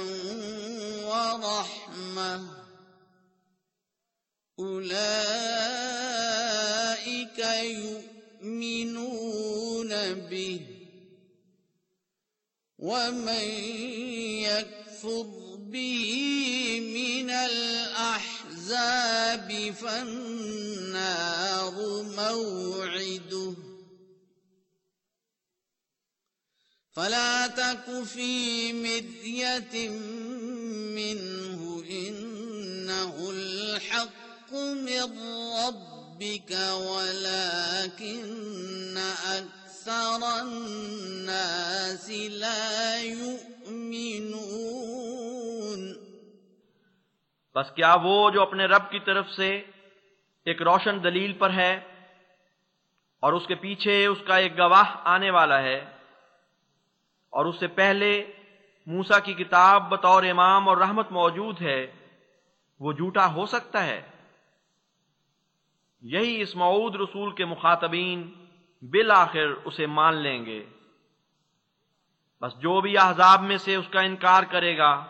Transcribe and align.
ورحمة 1.06 2.46
أولئك 4.58 5.36
يؤمنون 7.38 8.15
يؤمنون 8.46 9.90
به 10.30 10.60
ومن 12.78 13.48
يكفر 14.46 15.26
به 15.58 16.10
من 16.94 17.30
الأحزاب 17.30 18.70
فالنار 19.80 21.74
موعده 22.02 23.54
فلا 26.92 27.46
تك 27.46 28.02
في 28.04 28.72
مرية 28.72 29.88
منه 30.98 31.84
إنه 31.90 33.30
الحق 33.30 34.52
من 34.54 35.18
ربه 35.52 35.95
ربك 36.16 36.52
ولكن 36.74 38.98
أكثر 39.38 40.42
الناس 40.42 42.10
لا 42.30 43.00
يؤمنون. 43.00 44.46
بس 47.56 47.74
کیا 47.74 47.94
وہ 48.02 48.30
جو 48.30 48.42
اپنے 48.42 48.66
رب 48.66 48.90
کی 48.90 48.98
طرف 49.06 49.30
سے 49.30 49.62
ایک 50.46 50.62
روشن 50.62 51.04
دلیل 51.04 51.32
پر 51.32 51.50
ہے 51.50 51.80
اور 53.22 53.32
اس 53.32 53.46
کے 53.46 53.54
پیچھے 53.54 54.06
اس 54.06 54.18
کا 54.26 54.36
ایک 54.36 54.58
گواہ 54.58 54.96
آنے 55.04 55.30
والا 55.30 55.62
ہے 55.62 55.84
اور 57.32 57.44
اس 57.44 57.60
سے 57.60 57.66
پہلے 57.76 58.32
موسا 58.86 59.18
کی 59.18 59.34
کتاب 59.34 59.90
بطور 59.90 60.22
امام 60.22 60.68
اور 60.68 60.76
رحمت 60.76 61.12
موجود 61.12 61.62
ہے، 61.62 61.86
وہ 62.80 62.92
جھوٹا 62.92 63.34
ہو 63.34 63.46
سکتا 63.46 63.86
ہے؟ 63.86 64.15
یہی 66.08 66.40
اس 66.40 66.56
معود 66.56 66.96
رسول 66.96 67.34
کے 67.34 67.44
مخاطبین 67.44 68.32
بالآخر 68.82 69.46
اسے 69.64 69.86
مان 69.86 70.14
لیں 70.14 70.46
گے۔ 70.46 70.66
بس 72.40 72.58
جو 72.58 72.80
بھی 72.80 72.98
احزاب 72.98 73.42
میں 73.42 73.56
سے 73.56 73.74
اس 73.74 73.88
کا 73.88 74.00
انکار 74.00 74.42
کرے 74.42 74.78
گا، 74.78 75.06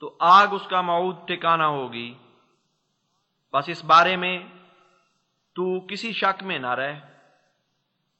تو 0.00 0.16
آگ 0.20 0.46
اس 0.50 0.66
کا 0.70 0.80
معود 0.80 1.16
ٹھکانا 1.26 1.68
ہوگی۔ 1.68 2.14
بس 3.52 3.68
اس 3.68 3.84
بارے 3.84 4.16
میں 4.16 4.38
تو 5.54 5.80
کسی 5.80 6.12
شک 6.12 6.42
میں 6.42 6.58
نہ 6.58 6.74
رہ۔ 6.74 6.94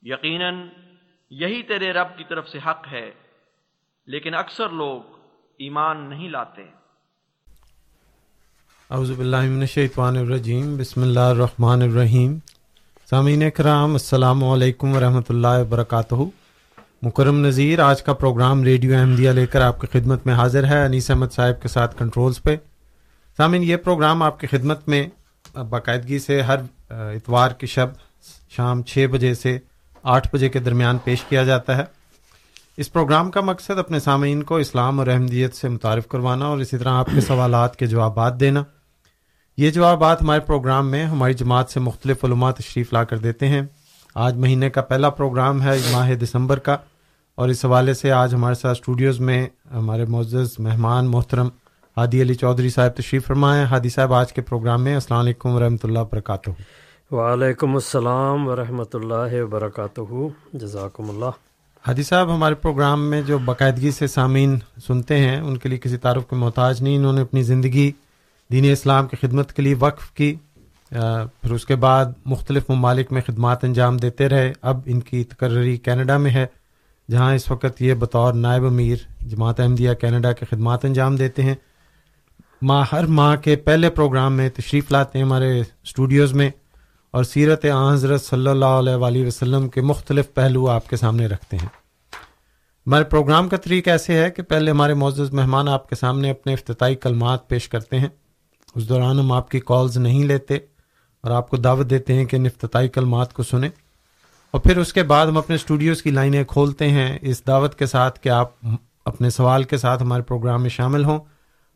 یقیناً 0.03 0.69
یہی 1.31 1.63
تیرے 1.63 1.93
رب 1.93 2.19
کی 2.19 2.25
طرف 2.25 2.49
سے 2.49 2.59
حق 2.67 2.89
ہے، 2.93 3.11
لیکن 4.07 4.35
اکثر 4.35 4.69
لوگ 4.69 5.03
ایمان 5.59 6.09
نہیں 6.09 6.29
لاتے۔ 6.29 6.84
اعوذ 8.91 9.11
باللہ 9.11 9.41
من 9.41 9.61
الشیطان 9.61 10.17
الرجیم، 10.17 10.77
بسم 10.77 11.03
اللہ 11.03 11.21
الرحمن 11.21 11.83
الرحیم۔ 11.83 12.37
سامعین 13.11 13.43
کرام 13.51 13.93
السلام 13.93 14.45
علیکم 14.45 14.95
ورحمۃ 14.97 15.29
اللہ 15.29 15.57
وبرکاتہ۔ 15.61 16.15
مکرم 17.03 17.39
نذیر، 17.47 17.81
آج 17.81 18.03
کا 18.03 18.13
پروگرام 18.13 18.65
ریڈیو 18.65 18.95
احمدیہ 18.97 19.31
لے 19.31 19.47
کر 19.47 19.61
آپ 19.61 19.81
کی 19.81 19.87
خدمت 19.93 20.27
میں 20.27 20.35
حاضر 20.35 20.65
ہے، 20.65 20.85
انیس 20.85 21.11
احمد 21.11 21.33
صاحب 21.33 21.63
کے 21.63 21.69
ساتھ 21.69 21.99
کنٹرولز 21.99 22.43
پہ۔ 22.43 22.57
سامعین، 23.39 23.63
یہ 23.63 23.77
پروگرام 23.77 24.23
آپ 24.23 24.41
کی 24.41 24.47
خدمت 24.47 24.89
میں 24.89 25.07
باقاعدگی 25.71 26.19
سے 26.19 26.41
ہر 26.43 26.59
اتوار 26.91 27.51
کی 27.51 27.67
شب 27.67 27.89
شام 28.57 28.83
چھ 28.83 29.07
بجے 29.13 29.35
سے 29.35 29.59
آٹھ 30.05 30.29
بجے 30.33 30.49
کے 30.49 30.59
درمیان 30.59 30.99
پیش 31.05 31.25
کیا 31.29 31.45
جاتا 31.45 31.77
ہے۔ 31.77 31.85
اس 32.77 32.93
پروگرام 32.93 33.31
کا 33.31 33.41
مقصد 33.41 33.79
اپنے 33.79 34.01
سامعین 34.01 34.43
کو 34.43 34.57
اسلام 34.57 34.99
اور 34.99 35.07
احمدیت 35.07 35.55
سے 35.55 35.69
متعارف 35.69 36.07
کروانا 36.09 36.47
اور 36.47 36.59
اسی 36.59 36.79
طرح 36.79 36.93
آپ 36.93 37.07
کے 37.15 37.21
سوالات 37.21 37.77
کے 37.77 37.87
جوابات 37.87 38.41
دینا۔ 38.41 38.63
یہ 39.57 39.71
جوابات 39.71 40.23
ہمارے 40.23 40.41
پروگرام 40.41 40.91
میں 40.91 41.05
ہماری 41.05 41.35
جماعت 41.35 41.71
سے 41.71 41.81
مختلف 41.81 42.25
علومات 42.25 42.57
تشریف 42.57 42.93
لا 42.93 43.05
کر 43.05 43.19
دیتے 43.19 43.49
ہیں۔ 43.49 43.63
آج 44.15 44.37
مہینے 44.37 44.71
کا 44.71 44.83
پہلا 44.83 45.11
پروگرام 45.11 45.63
ہے 45.63 45.79
ماہ 45.93 46.15
دسمبر 46.15 46.59
کا 46.59 46.77
اور 47.35 47.49
اس 47.49 47.65
حوالے 47.65 47.95
سے 47.95 48.13
آج 48.13 48.35
ہمارے 48.35 48.55
ساتھ 48.55 48.79
اسٹوڈیوز 48.79 49.21
میں 49.21 49.49
ہمارے 49.75 50.05
معزز 50.05 50.59
مہمان 50.59 51.07
محترم 51.07 51.49
ہادی 51.97 52.23
علی 52.23 52.35
چودھری 52.35 52.69
صاحب 52.69 52.97
تشریف 52.97 53.27
فرمائے 53.27 53.65
ہادی 53.65 53.89
صاحب، 53.89 54.13
آج 54.13 54.33
کے 54.33 54.43
پروگرام 54.43 54.85
میں 54.85 54.95
السلام 54.95 55.21
علیکم 55.21 55.49
ورحمۃ 55.49 55.85
اللہ 55.85 55.99
وبرکاتہ۔ 55.99 56.51
وعلیکم 57.15 57.75
السلام 57.75 58.49
ورحمۃ 58.49 58.95
اللہ 58.95 59.43
وبرکاتہ۔ 59.43 60.29
جزاکم 60.53 61.11
اللہ۔ 61.11 61.54
ہادی 61.87 62.03
صاحب، 62.03 62.35
ہمارے 62.35 62.55
پروگرام 62.55 63.11
میں 63.11 63.23
جو 63.23 63.39
باقاعدگی 63.39 63.91
سے 63.91 64.07
سامعین 64.07 64.59
سنتے 64.87 65.19
ہیں، 65.19 65.41
ان 65.41 65.57
کے 65.57 65.69
لیے 65.69 65.79
کسی 65.79 65.97
تعارف 65.97 66.23
کے 66.31 66.37
محتاج 66.37 66.83
نہیں، 66.83 66.97
انہوں 66.97 67.13
نے 67.13 67.21
اپنی 67.21 67.43
زندگی 67.43 67.93
دین 68.53 68.73
اسلام 68.73 69.07
کی 69.07 69.17
خدمت 69.17 69.53
کے 69.53 69.63
لیے 69.63 69.75
وقف 69.79 70.11
کی 70.11 70.35
پھر 70.91 71.51
اس 71.51 71.67
کے 71.67 71.77
بعد 71.77 72.05
مختلف 72.25 72.71
ممالک 72.71 73.13
میں 73.13 73.23
خدمات 73.27 73.65
انجام 73.65 73.97
دیتے 73.97 74.29
رہے۔ 74.29 74.53
اب 74.63 74.81
ان 74.87 75.01
کی 75.01 75.25
تقرری 75.25 75.77
کینیڈا 75.77 76.19
میں 76.19 76.31
ہے، 76.31 76.47
جہاں 77.11 77.35
اس 77.35 77.51
وقت 77.51 77.83
یہ 77.83 77.95
بطور 77.95 78.35
نائب 78.35 78.65
امیر 78.67 78.97
جماعت 79.21 79.61
احمدیہ 79.61 79.93
کینیڈا 79.93 80.33
کے 80.33 80.47
خدمات 80.51 80.85
انجام 80.85 81.17
دیتے 81.17 81.43
ہیں۔ 81.43 81.55
ماہ، 82.63 82.85
ہر 82.93 83.07
ماہ 83.07 83.37
کے 83.37 83.57
پہلے 83.57 83.91
پروگرام 83.91 84.33
میں 84.33 84.49
تشریف 84.49 84.93
لاتے 84.93 85.19
ہیں 85.19 85.27
ہمارے 85.27 85.61
اسٹوڈیوز 85.61 86.33
میں۔ 86.33 86.51
اور 87.15 87.25
سیرت 87.25 87.67
حضرت 87.93 88.23
صلی 88.23 88.49
اللہ 88.49 88.65
علیہ 88.65 88.95
وآلہ 88.95 89.27
وسلم 89.27 89.69
کے 89.69 89.81
مختلف 89.81 90.35
پہلو 90.35 90.69
آپ 90.69 90.89
کے 90.89 90.97
سامنے 90.97 91.27
رکھتے 91.27 91.57
ہیں۔ 91.57 91.69
ہمارے 92.87 93.05
پروگرام 93.05 93.49
کا 93.49 93.57
طریقہ 93.57 93.91
ایسے 93.91 94.25
ہے 94.25 94.31
کہ 94.31 94.43
پہلے 94.43 94.71
ہمارے 94.71 94.95
معزز 94.95 95.33
مہمان 95.33 95.69
آپ 95.69 95.89
کے 95.89 95.95
سامنے 95.95 96.31
اپنے 96.31 96.53
افتتاحی 96.53 96.95
کلمات 96.95 97.49
پیش 97.49 97.69
کرتے 97.69 97.99
ہیں۔ 97.99 98.09
اس 98.75 98.89
دوران 98.89 99.19
ہم 99.19 99.33
آپ 99.33 99.51
کی 99.51 99.61
کالز 99.61 99.99
نہیں 99.99 100.25
لیتے 100.25 100.55
اور 101.23 101.31
آپ 101.31 101.51
کو 101.51 101.57
دعوت 101.57 101.91
دیتے 101.91 102.15
ہیں 102.15 102.25
کہ 102.25 102.37
ان 102.37 102.47
افتتاحی 102.47 102.89
کلمات 102.89 103.33
کو 103.33 103.43
سنیں۔ 103.43 103.71
اور 104.51 104.61
پھر 104.61 104.77
اس 104.77 104.93
کے 104.93 105.03
بعد 105.03 105.27
ہم 105.27 105.39
اپنے 105.39 105.55
اسٹوڈیوز 105.55 106.03
کی 106.03 106.11
لائنیں 106.11 106.45
کھولتے 106.45 106.89
ہیں۔ 106.89 107.19
اس 107.23 107.47
دعوت 107.47 107.75
کے 107.75 107.87
ساتھ 107.87 108.21
کہ 108.21 108.29
آپ 108.29 108.51
اپنے 109.05 109.31
سوال 109.31 109.63
کے 109.63 109.77
ساتھ 109.77 110.03
ہمارے 110.03 110.23
پروگرام 110.23 110.63
میں 110.63 110.71
شامل 110.71 111.05
ہوں۔ 111.05 111.19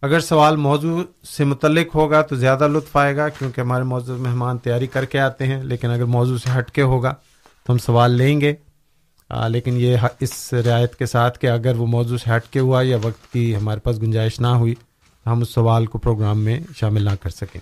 اگر 0.02 0.20
سوال 0.20 0.56
موضوع 0.56 1.02
سے 1.36 1.44
متعلق 1.44 1.94
ہوگا 1.94 2.22
تو 2.22 2.36
زیادہ 2.36 2.68
لطف 2.68 2.96
آئے 2.96 3.16
گا 3.16 3.28
کیونکہ 3.28 3.60
ہمارے 3.60 3.84
موضوع 3.84 4.16
مہمان 4.16 4.58
تیاری 4.58 4.86
کر 4.86 5.04
کے 5.04 5.20
آتے 5.20 5.46
ہیں 5.46 5.62
لیکن 5.62 5.90
اگر 5.90 6.04
موضوع 6.04 6.38
سے 6.38 6.58
ہٹ 6.58 6.70
کے 6.70 6.82
ہوگا 6.82 7.14
تو 7.66 7.72
ہم 7.72 7.78
سوال 7.78 8.10
لیں 8.10 8.40
گے۔ 8.40 8.54
آ, 9.28 9.48
لیکن 9.48 9.74
یہ 9.76 9.96
اس 10.20 10.52
رعایت 10.52 10.94
کے 10.94 11.06
ساتھ 11.06 11.38
کہ 11.38 11.46
اگر 11.46 11.74
وہ 11.76 11.86
موضوع 11.86 12.18
سے 12.18 12.36
ہٹ 12.36 12.44
کے 12.44 12.60
ہوا 12.60 12.82
یا 12.82 12.96
وقت 13.02 13.32
کی 13.32 13.56
ہمارے 13.56 13.80
پاس 13.80 14.02
گنجائش 14.02 14.40
نہ 14.40 14.46
ہوئی 14.46 14.74
ہم 15.26 15.40
اس 15.40 15.54
سوال 15.54 15.86
کو 15.86 15.98
پروگرام 15.98 16.38
میں 16.38 16.60
شامل 16.76 17.02
نہ 17.02 17.10
کر 17.22 17.30
سکیں۔ 17.30 17.60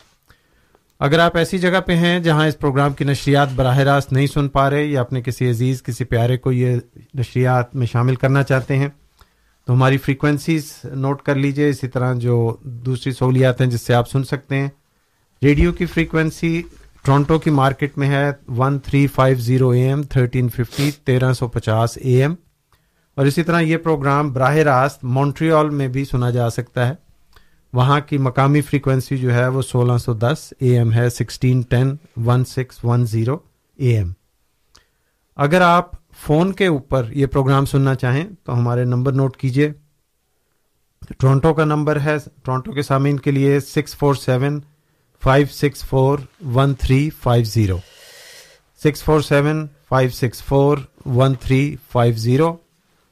اگر 1.01 1.19
آپ 1.19 1.37
ایسی 1.37 1.59
جگہ 1.59 1.81
پہ 1.81 1.97
ہیں 1.97 2.21
جہاں 2.21 2.47
اس 2.47 2.59
پروگرام 2.59 2.93
کی 2.93 3.05
نشریات 3.05 3.49
براہ 3.57 3.79
راست 3.79 4.13
نہیں 4.13 4.27
سن 4.27 4.49
پا 4.49 4.71
رہے 4.71 4.85
یا 4.85 5.01
اپنے 5.01 5.23
کسی 5.23 5.51
عزیز 5.51 5.83
کسی 5.83 6.05
پیارے 6.05 6.37
کو 6.37 6.53
یہ 6.53 6.77
نشریات 7.15 7.77
میں 7.77 7.87
شامل 7.87 8.15
کرنا 8.15 8.43
چاہتے 8.43 8.77
ہیں 8.77 8.89
تو 9.67 9.73
ہماری 9.73 9.97
فریکوینسیز 9.99 10.73
نوٹ 10.85 11.23
کر 11.23 11.35
لیجیے۔ 11.35 11.69
اسی 11.69 11.89
طرح 11.89 12.15
جو 12.15 12.57
دوسری 12.63 13.13
سہولیات 13.13 13.61
ہیں 13.61 13.69
جس 13.69 13.83
سے 13.83 13.95
آپ 13.95 14.11
سن 14.11 14.25
سکتے 14.25 14.57
ہیں۔ 14.57 14.69
ریڈیو 15.43 15.73
کی 15.73 15.87
فریکوینسی 15.87 16.63
ٹورانٹو 17.03 17.39
کی 17.39 17.51
مارکیٹ 17.51 17.99
میں 17.99 18.09
ہے۔ 18.09 18.31
One 18.49 18.79
three 18.79 19.07
five 19.07 19.39
zero 19.39 19.71
A 19.71 19.89
M 19.89 20.03
thirteen 20.03 20.49
fifty 20.49 20.91
تیرہ 21.05 21.33
سو 21.33 21.49
پچاس 21.49 21.97
اے 21.97 22.21
ایم 22.23 22.35
اور 23.17 23.27
اسی 23.27 23.43
طرح 23.43 23.61
یہ 23.61 23.77
پروگرام 23.77 24.33
براہ 24.33 24.57
راست 24.57 25.05
مونٹریال 25.05 25.71
میں 25.71 25.89
بھی 25.89 26.05
سنا 26.05 26.31
جا 26.31 26.51
سکتا 26.51 26.89
ہے۔ 26.89 26.95
وہاں 27.73 28.01
کی 28.01 28.19
مقامی 28.19 28.61
فریکوینسی 28.61 29.17
جو 29.17 29.35
ہے 29.35 29.49
وہ 29.49 29.63
سولہ 29.63 29.99
سو 29.99 30.13
دس 30.15 30.53
اے 30.61 30.77
ایم 30.79 30.93
ہے۔ 30.93 31.09
Sixteen 31.11 31.61
ten 31.61 31.97
one 32.25 32.45
six 32.45 32.85
one 32.85 33.07
zero 33.07 33.39
A 33.77 33.97
M 33.97 34.13
اگر 35.37 35.61
آپ 35.61 35.91
فون 36.23 36.53
کے 36.53 36.67
اوپر 36.67 37.07
یہ 37.11 37.27
پروگرام 37.27 37.65
سننا 37.65 37.95
چاہیں 37.95 38.25
تو 38.45 38.55
ہمارے 38.59 38.85
نمبر 38.85 39.13
نوٹ 39.13 39.37
کیجیے 39.37 39.73
ٹورانٹو 41.19 41.55
کا 41.55 41.65
نمبر 41.65 42.01
ہے 42.01 42.17
ٹورانٹو 42.43 42.73
کے 42.73 42.83
سامعین 42.83 43.19
کے 43.19 43.31
لیے 43.31 43.61
six 43.61 43.97
four 43.97 44.15
seven 44.15 44.61
five 45.25 45.47
six 45.53 45.85
four 45.85 46.19
one 46.55 46.75
three 46.75 47.11
five 47.23 47.45
zero. 47.45 47.79
Six 48.85 49.03
four 49.05 49.21
seven 49.21 49.67
five 49.89 50.11
six 50.11 50.43
four 50.43 50.79
one 51.07 51.35
three 51.35 51.77
five 51.93 52.15
zero. 52.17 52.57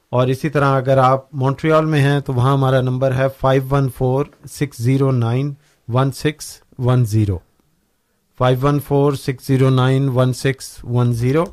اور 0.09 0.27
اسی 0.27 0.49
طرح 0.49 0.77
اگر 0.77 0.97
آپ 0.97 1.35
مونٹریال 1.35 1.85
میں 1.85 2.01
ہیں 2.01 2.19
تو 2.19 2.33
وہاں 2.33 2.53
ہمارا 2.53 2.81
نمبر 2.81 3.15
ہے 3.15 3.25
five 3.39 3.61
one 3.69 3.89
four 3.97 4.25
six 4.51 4.77
zero 4.77 5.11
nine 5.11 5.53
one 5.87 6.11
six 6.11 6.61
one 6.79 7.05
zero. 7.05 7.37
Five 8.37 8.57
one 8.61 8.79
four 8.79 9.13
six 9.13 9.47
zero 9.47 9.69
nine 9.69 10.09
one 10.09 10.33
six 10.33 10.77
one 10.83 11.13
zero. 11.13 11.45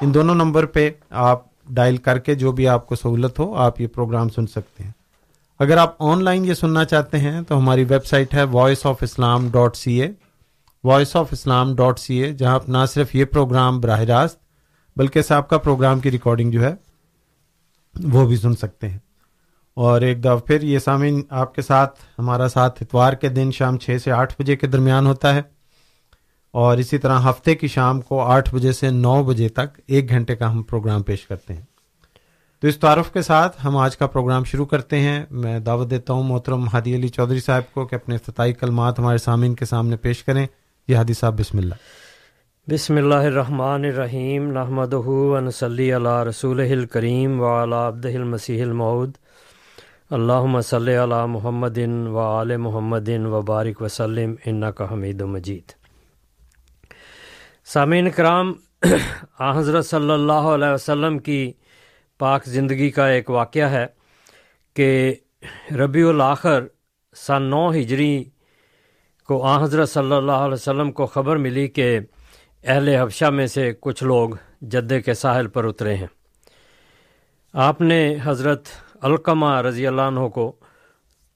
ان 0.00 0.14
دونوں 0.14 0.34
نمبر 0.34 0.66
پہ 0.66 0.90
آپ 1.10 1.42
ڈائل 1.70 1.96
کر 1.96 2.18
کے 2.18 2.34
جو 2.34 2.52
بھی 2.52 2.68
آپ 2.68 2.86
کو 2.86 2.94
سہولت 2.94 3.38
ہو 3.38 3.54
آپ 3.54 3.80
یہ 3.80 3.86
پروگرام 3.86 4.28
سن 4.28 4.46
سکتے 4.46 4.84
ہیں۔ 4.84 4.90
اگر 5.58 5.76
آپ 5.76 5.94
آن 5.98 6.24
لائن 6.24 6.44
یہ 6.44 6.54
سننا 6.54 6.84
چاہتے 6.84 7.18
ہیں 7.18 7.42
تو 7.42 7.58
ہماری 7.58 7.84
ویب 7.84 8.06
سائٹ 8.06 8.34
ہے 8.34 8.42
voice 8.42 8.86
of 8.86 8.96
Islam 9.00 9.48
dot 9.50 9.76
C 9.76 10.02
A 10.02 10.10
voice 10.84 11.16
of 11.16 11.26
Islam 11.32 11.76
dot 11.76 11.98
C 11.98 12.14
A 12.14 12.32
جہاں 12.32 12.54
آپ 12.54 12.68
نہ 12.68 12.78
صرف 12.94 13.14
یہ 13.14 13.24
پروگرام 13.24 13.80
براہ 13.80 14.00
راست 14.00 14.38
بلکہ 14.96 15.22
صاحب 15.22 15.48
کا 15.48 15.58
پروگرام 15.58 16.00
کی 16.00 16.10
ریکارڈنگ 16.10 16.50
جو 16.50 16.62
ہے 16.64 16.74
وہ 18.04 18.26
بھی 18.26 18.36
سن 18.36 18.54
سکتے 18.54 18.88
ہیں۔ 18.88 18.98
اور 19.74 20.00
ایک 20.00 20.20
دفعہ 20.20 20.36
پھر 20.36 20.62
یہ 20.62 20.78
سامعین 20.78 21.22
آپ 21.30 21.54
کے 21.54 21.62
ساتھ 21.62 22.00
ہمارا 22.18 22.48
ساتھ 22.48 22.82
اتوار 22.82 23.12
کے 23.12 23.28
دن 23.28 23.50
شام 23.52 23.78
چھ 23.78 23.96
سے 24.04 24.12
آٹھ 24.12 24.34
بجے 24.38 24.56
کے 24.56 24.66
درمیان 24.66 25.06
ہوتا 25.06 25.34
ہے۔ 25.34 25.42
اور 26.56 26.76
اسی 26.76 26.98
طرح 26.98 27.18
ہفتے 27.30 27.54
کی 27.54 27.66
شام 27.66 28.00
کو 28.00 28.20
آٹھ 28.20 28.54
بجے 28.54 28.72
سے 28.72 28.90
نو 28.90 29.24
بجے 29.24 29.48
تک 29.48 29.80
ایک 29.86 30.08
گھنٹے 30.08 30.36
کا 30.36 30.50
ہم 30.50 30.62
پروگرام 30.62 31.02
پیش 31.02 31.26
کرتے 31.26 31.54
ہیں۔ 31.54 31.60
تو 32.60 32.68
اس 32.68 32.76
تعارف 32.76 33.12
کے 33.12 33.22
ساتھ 33.22 33.66
ہم 33.66 33.76
آج 33.76 33.96
کا 33.96 34.06
پروگرام 34.06 34.44
شروع 34.44 34.66
کرتے 34.66 34.98
ہیں۔ 34.98 35.24
میں 35.30 35.60
دعوت 35.60 35.90
دیتا 35.90 36.12
ہوں 36.12 36.22
محترم 36.22 36.68
ہادی 36.68 36.94
علی 36.96 37.08
چودھری 37.08 37.40
صاحب 37.40 37.74
کو 37.74 37.86
کہ 37.86 37.94
اپنے 37.94 38.14
افتتاحی 38.14 38.52
کلمات 38.52 38.98
ہمارے 38.98 39.18
سامعین 39.18 39.54
کے 39.54 39.64
سامنے 39.64 39.96
پیش 39.96 40.24
کریں۔ 40.24 40.46
یہ 40.88 40.96
ہادی 40.96 41.12
صاحب، 41.12 41.40
بسم 41.40 41.58
اللہ۔ 41.58 41.74
بسم 42.70 42.96
اللہ 42.96 43.14
الرحمن 43.14 43.84
الرحیم۔ 43.84 44.50
نحمد 44.50 44.94
صلی 45.52 45.92
اللہ 45.92 46.22
رسول 46.22 46.60
الکریم 46.60 47.40
و 47.40 47.62
عبد 47.88 48.06
المسیح 48.06 48.62
المعود 48.62 49.12
اللہ 50.10 50.60
صلی 50.60 50.96
علی 50.96 51.26
محمد 51.28 51.78
و 52.06 52.18
عل 52.18 52.56
محمد 52.56 53.08
و 53.08 53.42
بارک 53.42 53.82
وسلم 53.82 54.34
ان 54.46 54.72
کا 54.76 54.92
حمید 54.92 55.20
و 55.20 55.26
مجید۔ 55.26 55.85
سامعین 57.68 58.10
کرام 58.10 58.52
حضرت 59.40 59.86
صلی 59.86 60.10
اللہ 60.10 60.32
علیہ 60.32 60.68
وسلم 60.68 61.18
کی 61.18 61.52
پاک 62.18 62.44
زندگی 62.44 62.90
کا 62.90 63.08
ایک 63.08 63.30
واقعہ 63.30 63.70
ہے 63.70 63.86
کہ 64.74 65.14
ربیع 65.76 66.08
الاخر 66.08 66.64
سن 67.16 67.42
نو 67.42 67.70
ہجری 67.70 68.24
کو 69.24 69.42
آ 69.42 69.62
حضرت 69.64 69.88
صلی 69.88 70.12
اللہ 70.12 70.32
علیہ 70.32 70.54
وسلم 70.54 70.92
کو 70.92 71.06
خبر 71.06 71.36
ملی 71.36 71.68
کہ 71.68 71.98
اہل 72.64 72.88
حفشہ 72.88 73.24
میں 73.24 73.46
سے 73.46 73.72
کچھ 73.80 74.04
لوگ 74.04 74.30
جدے 74.60 75.00
کے 75.00 75.14
ساحل 75.14 75.46
پر 75.46 75.64
اترے 75.64 75.94
ہیں۔ 75.94 76.06
آپ 77.54 77.80
نے 77.80 78.16
حضرت 78.24 78.68
علقمہ 79.02 79.60
رضی 79.60 79.86
اللہ 79.86 80.02
عنہ 80.02 80.28
کو 80.28 80.52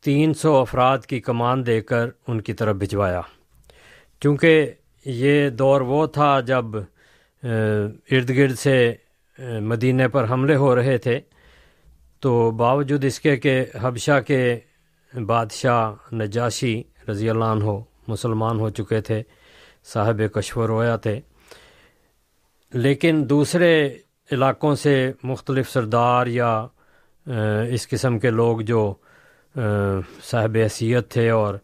تین 0.04 0.34
سو 0.34 0.56
افراد 0.56 0.99
کی 0.99 1.20
کمان 1.20 1.66
دے 1.66 1.80
کر 1.80 2.08
ان 2.28 2.40
کی 2.40 2.52
طرف 2.52 2.76
بھجوایا۔ 2.76 3.20
چونکہ 4.20 4.72
یہ 5.04 5.50
دور 5.50 5.80
وہ 5.80 6.07
تھا 6.07 6.40
جب 6.40 6.64
ارد 8.11 8.30
گرد 8.30 8.59
سے 8.59 8.95
مدینہ 9.61 10.02
پر 10.12 10.30
حملے 10.30 10.57
ہو 10.57 10.75
رہے 10.76 10.99
تھے۔ 10.99 11.21
تو 12.21 12.50
باوجود 12.50 13.04
اس 13.04 13.21
کے 13.21 13.37
کہ 13.37 13.64
حبشہ 13.80 14.21
کے 14.26 14.59
بادشاہ 15.26 16.14
نجاشی 16.14 16.83
رضی 17.09 17.30
اللہ 17.30 17.45
عنہ 17.45 17.71
مسلمان 18.09 18.61
ہو 18.61 18.71
چکے 18.71 19.00
تھے، 19.00 19.23
صاحب 19.92 20.21
کشور 20.35 20.69
رویا 20.69 20.97
تھے۔ 20.97 21.21
لیکن 22.75 23.25
دوسرے 23.30 23.97
علاقوں 24.33 24.75
سے 24.75 25.12
مختلف 25.23 25.71
سردار 25.71 26.26
یا 26.26 26.66
اس 27.71 27.88
قسم 27.88 28.19
کے 28.19 28.30
لوگ 28.30 28.61
جو 28.61 28.95
صاحب 30.25 30.57
حیثیت 30.57 31.09
تھے 31.11 31.30
اور 31.30 31.54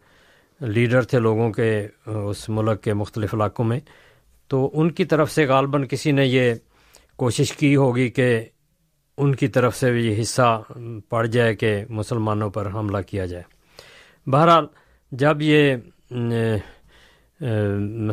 لیڈر 0.60 1.02
تھے 1.02 1.18
لوگوں 1.18 1.50
کے، 1.52 1.86
اس 2.06 2.48
ملک 2.48 2.82
کے 2.82 2.94
مختلف 2.94 3.34
علاقوں 3.34 3.64
میں۔ 3.64 3.80
تو 4.48 4.70
ان 4.74 4.90
کی 4.90 5.04
طرف 5.04 5.30
سے 5.30 5.46
غالباً 5.46 5.84
کسی 5.90 6.12
نے 6.12 6.26
یہ 6.26 6.54
کوشش 7.16 7.52
کی 7.52 7.74
ہوگی 7.76 8.08
کہ 8.10 8.44
ان 9.18 9.34
کی 9.34 9.48
طرف 9.48 9.76
سے 9.76 9.90
بھی 9.92 10.06
یہ 10.06 10.20
حصہ 10.22 10.62
پڑ 11.08 11.26
جائے 11.26 11.54
کہ 11.54 11.84
مسلمانوں 11.90 12.50
پر 12.50 12.70
حملہ 12.74 12.98
کیا 13.06 13.26
جائے۔ 13.26 13.42
بہرحال، 14.30 14.66
جب 15.12 15.42
یہ 15.42 15.76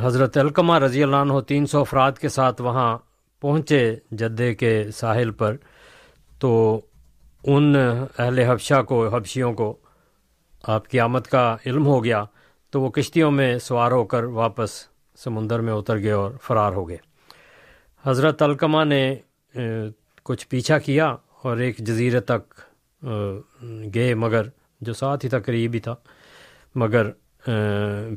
حضرت 0.04 0.38
علقمہ 0.38 0.78
رضی 0.80 1.04
اللہ 1.04 1.16
عنہ 1.16 1.40
تین 1.48 1.66
سو 1.66 1.80
افراد 1.80 2.12
کے 2.12 2.30
ساتھ 2.30 2.62
وہاں 2.62 2.98
پہنچے 3.42 3.96
جدے 4.12 4.54
کے 4.56 4.84
ساحل 4.96 5.32
پر، 5.32 5.56
تو 6.40 6.82
ان 7.44 7.76
اہل 8.20 8.40
حبشہ 8.40 8.82
کو، 8.82 9.08
حبشیوں 9.08 9.54
کو 9.54 9.78
آپ 10.64 10.88
کی 10.88 11.00
آمد 11.00 11.26
کا 11.30 11.56
علم 11.66 11.86
ہو 11.88 12.04
گیا 12.04 12.24
تو 12.74 12.82
وہ 12.82 12.90
کشتیوں 12.90 13.32
میں 13.32 13.58
سوار 13.60 13.92
ہو 13.92 14.04
کر 14.06 14.24
واپس 14.24 14.72
سمندر 15.18 15.60
میں 15.60 15.74
اتر 15.74 16.00
گئے 16.00 16.12
اور 16.12 16.32
فرار 16.42 16.72
ہو 16.72 16.88
گئے۔ 16.90 16.98
حضرت 18.04 18.42
علقمہ 18.42 18.84
نے 18.84 19.16
کچھ 20.24 20.48
پیچھا 20.48 20.78
کیا 20.80 21.08
اور 21.44 21.58
ایک 21.58 21.78
جزیرے 21.78 22.20
تک 22.20 22.54
گئے 23.96 24.14
مگر، 24.16 24.48
جو 24.82 24.94
ساتھ 24.94 25.26
ہی 25.26 25.30
تھا، 25.30 25.40
قریب 25.40 25.74
ہی 25.74 25.80
تھا، 25.80 25.96
مگر 26.76 27.10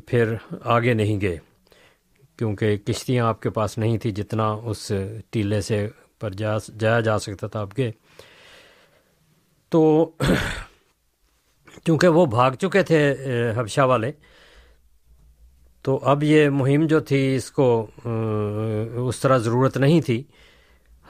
پھر 0.07 0.33
آگے 0.65 0.93
نہیں 0.93 1.21
گئے۔ 1.21 1.37
کیونکہ 2.37 2.77
کشتیاں 2.77 3.25
آپ 3.27 3.41
کے 3.41 3.49
پاس 3.49 3.77
نہیں 3.77 3.97
تھی 3.97 4.11
جتنا 4.11 4.47
اس 4.63 4.91
ٹیلے 5.29 5.61
سے 5.61 5.87
پر 6.19 6.31
جا، 6.31 6.57
جایا 6.79 6.99
جا 6.99 7.17
سکتا 7.19 7.47
تھا، 7.47 7.61
آپ 7.61 7.73
کے 7.73 7.91
تو 9.71 10.11
چونکہ 11.85 12.07
وہ 12.07 12.25
بھاگ 12.25 12.51
چکے 12.51 12.83
تھے 12.83 13.13
حبشہ 13.55 13.81
والے۔ 13.81 14.11
تو 15.81 15.99
اب 16.03 16.23
یہ 16.23 16.49
مہم 16.49 16.87
جو 16.87 16.99
تھی، 16.99 17.35
اس 17.35 17.51
کو 17.51 17.87
اس 19.07 19.19
طرح 19.19 19.37
ضرورت 19.37 19.77
نہیں 19.77 20.01
تھی۔ 20.01 20.23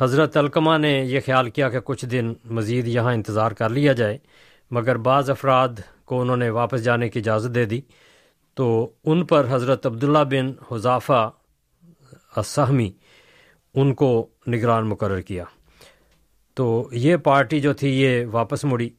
حضرت 0.01 0.37
علقمہ 0.37 0.77
نے 0.77 0.99
یہ 1.05 1.19
خیال 1.25 1.49
کیا 1.49 1.69
کہ 1.69 1.79
کچھ 1.79 2.05
دن 2.05 2.33
مزید 2.45 2.87
یہاں 2.87 3.13
انتظار 3.13 3.51
کر 3.51 3.69
لیا 3.69 3.93
جائے، 3.93 4.17
مگر 4.71 4.97
بعض 4.97 5.29
افراد 5.29 5.69
کو 6.05 6.21
انہوں 6.21 6.37
نے 6.37 6.49
واپس 6.49 6.83
جانے 6.83 7.09
کی 7.09 7.19
اجازت 7.19 7.55
دے 7.55 7.65
دی۔ 7.65 7.81
تو 8.55 8.91
ان 9.05 9.25
پر 9.25 9.45
حضرت 9.49 9.85
عبداللہ 9.85 10.23
بن 10.29 10.51
حضافہ 10.71 11.31
اسہمی 12.35 12.91
ان 13.73 13.93
کو 13.93 14.27
نگران 14.47 14.87
مقرر 14.87 15.21
کیا۔ 15.21 15.43
تو 16.53 16.89
یہ 16.91 17.17
پارٹی 17.17 17.59
جو 17.59 17.73
تھی، 17.73 17.89
یہ 18.01 18.25
واپس 18.31 18.65
مڑی۔ 18.65 18.89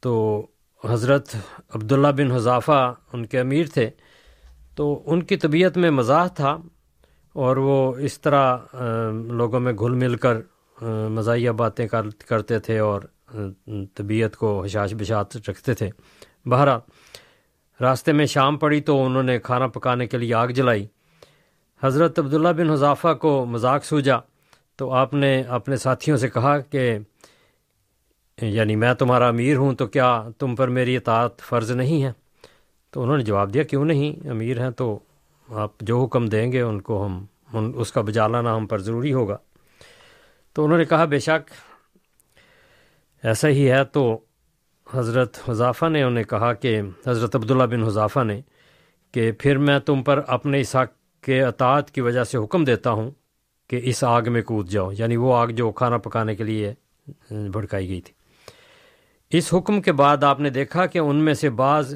تو 0.00 0.46
حضرت 0.84 1.34
عبداللہ 1.74 2.08
بن 2.16 2.30
حضافہ 2.30 2.94
ان 3.12 3.26
کے 3.26 3.40
امیر 3.40 3.66
تھے، 3.74 3.88
تو 4.74 5.02
ان 5.06 5.22
کی 5.22 5.36
طبیعت 5.36 5.76
میں 5.76 5.90
مزاح 5.90 6.26
تھا 6.26 6.56
اور 7.34 7.56
وہ 7.56 7.94
اس 7.96 8.20
طرح 8.20 8.56
لوگوں 9.30 9.60
میں 9.60 9.72
گھل 9.72 9.94
مل 9.94 10.14
کر 10.16 10.36
مزاحیہ 11.10 11.50
باتیں 11.50 11.86
کرتے 12.28 12.58
تھے 12.58 12.78
اور 12.78 13.02
طبیعت 13.94 14.36
کو 14.36 14.62
حشاش 14.64 14.94
بشاط 14.94 15.36
رکھتے 15.48 15.74
تھے۔ 15.74 15.90
بہرحال، 16.46 16.80
راستے 17.80 18.12
میں 18.12 18.26
شام 18.26 18.56
پڑی 18.56 18.80
تو 18.80 19.04
انہوں 19.04 19.22
نے 19.22 19.38
کھانا 19.38 19.66
پکانے 19.66 20.06
کے 20.06 20.18
لیے 20.18 20.34
آگ 20.34 20.48
جلائی۔ 20.48 20.86
حضرت 21.82 22.18
عبداللہ 22.18 22.48
بن 22.48 22.70
حضافہ 22.70 23.14
کو 23.14 23.44
مذاق 23.46 23.84
سوجا 23.84 24.16
تو 24.76 24.90
آپ 24.92 25.14
نے 25.14 25.42
اپنے 25.48 25.76
ساتھیوں 25.76 26.16
سے 26.16 26.28
کہا 26.28 26.58
کہ 26.58 26.98
یعنی 28.40 28.76
میں 28.76 28.94
تمہارا 28.94 29.28
امیر 29.28 29.56
ہوں 29.56 29.74
تو 29.74 29.86
کیا 29.86 30.28
تم 30.38 30.56
پر 30.56 30.68
میری 30.68 30.96
اطاعت 30.96 31.38
فرض 31.38 31.70
نہیں 31.70 32.04
ہے؟ 32.04 32.12
تو 32.90 33.02
انہوں 33.02 33.16
نے 33.16 33.24
جواب 33.24 33.54
دیا، 33.54 33.62
کیوں 33.62 33.84
نہیں؟ 33.84 34.28
امیر 34.28 34.60
ہیں 34.60 34.70
تو 34.70 34.98
آپ 35.48 35.70
جو 35.80 36.04
حکم 36.04 36.26
دیں 36.26 36.52
گے 36.52 36.60
ان 36.60 36.80
کو 36.80 37.06
ہم، 37.06 37.24
ان، 37.52 37.72
اس 37.74 37.92
کا 37.92 38.00
بجا 38.00 38.26
لانا 38.26 38.56
ہم 38.56 38.66
پر 38.66 38.78
ضروری 38.78 39.12
ہوگا۔ 39.12 39.36
تو 40.52 40.64
انہوں 40.64 40.78
نے 40.78 40.84
کہا، 40.84 41.04
بے 41.04 41.18
شک 41.18 41.50
ایسا 43.22 43.48
ہی 43.48 43.70
ہے۔ 43.70 43.84
تو 43.84 44.18
حضرت 44.90 45.48
حضافہ 45.48 45.86
نے 45.86 46.02
انہیں 46.02 46.24
کہا 46.24 46.52
کہ، 46.52 46.80
حضرت 47.06 47.36
عبداللہ 47.36 47.64
بن 47.64 47.82
حضافہ 47.82 48.24
نے 48.24 48.40
کہ 49.12 49.32
پھر 49.32 49.58
میں 49.58 49.78
تم 49.78 50.02
پر 50.02 50.20
اپنے 50.26 50.60
اس 50.60 50.76
حق 50.76 51.22
کے 51.24 51.42
اطاعت 51.42 51.90
کی 51.90 52.00
وجہ 52.00 52.24
سے 52.24 52.38
حکم 52.38 52.64
دیتا 52.64 52.90
ہوں 52.90 53.10
کہ 53.68 53.80
اس 53.82 54.04
آگ 54.04 54.22
میں 54.26 54.42
کود 54.42 54.68
جاؤ۔ 54.68 54.90
یعنی 54.98 55.16
وہ 55.16 55.34
آگ 55.36 55.48
جو 55.48 55.70
کھانا 55.70 55.98
پکانے 55.98 56.36
کے 56.36 56.44
لیے 56.44 56.74
بھڑکائی 57.30 57.88
گئی 57.88 58.00
تھی۔ 58.00 58.17
اس 59.30 59.54
حکم 59.54 59.80
کے 59.80 59.92
بعد 59.92 60.24
آپ 60.24 60.40
نے 60.40 60.50
دیکھا 60.50 60.86
کہ 60.86 60.98
ان 60.98 61.16
میں 61.16 61.34
سے 61.34 61.50
بعض 61.50 61.94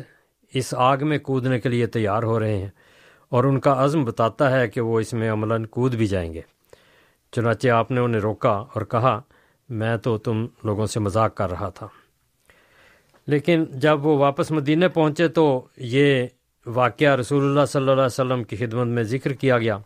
اس 0.54 0.74
آگ 0.76 0.96
میں 1.00 1.18
کودنے 1.18 1.60
کے 1.60 1.68
لیے 1.68 1.86
تیار 1.86 2.22
ہو 2.22 2.40
رہے 2.40 2.58
ہیں 2.58 2.68
اور 3.28 3.44
ان 3.44 3.60
کا 3.60 3.84
عزم 3.84 4.04
بتاتا 4.04 4.60
ہے 4.60 4.68
کہ 4.68 4.80
وہ 4.80 5.00
اس 5.00 5.12
میں 5.12 5.32
عملاً 5.32 5.66
کود 5.66 5.94
بھی 5.94 6.06
جائیں 6.06 6.34
گے۔ 6.34 6.40
چنانچہ 7.32 7.68
آپ 7.68 7.90
نے 7.90 8.00
انہیں 8.00 8.20
روکا 8.20 8.50
اور 8.50 8.82
کہا، 8.82 9.20
میں 9.68 9.96
تو 9.96 10.18
تم 10.18 10.46
لوگوں 10.64 10.86
سے 10.86 11.00
مذاق 11.00 11.34
کر 11.34 11.50
رہا 11.50 11.68
تھا۔ 11.68 11.88
لیکن 13.26 13.64
جب 13.64 14.06
وہ 14.06 14.18
واپس 14.18 14.50
مدینہ 14.50 14.84
پہنچے 14.94 15.28
تو 15.28 15.66
یہ 15.76 16.26
واقعہ 16.66 17.16
رسول 17.16 17.44
اللہ 17.44 17.64
صلی 17.64 17.80
اللہ 17.80 17.92
علیہ 17.92 18.04
وسلم 18.04 18.44
کی 18.44 18.56
خدمت 18.56 18.86
میں 18.86 19.02
ذکر 19.02 19.32
کیا 19.32 19.58
گیا۔ 19.58 19.78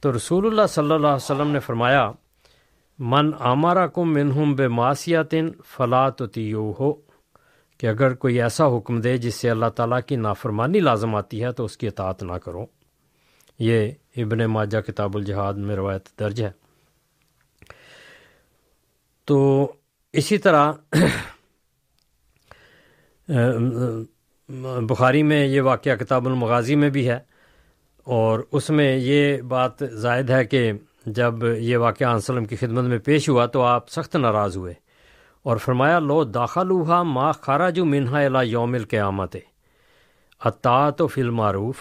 تو 0.00 0.16
رسول 0.16 0.46
اللہ 0.46 0.66
صلی 0.68 0.84
اللہ 0.84 1.06
علیہ 1.06 1.16
وسلم 1.16 1.50
نے 1.50 1.60
فرمایا 1.60 2.10
من 2.98 3.30
آمارا 3.38 3.86
کم 3.86 4.14
منہم 4.14 4.54
بے 4.54 4.68
معاشیاتن 4.68 5.48
فلاں 5.76 6.10
تو 6.10 6.26
تیو 6.26 6.72
ہو 6.80 6.92
کہ 7.78 7.86
اگر 7.86 8.14
کوئی 8.14 8.42
ایسا 8.42 8.66
حکم 8.76 9.00
دے 9.00 9.16
جس 9.16 9.34
سے 9.34 9.50
اللہ 9.50 9.66
تعالیٰ 9.66 10.00
کی 10.06 10.16
نافرمانی 10.16 10.80
لازم 10.80 11.14
آتی 11.14 11.44
ہے 11.44 11.52
تو 11.52 11.64
اس 11.64 11.76
کی 11.76 11.86
اطاعت 11.86 12.22
نہ 12.22 12.32
کرو۔ 12.32 12.66
یہ 13.58 13.90
ابن 14.16 14.38
ماجہ 14.38 14.78
کتاب 14.78 15.16
الجہاد 15.16 15.54
میں 15.54 15.76
روایت 15.76 16.20
درج 16.20 16.42
ہے۔ 16.42 16.50
تو 19.24 19.72
اسی 20.12 20.38
طرح 20.38 20.72
بخاری 24.88 25.22
میں 25.22 25.46
یہ 25.46 25.60
واقعہ 25.60 25.96
کتاب 25.96 26.26
المغازی 26.26 26.74
میں 26.74 26.90
بھی 26.90 27.08
ہے 27.08 27.18
اور 28.04 28.40
اس 28.52 28.70
میں 28.70 28.96
یہ 28.96 29.42
بات 29.42 29.72
زائد 29.78 30.30
ہے 30.30 30.44
کہ 30.44 30.72
جب 31.14 31.44
یہ 31.58 31.76
واقعہ 31.76 32.14
وسلم 32.14 32.44
کی 32.44 32.56
خدمت 32.56 32.84
میں 32.84 32.98
پیش 32.98 33.28
ہوا 33.28 33.46
تو 33.46 33.62
آپ 33.62 33.88
سخت 33.90 34.16
ناراض 34.16 34.56
ہوئے 34.56 34.74
اور 35.42 35.56
فرمایا، 35.56 35.98
لو 35.98 36.24
داخلوہا 36.24 37.02
ما 37.02 37.30
خراج 37.32 37.80
منہا 37.80 38.20
الا 38.20 38.42
یوم 38.42 38.74
القیامت۔ 38.74 39.36
اطاعت 40.44 41.00
و 41.00 41.06
فل 41.06 41.30
معروف 41.30 41.76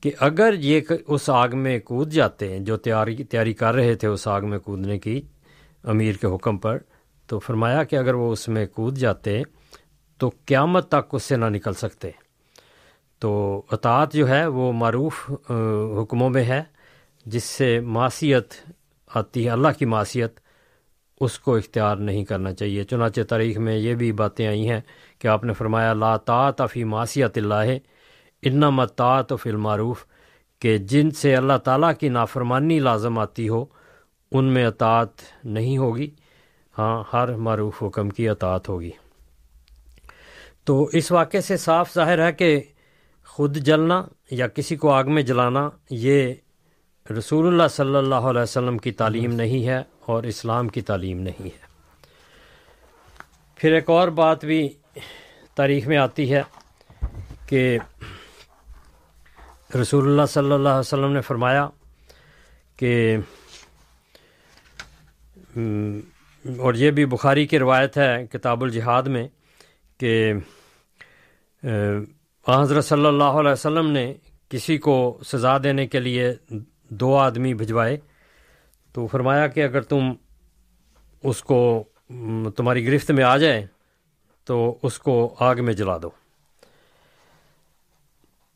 کہ 0.00 0.10
اگر 0.20 0.54
یہ 0.58 0.80
اس 1.08 1.30
آگ 1.30 1.48
میں 1.54 1.78
کود 1.78 2.12
جاتے 2.12 2.48
ہیں، 2.52 2.60
جو 2.60 2.76
تیاری 2.76 3.16
تیاری 3.24 3.52
کر 3.52 3.74
رہے 3.74 3.94
تھے 3.94 4.08
اس 4.08 4.28
آگ 4.28 4.42
میں 4.42 4.58
کودنے 4.58 4.98
کی 4.98 5.20
امیر 5.84 6.14
کے 6.14 6.26
حکم 6.26 6.56
پر، 6.56 6.78
تو 7.26 7.38
فرمایا 7.38 7.84
کہ 7.84 7.96
اگر 7.96 8.14
وہ 8.14 8.32
اس 8.32 8.48
میں 8.48 8.66
کود 8.66 8.98
جاتے 8.98 9.42
تو 10.18 10.30
قیامت 10.46 10.88
تک 10.88 11.14
اس 11.14 11.22
سے 11.22 11.36
نہ 11.36 11.44
نکل 11.44 11.74
سکتے۔ 11.74 12.10
تو 13.18 13.62
اطاعت 13.72 14.12
جو 14.12 14.28
ہے، 14.28 14.46
وہ 14.46 14.72
معروف 14.72 15.30
حکموں 16.02 16.30
میں 16.30 16.44
ہے۔ 16.44 16.62
جس 17.26 17.44
سے 17.44 17.80
معاشیت 17.80 18.54
آتی 19.14 19.44
ہے، 19.44 19.50
اللہ 19.50 19.68
کی 19.78 19.84
معاشیت 19.84 20.40
اس 21.20 21.38
کو 21.38 21.56
اختیار 21.56 21.96
نہیں 21.96 22.24
کرنا 22.24 22.54
چاہیے۔ 22.54 22.84
چنانچہ 22.84 23.20
تاریخ 23.20 23.58
میں 23.58 23.76
یہ 23.76 23.94
بھی 23.94 24.12
باتیں 24.12 24.46
آئی 24.46 24.70
ہیں 24.70 24.80
کہ 25.18 25.28
آپ 25.28 25.44
نے 25.44 25.52
فرمایا، 25.52 25.92
لا 25.92 26.16
طاعت 26.16 26.62
فی 26.72 26.84
معاشیت 26.84 27.38
اللہ، 27.38 27.78
انما 28.42 28.84
طاعت 28.84 29.32
فی 29.42 29.50
المعروف، 29.50 30.04
کہ 30.58 30.78
جن 30.78 31.10
سے 31.10 31.36
اللہ 31.36 31.58
تعالیٰ 31.64 31.92
کی 32.00 32.08
نافرمانی 32.08 32.78
لازم 32.78 33.18
آتی 33.18 33.48
ہو، 33.48 33.64
ان 34.32 34.44
میں 34.44 34.66
اطاعت 34.66 35.44
نہیں 35.44 35.78
ہوگی۔ 35.78 36.10
ہاں 36.78 37.04
ہر 37.12 37.36
معروف 37.36 37.82
حکم 37.82 38.08
کی 38.08 38.28
اطاعت 38.28 38.68
ہوگی۔ 38.68 38.90
تو 40.64 40.84
اس 40.92 41.12
واقعے 41.12 41.40
سے 41.40 41.56
صاف 41.56 41.94
ظاہر 41.94 42.26
ہے 42.26 42.32
کہ 42.32 42.60
خود 43.26 43.56
جلنا 43.56 44.02
یا 44.30 44.48
کسی 44.48 44.76
کو 44.76 44.90
آگ 44.90 45.04
میں 45.06 45.22
جلانا، 45.22 45.70
یہ 45.90 46.34
رسول 47.10 47.46
اللہ 47.46 47.68
صلی 47.70 47.96
اللہ 47.96 48.14
علیہ 48.14 48.40
وسلم 48.40 48.78
کی 48.78 48.92
تعلیم 48.92 49.32
نہیں 49.32 49.66
ہے 49.66 49.82
اور 50.00 50.22
اسلام 50.22 50.68
کی 50.68 50.80
تعلیم 50.80 51.20
نہیں 51.20 51.44
ہے۔ 51.44 51.66
پھر 53.54 53.72
ایک 53.72 53.90
اور 53.90 54.08
بات 54.08 54.44
بھی 54.44 54.68
تاریخ 55.54 55.86
میں 55.86 55.96
آتی 55.96 56.34
ہے 56.34 56.42
کہ 57.46 57.78
رسول 59.82 60.08
اللہ 60.08 60.26
صلی 60.28 60.52
اللہ 60.52 60.68
علیہ 60.68 60.78
وسلم 60.78 61.12
نے 61.12 61.20
فرمایا 61.20 61.68
کہ 62.76 63.16
اور 66.58 66.74
یہ 66.74 66.90
بھی 66.90 67.06
بخاری 67.06 67.46
کی 67.46 67.58
روایت 67.58 67.96
ہے 67.96 68.26
کتاب 68.32 68.62
الجہاد 68.62 69.02
میں 69.02 69.28
کہ 69.98 70.32
حضرت 72.48 72.84
صلی 72.84 73.06
اللہ 73.06 73.40
علیہ 73.40 73.52
وسلم 73.52 73.90
نے 73.90 74.14
کسی 74.48 74.78
کو 74.78 75.18
سزا 75.26 75.58
دینے 75.58 75.86
کے 75.86 76.00
لیے 76.00 76.32
دو 76.88 77.16
آدمی 77.16 77.54
بھجوائے 77.54 77.96
تو 78.92 79.06
فرمایا 79.06 79.46
کہ 79.46 79.64
اگر 79.64 79.80
تم 79.80 80.12
اس 81.22 81.42
کو 81.42 81.84
تمہاری 82.56 82.86
گرفت 82.86 83.10
میں 83.10 83.24
آ 83.24 83.36
جائے 83.36 83.66
تو 84.44 84.78
اس 84.82 84.98
کو 84.98 85.34
آگ 85.38 85.56
میں 85.58 85.72
جلا 85.72 85.96
دو۔ 86.02 86.10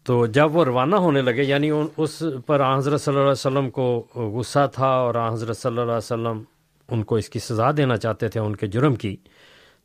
تو 0.03 0.27
جب 0.27 0.57
وہ 0.57 0.65
روانہ 0.65 0.97
ہونے 0.97 1.23
لگے 1.23 1.43
یعنی 1.43 1.71
اس 1.97 2.23
پر 2.47 2.77
حضرت 2.77 3.01
صلی 3.01 3.13
اللہ 3.13 3.23
علیہ 3.23 3.31
وسلم 3.31 3.71
کو 3.71 4.07
غصہ 4.15 4.67
تھا 4.75 4.87
اور 4.87 5.15
حضرت 5.33 5.57
صلی 5.57 5.71
اللہ 5.71 5.83
علیہ 5.83 5.93
وسلم 5.93 6.43
ان 6.89 7.03
کو 7.03 7.17
اس 7.17 7.29
کی 7.29 7.39
سزا 7.39 7.71
دینا 7.77 7.97
چاہتے 7.97 8.29
تھے، 8.29 8.41
ان 8.41 8.57
کے 8.57 8.67
جرم 8.67 8.95
کی، 8.95 9.17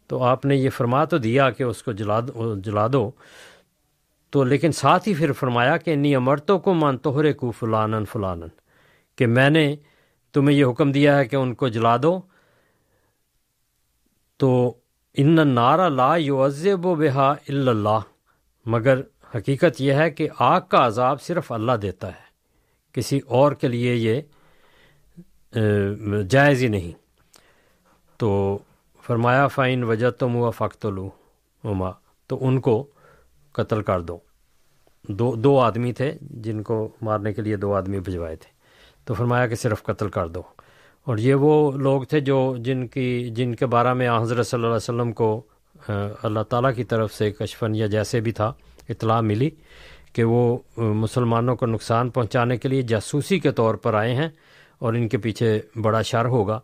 تو 0.07 0.23
آپ 0.23 0.45
نے 0.45 0.55
یہ 0.55 0.69
فرما 0.69 1.05
تو 1.05 1.17
دیا 1.17 1.49
کہ 1.49 1.63
اس 1.63 1.83
کو 1.83 1.91
جلا 1.91 2.19
دو 2.19 2.55
جلا 2.55 2.87
دو۔ 2.93 3.11
تو 4.33 4.43
لیکن 4.43 4.71
ساتھ 4.71 5.07
ہی 5.09 5.13
پھر 5.13 5.31
فرمایا 5.31 5.77
کہ 5.77 5.93
انی 5.93 6.15
امرتوں 6.15 6.59
کو 6.59 6.73
مان 6.73 6.97
توہرے 6.97 7.33
کو 7.33 7.51
فلانن 7.51 8.05
فلانن 8.11 8.47
کہ 9.17 9.27
میں 9.27 9.49
نے 9.49 9.75
تمہیں 10.33 10.57
یہ 10.57 10.65
حکم 10.65 10.91
دیا 10.91 11.17
ہے 11.17 11.25
کہ 11.25 11.35
ان 11.35 11.53
کو 11.55 11.67
جلا 11.67 11.95
دو۔ 12.03 12.19
تو 14.39 14.73
ان 15.13 15.47
نارا 15.47 15.87
لا 15.89 16.15
یعذب 16.17 16.85
و 16.85 16.95
بحا 16.95 17.29
اللہ، 17.47 17.99
مگر 18.65 19.01
حقیقت 19.35 19.81
یہ 19.81 19.93
ہے 19.93 20.09
کہ 20.11 20.27
آگ 20.39 20.61
کا 20.61 20.85
عذاب 20.87 21.21
صرف 21.21 21.51
اللہ 21.51 21.71
دیتا 21.71 22.07
ہے، 22.07 22.25
کسی 22.95 23.19
اور 23.27 23.51
کے 23.51 23.67
لیے 23.67 23.93
یہ 23.95 24.21
جائز 26.29 26.63
ہی 26.63 26.67
نہیں۔ 26.67 26.91
تو 28.19 28.57
فرمایا 29.03 29.47
فائن 29.47 29.83
وجہ 29.83 30.09
تم 30.09 30.35
ہوا 30.35 30.49
فخت 30.49 30.85
لو 30.85 31.09
تو 32.29 32.47
ان 32.47 32.59
کو 32.61 32.85
قتل 33.53 33.81
کر 33.81 34.01
دو۔ 34.01 34.17
دو 35.09 35.35
دو 35.35 35.59
آدمی 35.59 35.93
تھے 35.93 36.13
جن 36.21 36.63
کو 36.63 36.89
مارنے 37.01 37.33
کے 37.33 37.41
لیے 37.41 37.55
دو 37.55 37.75
آدمی 37.75 37.99
بھجوائے 37.99 38.35
تھے۔ 38.35 38.51
تو 39.05 39.13
فرمایا 39.13 39.47
کہ 39.47 39.55
صرف 39.55 39.83
قتل 39.83 40.09
کر 40.09 40.27
دو۔ 40.27 40.41
اور 41.03 41.17
یہ 41.17 41.33
وہ 41.33 41.71
لوگ 41.71 42.03
تھے 42.03 42.19
جو 42.19 42.55
جن 42.59 42.87
کی، 42.87 43.29
جن 43.29 43.55
کے 43.55 43.65
بارے 43.65 43.93
میں 43.93 44.09
حضرت 44.21 44.47
صلی 44.47 44.57
اللہ 44.57 44.67
علیہ 44.67 44.75
وسلم 44.75 45.11
کو 45.11 45.41
اللہ 46.23 46.39
تعالیٰ 46.49 46.75
کی 46.75 46.83
طرف 46.83 47.13
سے 47.13 47.31
کشفن 47.31 47.75
یا 47.75 47.87
جیسے 47.87 48.19
بھی 48.19 48.31
تھا، 48.31 48.53
اطلاع 48.89 49.21
ملی 49.21 49.49
کہ 50.13 50.23
وہ 50.23 50.57
مسلمانوں 50.77 51.55
کو 51.55 51.65
نقصان 51.65 52.09
پہنچانے 52.09 52.57
کے 52.57 52.69
لیے 52.69 52.81
جاسوسی 52.81 53.39
کے 53.39 53.51
طور 53.51 53.75
پر 53.75 53.93
آئے 53.93 54.15
ہیں 54.15 54.29
اور 54.79 54.93
ان 54.93 55.07
کے 55.07 55.17
پیچھے 55.17 55.59
بڑا 55.81 56.01
شر 56.01 56.25
ہوگا۔ 56.25 56.59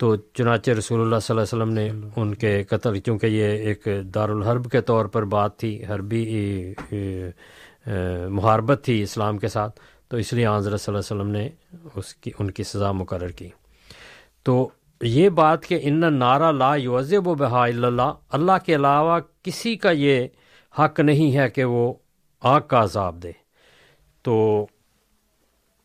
تو 0.00 0.14
چنانچہ 0.16 0.70
رسول 0.70 1.00
اللہ 1.00 1.18
صلی 1.22 1.36
اللہ 1.36 1.42
علیہ 1.42 1.62
وسلم 1.62 1.72
نے 1.74 2.10
ان 2.16 2.34
کے 2.34 2.62
قتل، 2.64 2.98
چونکہ 3.00 3.26
یہ 3.26 3.44
ایک 3.68 3.88
دارالحرب 4.14 4.70
کے 4.70 4.80
طور 4.80 5.06
پر 5.06 5.24
بات 5.24 5.56
تھی، 5.58 5.84
حربی 5.84 6.24
محاربت 8.30 8.80
تھی 8.84 9.02
اسلام 9.02 9.38
کے 9.38 9.48
ساتھ، 9.48 9.80
تو 10.08 10.16
اس 10.16 10.32
لیے 10.32 10.46
حضرت 10.46 10.80
صلی 10.80 10.94
اللہ 10.94 11.12
علیہ 11.12 11.22
وسلم 11.22 11.32
نے 11.32 11.48
اس 11.94 12.14
کی، 12.14 12.30
ان 12.38 12.50
کی 12.50 12.62
سزا 12.62 12.92
مقرر 12.92 13.28
کی۔ 13.28 13.48
تو 14.42 14.68
یہ 15.02 15.28
بات 15.28 15.66
کہ 15.66 15.78
ان 15.82 16.18
نعرہ 16.18 16.52
لا 16.52 16.74
یوزب 16.74 17.28
و 17.28 17.34
بحا 17.34 17.64
اللہ 17.64 18.12
اللہ 18.32 18.64
کے 18.66 18.74
علاوہ 18.74 19.18
کسی 19.42 19.76
کا 19.76 19.90
یہ 19.90 20.26
حق 20.74 21.00
نہیں 21.00 21.36
ہے 21.36 21.48
کہ 21.50 21.64
وہ 21.64 21.92
آگ 22.42 22.60
کا 22.60 22.82
عذاب 22.82 23.22
دے۔ 23.22 23.32
تو 24.24 24.66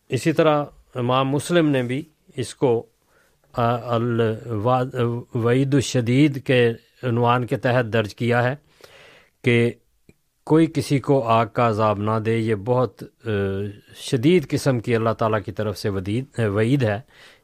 اسی 0.10 0.32
طرح 0.34 0.64
امام 0.96 1.30
مسلم 1.30 1.70
نے 1.70 1.84
بھی 1.84 2.04
اس 2.38 2.56
کو 2.56 2.86
وعید 5.44 5.74
الشدید 5.74 6.44
کے 6.46 6.68
عنوان 7.04 7.46
کے 7.46 7.58
تحت 7.58 7.86
درج 7.94 8.16
کیا 8.16 8.44
ہے 8.44 8.56
کہ 9.44 9.72
کوئی 10.48 10.68
کسی 10.74 11.00
کو 11.00 11.22
آگ 11.30 11.46
کا 11.54 11.68
عذاب 11.70 12.00
نہ 12.00 12.18
دے، 12.26 12.38
یہ 12.38 12.56
بہت 12.66 13.04
شدید 14.02 14.48
قسم 14.50 14.80
کی 14.80 14.96
اللہ 14.96 15.14
تعالیٰ 15.20 15.40
کی 15.46 15.52
طرف 15.52 15.78
سے 15.78 15.90
ودید، 15.90 16.40
وعید 16.56 16.84
ہے 16.84 17.00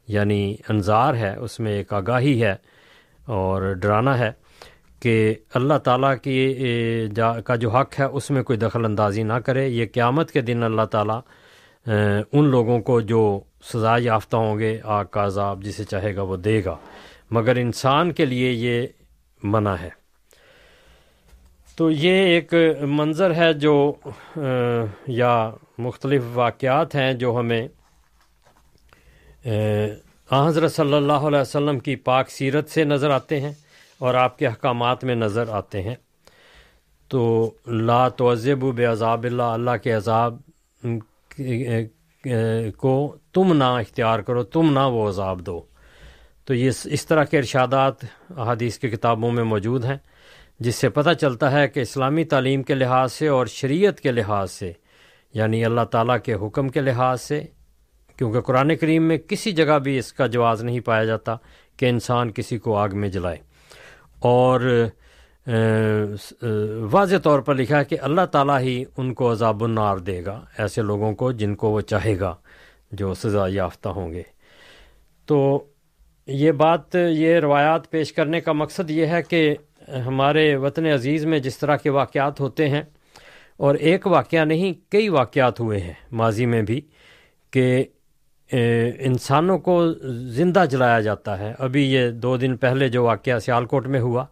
یعنی 0.08 0.56
انظار 0.68 1.14
ہے، 1.14 1.34
اس 1.36 1.58
میں 1.60 1.72
ایک 1.72 1.92
آگاہی 1.92 2.42
ہے 2.42 2.54
اور 3.26 3.72
ڈرانا 3.82 4.18
ہے 4.18 4.30
کہ 5.02 5.34
اللہ 5.54 5.78
تعالیٰ 5.84 6.14
کی 6.22 7.08
جا، 7.16 7.32
کا 7.40 7.54
جو 7.56 7.70
حق 7.70 7.98
ہے، 8.00 8.04
اس 8.04 8.30
میں 8.30 8.42
کوئی 8.42 8.58
دخل 8.58 8.84
اندازی 8.84 9.22
نہ 9.22 9.38
کرے۔ 9.44 9.66
یہ 9.68 9.86
قیامت 9.94 10.30
کے 10.32 10.40
دن 10.40 10.62
اللہ 10.62 10.86
تعالیٰ 10.92 11.20
ان 12.32 12.50
لوگوں 12.50 12.78
کو 12.80 13.00
جو 13.00 13.22
سزا 13.62 13.96
یافتہ 13.98 14.36
ہوں 14.36 14.58
گے، 14.58 14.80
آگ 14.84 15.04
کا 15.04 15.26
عذاب 15.26 15.62
جسے 15.64 15.84
چاہے 15.84 16.14
گا 16.16 16.22
وہ 16.22 16.36
دے 16.36 16.64
گا۔ 16.64 16.76
مگر 17.30 17.56
انسان 17.56 18.12
کے 18.12 18.24
لیے 18.24 18.50
یہ 18.50 18.86
منع 19.42 19.74
ہے۔ 19.80 19.88
تو 21.76 21.90
یہ 21.90 22.12
ایک 22.12 22.54
منظر 22.80 23.34
ہے 23.34 23.52
جو 23.52 23.92
یا 25.06 25.50
مختلف 25.78 26.22
واقعات 26.34 26.94
ہیں 26.94 27.12
جو 27.12 27.38
ہمیں 27.38 27.68
حضرت 30.32 30.72
صلی 30.72 30.94
اللہ 30.94 31.26
علیہ 31.28 31.40
وسلم 31.40 31.78
کی 31.78 31.96
پاک 31.96 32.30
سیرت 32.30 32.68
سے 32.70 32.84
نظر 32.84 33.10
آتے 33.10 33.40
ہیں 33.40 33.52
اور 33.98 34.14
آپ 34.14 34.38
کے 34.38 34.46
احکامات 34.46 35.04
میں 35.04 35.14
نظر 35.14 35.48
آتے 35.48 35.82
ہیں۔ 35.82 35.94
تو 37.08 37.50
لا 37.66 38.08
توضب 38.08 38.64
بے 38.74 38.84
عذاب 38.84 39.24
اللہ 39.24 39.42
اللہ 39.42 39.76
کے 39.82 39.92
عذاب 39.92 40.36
کو 42.76 43.16
تم 43.32 43.52
نہ 43.52 43.64
اختیار 43.64 44.18
کرو، 44.18 44.42
تم 44.42 44.72
نہ 44.72 44.78
وہ 44.78 45.08
عذاب 45.08 45.46
دو۔ 45.46 45.62
تو 46.44 46.54
یہ 46.54 46.70
اس 46.84 47.06
طرح 47.06 47.24
کے 47.24 47.38
ارشادات 47.38 48.04
احادیث 48.36 48.78
کی 48.78 48.88
کتابوں 48.88 49.32
میں 49.32 49.44
موجود 49.44 49.84
ہیں، 49.84 49.96
جس 50.60 50.76
سے 50.76 50.88
پتہ 50.88 51.10
چلتا 51.20 51.52
ہے 51.52 51.68
کہ 51.68 51.80
اسلامی 51.80 52.24
تعلیم 52.24 52.62
کے 52.62 52.74
لحاظ 52.74 53.12
سے 53.12 53.28
اور 53.28 53.46
شریعت 53.46 54.00
کے 54.00 54.12
لحاظ 54.12 54.50
سے 54.50 54.72
یعنی 55.34 55.64
اللہ 55.64 55.80
تعالیٰ 55.80 56.16
کے 56.24 56.34
حکم 56.34 56.68
کے 56.68 56.80
لحاظ 56.80 57.20
سے، 57.20 57.44
کیونکہ 58.16 58.40
قرآن 58.40 58.76
کریم 58.76 59.02
میں 59.02 59.18
کسی 59.18 59.52
جگہ 59.52 59.78
بھی 59.78 59.98
اس 59.98 60.12
کا 60.12 60.26
جواز 60.26 60.64
نہیں 60.64 60.80
پایا 60.80 61.04
جاتا 61.04 61.36
کہ 61.76 61.86
انسان 61.86 62.32
کسی 62.32 62.58
کو 62.58 62.76
آگ 62.76 62.88
میں 62.92 63.08
جلائے۔ 63.08 63.36
اور 64.18 64.86
واضح 66.90 67.16
طور 67.22 67.40
پر 67.40 67.54
لکھا 67.54 67.78
ہے 67.78 67.84
کہ 67.84 67.96
اللہ 68.00 68.26
تعالیٰ 68.32 68.58
ہی 68.60 68.82
ان 68.96 69.12
کو 69.14 69.30
عذاب 69.32 69.64
النار 69.64 69.96
دے 69.98 70.24
گا، 70.24 70.40
ایسے 70.58 70.82
لوگوں 70.82 71.12
کو 71.14 71.30
جن 71.32 71.54
کو 71.54 71.70
وہ 71.70 71.80
چاہے 71.80 72.18
گا 72.20 72.34
جو 72.92 73.12
سزا 73.14 73.46
یافتہ 73.48 73.88
ہوں 73.88 74.12
گے۔ 74.12 74.22
تو 75.28 75.64
یہ 76.28 76.52
بات، 76.52 76.94
یہ 76.94 77.38
روایات 77.40 77.90
پیش 77.90 78.12
کرنے 78.12 78.40
کا 78.40 78.52
مقصد 78.52 78.90
یہ 78.90 79.06
ہے 79.06 79.22
کہ 79.22 79.54
ہمارے 80.06 80.54
وطن 80.56 80.86
عزیز 80.86 81.24
میں 81.26 81.38
جس 81.38 81.58
طرح 81.58 81.76
کے 81.76 81.90
واقعات 81.90 82.40
ہوتے 82.40 82.68
ہیں، 82.68 82.82
اور 83.56 83.74
ایک 83.74 84.06
واقعہ 84.06 84.44
نہیں، 84.44 84.72
کئی 84.92 85.08
واقعات 85.08 85.60
ہوئے 85.60 85.78
ہیں 85.80 85.92
ماضی 86.12 86.46
میں 86.46 86.62
بھی 86.62 86.80
کہ 87.52 87.84
انسانوں 88.50 89.58
کو 89.58 89.82
زندہ 90.36 90.64
جلایا 90.70 91.00
جاتا 91.00 91.38
ہے۔ 91.38 91.52
ابھی 91.58 91.82
یہ 91.92 92.10
دو 92.12 92.36
دن 92.36 92.56
پہلے 92.56 92.88
جو 92.88 93.04
واقعہ 93.04 93.38
سیالکوٹ 93.38 93.86
میں 93.86 94.00
ہوا 94.00 94.24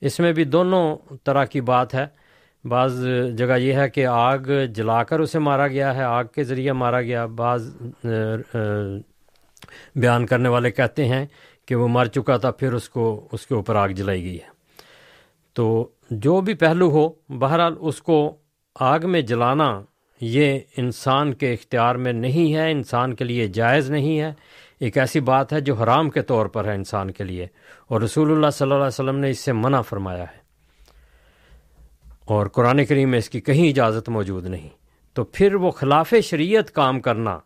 اس 0.00 0.20
میں 0.20 0.32
بھی 0.32 0.44
دونوں 0.44 0.96
طرح 1.24 1.44
کی 1.44 1.60
بات 1.60 1.94
ہے۔ 1.94 2.06
بعض 2.64 3.06
جگہ 3.38 3.58
یہ 3.58 3.72
ہے 3.72 3.88
کہ 3.88 4.06
آگ 4.06 4.38
جلا 4.74 5.02
کر 5.04 5.20
اسے 5.20 5.38
مارا 5.38 5.68
گیا 5.68 5.94
ہے، 5.94 6.02
آگ 6.02 6.24
کے 6.34 6.44
ذریعے 6.44 6.72
مارا 6.72 7.02
گیا۔ 7.02 7.26
بعض 7.26 7.76
بیان 9.94 10.26
کرنے 10.26 10.48
والے 10.48 10.70
کہتے 10.70 11.04
ہیں 11.04 11.26
کہ 11.66 11.74
وہ 11.74 11.88
مر 11.88 12.06
چکا 12.06 12.36
تھا، 12.36 12.50
پھر 12.50 12.72
اس 12.72 12.88
کو، 12.88 13.28
اس 13.32 13.46
کے 13.46 13.54
اوپر 13.54 13.74
آگ 13.74 13.88
جلائی 13.88 14.24
گئی 14.24 14.36
ہے۔ 14.36 14.48
تو 15.52 15.88
جو 16.10 16.40
بھی 16.40 16.54
پہلو 16.54 16.90
ہو، 16.90 17.08
بہرحال 17.38 17.74
اس 17.80 18.02
کو 18.02 18.36
آگ 18.74 19.00
میں 19.04 19.20
جلانا 19.20 19.82
یہ 20.20 20.58
انسان 20.76 21.34
کے 21.34 21.52
اختیار 21.52 21.94
میں 21.94 22.12
نہیں 22.12 22.54
ہے، 22.54 22.70
انسان 22.72 23.14
کے 23.14 23.24
لیے 23.24 23.46
جائز 23.46 23.90
نہیں 23.90 24.20
ہے۔ 24.20 24.32
ایک 24.80 24.98
ایسی 24.98 25.20
بات 25.20 25.52
ہے 25.52 25.60
جو 25.60 25.74
حرام 25.74 26.10
کے 26.10 26.22
طور 26.22 26.46
پر 26.46 26.64
ہے 26.64 26.74
انسان 26.74 27.10
کے 27.10 27.24
لیے، 27.24 27.46
اور 27.88 28.00
رسول 28.00 28.32
اللہ 28.32 28.50
صلی 28.52 28.64
اللہ 28.64 28.74
علیہ 28.74 28.86
وسلم 28.86 29.18
نے 29.18 29.30
اس 29.30 29.38
سے 29.38 29.52
منع 29.52 29.80
فرمایا 29.80 30.22
ہے۔ 30.22 30.46
اور 32.24 32.46
قرآن 32.46 32.84
کریم 32.84 33.10
میں 33.10 33.18
اس 33.18 33.30
کی 33.30 33.40
کہیں 33.40 33.68
اجازت 33.68 34.08
موجود 34.08 34.46
نہیں۔ 34.46 34.68
تو 35.14 35.24
پھر 35.24 35.54
وہ 35.54 35.70
خلاف 35.70 36.14
شریعت 36.24 36.70
کام 36.70 37.00
کرنا 37.00 37.38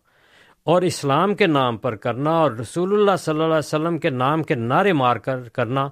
اور 0.64 0.82
اسلام 0.82 1.34
کے 1.34 1.46
نام 1.46 1.76
پر 1.76 1.96
کرنا 1.96 2.30
اور 2.30 2.50
رسول 2.50 2.92
اللہ 2.92 3.16
صلی 3.18 3.32
اللہ 3.32 3.44
علیہ 3.44 3.58
وسلم 3.58 3.98
کے 3.98 4.10
نام 4.10 4.42
کے 4.42 4.54
نعرے 4.54 4.92
مار 4.92 5.16
کر 5.16 5.48
کرنا، 5.48 5.88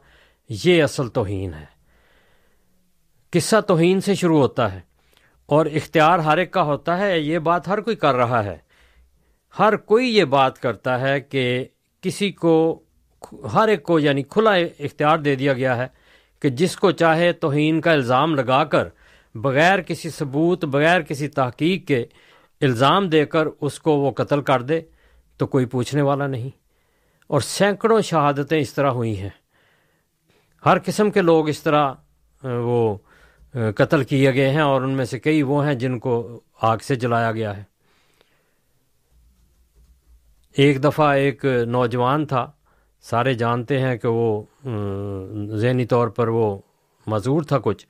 یہ 0.48 0.83
اصل 0.83 1.09
توہین 1.09 1.55
ہے۔ 1.55 1.64
قصہ 3.31 3.61
توہین 3.61 4.01
سے 4.01 4.14
شروع 4.14 4.38
ہوتا 4.38 4.74
ہے 4.74 4.81
اور 5.46 5.66
اختیار 5.66 6.18
ہر 6.18 6.38
ایک 6.38 6.51
کا 6.51 6.62
ہوتا 6.62 6.98
ہے، 6.98 7.20
یہ 7.20 7.38
بات 7.38 7.68
ہر 7.68 7.81
کوئی 7.81 7.96
کر 7.96 8.14
رہا 8.14 8.44
ہے۔ 8.44 8.68
ہر 9.59 9.77
کوئی 9.77 10.16
یہ 10.16 10.25
بات 10.25 10.59
کرتا 10.59 11.01
ہے 11.01 11.21
کہ 11.21 11.64
کسی 12.01 12.31
کو 12.31 12.83
ہر 13.55 13.68
ایک 13.68 13.83
کو 13.83 13.99
یعنی 13.99 14.23
کھلا 14.23 14.55
اختیار 14.55 15.18
دے 15.18 15.35
دیا 15.35 15.53
گیا 15.53 15.77
ہے 15.77 15.87
کہ 16.42 16.49
جس 16.49 16.77
کو 16.77 16.90
چاہے 16.90 17.33
توہین 17.33 17.81
کا 17.81 17.92
الزام 17.92 18.35
لگا 18.35 18.64
کر 18.64 18.88
بغیر 19.35 19.81
کسی 19.81 20.11
ثبوت، 20.11 20.64
بغیر 20.64 21.01
کسی 21.01 21.29
تحقیق 21.29 21.87
کے 21.87 22.05
الزام 22.61 23.09
دے 23.09 23.27
کر 23.27 23.47
اس 23.61 23.81
کو 23.81 23.99
وہ 23.99 24.11
قتل 24.11 24.42
کر 24.42 24.62
دے 24.62 24.81
تو 25.37 25.47
کوئی 25.47 25.66
پوچھنے 25.66 26.03
والا 26.03 26.27
نہیں۔ 26.27 26.51
اور 27.27 27.40
سینکڑوں 27.40 28.01
شہادتیں 28.01 28.59
اس 28.59 28.75
طرح 28.75 28.90
ہوئی 28.90 29.21
ہیں۔ 29.21 29.31
ہر 30.64 30.77
قسم 30.85 31.11
کے 31.11 31.23
لوگ 31.23 31.49
اس 31.49 31.62
طرح 31.62 31.92
وہ 32.42 32.97
قتل 33.77 34.05
کیے 34.05 34.35
گئے 34.35 34.51
ہیں 34.51 34.61
اور 34.61 34.83
ان 34.83 34.90
میں 34.90 35.05
سے 35.05 35.18
کئی 35.18 35.42
وہ 35.42 35.66
ہیں 35.66 35.75
جن 35.75 35.99
کو 35.99 36.40
آگ 36.62 36.79
سے 36.79 36.94
جلایا 36.94 37.33
گیا 37.33 37.57
ہے۔ 37.57 37.78
ایک 40.59 40.83
دفعہ 40.85 41.09
ایک 41.14 41.44
نوجوان 41.66 42.25
تھا، 42.27 42.47
سارے 43.05 43.35
جانتے 43.35 43.79
ہیں 43.81 43.97
کہ 43.97 44.09
وہ 44.09 44.42
ذہنی 45.57 45.85
طور 45.87 46.09
پر 46.09 46.29
وہ 46.29 46.47
معذور 47.07 47.42
تھا 47.42 47.59
کچھ۔ 47.59 47.87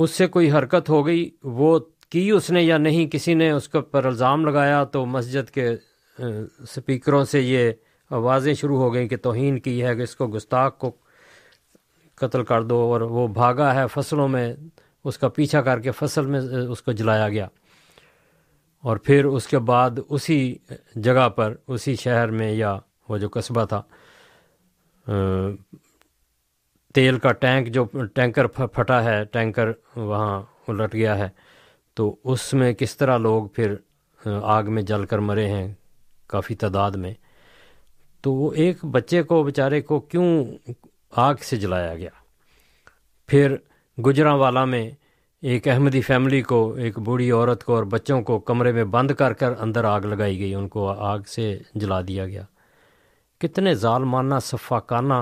اس 0.00 0.10
سے 0.10 0.26
کوئی 0.26 0.50
حرکت 0.50 0.88
ہو 0.88 1.06
گئی، 1.06 1.28
وہ 1.42 1.78
کی 2.10 2.30
اس 2.30 2.50
نے 2.50 2.62
یا 2.62 2.78
نہیں، 2.78 3.06
کسی 3.06 3.34
نے 3.34 3.50
اس 3.50 3.68
کے 3.68 3.80
پر 3.80 4.04
الزام 4.04 4.44
لگایا 4.46 4.82
تو 4.84 5.04
مسجد 5.06 5.50
کے 5.50 5.68
سپیکروں 6.68 7.24
سے 7.24 7.40
یہ 7.40 7.70
آوازیں 8.10 8.54
شروع 8.54 8.78
ہو 8.78 8.92
گئیں 8.94 9.08
کہ 9.08 9.16
توہین 9.16 9.58
کی 9.58 9.82
ہے 9.84 9.94
کہ 9.96 10.02
اس 10.02 10.16
کو 10.16 10.28
گستاخ 10.28 10.78
کو 10.78 10.90
قتل 12.14 12.44
کر 12.44 12.62
دو 12.62 12.80
اور 12.82 13.00
وہ 13.00 13.26
بھاگا 13.28 13.74
ہے 13.74 13.84
فصلوں 13.92 14.28
میں، 14.28 14.52
اس 15.04 15.18
کا 15.18 15.28
پیچھا 15.28 15.62
کر 15.62 15.80
کے 15.80 15.90
فصل 15.90 16.26
میں، 16.26 16.40
اس 16.70 16.82
کو 16.82 16.92
جلایا 16.92 17.28
گیا۔ 17.28 17.46
اور 18.84 18.96
پھر 18.96 19.24
اس 19.24 19.46
کے 19.46 19.58
بعد 19.58 19.98
اسی 20.08 20.54
جگہ 20.96 21.28
پر، 21.28 21.54
اسی 21.66 21.94
شہر 21.96 22.30
میں 22.30 22.50
یا 22.52 22.78
وہ 23.08 23.18
جو 23.18 23.28
قصبہ 23.32 23.64
تھا 23.64 23.82
تیل 26.94 27.18
کا 27.18 27.32
ٹینک 27.32 27.68
جو 27.68 27.84
ٹینکر 28.14 28.46
پھٹا 28.46 29.02
ہے، 29.04 29.24
ٹینکر 29.24 29.70
وہاں 29.96 30.42
الٹ 30.68 30.94
گیا 30.94 31.18
ہے، 31.18 31.28
تو 31.96 32.14
اس 32.24 32.52
میں 32.54 32.72
کس 32.72 32.96
طرح 32.96 33.18
لوگ 33.18 33.46
پھر 33.48 33.74
آگ 34.20 34.64
میں 34.68 34.82
جل 34.82 35.04
کر 35.06 35.18
مرے 35.18 35.46
ہیں، 35.48 35.72
کافی 36.26 36.54
تعداد 36.54 36.90
میں۔ 36.90 37.12
تو 38.24 38.32
وہ 38.32 38.52
ایک 38.52 38.84
بچے 38.84 39.22
کو، 39.22 39.42
بیچارے 39.42 39.80
کو 39.80 40.00
کیوں 40.00 40.44
آگ 41.16 41.34
سے 41.42 41.56
جلایا 41.56 41.94
گیا؟ 41.94 42.10
پھر 43.28 43.56
گجرا 43.98 44.34
والا 44.34 44.64
میں 44.64 44.90
ایک 45.42 45.68
احمدی 45.68 46.00
فیملی 46.00 46.42
کو، 46.42 46.74
ایک 46.74 46.98
بوڑھی 46.98 47.30
عورت 47.30 47.64
کو 47.64 47.74
اور 47.74 47.84
بچوں 47.84 48.22
کو 48.22 48.38
کمرے 48.38 48.72
میں 48.72 48.84
بند 48.84 49.10
کر 49.10 49.32
کر 49.32 49.60
اندر 49.60 49.84
آگ 49.84 50.00
لگائی 50.00 50.38
گئی، 50.38 50.54
ان 50.54 50.68
کو 50.68 50.88
آگ 50.88 51.18
سے 51.20 51.58
جلا 51.74 52.00
دیا 52.00 52.26
گیا۔ 52.26 52.42
کتنے 53.38 53.74
ظالمانہ 53.74 54.34
صفاقانہ 54.42 55.14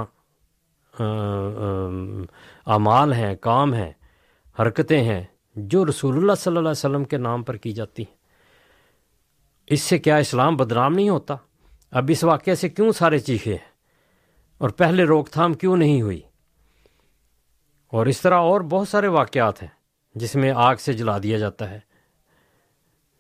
اعمال 2.67 3.13
ہیں، 3.13 3.37
کام 3.37 3.75
ہیں، 3.75 3.93
حرکتیں 4.59 5.03
ہیں 5.03 5.25
جو 5.57 5.87
رسول 5.87 6.17
اللہ 6.17 6.33
صلی 6.33 6.51
اللہ 6.51 6.69
علیہ 6.69 6.71
وسلم 6.71 7.05
کے 7.05 7.17
نام 7.17 7.43
پر 7.43 7.57
کی 7.57 7.73
جاتی 7.73 8.03
ہیں۔ 8.03 8.17
اس 9.67 9.83
سے 9.83 9.99
کیا 9.99 10.17
اسلام 10.17 10.57
بدنام 10.57 10.95
نہیں 10.95 11.09
ہوتا؟ 11.09 11.37
اب 11.91 12.05
اس 12.09 12.25
واقعے 12.25 12.55
سے 12.55 12.69
کیوں 12.69 12.93
سارے 12.93 13.19
چیخے 13.19 13.51
ہیں؟ 13.51 13.69
اور 14.59 14.71
پہلے 14.71 15.05
روک 15.05 15.31
تھام 15.31 15.55
کیوں 15.55 15.77
نہیں 15.77 16.03
ہوئی؟ 16.03 16.21
اور 17.89 18.07
اس 18.07 18.21
طرح 18.21 18.39
اور 18.39 18.61
بہت 18.61 18.89
سارے 18.89 19.09
واقعات 19.09 19.63
ہیں۔ 19.63 19.78
جس 20.15 20.37
میں 20.37 20.53
آگ 20.57 20.77
سے 20.77 20.93
جلا 20.93 21.19
دیا 21.23 21.39
جاتا 21.39 21.71
ہے۔ 21.71 21.81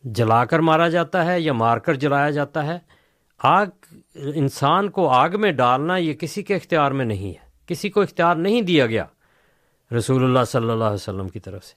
جلا 0.05 0.45
کر 0.45 0.59
مارا 0.59 0.89
جاتا 0.89 1.27
ہے 1.27 1.41
یا 1.41 1.53
مار 1.53 1.79
کر 1.79 1.95
جلایا 1.95 2.31
جاتا 2.31 2.67
ہے۔ 2.67 2.79
آگ، 3.39 3.67
انسان 4.15 4.89
کو 4.89 5.09
آگ 5.09 5.31
میں 5.35 5.53
ڈالنا 5.53 5.97
یہ 5.97 6.15
کسی 6.15 6.43
کے 6.43 6.55
اختیار 6.55 6.91
میں 6.91 7.05
نہیں 7.05 7.29
ہے۔ 7.29 7.51
کسی 7.67 7.91
کو 7.91 8.01
اختیار 8.01 8.37
نہیں 8.37 8.63
دیا 8.63 8.87
گیا 8.87 9.05
رسول 9.99 10.25
اللہ 10.25 10.45
صلی 10.47 10.71
اللہ 10.71 10.85
علیہ 10.85 10.95
وسلم 10.95 11.29
کی 11.29 11.41
طرف 11.41 11.65
سے۔ 11.65 11.75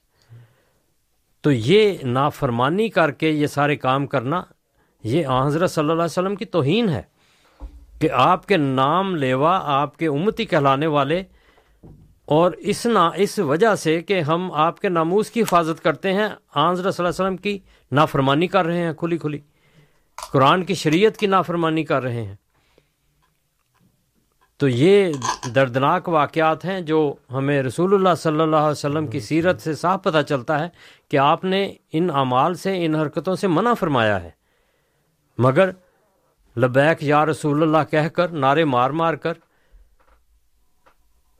تو 1.40 1.52
یہ 1.52 1.98
نافرمانی 2.02 2.88
کر 2.88 3.10
کے 3.10 3.30
یہ 3.30 3.46
سارے 3.46 3.76
کام 3.76 4.06
کرنا 4.06 4.42
یہ 5.02 5.26
حضرت 5.46 5.70
صلی 5.70 5.82
اللہ 5.82 5.92
علیہ 5.92 6.04
وسلم 6.04 6.36
کی 6.36 6.44
توہین 6.44 6.88
ہے 6.88 7.02
کہ 7.98 8.10
آپ 8.10 8.46
کے 8.46 8.56
نام 8.56 9.16
لیوا، 9.16 9.60
آپ 9.64 9.96
کے 9.96 10.06
امتی 10.06 10.44
کہلانے 10.44 10.86
والے 10.86 11.22
اور 12.24 12.52
اس 12.52 12.86
نا، 12.86 13.10
اس 13.16 13.38
وجہ 13.38 13.74
سے 13.74 14.02
کہ 14.02 14.20
ہم 14.20 14.52
آپ 14.52 14.80
کے 14.80 14.88
ناموس 14.88 15.30
کی 15.30 15.42
حفاظت 15.42 15.84
کرتے 15.84 16.12
ہیں 16.12 16.28
حضرت 16.56 16.94
صلی 16.94 17.06
اللہ 17.06 17.08
علیہ 17.08 17.08
وسلم 17.08 17.36
کی 17.36 17.58
نافرمانی 17.92 18.46
کر 18.46 18.66
رہے 18.66 18.78
ہیں 18.78 18.92
کھلی 18.92 19.18
کھلی۔ 19.18 19.38
قرآن 20.32 20.64
کی 20.64 20.74
شریعت 20.74 21.16
کی 21.16 21.26
نافرمانی 21.26 21.84
کر 21.84 22.02
رہے 22.02 22.22
ہیں۔ 22.22 22.34
تو 24.56 24.68
یہ 24.68 25.12
دردناک 25.54 26.08
واقعات 26.08 26.64
ہیں 26.64 26.80
جو 26.80 27.14
ہمیں 27.30 27.62
رسول 27.62 27.94
اللہ 27.94 28.14
صلی 28.18 28.40
اللہ 28.40 28.56
علیہ 28.56 28.70
وسلم 28.70 29.06
کی 29.06 29.20
سیرت 29.20 29.60
سے 29.60 29.74
صاف 29.74 30.02
پتہ 30.02 30.22
چلتا 30.28 30.60
ہے 30.60 30.68
کہ 31.10 31.16
آپ 31.16 31.44
نے 31.44 31.74
ان 31.92 32.10
اعمال 32.10 32.54
سے، 32.54 32.84
ان 32.84 32.94
حرکتوں 32.94 33.34
سے 33.34 33.46
منع 33.46 33.74
فرمایا 33.74 34.22
ہے۔ 34.22 34.30
مگر 35.38 35.70
لبیک 36.56 37.02
یا 37.02 37.26
رسول 37.26 37.62
اللہ 37.62 37.90
کہہ 37.90 38.08
کر، 38.08 38.28
نعرے 38.28 38.64
مار 38.64 38.90
مار 38.90 39.14
کر 39.14 39.32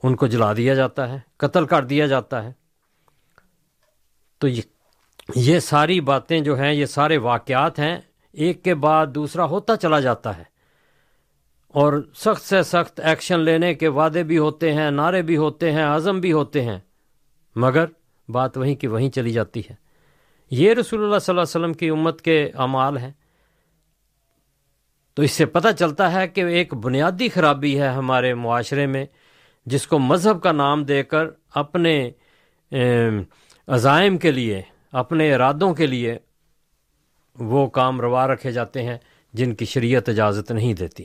ان 0.03 0.15
کو 0.15 0.27
جلا 0.27 0.53
دیا 0.53 0.73
جاتا 0.73 1.09
ہے، 1.09 1.17
قتل 1.37 1.65
کر 1.65 1.83
دیا 1.85 2.07
جاتا 2.07 2.43
ہے۔ 2.43 2.51
تو 4.37 4.47
یہ 5.35 5.59
ساری 5.59 6.01
باتیں 6.01 6.39
جو 6.39 6.59
ہیں، 6.59 6.73
یہ 6.73 6.85
سارے 6.85 7.17
واقعات 7.17 7.79
ہیں، 7.79 7.97
ایک 8.33 8.63
کے 8.63 8.75
بعد 8.75 9.07
دوسرا 9.15 9.45
ہوتا 9.45 9.77
چلا 9.77 9.99
جاتا 9.99 10.37
ہے۔ 10.37 10.43
اور 11.67 12.07
سخت 12.15 12.41
سے 12.41 12.63
سخت 12.63 12.99
ایکشن 12.99 13.39
لینے 13.39 13.73
کے 13.73 13.87
وعدے 13.87 14.23
بھی 14.23 14.37
ہوتے 14.37 14.73
ہیں، 14.73 14.91
نعرے 14.91 15.21
بھی 15.21 15.37
ہوتے 15.37 15.71
ہیں، 15.71 15.83
عزم 15.83 16.19
بھی 16.19 16.31
ہوتے 16.31 16.61
ہیں۔ 16.61 16.79
مگر 17.55 17.85
بات 18.29 18.57
وہیں 18.57 18.75
کی 18.75 18.87
وہیں 18.87 19.09
چلی 19.09 19.29
جاتی 19.29 19.59
ہے۔ 19.59 19.75
یہ 20.51 20.73
رسول 20.73 21.03
اللہ 21.03 21.19
صلی 21.19 21.31
اللہ 21.33 21.41
علیہ 21.41 21.59
وسلم 21.59 21.73
کی 21.73 21.89
امت 21.89 22.21
کے 22.21 22.51
اعمال 22.57 22.97
ہیں۔ 22.97 23.11
تو 25.13 25.21
اس 25.21 25.31
سے 25.31 25.45
پتہ 25.45 25.67
چلتا 25.79 26.11
ہے 26.11 26.27
کہ 26.27 26.41
ایک 26.41 26.73
بنیادی 26.73 27.29
خرابی 27.29 27.81
ہے 27.81 27.87
ہمارے 27.87 28.33
معاشرے 28.33 28.85
میں۔ 28.85 29.05
جس 29.65 29.87
کو 29.87 29.99
مذہب 29.99 30.41
کا 30.43 30.51
نام 30.51 30.83
دے 30.83 31.03
کر 31.03 31.25
اپنے 31.53 32.11
عزائم 33.67 34.17
کے 34.17 34.31
لیے، 34.31 34.61
اپنے 34.91 35.33
ارادوں 35.35 35.73
کے 35.73 35.87
لیے 35.87 36.17
وہ 37.39 37.67
کام 37.67 38.01
روا 38.01 38.27
رکھے 38.27 38.51
جاتے 38.51 38.83
ہیں 38.83 38.97
جن 39.33 39.55
کی 39.55 39.65
شریعت 39.65 40.09
اجازت 40.09 40.51
نہیں 40.51 40.73
دیتی۔ 40.73 41.03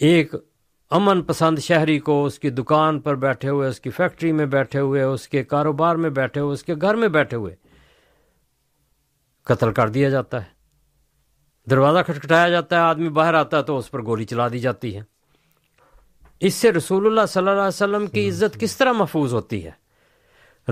ایک 0.00 0.34
امن 0.90 1.22
پسند 1.22 1.58
شہری 1.58 1.98
کو 1.98 2.24
اس 2.24 2.38
کی 2.38 2.50
دکان 2.50 3.00
پر 3.00 3.14
بیٹھے 3.14 3.48
ہوئے، 3.48 3.68
اس 3.68 3.80
کی 3.80 3.90
فیکٹری 3.90 4.32
میں 4.32 4.46
بیٹھے 4.46 4.80
ہوئے، 4.80 5.02
اس 5.02 5.28
کے 5.28 5.44
کاروبار 5.44 5.96
میں 5.96 6.10
بیٹھے 6.10 6.40
ہوئے، 6.40 6.52
اس 6.52 6.64
کے 6.64 6.74
گھر 6.80 6.94
میں 6.94 7.08
بیٹھے 7.08 7.36
ہوئے 7.36 7.54
قتل 9.44 9.72
کر 9.72 9.88
دیا 9.88 10.08
جاتا 10.08 10.44
ہے۔ 10.44 10.54
دروازہ 11.70 11.98
کھٹکھٹایا 12.06 12.48
جاتا 12.48 12.76
ہے، 12.76 12.80
آدمی 12.80 13.08
باہر 13.08 13.34
آتا 13.34 13.58
ہے 13.58 13.62
تو 13.62 13.78
اس 13.78 13.90
پر 13.90 14.02
گولی 14.02 14.24
چلا 14.24 14.48
دی 14.48 14.58
جاتی 14.58 14.96
ہے۔ 14.96 15.15
اس 16.40 16.54
سے 16.54 16.72
رسول 16.72 17.06
اللہ 17.06 17.26
صلی 17.26 17.40
اللہ 17.40 17.50
علیہ 17.50 17.68
وسلم 17.68 18.06
کی 18.06 18.28
عزت 18.28 18.60
کس 18.60 18.76
طرح 18.76 18.92
محفوظ 18.92 19.34
ہوتی 19.34 19.66
ہے؟ 19.66 19.86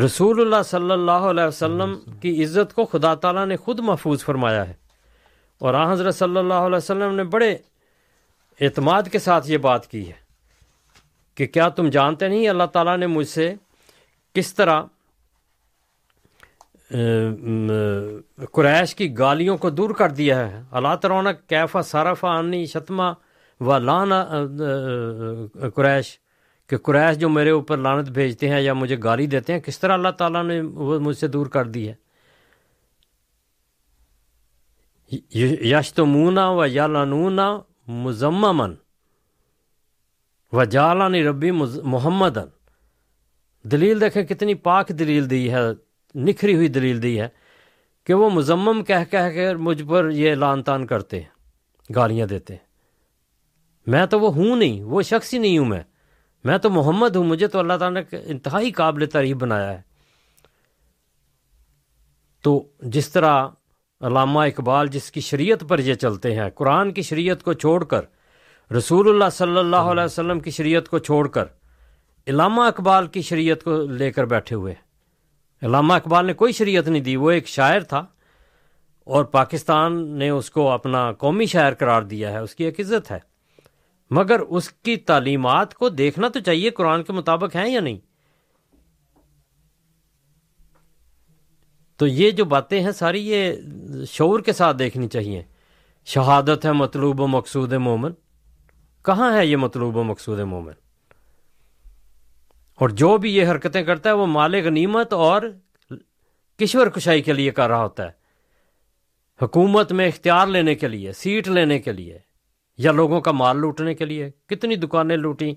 رسول 0.05 0.41
اللہ 0.41 0.63
صلی 0.65 0.91
اللہ 0.91 1.11
علیہ 1.11 1.45
وسلم 1.45 1.99
کی 2.21 2.45
عزت 2.45 2.75
کو 2.75 2.85
خدا 2.85 3.15
تعالیٰ 3.15 3.47
نے 3.47 3.57
خود 3.57 3.81
محفوظ 3.81 4.25
فرمایا 4.25 4.69
ہے۔ 4.69 4.75
اور 5.59 5.75
آ 5.75 5.93
حضرت 5.93 6.15
صلی 6.15 6.37
اللہ 6.37 6.55
علیہ 6.55 6.77
وسلم 6.77 7.15
نے 7.15 7.25
بڑے 7.25 7.57
اعتماد 8.61 9.03
کے 9.13 9.19
ساتھ 9.19 9.51
یہ 9.51 9.59
بات 9.59 9.87
کی 9.87 10.09
ہے 10.09 10.25
کہ 11.35 11.47
کیا 11.47 11.69
تم 11.69 11.89
جانتے 11.89 12.29
نہیں 12.29 12.49
اللہ 12.49 12.65
تعالیٰ 12.65 12.97
نے 12.97 13.07
مجھ 13.07 13.29
سے 13.29 13.55
کس 14.35 14.55
طرح 14.55 14.83
قریش 18.53 18.95
کی 18.95 19.19
گالیوں 19.19 19.57
کو 19.57 19.71
دور 19.71 19.91
کر 19.91 20.11
دیا 20.11 20.51
ہے؟ 20.51 20.63
اللہ 20.71 20.95
ترون 21.03 21.27
کیفا 21.49 21.83
صارفہ 21.83 22.27
انی 22.27 22.67
شتما 22.67 23.13
و 23.65 23.79
لانا 23.79 24.25
قریش، 25.75 26.19
کہ 26.71 26.77
قریش 26.77 27.19
جو 27.19 27.29
میرے 27.29 27.51
اوپر 27.51 27.77
لانت 27.79 28.09
بھیجتے 28.11 28.49
ہیں 28.49 28.61
یا 28.61 28.73
مجھے 28.75 28.97
گالی 29.05 29.27
دیتے 29.27 29.53
ہیں، 29.53 29.61
کس 29.61 29.79
طرح 29.79 29.93
اللہ 29.93 30.09
تعالیٰ 30.19 30.45
نے 30.45 30.61
وہ 30.61 30.99
مجھ 31.01 31.17
سے 31.19 31.29
دور 31.29 31.47
کر 31.47 31.65
دی 31.67 31.89
ہے؟ 31.89 31.95
یش 35.65 35.93
تو 35.95 36.07
مونا 36.07 36.49
و 36.51 36.67
یا 36.67 36.87
لانونا 36.87 37.49
مزممن 38.05 38.75
و 40.53 40.65
جالانی 40.65 41.23
ربی 41.25 41.51
محمد 41.51 42.39
دلیل 43.65 44.01
دیکھیں 44.01 44.23
کتنی 44.23 44.55
پاک 44.65 44.89
دلیل 44.89 45.31
دی 45.31 45.51
ہے، 45.53 45.61
نکھری 46.15 46.55
ہوئی 46.55 46.69
دلیل 46.69 47.03
دی 47.03 47.19
ہے 47.21 47.29
کہ 48.07 48.15
وہ 48.15 48.31
مزمم 48.31 48.83
کہہ 48.85 49.05
کہہ 49.11 49.29
کر 49.35 49.57
مجھ 49.57 49.83
پر 49.89 50.11
یہ 50.11 50.35
لان 50.35 50.63
تان 50.63 50.87
کرتے 50.87 51.21
ہیں، 51.21 51.29
گالیاں 51.91 52.27
دیتے 52.27 52.55
ہیں۔ 52.55 52.64
میں 53.87 54.07
تو 54.07 54.21
وہ 54.21 54.35
ہوں 54.35 54.57
نہیں، 54.57 54.83
وہ 54.83 55.03
شخص 55.03 55.35
ہی 55.35 55.39
نہیں 55.39 55.59
ہوں 55.59 55.67
میں۔ 55.67 55.83
میں 56.45 56.59
تو 56.59 56.71
محمد 56.71 57.17
ہوں، 57.17 57.25
مجھے 57.25 57.47
تو 57.47 57.59
اللہ 57.59 57.73
تعالیٰ 57.73 58.03
نے 58.03 58.17
انتہائی 58.25 58.71
قابل 58.71 59.07
تعریف 59.07 59.37
بنایا 59.37 59.73
ہے۔ 59.73 59.81
تو 62.43 62.69
جس 62.81 63.09
طرح 63.09 63.49
علامہ 64.01 64.41
اقبال 64.41 64.87
جس 64.87 65.13
کی 65.13 65.21
شریعت 65.21 65.65
پر 65.69 65.79
یہ 65.79 65.95
چلتے 65.95 66.35
ہیں، 66.35 66.51
قرآن 66.55 66.93
کی 66.93 67.03
شریعت 67.03 67.43
کو 67.43 67.53
چھوڑ 67.53 67.85
کر، 67.85 68.01
رسول 68.75 69.09
اللہ 69.09 69.25
صلی 69.33 69.59
اللہ 69.59 69.77
علیہ 69.77 70.05
وسلم 70.05 70.41
کی 70.41 70.51
شریعت 70.51 70.89
کو 70.89 70.99
چھوڑ 70.99 71.29
کر، 71.29 71.45
علامہ 72.27 72.63
اقبال 72.63 73.07
کی 73.07 73.23
شریعت 73.23 73.65
کو 73.65 73.77
لے 73.77 74.13
کر 74.13 74.25
بیٹھے 74.25 74.57
ہوئے۔ 74.57 74.75
علامہ 75.63 75.93
اقبال 75.93 76.27
نے 76.27 76.33
کوئی 76.33 76.53
شریعت 76.53 76.89
نہیں 76.89 77.03
دی، 77.03 77.17
وہ 77.17 77.31
ایک 77.31 77.49
شاعر 77.49 77.81
تھا 77.81 78.07
اور 79.05 79.25
پاکستان 79.25 80.07
نے 80.07 80.29
اس 80.29 80.51
کو 80.51 80.71
اپنا 80.71 81.13
قومی 81.13 81.47
شاعر 81.47 81.73
قرار 81.75 82.03
دیا 82.03 82.33
ہے، 82.33 82.39
اس 82.39 82.55
کی 82.55 82.65
ایک 82.65 82.81
عزت 82.81 83.11
ہے۔ 83.11 83.34
مگر 84.11 84.41
اس 84.41 84.71
کی 84.71 84.97
تعلیمات 84.97 85.75
کو 85.75 85.89
دیکھنا 85.89 86.29
تو 86.29 86.41
چاہیے 86.41 86.71
قرآن 86.71 87.03
کے 87.03 87.13
مطابق 87.13 87.57
ہیں 87.57 87.69
یا 87.69 87.81
نہیں۔ 87.81 87.99
تو 91.97 92.07
یہ 92.07 92.31
جو 92.31 92.45
باتیں 92.45 92.81
ہیں 92.81 92.91
ساری 92.91 93.29
یہ 93.29 93.53
شعور 94.09 94.41
کے 94.41 94.53
ساتھ 94.53 94.77
دیکھنی 94.77 95.09
چاہیے۔ 95.09 95.43
شہادت 96.05 96.65
ہے 96.65 96.73
مطلوب 96.73 97.21
و 97.21 97.27
مقصود 97.27 97.73
مومن۔ 97.73 98.13
کہاں 99.05 99.37
ہے 99.37 99.47
یہ 99.47 99.57
مطلوب 99.57 99.97
و 99.97 100.05
مقصود 100.05 100.41
مومن؟ 100.41 100.73
اور 102.75 102.89
جو 102.89 103.17
بھی 103.17 103.37
یہ 103.37 103.51
حرکتیں 103.51 103.83
کرتا 103.83 104.09
ہے 104.09 104.15
وہ 104.15 104.27
مال 104.27 104.55
غنیمت 104.55 105.13
اور 105.13 105.43
کشور 106.59 106.87
کشائی 106.87 107.23
کے 107.23 107.33
لیے 107.33 107.51
کر 107.51 107.69
رہا 107.69 107.83
ہوتا 107.83 108.07
ہے۔ 108.07 108.11
حکومت 109.43 109.93
میں 109.93 110.09
اختیار 110.09 110.47
لینے 110.47 110.75
کے 110.75 110.89
لیے، 110.89 111.13
سیٹ 111.13 111.49
لینے 111.49 111.79
کے 111.79 111.93
لیے۔ 111.93 112.19
یا 112.79 112.93
لوگوں 112.93 113.21
کا 113.21 113.31
مال 113.31 113.57
لوٹنے 113.57 113.95
کے 113.95 114.05
لیے؟ 114.05 114.31
کتنی 114.47 114.77
دکانیں 114.77 115.17
لوٹیں؟ 115.17 115.55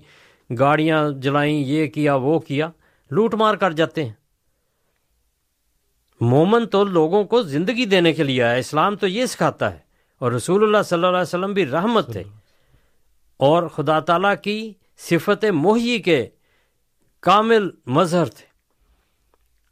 گاڑیاں 0.54 1.10
جلائیں، 1.10 1.58
یہ 1.58 1.86
کیا، 1.86 2.14
وہ 2.14 2.38
کیا؟ 2.38 2.70
لوٹ 3.10 3.34
مار 3.34 3.54
کر 3.54 3.72
جاتے 3.72 4.04
ہیں۔ 4.04 4.12
مومن 6.20 6.66
تو 6.66 6.84
لوگوں 6.84 7.24
کو 7.24 7.42
زندگی 7.42 7.84
دینے 7.84 8.12
کے 8.12 8.22
لیے 8.22 8.42
آیا، 8.42 8.54
اسلام 8.54 8.96
تو 8.96 9.06
یہ 9.06 9.26
سکھاتا 9.26 9.72
ہے۔ 9.72 9.78
اور 10.18 10.32
رسول 10.32 10.62
اللہ 10.62 10.82
صلی 10.84 10.96
اللہ 10.96 11.06
علیہ 11.06 11.22
وسلم 11.22 11.52
بھی 11.52 11.66
رحمت 11.66 12.12
تھے۔ 12.12 12.22
اور 13.36 13.68
خدا 13.68 14.00
تعالیٰ 14.00 14.34
کی 14.42 14.72
صفت 14.98 15.44
محی 15.44 15.98
کے 15.98 16.26
کامل 17.20 17.68
مظہر 17.86 18.24
تھے۔ 18.24 18.46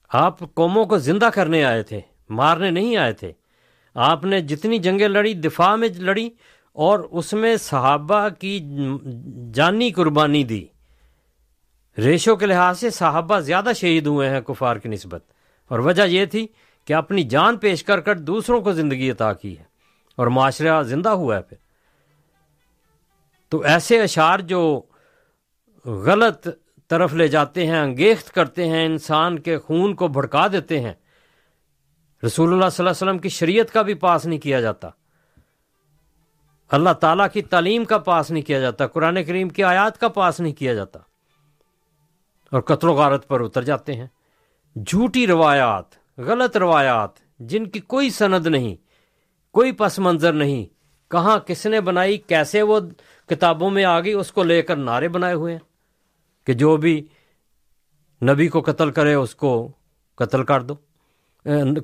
آپ 0.08 0.38
قوموں 0.54 0.84
کو 0.84 0.98
زندہ 0.98 1.28
کرنے 1.34 1.64
آئے 1.64 1.82
تھے، 1.82 2.00
مارنے 2.28 2.70
نہیں 2.70 2.96
آئے 2.96 3.12
تھے۔ 3.12 3.32
آپ 3.94 4.24
نے 4.24 4.40
جتنی 4.40 4.78
جنگیں 4.78 5.08
لڑی، 5.08 5.34
دفاع 5.34 5.76
میں 5.76 5.88
لڑی 5.88 6.30
اور 6.76 6.98
اس 6.98 7.32
میں 7.32 7.56
صحابہ 7.56 8.28
کی 8.28 8.60
جانی 9.54 9.90
قربانی 9.90 10.44
دی۔ 10.44 10.66
ریشو 11.98 12.36
کے 12.36 12.46
لحاظ 12.46 12.78
سے 12.78 12.90
صحابہ 12.90 13.38
زیادہ 13.38 13.70
شہید 13.76 14.06
ہوئے 14.06 14.30
ہیں 14.30 14.40
کفار 14.40 14.76
کی 14.76 14.88
نسبت۔ 14.88 15.24
اور 15.68 15.78
وجہ 15.78 16.02
یہ 16.02 16.24
تھی 16.24 16.46
کہ 16.84 16.92
اپنی 16.92 17.22
جان 17.22 17.56
پیش 17.56 17.84
کر 17.84 18.00
کر 18.00 18.18
دوسروں 18.18 18.60
کو 18.60 18.72
زندگی 18.72 19.10
عطا 19.10 19.32
کی 19.32 19.58
ہے 19.58 19.64
اور 20.16 20.26
معاشرہ 20.26 20.82
زندہ 20.82 21.08
ہوا 21.08 21.36
ہے 21.36 21.42
پھر۔ 21.42 21.56
تو 23.48 23.60
ایسے 23.60 24.02
اشعار 24.02 24.38
جو 24.38 24.82
غلط 25.84 26.48
طرف 26.88 27.14
لے 27.14 27.28
جاتے 27.28 27.66
ہیں، 27.66 27.78
انگیخت 27.78 28.32
کرتے 28.32 28.66
ہیں، 28.66 28.86
انسان 28.86 29.38
کے 29.38 29.58
خون 29.58 29.94
کو 29.94 30.08
بھڑکا 30.08 30.46
دیتے 30.52 30.80
ہیں، 30.80 30.92
رسول 32.26 32.52
اللہ 32.52 32.68
صلی 32.72 32.86
اللہ 32.86 32.90
علیہ 32.90 33.06
وسلم 33.06 33.18
کی 33.18 33.28
شریعت 33.28 33.72
کا 33.72 33.82
بھی 33.82 33.94
پاس 33.94 34.26
نہیں 34.26 34.38
کیا 34.38 34.60
جاتا۔ 34.60 34.90
اللہ 36.68 36.90
تعالیٰ 36.90 37.26
کی 37.32 37.42
تعلیم 37.42 37.84
کا 37.84 37.98
پاس 37.98 38.30
نہیں 38.30 38.42
کیا 38.42 38.60
جاتا، 38.60 38.86
قرآن 38.86 39.24
کریم 39.24 39.48
کی 39.48 39.64
آیات 39.64 40.00
کا 40.00 40.08
پاس 40.08 40.40
نہیں 40.40 40.52
کیا 40.52 40.74
جاتا۔ 40.74 40.98
اور 42.52 42.60
قتل 42.60 42.88
و 42.88 42.92
غارت 42.92 43.28
پر 43.28 43.40
اتر 43.40 43.62
جاتے 43.62 43.94
ہیں۔ 43.94 44.06
جھوٹی 44.86 45.26
روایات، 45.26 45.84
غلط 46.18 46.56
روایات، 46.56 47.10
جن 47.38 47.66
کی 47.66 47.80
کوئی 47.80 48.10
سند 48.10 48.46
نہیں، 48.46 48.74
کوئی 49.52 49.72
پس 49.72 49.98
منظر 49.98 50.32
نہیں، 50.32 50.64
کہاں 51.10 51.38
کس 51.38 51.66
نے 51.66 51.80
بنائی، 51.80 52.18
کیسے 52.18 52.62
وہ 52.62 52.80
کتابوں 53.26 53.70
میں 53.70 53.84
آ 53.84 54.00
گئی 54.00 54.12
اس 54.12 54.32
کو 54.32 54.42
لے 54.42 54.62
کر 54.62 54.76
نعرے 54.76 55.08
بنائے 55.08 55.34
ہوئے 55.34 55.52
ہیں۔ 55.52 55.60
کہ 56.46 56.52
جو 56.52 56.76
بھی 56.76 57.06
نبی 58.22 58.48
کو 58.48 58.60
قتل 58.60 58.90
کرے، 58.90 59.14
اس 59.14 59.34
کو 59.34 59.68
قتل 60.14 60.44
کر 60.44 60.62
دو۔ 60.62 60.74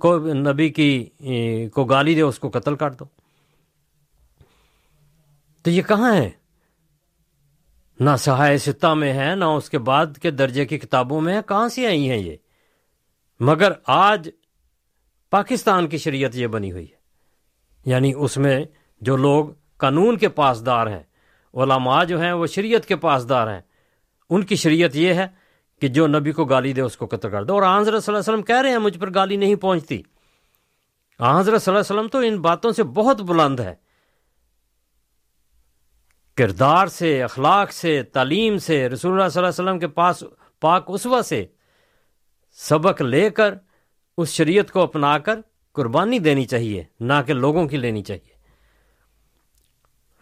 کو 0.01 0.19
نبی 0.19 0.69
کی 0.69 1.11
کو 1.73 1.85
گالی 1.85 2.15
دے، 2.15 2.21
اس 2.21 2.39
کو 2.39 2.51
قتل 2.51 2.77
کر 2.77 2.91
دو۔ 2.91 3.05
تو 5.63 5.71
یہ 5.71 5.83
کہاں 5.83 6.17
ہے 6.17 6.31
نہ 8.01 8.11
سہائے 8.19 8.59
ستہ 8.59 8.95
میں 8.95 9.13
ہے 9.13 9.35
نہ 9.35 9.45
اس 9.45 9.71
کے 9.71 9.79
بعد 9.79 10.07
کے 10.23 10.31
درجے 10.31 10.67
کی 10.67 10.79
کتابوں 10.79 11.21
میں 11.21 11.35
ہے 11.35 11.41
کہاں 11.49 11.69
سے 11.69 11.87
آئی 11.87 12.11
ہیں 12.11 12.19
یہ؟ 12.19 12.37
مگر 13.41 13.73
آج 13.87 14.29
پاکستان 15.31 15.89
کی 15.89 15.99
شریعت 15.99 16.31
یہ 16.35 16.47
بنی 16.47 16.73
ہوئی 16.73 16.85
ہے۔ 16.85 16.97
یعنی 17.85 18.13
اس 18.17 18.37
میں 18.37 18.65
جو 19.01 19.17
لوگ 19.17 19.47
قانون 19.77 20.17
کے 20.17 20.29
پاسدار 20.29 20.87
ہیں، 20.87 21.03
علماء 21.55 22.05
جو 22.05 22.21
ہیں 22.21 22.33
وہ 22.33 22.47
شریعت 22.47 22.87
کے 22.87 22.97
پاسدار 22.97 23.53
ہیں۔ 23.53 23.61
ان 24.31 24.43
کی 24.43 24.57
شریعت 24.57 24.97
یہ 24.97 25.15
ہے 25.15 25.27
کہ 25.81 25.89
جو 25.89 26.07
نبی 26.07 26.33
کو 26.33 26.45
گالی 26.45 26.73
دے 26.73 26.81
اس 26.81 26.97
کو 26.97 27.07
قتل 27.07 27.31
کر 27.31 27.45
دو 27.45 27.55
اور 27.55 27.63
حضرت 27.63 28.05
صلی 28.05 28.15
اللہ 28.15 28.19
علیہ 28.19 28.33
وسلم 28.33 28.43
کہہ 28.43 28.61
رہے 28.61 28.71
ہیں، 28.71 28.79
مجھ 28.79 28.99
پر 28.99 29.15
گالی 29.15 29.37
نہیں 29.37 29.55
پہنچتی۔ 29.55 30.03
حضرت 31.21 31.63
صلی 31.63 31.75
اللہ 31.75 31.81
علیہ 31.81 32.01
وسلم 32.01 32.09
تو 32.09 32.19
ان 32.19 32.41
باتوں 32.41 32.71
سے 32.71 32.83
بہت 32.83 33.21
بلند 33.21 33.61
ہے۔ 33.61 33.75
کردار 36.37 36.87
سے، 36.87 37.23
اخلاق 37.23 37.73
سے، 37.73 38.03
تعلیم 38.03 38.59
سے، 38.59 38.89
رسول 38.89 39.13
اللہ 39.13 39.29
صلی 39.29 39.43
اللہ 39.43 39.49
علیہ 39.49 39.71
وسلم 39.71 39.79
کے 39.79 39.89
پاس 39.89 40.25
پاک 40.61 40.85
اسوا 40.89 41.23
سے 41.23 41.47
سبق 42.53 43.03
لے 43.03 43.31
کر 43.31 43.55
اس 44.19 44.29
شریعت 44.29 44.71
کو 44.71 44.83
اپنا 44.83 45.19
کر 45.19 45.41
قربانی 45.73 46.19
دینی 46.19 46.45
چاہیے، 46.45 46.85
نہ 47.01 47.13
کہ 47.27 47.33
لوگوں 47.33 47.69
کی 47.69 47.77
لینی 47.77 48.03
چاہیے۔ 48.03 48.33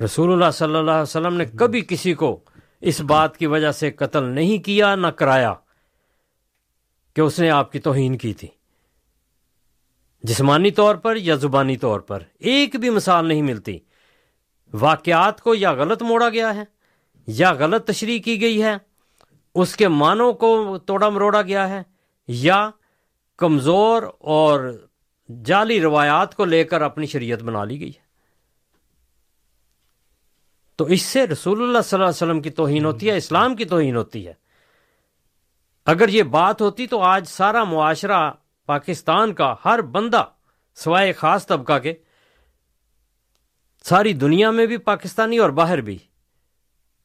رسول 0.04 0.32
اللہ 0.32 0.50
صلی 0.50 0.76
اللہ 0.76 0.90
علیہ 0.90 1.02
وسلم 1.02 1.34
نے 1.34 1.44
کبھی 1.44 1.80
کسی 1.88 2.14
کو 2.14 2.40
اس 2.80 3.00
بات 3.00 3.36
کی 3.36 3.46
وجہ 3.46 3.72
سے 3.72 3.90
قتل 3.90 4.24
نہیں 4.24 4.64
کیا، 4.64 4.94
نہ 4.94 5.06
کرایا 5.06 5.54
کہ 7.16 7.20
اس 7.20 7.40
نے 7.40 7.50
آپ 7.50 7.72
کی 7.72 7.78
توہین 7.78 8.18
کی 8.18 8.32
تھی۔ 8.32 8.48
جسمانی 10.22 10.70
طور 10.70 10.94
پر 10.94 11.16
یا 11.16 11.34
زبانی 11.34 11.76
طور 11.76 12.00
پر، 12.00 12.22
ایک 12.38 12.76
بھی 12.76 12.90
مثال 12.90 13.26
نہیں 13.26 13.42
ملتی۔ 13.42 13.78
واقعات 14.72 15.40
کو 15.40 15.54
یا 15.54 15.72
غلط 15.72 16.02
موڑا 16.02 16.28
گیا 16.28 16.54
ہے 16.54 16.64
یا 17.26 17.52
غلط 17.52 17.86
تشریح 17.86 18.22
کی 18.22 18.40
گئی 18.40 18.62
ہے، 18.62 18.76
اس 19.54 19.76
کے 19.76 19.88
معنوں 19.88 20.32
کو 20.32 20.78
توڑا 20.78 21.08
مروڑا 21.08 21.42
گیا 21.42 21.68
ہے، 21.68 21.82
یا 22.28 22.70
کمزور 23.36 24.02
اور 24.18 24.86
جعلی 25.44 25.80
روایات 25.80 26.34
کو 26.34 26.44
لے 26.44 26.64
کر 26.64 26.82
اپنی 26.82 27.06
شریعت 27.06 27.42
بنا 27.42 27.64
لی 27.64 27.80
گئی 27.80 27.88
ہے۔ 27.88 28.08
تو 30.76 30.84
اس 30.84 31.02
سے 31.02 31.26
رسول 31.26 31.62
اللہ 31.62 31.78
صلی 31.78 31.96
اللہ 31.96 32.08
علیہ 32.08 32.22
وسلم 32.22 32.40
کی 32.40 32.50
توہین 32.50 32.84
ہوتی 32.84 33.10
ہے، 33.10 33.16
اسلام 33.16 33.56
کی 33.56 33.64
توہین 33.64 33.96
ہوتی 33.96 34.26
ہے۔ 34.26 34.32
اگر 35.86 36.08
یہ 36.08 36.22
بات 36.22 36.60
ہوتی 36.60 36.86
تو 36.86 37.00
آج 37.00 37.26
سارا 37.26 37.64
معاشرہ 37.64 38.30
پاکستان 38.66 39.34
کا، 39.34 39.54
ہر 39.64 39.82
بندہ 39.82 40.24
سوائے 40.74 41.12
خاص 41.12 41.46
طبقہ 41.46 41.78
کے 41.78 41.94
ساری 43.82 44.12
دنیا 44.12 44.50
میں 44.50 44.66
بھی 44.66 44.76
پاکستانی 44.76 45.38
اور 45.38 45.50
باہر 45.50 45.80
بھی۔ 45.80 45.98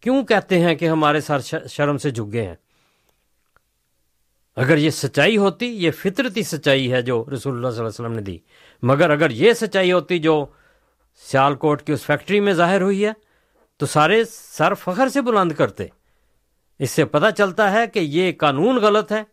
کیوں 0.01 0.23
کہتے 0.23 0.59
ہیں 0.59 0.75
کہ 0.75 0.89
ہمارے 0.89 1.21
سر 1.21 1.39
شرم 1.69 1.97
سے 1.97 2.11
جھک 2.11 2.33
گئے 2.33 2.47
ہیں؟ 2.47 2.55
اگر 4.55 4.77
یہ 4.77 4.89
سچائی 4.89 5.37
ہوتی، 5.37 5.65
یہ 5.65 5.91
فطرتی 5.91 6.43
سچائی 6.43 6.91
ہے 6.91 7.01
جو 7.01 7.25
رسول 7.33 7.55
اللہ 7.55 7.67
صلی 7.67 7.77
اللہ 7.77 7.89
علیہ 7.89 8.05
وسلم 8.05 8.13
نے 8.13 8.21
دی۔ 8.21 8.37
مگر 8.83 9.09
اگر 9.09 9.29
یہ 9.29 9.53
سچائی 9.53 9.91
ہوتی 9.91 10.19
جو 10.19 10.45
سیال 11.15 11.55
کوٹ 11.55 11.81
کی 11.81 11.93
اس 11.93 12.01
فیکٹری 12.01 12.39
میں 12.39 12.53
ظاہر 12.53 12.81
ہوئی 12.81 13.05
ہے، 13.05 13.11
تو 13.77 13.85
سارے 13.85 14.23
سر 14.31 14.73
فخر 14.73 15.09
سے 15.09 15.21
بلند 15.21 15.51
کرتے۔ 15.51 15.87
اس 16.79 16.91
سے 16.91 17.05
پتہ 17.05 17.25
چلتا 17.37 17.71
ہے 17.71 17.87
کہ 17.87 17.99
یہ 17.99 18.31
قانون 18.37 18.75
غلط 18.75 19.11
ہے، 19.11 19.23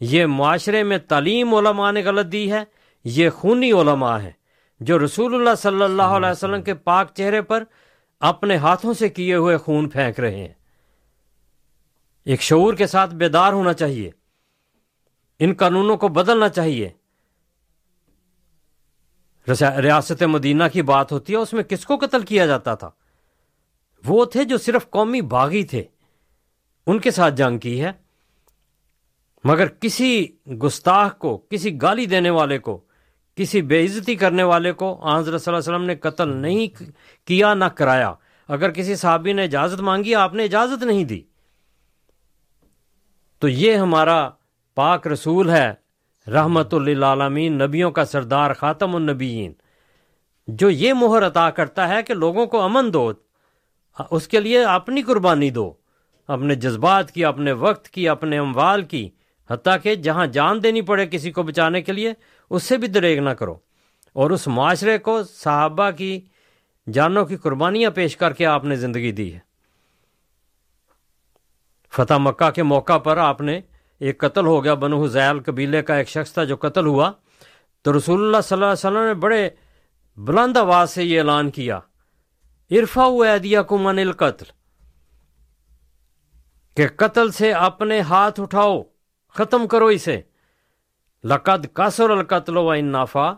یہ 0.00 0.26
معاشرے 0.26 0.82
میں 0.82 0.98
تعلیم 0.98 1.54
علماء 1.54 1.92
نے 1.92 2.02
غلط 2.02 2.32
دی 2.32 2.52
ہے، 2.52 2.64
یہ 3.04 3.30
خونی 3.30 3.72
علماء 3.72 4.18
ہے 4.18 4.43
جو 4.80 5.04
رسول 5.04 5.34
اللہ 5.34 5.54
صلی 5.54 5.82
اللہ 5.82 6.02
علیہ 6.02 6.30
وسلم 6.30 6.62
کے 6.62 6.74
پاک 6.74 7.10
چہرے 7.14 7.42
پر 7.42 7.64
اپنے 8.20 8.56
ہاتھوں 8.56 8.94
سے 8.94 9.08
کیے 9.08 9.34
ہوئے 9.34 9.56
خون 9.56 9.88
پھینک 9.88 10.20
رہے 10.20 10.36
ہیں۔ 10.36 10.52
ایک 12.24 12.40
شعور 12.42 12.74
کے 12.74 12.86
ساتھ 12.86 13.14
بیدار 13.14 13.52
ہونا 13.52 13.72
چاہیے۔ 13.72 14.10
ان 15.38 15.54
قانونوں 15.54 15.96
کو 15.96 16.08
بدلنا 16.08 16.48
چاہیے۔ 16.48 16.90
ریاست 19.82 20.22
مدینہ 20.22 20.64
کی 20.72 20.82
بات 20.82 21.12
ہوتی 21.12 21.32
ہے، 21.32 21.38
اس 21.38 21.52
میں 21.52 21.62
کس 21.62 21.84
کو 21.84 21.96
قتل 21.96 22.22
کیا 22.22 22.46
جاتا 22.46 22.74
تھا؟ 22.74 22.90
وہ 24.06 24.24
تھے 24.24 24.44
جو 24.44 24.58
صرف 24.58 24.90
قومی 24.90 25.20
باغی 25.20 25.64
تھے۔ 25.64 25.84
ان 26.86 26.98
کے 26.98 27.10
ساتھ 27.10 27.34
جنگ 27.34 27.58
کی 27.58 27.84
ہے۔ 27.84 27.92
مگر 29.44 29.68
کسی 29.68 30.26
گستاخ 30.64 31.18
کو، 31.18 31.38
کسی 31.38 31.82
گالی 31.82 32.06
دینے 32.06 32.30
والے 32.30 32.58
کو 32.58 32.84
کسی 33.36 33.62
بے 33.62 33.84
عزتی 33.84 34.14
کرنے 34.14 34.42
والے 34.42 34.72
کو 34.72 35.08
حضرت 35.08 35.42
صلی 35.42 35.54
اللہ 35.54 35.64
علیہ 35.64 35.76
وسلم 35.76 35.86
نے 35.86 35.94
قتل 35.94 36.36
نہیں 36.36 36.82
کیا، 37.26 37.54
نہ 37.54 37.64
کرایا۔ 37.64 38.12
اگر 38.48 38.70
کسی 38.70 38.94
صحابی 38.94 39.32
نے 39.32 39.44
اجازت 39.44 39.80
مانگی، 39.80 40.14
آپ 40.14 40.34
نے 40.34 40.44
اجازت 40.44 40.82
نہیں 40.82 41.04
دی۔ 41.04 41.20
تو 43.38 43.48
یہ 43.48 43.74
ہمارا 43.74 44.30
پاک 44.74 45.06
رسول 45.06 45.50
ہے، 45.50 45.74
رحمت 46.30 46.74
للعالمین، 46.74 47.58
نبیوں 47.58 47.90
کا 47.90 48.04
سردار، 48.04 48.52
خاتم 48.52 48.96
النبیین۔ 48.96 49.52
جو 50.46 50.70
یہ 50.70 50.92
مہر 50.92 51.26
عطا 51.26 51.50
کرتا 51.50 51.88
ہے 51.88 52.02
کہ 52.02 52.14
لوگوں 52.14 52.46
کو 52.46 52.60
امن 52.60 52.92
دو، 52.92 53.12
اس 54.10 54.28
کے 54.28 54.40
لیے 54.40 54.64
اپنی 54.64 55.02
قربانی 55.02 55.50
دو۔ 55.50 55.72
اپنے 56.28 56.54
جذبات 56.54 57.10
کی، 57.10 57.24
اپنے 57.24 57.52
وقت 57.52 57.88
کی، 57.88 58.08
اپنے 58.08 58.38
اموال 58.38 58.82
کی۔ 58.82 59.10
حتیٰ 59.50 59.76
کہ 59.82 59.94
جہاں 59.94 60.26
جان 60.26 60.62
دینی 60.62 60.82
پڑے 60.82 61.06
کسی 61.06 61.30
کو 61.30 61.42
بچانے 61.42 61.82
کے 61.82 61.92
لیے 61.92 62.12
اس 62.50 62.62
سے 62.62 62.76
بھی 62.76 62.88
دریگ 62.88 63.18
نہ 63.18 63.30
کرو۔ 63.30 63.56
اور 64.12 64.30
اس 64.30 64.48
معاشرے 64.48 64.98
کو 64.98 65.22
صحابہ 65.22 65.90
کی 65.90 66.20
جانوں 66.92 67.26
کی 67.26 67.36
قربانیاں 67.36 67.90
پیش 67.90 68.16
کر 68.16 68.32
کے 68.32 68.46
آپ 68.46 68.64
نے 68.64 68.76
زندگی 68.76 69.12
دی 69.12 69.34
ہے۔ 69.34 69.38
فتح 71.92 72.14
مکہ 72.14 72.50
کے 72.50 72.62
موقع 72.62 72.98
پر 72.98 73.16
آپ 73.16 73.40
نے 73.40 73.60
ایک 74.00 74.18
قتل 74.18 74.46
ہو 74.46 74.64
گیا۔ 74.64 74.74
بنو 74.74 75.04
حزیل 75.04 75.40
قبیلے 75.40 75.82
کا 75.82 75.94
ایک 75.94 76.08
شخص 76.08 76.32
تھا 76.32 76.44
جو 76.44 76.56
قتل 76.56 76.86
ہوا۔ 76.86 77.12
تو 77.82 77.98
رسول 77.98 78.20
اللہ 78.22 78.40
صلی 78.40 78.54
اللہ 78.54 78.64
علیہ 78.64 78.72
وسلم 78.72 79.06
نے 79.06 79.14
بڑے 79.14 79.50
بلند 80.16 80.56
آواز 80.56 80.90
سے 80.90 81.04
یہ 81.04 81.18
اعلان 81.18 81.50
کیا 81.50 81.80
عرفا 82.70 83.36
دیا 83.42 83.62
کمن 83.62 83.98
القتل، 83.98 84.44
کہ 86.76 86.86
قتل 86.96 87.30
سے 87.30 87.52
اپنے 87.52 88.00
ہاتھ 88.00 88.40
اٹھاؤ، 88.40 88.82
ختم 89.28 89.66
کرو 89.66 89.86
اسے۔ 89.86 90.20
لقد 91.24 91.66
کاسر 91.72 92.10
القتل 92.10 92.56
و 92.56 92.70
انافا 92.70 93.32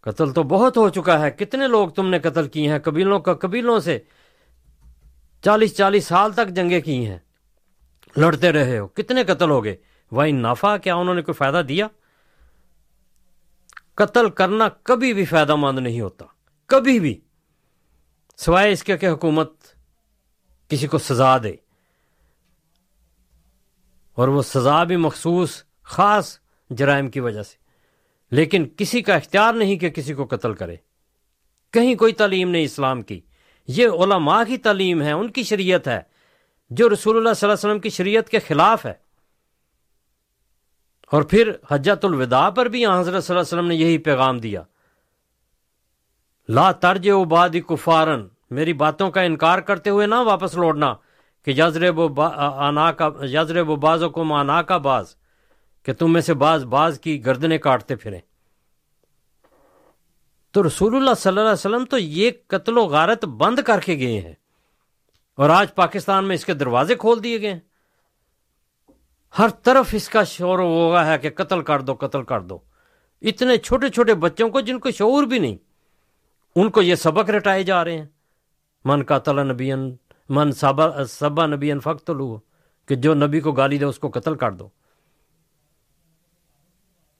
قتل 0.00 0.32
تو 0.32 0.42
بہت 0.42 0.76
ہو 0.76 0.88
چکا 0.88 1.20
ہے۔ 1.20 1.30
کتنے 1.30 1.66
لوگ 1.66 1.88
تم 1.88 2.08
نے 2.08 2.18
قتل 2.18 2.48
کیے 2.48 2.72
ہیں؟ 2.72 2.78
قبیلوں 2.78 3.20
کا 3.20 3.34
قبیلوں 3.34 3.80
سے 3.80 3.98
چالیس 5.42 5.76
چالیس 5.76 6.06
سال 6.06 6.32
تک 6.32 6.48
جنگیں 6.48 6.80
کی 6.80 7.06
ہیں۔ 7.06 7.18
لڑتے 8.16 8.52
رہے 8.52 8.78
ہو۔ 8.78 8.86
کتنے 8.86 9.24
قتل 9.24 9.50
ہو 9.50 9.64
گئے؟ 9.64 9.76
وہ 10.10 10.24
نافع، 10.26 10.76
کیا 10.76 10.94
انہوں 10.94 11.14
نے 11.14 11.22
کوئی 11.22 11.34
فائدہ 11.34 11.62
دیا؟ 11.68 11.86
قتل 13.94 14.30
کرنا 14.30 14.68
کبھی 14.68 15.14
بھی 15.14 15.24
فائدہ 15.24 15.54
مند 15.54 15.78
نہیں 15.78 16.00
ہوتا۔ 16.00 16.24
کبھی 16.66 17.00
بھی۔ 17.00 17.20
سوائے 18.36 18.72
اس 18.72 18.84
کے 18.84 18.96
کہ 18.96 19.08
حکومت 19.08 19.52
کسی 20.68 20.86
کو 20.86 20.98
سزا 20.98 21.38
دے۔ 21.38 21.52
اور 24.14 24.28
وہ 24.28 24.42
سزا 24.42 24.84
بھی 24.84 24.96
مخصوص، 24.96 25.64
خاص 25.82 26.38
جرائم 26.70 27.10
کی 27.10 27.20
وجہ 27.20 27.42
سے۔ 27.42 27.56
لیکن 28.30 28.68
کسی 28.76 29.02
کا 29.02 29.14
اختیار 29.14 29.54
نہیں 29.54 29.76
کہ 29.76 29.90
کسی 29.90 30.14
کو 30.14 30.26
قتل 30.30 30.54
کرے۔ 30.54 30.76
کہیں 31.72 31.94
کوئی 31.94 32.12
تعلیم 32.12 32.50
نہیں 32.50 32.64
اسلام 32.64 33.02
کی۔ 33.02 33.20
یہ 33.68 33.88
علماء 33.88 34.42
کی 34.44 34.58
تعلیم 34.58 35.02
ہے، 35.02 35.12
ان 35.12 35.30
کی 35.30 35.42
شریعت 35.42 35.88
ہے، 35.88 36.00
جو 36.70 36.88
رسول 36.88 37.16
اللہ 37.16 37.32
صلی 37.34 37.48
اللہ 37.48 37.54
علیہ 37.54 37.70
وسلم 37.70 37.80
کی 37.80 37.88
شریعت 37.88 38.28
کے 38.28 38.38
خلاف 38.38 38.86
ہے۔ 38.86 38.92
اور 41.12 41.22
پھر 41.22 41.52
حجت 41.70 42.04
الوداع 42.04 42.50
پر 42.50 42.66
بھی 42.66 42.86
حضرت 42.86 43.04
صلی 43.04 43.12
اللہ 43.12 43.20
علیہ 43.22 43.40
وسلم 43.40 43.66
نے 43.66 43.74
یہی 43.74 43.98
پیغام 43.98 44.38
دیا۔ 44.38 44.62
لا 46.48 46.72
ترج 46.72 47.08
و 47.10 47.24
باد 47.24 47.48
کفارن، 47.68 48.28
میری 48.50 48.72
باتوں 48.72 49.10
کا 49.10 49.20
انکار 49.20 49.58
کرتے 49.58 49.90
ہوئے 49.90 50.06
نہ 50.06 50.14
واپس 50.14 50.54
لوٹنا 50.54 50.94
کہ 51.44 51.50
یزرب 51.50 52.20
آنا 52.36 52.92
کا 52.92 53.08
یزرب 53.22 53.68
و 53.68 53.76
باز 53.76 54.04
کو 54.14 54.24
مانا 54.24 54.62
کا 54.62 54.76
باز 54.76 55.16
کہ 55.86 55.92
تم 55.92 56.12
میں 56.12 56.20
سے 56.20 56.34
باز 56.34 56.64
باز 56.64 56.98
کی 57.00 57.24
گردنے 57.26 57.58
کاٹتے 57.58 57.96
پھریں۔ 57.96 58.20
تو 60.54 60.66
رسول 60.66 60.96
اللہ 60.96 61.14
صلی 61.14 61.30
اللہ 61.30 61.40
علیہ 61.40 61.50
وسلم 61.50 61.84
تو 61.84 61.98
یہ 61.98 62.30
قتل 62.46 62.78
و 62.78 62.84
غارت 62.84 63.24
بند 63.24 63.58
کر 63.66 63.80
کے 63.80 63.96
گئے 63.98 64.20
ہیں 64.20 64.32
اور 65.38 65.50
آج 65.50 65.74
پاکستان 65.74 66.26
میں 66.28 66.34
اس 66.34 66.44
کے 66.44 66.54
دروازے 66.54 66.94
کھول 66.94 67.22
دیے 67.24 67.40
گئے 67.40 67.52
ہیں۔ 67.52 67.60
ہر 69.38 69.48
طرف 69.62 69.88
اس 69.92 70.08
کا 70.08 70.22
شور 70.24 70.58
ہوگا 70.58 71.06
ہے 71.06 71.18
کہ 71.18 71.30
قتل 71.30 71.62
کر 71.62 71.80
دو، 71.80 71.94
قتل 71.94 72.22
کر 72.22 72.40
دو۔ 72.40 72.58
اتنے 73.22 73.56
چھوٹے 73.56 73.88
چھوٹے 73.88 74.14
بچوں 74.14 74.48
کو 74.48 74.60
جن 74.60 74.78
کو 74.78 74.90
شعور 74.90 75.24
بھی 75.24 75.38
نہیں، 75.38 75.56
ان 76.56 76.70
کو 76.70 76.82
یہ 76.82 76.94
سبق 76.94 77.30
رٹائے 77.30 77.62
جا 77.62 77.84
رہے 77.84 77.98
ہیں۔ 77.98 78.06
من 78.84 79.02
کا 79.04 79.18
تلا 79.18 79.42
نبی 79.42 79.72
من 80.28 80.52
سبا 80.52 81.46
نبی 81.46 81.72
فخت 81.84 82.10
لو 82.10 82.38
کہ 82.88 82.94
جو 82.94 83.14
نبی 83.14 83.40
کو 83.40 83.52
گالی 83.52 83.78
دے 83.78 83.84
اس 83.84 83.98
کو 83.98 84.10
قتل 84.10 84.34
کر 84.34 84.52
دو۔ 84.52 84.68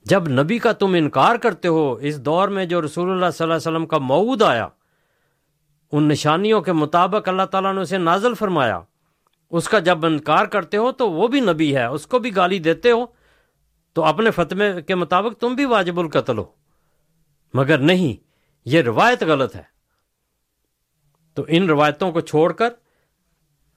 جب 0.07 0.29
نبی 0.29 0.59
کا 0.59 0.73
تم 0.73 0.95
انکار 0.95 1.37
کرتے 1.37 1.69
ہو، 1.69 1.93
اس 1.93 2.21
دور 2.21 2.49
میں 2.49 2.65
جو 2.65 2.83
رسول 2.83 3.11
اللہ 3.11 3.31
صلی 3.33 3.45
اللہ 3.45 3.55
علیہ 3.55 3.71
وسلم 3.71 3.87
کا 3.87 3.99
مود 3.99 4.43
آیا، 4.43 4.69
ان 5.93 6.09
نشانیوں 6.09 6.61
کے 6.61 6.73
مطابق 6.73 7.29
اللہ 7.29 7.43
تعالیٰ 7.43 7.75
نے 7.75 7.81
اسے 7.81 7.99
نازل 7.99 8.35
فرمایا۔ 8.35 8.81
اس 9.51 9.69
کا 9.69 9.79
جب 9.79 10.07
انکار 10.07 10.45
کرتے 10.45 10.77
ہو 10.77 10.93
تو 10.93 11.11
وہ 11.11 11.29
بھی 11.29 11.41
نبی 11.41 11.77
ہے، 11.77 11.85
اس 11.85 12.07
کو 12.07 12.19
بھی 12.19 12.37
گالی 12.37 12.59
دیتے 12.59 12.91
ہو۔ 12.91 13.07
تو 13.93 14.05
اپنے 14.05 14.31
فتمے 14.31 14.83
کے 14.83 14.95
مطابق 14.95 15.41
تم 15.41 15.55
بھی 15.55 15.65
واجب 15.65 16.01
القتل 16.01 16.39
ہو۔ 16.39 16.45
مگر 17.55 17.79
نہیں، 17.79 18.25
یہ 18.65 18.83
روایت 18.83 19.23
غلط 19.23 19.57
ہے۔ 19.57 19.63
تو 21.35 21.45
ان 21.49 21.67
روایتوں 21.67 22.13
کو 22.13 22.21
چھوڑ 22.21 22.53
کر 22.53 22.69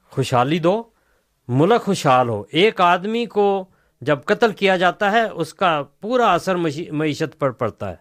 خوشحالی 0.10 0.60
دو، 0.60 0.84
ملک 1.48 1.82
خوشحال 1.82 2.30
ہو۔ 2.30 2.44
ایک 2.52 2.82
آدمی 2.82 3.26
کو 3.26 3.66
جب 4.02 4.20
قتل 4.26 4.52
کیا 4.52 4.78
جاتا 4.78 5.12
ہے، 5.12 5.30
اس 5.30 5.54
کا 5.54 5.84
پورا 6.02 6.34
اثر 6.34 6.56
معیشت 6.92 7.40
پر 7.40 7.52
پڑتا 7.52 7.90
ہے۔ 7.90 7.96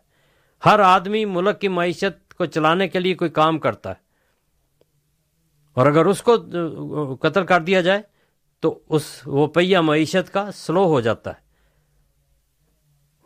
ہر 0.64 0.80
آدمی 0.80 1.24
ملک 1.24 1.60
کی 1.60 1.68
معیشت 1.68 2.34
کو 2.34 2.44
چلانے 2.44 2.88
کے 2.88 3.00
لیے 3.00 3.14
کوئی 3.14 3.30
کام 3.30 3.58
کرتا 3.58 3.90
ہے۔ 3.90 4.08
اور 5.74 5.86
اگر 5.86 6.06
اس 6.06 6.22
کو 6.22 6.36
قتل 7.16 7.46
کر 7.46 7.60
دیا 7.60 7.80
جائے، 7.80 8.02
تو 8.60 8.80
اس، 8.88 9.22
وہ 9.26 9.46
پہیا 9.46 9.80
معیشت 9.80 10.32
کا 10.32 10.52
سلو 10.52 10.84
ہو 10.84 11.00
جاتا 11.00 11.30
ہے۔ 11.30 11.48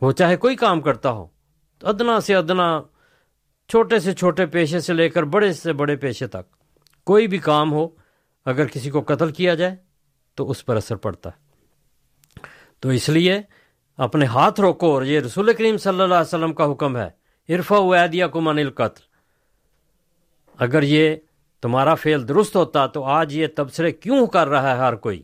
وہ 0.01 0.11
چاہے 0.11 0.37
کوئی 0.37 0.55
کام 0.55 0.81
کرتا 0.81 1.11
ہو، 1.11 1.27
تو 1.79 1.87
ادنا 1.87 2.21
سے 2.21 2.35
ادنا، 2.35 2.81
چھوٹے 3.67 3.99
سے 3.99 4.13
چھوٹے 4.13 4.45
پیشے 4.45 4.79
سے 4.79 4.93
لے 4.93 5.09
کر 5.09 5.23
بڑے 5.23 5.53
سے 5.53 5.73
بڑے 5.73 5.95
پیشے 5.95 6.27
تک، 6.27 6.55
کوئی 7.03 7.27
بھی 7.27 7.37
کام 7.37 7.73
ہو، 7.73 7.87
اگر 8.45 8.65
کسی 8.65 8.89
کو 8.89 9.01
قتل 9.01 9.31
کیا 9.31 9.55
جائے، 9.55 9.75
تو 10.35 10.49
اس 10.49 10.65
پر 10.65 10.75
اثر 10.75 10.95
پڑتا 10.95 11.29
ہے۔ 11.29 11.52
تو 12.83 12.89
اس 12.89 13.09
لیے 13.09 13.41
اپنے 13.97 14.25
ہاتھ 14.25 14.59
روکو 14.59 14.93
اور 14.93 15.03
یہ 15.03 15.19
رسول 15.19 15.53
کریم 15.53 15.77
صلی 15.77 16.01
اللہ 16.01 16.03
علیہ 16.03 16.27
وسلم 16.27 16.53
کا 16.53 16.71
حکم 16.71 16.97
ہے 16.97 17.09
عرفا 17.49 17.79
ویدیا 17.79 18.27
کو 18.27 18.41
من 18.41 18.59
القتل۔ 18.59 19.03
اگر 20.59 20.83
یہ 20.83 21.15
تمہارا 21.61 21.95
فعل 21.95 22.27
درست 22.27 22.55
ہوتا 22.55 22.87
تو 22.87 23.03
آج 23.03 23.35
یہ 23.35 23.47
تبصرے 23.55 23.91
کیوں 23.91 24.27
کر 24.27 24.47
رہا 24.47 24.73
ہے 24.73 24.77
ہر 24.77 24.95
کوئی؟ 24.95 25.23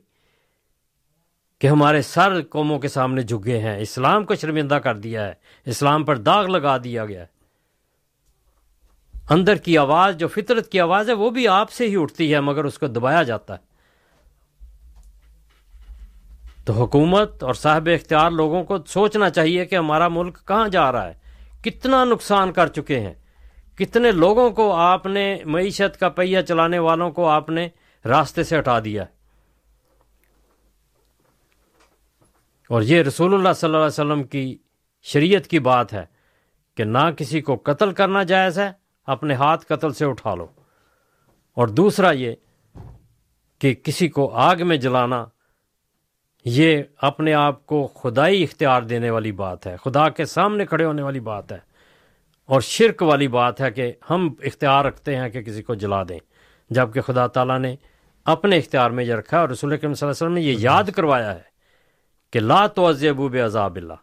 کہ 1.59 1.67
ہمارے 1.67 2.01
سر 2.01 2.41
قوموں 2.41 2.79
کے 2.79 2.87
سامنے 2.87 3.21
جھگے 3.21 3.57
ہیں۔ 3.57 3.79
اسلام 3.79 4.25
کو 4.25 4.35
شرمندہ 4.35 4.75
کر 4.75 4.97
دیا 4.97 5.27
ہے۔ 5.27 5.33
اسلام 5.65 6.03
پر 6.03 6.17
داغ 6.17 6.45
لگا 6.45 6.77
دیا 6.77 7.05
گیا 7.05 7.21
ہے۔ 7.21 7.27
اندر 9.29 9.55
کی 9.55 9.77
آواز، 9.77 10.17
جو 10.17 10.27
فطرت 10.27 10.69
کی 10.69 10.79
آواز 10.79 11.09
ہے، 11.09 11.13
وہ 11.13 11.29
بھی 11.29 11.47
آپ 11.47 11.71
سے 11.71 11.87
ہی 11.87 11.95
اٹھتی 12.01 12.33
ہے، 12.33 12.39
مگر 12.39 12.63
اس 12.63 12.79
کو 12.79 12.87
دبایا 12.87 13.23
جاتا 13.23 13.53
ہے۔ 13.53 13.68
تو 16.69 16.75
حکومت 16.75 17.43
اور 17.43 17.53
صاحب 17.53 17.89
اختیار 17.93 18.31
لوگوں 18.31 18.63
کو 18.63 18.77
سوچنا 18.87 19.29
چاہیے 19.29 19.65
کہ 19.65 19.75
ہمارا 19.75 20.07
ملک 20.07 20.47
کہاں 20.47 20.67
جا 20.67 20.91
رہا 20.91 21.07
ہے۔ 21.07 21.13
کتنا 21.63 22.05
نقصان 22.05 22.51
کر 22.51 22.67
چکے 22.67 22.99
ہیں۔ 22.99 23.13
کتنے 23.77 24.11
لوگوں 24.11 24.49
کو 24.49 24.73
آپ 24.73 25.05
نے 25.05 25.37
معیشت 25.45 25.99
کا 25.99 26.09
پہیا 26.09 26.41
چلانے 26.41 26.79
والوں 26.79 27.11
کو 27.11 27.27
آپ 27.27 27.49
نے 27.49 27.69
راستے 28.05 28.43
سے 28.43 28.59
ہٹا 28.59 28.79
دیا۔ 28.79 29.03
اور 32.69 32.81
یہ 32.81 33.01
رسول 33.01 33.33
اللہ 33.33 33.53
صلی 33.55 33.67
اللہ 33.67 33.77
علیہ 33.77 33.85
وسلم 33.85 34.23
کی 34.23 34.57
شریعت 35.01 35.47
کی 35.47 35.59
بات 35.59 35.93
ہے 35.93 36.05
کہ 36.77 36.83
نہ 36.83 37.11
کسی 37.17 37.41
کو 37.41 37.55
قتل 37.55 37.91
کرنا 37.91 38.23
جائز 38.23 38.59
ہے، 38.59 38.71
اپنے 39.05 39.33
ہاتھ 39.33 39.65
قتل 39.69 39.93
سے 39.93 40.05
اٹھا 40.05 40.35
لو۔ 40.35 40.47
اور 41.55 41.67
دوسرا 41.67 42.11
یہ 42.11 42.33
کہ 43.59 43.73
کسی 43.73 44.07
کو 44.07 44.35
آگ 44.35 44.55
میں 44.59 44.77
جلانا 44.77 45.25
یہ 46.45 46.83
اپنے 46.97 47.33
آپ 47.33 47.65
کو 47.65 47.87
خدائی 47.87 48.43
اختیار 48.43 48.81
دینے 48.81 49.09
والی 49.09 49.31
بات 49.31 49.67
ہے۔ 49.67 49.75
خدا 49.85 50.09
کے 50.09 50.25
سامنے 50.25 50.65
کھڑے 50.65 50.85
ہونے 50.85 51.01
والی 51.01 51.19
بات 51.19 51.51
ہے۔ 51.51 51.57
اور 52.45 52.61
شرک 52.61 53.01
والی 53.01 53.27
بات 53.27 53.61
ہے 53.61 53.71
کہ 53.71 53.93
ہم 54.09 54.33
اختیار 54.43 54.85
رکھتے 54.85 55.15
ہیں 55.15 55.29
کہ 55.29 55.41
کسی 55.41 55.63
کو 55.63 55.73
جلا 55.73 56.03
دیں۔ 56.03 56.19
جبکہ 56.69 57.01
خدا 57.01 57.27
تعالیٰ 57.27 57.59
نے 57.59 57.75
اپنے 58.25 58.57
اختیار 58.57 58.91
میں 58.91 59.03
یہ 59.03 59.13
رکھا 59.13 59.37
ہے 59.37 59.41
اور 59.41 59.49
رسول 59.49 59.69
صلی 59.69 59.85
اللہ 59.85 60.01
علیہ 60.01 60.09
وسلم 60.09 60.33
نے 60.33 60.41
یہ 60.41 60.55
یاد 60.59 60.83
کروایا 60.95 61.35
ہے 61.35 61.41
کہ 62.31 62.39
لا 62.39 62.67
تو 62.67 62.87
ابوب 62.87 63.35
عذاب 63.45 63.75
اللہ۔ 63.75 63.93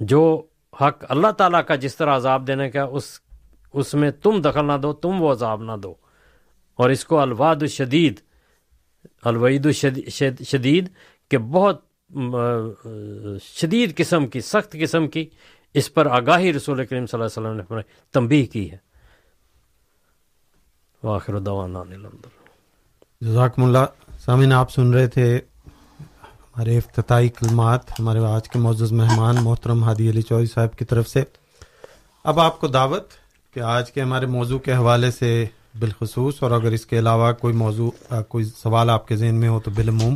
جو 0.00 0.42
حق 0.80 1.04
اللہ 1.08 1.28
تعالیٰ 1.28 1.64
کا 1.66 1.74
جس 1.74 1.96
طرح 1.96 2.16
عذاب 2.16 2.46
دینے 2.46 2.70
کا، 2.70 2.82
اس 2.82 3.20
اس 3.72 3.94
میں 3.94 4.10
تم 4.10 4.40
دخل 4.40 4.64
نہ 4.64 4.72
دو، 4.82 4.92
تم 4.92 5.22
وہ 5.22 5.32
عذاب 5.32 5.62
نہ 5.62 5.72
دو۔ 5.82 5.94
اور 6.74 6.90
اس 6.90 7.04
کو 7.04 7.18
الواد 7.18 7.56
الشدید 7.60 8.27
الوعید 9.22 9.66
الشدید 9.66 10.88
کہ 11.28 11.38
بہت 11.38 11.84
شدید 13.42 13.96
قسم 13.96 14.26
کی، 14.26 14.40
سخت 14.40 14.72
قسم 14.72 15.08
کی 15.08 15.28
اس 15.74 15.94
پر 15.94 16.06
آگاہی 16.06 16.52
رسول 16.52 16.86
کریم 16.86 17.06
صلی 17.06 17.20
اللہ 17.20 17.48
علیہ 17.48 17.60
وسلم 17.60 17.76
نے 17.76 17.82
تنبیہ 18.12 18.46
کی 18.46 18.70
ہے۔ 18.70 18.76
واخر 21.02 21.38
دوانا 21.38 21.82
جزاکم 23.20 23.64
اللہ۔ 23.64 23.84
سامعین، 24.18 24.52
آپ 24.52 24.70
سن 24.70 24.94
رہے 24.94 25.06
تھے 25.06 25.40
ہمارے 26.00 26.76
افتتاحی 26.76 27.28
کلمات، 27.28 28.00
ہمارے 28.00 28.18
آج 28.18 28.48
کے 28.48 28.58
معزز 28.58 28.92
مہمان 28.92 29.36
محترم 29.42 29.84
ہادی 29.84 30.10
علی 30.10 30.22
چودھری 30.22 30.46
صاحب 30.46 30.76
کی 30.76 30.84
طرف 30.84 31.08
سے۔ 31.08 31.24
اب 32.24 32.40
آپ 32.40 32.60
کو 32.60 32.66
دعوت 32.66 33.10
کہ 33.54 33.60
آج 33.60 33.92
کے 33.92 34.02
ہمارے 34.02 34.26
موضوع 34.26 34.58
کے 34.58 34.74
حوالے 34.74 35.10
سے 35.10 35.46
بالخصوص، 35.74 36.42
اور 36.42 36.50
اگر 36.50 36.72
اس 36.72 36.86
کے 36.86 36.98
علاوہ 36.98 37.32
کوئی 37.32 37.54
موضوع 37.54 37.90
کوئی 38.28 38.44
سوال 38.44 38.90
آپ 38.90 39.06
کے 39.08 39.16
ذہن 39.16 39.34
میں 39.34 39.48
ہو 39.48 39.60
تو 39.60 39.70
بالعموم 39.70 40.14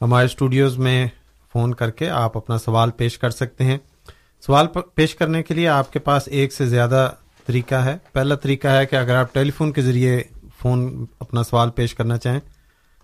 ہمارے 0.00 0.24
اسٹوڈیوز 0.24 0.78
میں 0.78 1.06
فون 1.52 1.74
کر 1.74 1.90
کے 1.90 2.08
آپ 2.08 2.36
اپنا 2.36 2.58
سوال 2.58 2.90
پیش 2.90 3.18
کر 3.18 3.30
سکتے 3.30 3.64
ہیں۔ 3.64 3.78
سوال 4.42 4.66
پیش 4.94 5.14
کرنے 5.14 5.42
کے 5.42 5.54
لیے 5.54 5.68
آپ 5.68 5.92
کے 5.92 5.98
پاس 5.98 6.28
ایک 6.28 6.52
سے 6.52 6.66
زیادہ 6.66 7.10
طریقہ 7.46 7.74
ہے۔ 7.74 7.96
پہلا 8.12 8.34
طریقہ 8.34 8.68
ہے 8.68 8.86
کہ 8.86 8.96
اگر 8.96 9.14
آپ 9.14 9.34
ٹیلی 9.34 9.50
فون 9.50 9.72
کے 9.72 9.82
ذریعے 9.82 10.22
فون 10.58 11.06
اپنا 11.20 11.42
سوال 11.42 11.70
پیش 11.70 11.94
کرنا 11.94 12.18
چاہیں، 12.18 12.40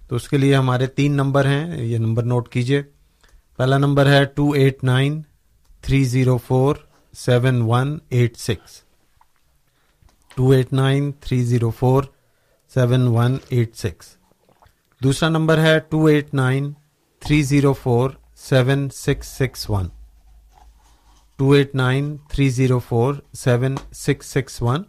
تو 0.08 0.16
اس 0.16 0.28
کے 0.28 0.38
لیے 0.38 0.54
ہمارے 0.56 0.86
تین 0.86 1.12
نمبر 1.12 1.46
ہیں۔ 1.46 1.84
یہ 1.84 1.98
نمبر 1.98 2.22
نوٹ 2.22 2.48
کیجیے۔ 2.48 2.82
پہلا 3.58 3.78
نمبر 3.78 4.06
ہے 4.06 4.24
two 4.24 4.50
eight 4.52 4.84
nine 4.84 5.20
three 5.82 6.04
zero 6.04 6.36
four 6.46 6.76
seven 7.14 7.62
one 7.62 7.98
eight 8.08 8.36
six. 8.38 8.85
Two 10.36 10.50
eight 10.50 10.72
nine 10.72 11.10
three 11.20 11.42
zero 11.44 11.70
four 11.70 12.02
seven 12.72 13.06
one 13.08 13.36
eight 13.48 13.76
six 13.76 14.06
دوسرا 15.00 15.28
نمبر 15.28 15.58
ہے 15.58 15.78
two 15.90 16.04
eight 16.06 16.34
nine 16.34 16.72
three 17.22 17.42
zero 17.42 17.72
four 17.72 18.10
seven 18.38 18.88
six 18.90 19.28
six 19.36 19.68
one 19.70 19.88
two 21.38 21.50
eight 21.52 21.74
nine 21.74 22.16
three 22.28 22.48
zero 22.48 22.78
four 22.78 23.14
seven 23.34 23.74
six 23.94 24.26
six 24.26 24.62
one 24.62 24.82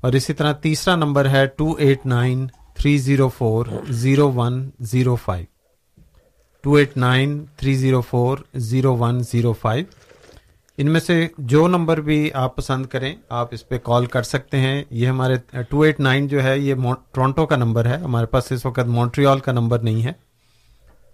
اور 0.00 0.12
اسی 0.12 0.32
طرح 0.32 0.52
تیسرا 0.52 0.96
number 0.96 1.28
ہے 1.28 1.46
two 1.46 1.72
eight 1.78 2.06
nine 2.06 2.46
three 2.74 2.96
zero 2.98 3.28
four 3.28 3.66
zero 3.94 4.30
one 4.32 4.70
zero 4.80 5.14
five 5.16 5.46
two 6.64 6.74
eight 6.74 6.96
nine 6.96 7.44
three 7.56 7.74
zero 7.74 8.00
four 8.00 8.38
zero 8.54 8.96
one 8.96 9.20
zero 9.22 9.52
five 9.52 9.84
ان 10.78 10.90
میں 10.90 11.00
سے 11.00 11.26
جو 11.38 11.68
number 11.68 12.00
بھی 12.00 12.32
آپ 12.32 12.56
پسند 12.56 12.86
کریں، 12.86 13.16
آپ 13.28 13.48
اس 13.50 13.68
پہ 13.68 13.78
کال 13.82 14.06
کر 14.06 14.22
سکتے 14.22 14.56
ہیں۔ 14.56 14.84
یہ 14.90 15.06
ہمارے 15.06 15.62
ٹو 15.68 15.80
ایٹ 15.80 16.00
نائن 16.00 16.28
جو 16.28 16.42
ہے، 16.42 16.58
یہ 16.58 16.74
ٹورانٹو 17.12 17.46
کا 17.46 17.56
نمبر 17.56 17.86
ہے۔ 17.86 17.96
ہمارے 17.96 18.26
پاس 18.26 18.52
اس 18.52 18.66
وقت 18.66 18.86
مونٹریال 18.86 19.38
کا 19.38 19.52
نمبر 19.52 19.78
نہیں 19.78 20.02
ہے۔ 20.02 20.12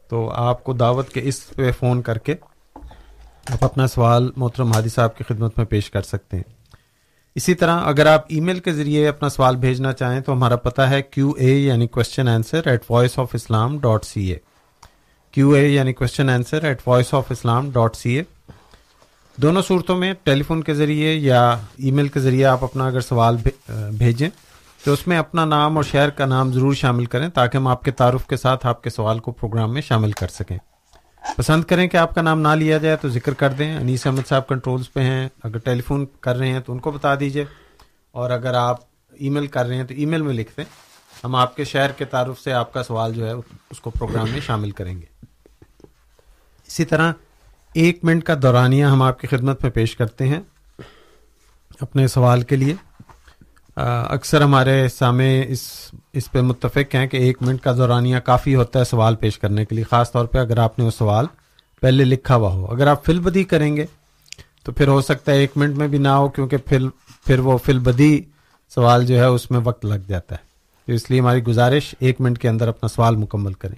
تو 0.09 0.31
آپ 0.31 0.65
کو 0.65 0.73
دعوت 0.73 1.09
کے 1.09 1.21
اس 1.25 1.51
پہ 1.51 1.71
فون 1.73 2.03
کر 2.03 2.19
کے 2.19 2.35
آپ 3.51 3.65
اپنا 3.65 3.87
سوال 3.87 4.31
محترم 4.37 4.73
ہادی 4.73 4.89
صاحب 4.89 5.17
کی 5.17 5.25
خدمت 5.29 5.59
میں 5.59 5.67
پیش 5.67 5.91
کر 5.91 6.03
سکتے 6.03 6.37
ہیں۔ 6.37 6.45
اسی 7.35 7.55
طرح 7.55 7.81
اگر 7.81 8.07
آپ 8.07 8.25
ای 8.29 8.41
میل 8.41 8.59
کے 8.59 8.73
ذریعے 8.73 9.09
اپنا 9.09 9.29
سوال 9.29 9.57
بھیجنا 9.57 9.93
چاہیں 9.93 10.21
تو 10.21 10.33
ہمارا 10.33 10.57
پتہ 10.57 10.83
ہے 10.83 11.03
کیو 11.03 11.31
اے 11.31 11.55
یعنی 11.55 11.87
question 11.87 12.29
answer 12.29 12.69
at 12.69 12.83
voice 12.91 13.19
of 13.19 13.29
Islam 13.35 13.79
dot 13.79 14.05
C 14.05 14.27
A 14.27 14.37
Q 15.31 15.51
A 15.51 15.69
یعنی 15.69 15.93
question 15.93 16.31
answer 16.31 16.65
at 16.65 16.83
voice 16.87 17.15
of 17.15 17.25
Islam 17.31 17.71
dot 17.71 17.97
C 17.97 18.13
A 18.13 18.23
دونوں 19.37 19.63
صورتوں 19.63 19.97
میں 19.97 20.15
ٹیلی 20.23 20.43
فون 20.43 20.63
کے 20.63 20.75
ذریعے 20.75 21.15
یا 21.15 21.59
ای 21.77 21.91
میل 21.91 22.09
کے 22.09 22.21
ذریعے 22.21 22.45
آپ 22.45 22.65
اپنا 22.65 22.87
اگر 22.87 23.01
سوال 23.01 23.37
بھیجیں، 23.99 24.29
تو 24.85 24.93
اس 24.93 25.07
میں 25.07 25.19
اپنا 25.19 25.45
نام 25.45 25.77
اور 25.77 25.85
شہر 25.85 26.11
کا 26.11 26.27
نام 26.27 26.53
ضرور 26.53 26.75
شامل 26.75 27.05
کریں 27.05 27.29
تاکہ 27.29 27.57
ہم 27.57 27.67
آپ 27.67 27.83
کے 27.83 27.91
تعارف 27.91 28.27
کے 28.27 28.37
ساتھ 28.37 28.67
آپ 28.67 28.83
کے 28.83 28.91
سوال 28.91 29.19
کو 29.19 29.33
پروگرام 29.33 29.75
میں 29.75 29.83
شامل 29.83 30.13
کر 30.13 30.29
سکیں۔ 30.29 30.59
پسند 31.37 31.65
کریں 31.65 31.89
کہ 31.89 31.97
آپ 31.97 32.15
کا 32.15 32.23
نام 32.23 32.41
نہ 32.41 32.49
لیا 32.49 32.79
جائے 32.79 32.97
تو 32.97 33.09
ذکر 33.09 33.35
کر 33.35 33.51
دیں۔ 33.51 33.77
انیس 33.77 34.07
احمد 34.07 34.29
صاحب 34.29 34.49
کنٹرولز 34.49 34.93
پہ 34.93 35.01
ہیں۔ 35.01 35.29
اگر 35.43 35.59
ٹیلی 35.59 35.81
فون 35.81 36.07
کر 36.21 36.37
رہے 36.37 36.49
ہیں 36.49 36.61
تو 36.61 36.73
ان 36.73 36.79
کو 36.79 36.91
بتا 36.91 37.15
دیجیے 37.21 37.45
اور 38.11 38.31
اگر 38.31 38.55
آپ 38.55 38.77
ای 39.13 39.29
میل 39.29 39.47
کر 39.47 39.67
رہے 39.67 39.77
ہیں 39.77 39.85
تو 39.85 39.95
ای 39.95 40.07
میل 40.07 40.23
میں 40.23 40.35
لکھ 40.35 40.53
دیں۔ 40.57 40.65
ہم 41.25 41.35
آپ 41.35 41.57
کے 41.57 41.65
شہر 41.65 41.93
کے 41.93 42.05
تعارف 42.05 42.41
سے 42.41 42.53
آپ 42.53 42.73
کا 42.73 42.83
سوال 42.83 43.15
جو 43.15 43.27
ہے 43.27 43.33
اس 43.71 43.81
کو 43.81 43.91
پروگرام 43.91 44.31
میں 44.31 44.41
شامل 44.41 44.71
کریں 44.71 44.95
گے۔ 45.01 45.07
اسی 46.67 46.85
طرح 46.85 47.13
ایک 47.75 48.05
منٹ 48.05 48.25
کا 48.25 48.35
دورانیہ 48.43 48.85
ہم 48.85 49.03
آپ 49.03 49.21
کی 49.21 49.27
خدمت 49.27 49.63
میں 49.63 49.71
پیش 49.71 49.97
کرتے 49.97 50.29
ہیں 50.29 50.41
اپنے 51.81 52.07
سوال 52.07 52.43
کے 52.43 52.57
لیے۔ 52.57 52.75
اکثر 53.77 54.41
ہمارے 54.41 54.89
سامع 54.89 55.25
اس 55.49 55.63
اس 56.13 56.31
پہ 56.33 56.41
متفق 56.41 56.95
ہیں 56.95 57.07
کہ 57.07 57.17
ایک 57.17 57.37
منٹ 57.41 57.61
کا 57.61 57.73
دورانیہ 57.73 58.19
کافی 58.19 58.55
ہوتا 58.55 58.79
ہے 58.79 58.85
سوال 58.85 59.17
پیش 59.17 59.39
کرنے 59.39 59.65
کے 59.65 59.75
لیے، 59.75 59.85
خاص 59.85 60.13
طور 60.13 60.27
پہ 60.27 60.39
اگر 60.39 60.59
آپ 60.59 60.79
نے 60.79 60.85
وہ 60.85 60.91
سوال 60.91 61.27
پہلے 61.81 62.05
لکھا 62.05 62.37
ہوا 62.37 62.53
ہو۔ 62.53 62.67
اگر 62.67 62.87
آپ 62.87 63.05
فل 63.05 63.19
بدی 63.21 63.45
کریں 63.45 63.77
گے 63.77 63.87
تو 64.63 64.73
پھر 64.73 64.89
ہو 64.89 65.01
سکتا 65.03 65.33
ہے 65.33 65.39
ایک 65.39 65.57
منٹ 65.57 65.77
میں 65.77 65.89
بھی 65.89 65.99
نہ 65.99 66.09
ہو، 66.09 66.29
کیونکہ 66.29 66.57
پھر 66.57 66.89
پھر 67.27 67.39
وہ 67.39 67.59
فل 67.59 67.79
بدی 67.79 68.21
سوال 68.75 69.07
جو 69.07 69.19
ہے 69.19 69.25
اس 69.25 69.51
میں 69.51 69.61
وقت 69.65 69.85
لگ 69.87 70.09
جاتا 70.09 70.35
ہے۔ 70.35 70.43
تو 70.87 70.93
اس 70.93 71.11
لیے 71.11 71.21
ہماری 71.21 71.43
گزارش، 71.43 71.95
ایک 71.99 72.21
منٹ 72.21 72.39
کے 72.39 72.49
اندر 72.49 72.69
اپنا 72.69 72.89
سوال 72.89 73.17
مکمل 73.17 73.53
کریں۔ 73.53 73.77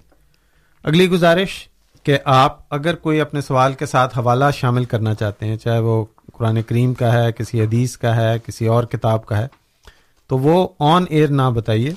اگلی 0.84 1.08
گزارش 1.10 1.68
کہ 2.06 2.18
آپ 2.24 2.58
اگر 2.70 2.94
کوئی 2.94 3.20
اپنے 3.20 3.40
سوال 3.40 3.72
کے 3.72 3.86
ساتھ 3.86 4.18
حوالہ 4.18 4.44
شامل 4.54 4.84
کرنا 4.84 5.14
چاہتے 5.14 5.46
ہیں، 5.46 5.56
چاہے 5.56 5.78
وہ 5.78 6.04
قرآن 6.32 6.62
کریم 6.62 6.94
کا 6.94 7.12
ہے، 7.12 7.32
کسی 7.32 7.60
حدیث 7.60 7.96
کا 7.96 8.16
ہے، 8.16 8.38
کسی 8.46 8.66
اور 8.66 8.84
کتاب 8.84 9.26
کا 9.26 9.38
ہے، 9.38 9.46
تو 10.26 10.38
وہ 10.38 10.68
آن 10.78 11.04
ایئر 11.08 11.28
نہ 11.28 11.42
بتائیے۔ 11.54 11.92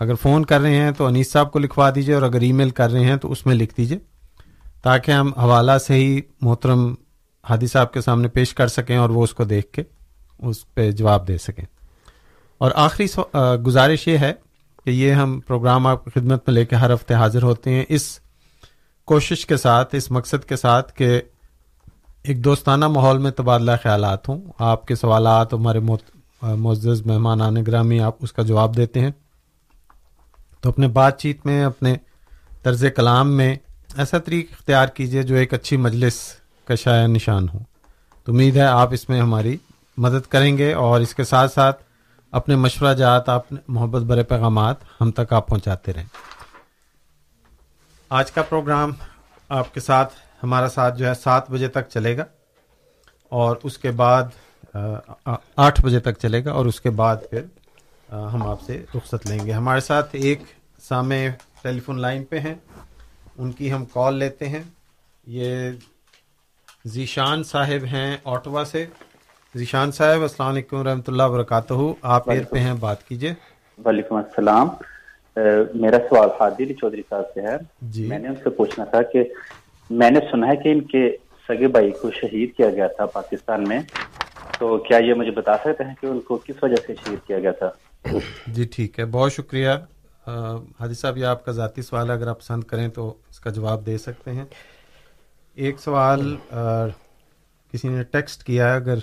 اگر 0.00 0.14
فون 0.14 0.44
کر 0.44 0.60
رہے 0.60 0.76
ہیں 0.76 0.90
تو 0.90 1.06
انیس 1.06 1.32
صاحب 1.32 1.52
کو 1.52 1.58
لکھوا 1.58 1.90
دیجیے 1.94 2.14
اور 2.14 2.22
اگر 2.22 2.40
ای 2.40 2.52
میل 2.52 2.70
کر 2.70 2.90
رہے 2.90 3.04
ہیں 3.04 3.16
تو 3.16 3.32
اس 3.32 3.46
میں 3.46 3.54
لکھ 3.54 3.76
دیجیے 3.76 3.98
تاکہ 4.82 5.10
ہم 5.10 5.32
حوالہ 5.36 5.78
سے 5.86 5.94
ہی 5.94 6.20
محترم 6.40 6.94
ہادی 7.50 7.66
صاحب 7.66 7.92
کے 7.92 8.00
سامنے 8.00 8.28
پیش 8.28 8.54
کر 8.54 8.68
سکیں 8.68 8.96
اور 8.96 9.10
وہ 9.10 9.24
اس 9.24 9.34
کو 9.34 9.44
دیکھ 9.44 9.72
کے 9.72 9.82
اس 10.38 10.74
پہ 10.74 10.90
جواب 10.90 11.28
دے 11.28 11.38
سکیں۔ 11.38 11.64
اور 12.58 12.70
آخری 12.74 13.06
گزارش 13.66 14.08
یہ 14.08 14.18
ہے 14.18 14.32
کہ 14.84 14.90
یہ 14.90 15.12
ہم 15.12 15.40
پروگرام 15.46 15.86
آپ 15.86 16.04
کی 16.04 16.10
خدمت 16.10 16.48
میں 16.48 16.54
لے 16.54 16.64
کے 16.64 16.76
ہر 16.76 16.94
ہفتے 16.94 17.14
حاضر 17.14 17.42
ہوتے 17.42 17.70
ہیں۔ 17.70 17.84
اس 17.88 18.20
کوشش 19.06 19.46
کے 19.46 19.56
ساتھ، 19.56 19.94
اس 19.94 20.10
مقصد 20.10 20.44
کے 20.44 20.56
ساتھ 20.56 20.94
کہ 20.94 21.22
ایک 22.22 22.44
دوستانہ 22.44 22.88
ماحول 22.88 23.18
میں 23.18 23.30
تبادلہ 23.30 23.70
خیالات 23.82 24.28
ہوں۔ 24.28 24.40
آپ 24.58 24.86
کے 24.86 24.94
سوالات، 24.94 25.52
ہمارے 25.52 25.80
معزز 26.42 27.06
مہمان 27.06 27.42
آنے 27.42 27.62
گرامی، 27.66 28.00
آپ 28.00 28.14
اس 28.20 28.32
کا 28.32 28.42
جواب 28.42 28.76
دیتے 28.76 29.00
ہیں۔ 29.00 29.10
تو 30.60 30.68
اپنے 30.68 30.88
بات 30.88 31.18
چیت 31.18 31.46
میں، 31.46 31.64
اپنے 31.64 31.94
طرز 32.62 32.84
کلام 32.96 33.32
میں 33.32 33.56
ایسا 33.96 34.18
طریق 34.18 34.46
اختیار 34.52 34.86
کیجیے 34.86 35.22
جو 35.22 35.34
ایک 35.34 35.54
اچھی 35.54 35.76
مجلس 35.76 36.20
کا 36.64 36.74
شاع 36.74 37.06
نشان 37.06 37.48
ہو۔ 37.54 37.58
تو 38.24 38.32
امید 38.32 38.56
ہے 38.56 38.66
آپ 38.66 38.92
اس 38.92 39.08
میں 39.08 39.20
ہماری 39.20 39.56
مدد 39.96 40.30
کریں 40.30 40.58
گے 40.58 40.72
اور 40.72 41.00
اس 41.00 41.14
کے 41.14 41.24
ساتھ 41.24 41.52
ساتھ 41.52 41.82
اپنے 42.32 42.56
مشورہ 42.56 42.94
جات 42.94 43.28
آپ 43.28 43.42
محبت 43.68 44.02
برے 44.02 44.22
پیغامات 44.22 44.76
ہم 45.00 45.10
تک 45.10 45.32
آپ 45.32 45.48
پہنچاتے 45.48 45.92
رہیں۔ 45.92 46.35
آج 48.10 48.32
کا 48.32 48.42
پروگرام 48.42 48.92
آپ 49.48 49.74
کے 49.74 49.80
ساتھ 49.80 50.14
ہمارا 50.42 50.68
ساتھ 50.68 50.98
جو 50.98 51.06
ہے 51.08 51.14
سات 51.14 51.50
بجے 51.50 51.68
تک 51.68 51.88
چلے 51.88 52.16
گا 52.16 52.24
اور 53.32 53.56
اس 53.62 53.78
کے 53.78 53.90
بعد 53.90 54.76
آٹھ 55.56 55.80
بجے 55.82 56.00
تک 56.00 56.18
چلے 56.18 56.44
گا 56.44 56.52
اور 56.52 56.66
اس 56.66 56.80
کے 56.80 56.90
بعد 56.90 57.16
پھر 57.30 57.42
ہم 58.32 58.46
آپ 58.46 58.60
سے 58.60 58.84
رخصت 58.94 59.26
لیں 59.26 59.38
گے۔ 59.46 59.52
ہمارے 59.52 59.80
ساتھ 59.80 60.08
ایک 60.12 60.42
سامع 60.82 61.14
ٹیلی 61.62 61.80
فون 61.80 62.00
لائن 62.00 62.24
پہ 62.24 62.38
ہیں۔ 62.38 62.54
ان 63.38 63.52
کی 63.52 63.72
ہم 63.72 63.84
کال 63.84 64.14
لیتے 64.14 64.48
ہیں۔ 64.48 64.62
یہ 65.26 65.70
ذیشان 66.86 67.44
صاحب 67.44 67.84
ہیں 67.84 68.16
آٹوا 68.24 68.64
سے۔ 68.64 68.86
ذیشان 69.54 69.92
صاحب 69.92 70.20
السلام 70.22 70.48
علیکم 70.48 70.82
رحمۃ 70.82 71.06
اللہ 71.06 71.22
وبرکاتہ۔ 71.22 71.74
آپ 72.02 72.30
ایر 72.30 72.44
پہ 72.44 72.58
ہیں 72.58 72.74
بات 72.74 73.08
کیجیے 73.08 73.34
وعلیکم 73.84 74.14
السلام۔ 74.14 74.68
میرا 75.74 75.98
سوال 76.08 76.28
حادی 76.40 76.64
علی 76.64 76.74
چودھری 76.74 77.02
صاحب 77.10 77.24
سے 77.34 77.40
ہے۔ 77.40 77.56
جی۔ 77.82 78.06
میں 78.06 78.18
نے 78.18 78.28
ان 78.28 78.34
سے 78.44 78.50
پوچھنا 78.50 78.84
تھا 78.84 79.02
کہ 79.02 79.24
میں 79.90 80.10
نے 80.10 80.20
سنا 80.30 80.46
ہے 80.48 80.56
کہ 80.56 80.68
ان 80.68 80.80
کے 80.80 81.16
سگے 81.48 81.68
بھائی 81.68 81.90
کو 81.90 82.10
شہید 82.10 82.56
کیا 82.56 82.70
گیا 82.70 82.86
تھا 82.86 83.06
پاکستان 83.06 83.68
میں۔ 83.68 83.80
تو 84.58 84.78
کیا 84.78 84.98
یہ 84.98 85.14
مجھے 85.14 85.30
بتا 85.30 85.56
سکتے 85.56 85.84
ہیں 85.84 85.94
کہ 86.00 86.06
ان 86.06 86.20
کو 86.20 86.36
کس 86.36 86.62
وجہ 86.62 86.76
سے 86.86 86.94
شہید 86.94 87.26
کیا 87.26 87.38
گیا 87.38 87.50
تھا؟ 87.50 87.70
جی 88.46 88.64
ٹھیک 88.64 88.98
ہے۔ 88.98 89.04
بہت 89.04 89.32
شکریہ۔ 89.32 89.68
حادی 90.80 90.94
صاحب 90.94 91.16
یہ 91.16 91.24
آپ 91.26 91.44
کا 91.44 91.52
ذاتی 91.52 91.82
سوال 91.82 92.10
ہے۔ 92.10 92.14
اگر 92.14 92.26
آپ 92.26 92.40
پسند 92.40 92.64
کریں 92.64 92.88
تو 92.88 93.14
اس 93.30 93.40
کا 93.40 93.50
جواب 93.50 93.86
دے 93.86 93.98
سکتے 93.98 94.30
ہیں۔ 94.30 94.44
ایک 95.54 95.78
سوال 95.80 96.36
کسی 97.72 97.88
نے 97.88 98.02
ٹیکسٹ 98.02 98.42
کیا 98.42 98.68
ہے؟ 98.70 98.76
اگر 98.76 98.98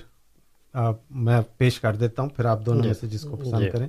میں 1.10 1.42
پیش 1.58 1.80
کر 1.80 1.96
دیتا 1.96 2.22
ہوں 2.22 2.30
پھر 2.30 2.46
آپ 2.46 2.66
دونوں 2.66 2.84
میں 2.86 2.94
سے 2.94 3.08
جس 3.08 3.22
کو 3.22 3.36
پسند 3.36 3.60
جی۔ 3.60 3.70
کریں۔ 3.70 3.88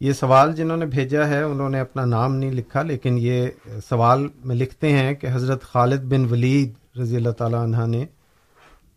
یہ 0.00 0.12
سوال 0.12 0.52
جنہوں 0.52 0.76
نے 0.76 0.86
بھیجا 0.86 1.28
ہے 1.28 1.42
انہوں 1.42 1.70
نے 1.70 1.80
اپنا 1.80 2.04
نام 2.04 2.34
نہیں 2.36 2.52
لکھا 2.52 2.82
لیکن 2.82 3.16
یہ 3.18 3.46
سوال 3.88 4.28
میں 4.44 4.56
لکھتے 4.56 4.92
ہیں 4.92 5.14
کہ 5.14 5.26
حضرت 5.32 5.62
خالد 5.62 6.00
بن 6.00 6.24
ولید 6.24 6.98
رضی 6.98 7.16
اللہ 7.16 7.30
تعالیٰ 7.30 7.62
عنہ 7.62 7.86
نے 7.86 8.04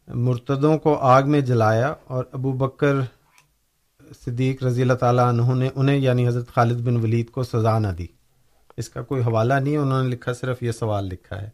مرتدوں 0.07 0.77
کو 0.77 0.95
آگ 0.95 1.23
میں 1.23 1.41
جلایا 1.41 1.93
اور 2.07 2.23
ابو 2.31 2.51
بکر 2.51 2.95
صدیق 4.25 4.63
رضی 4.63 4.81
اللہ 4.81 4.93
تعالیٰ 4.93 5.27
عنہ 5.27 5.53
نے 5.53 5.69
انہیں 5.75 5.97
یعنی 5.97 6.27
حضرت 6.27 6.47
خالد 6.47 6.81
بن 6.81 6.97
ولید 6.97 7.29
کو 7.29 7.43
سزا 7.43 7.79
نہ 7.79 7.87
دی۔ 7.87 8.07
اس 8.77 8.89
کا 8.89 9.01
کوئی 9.01 9.21
حوالہ 9.21 9.53
نہیں 9.53 9.77
انہوں 9.77 10.03
نے 10.03 10.09
لکھا 10.09 10.33
صرف 10.33 10.63
یہ 10.63 10.71
سوال 10.71 11.05
لکھا 11.05 11.41
ہے۔ 11.41 11.49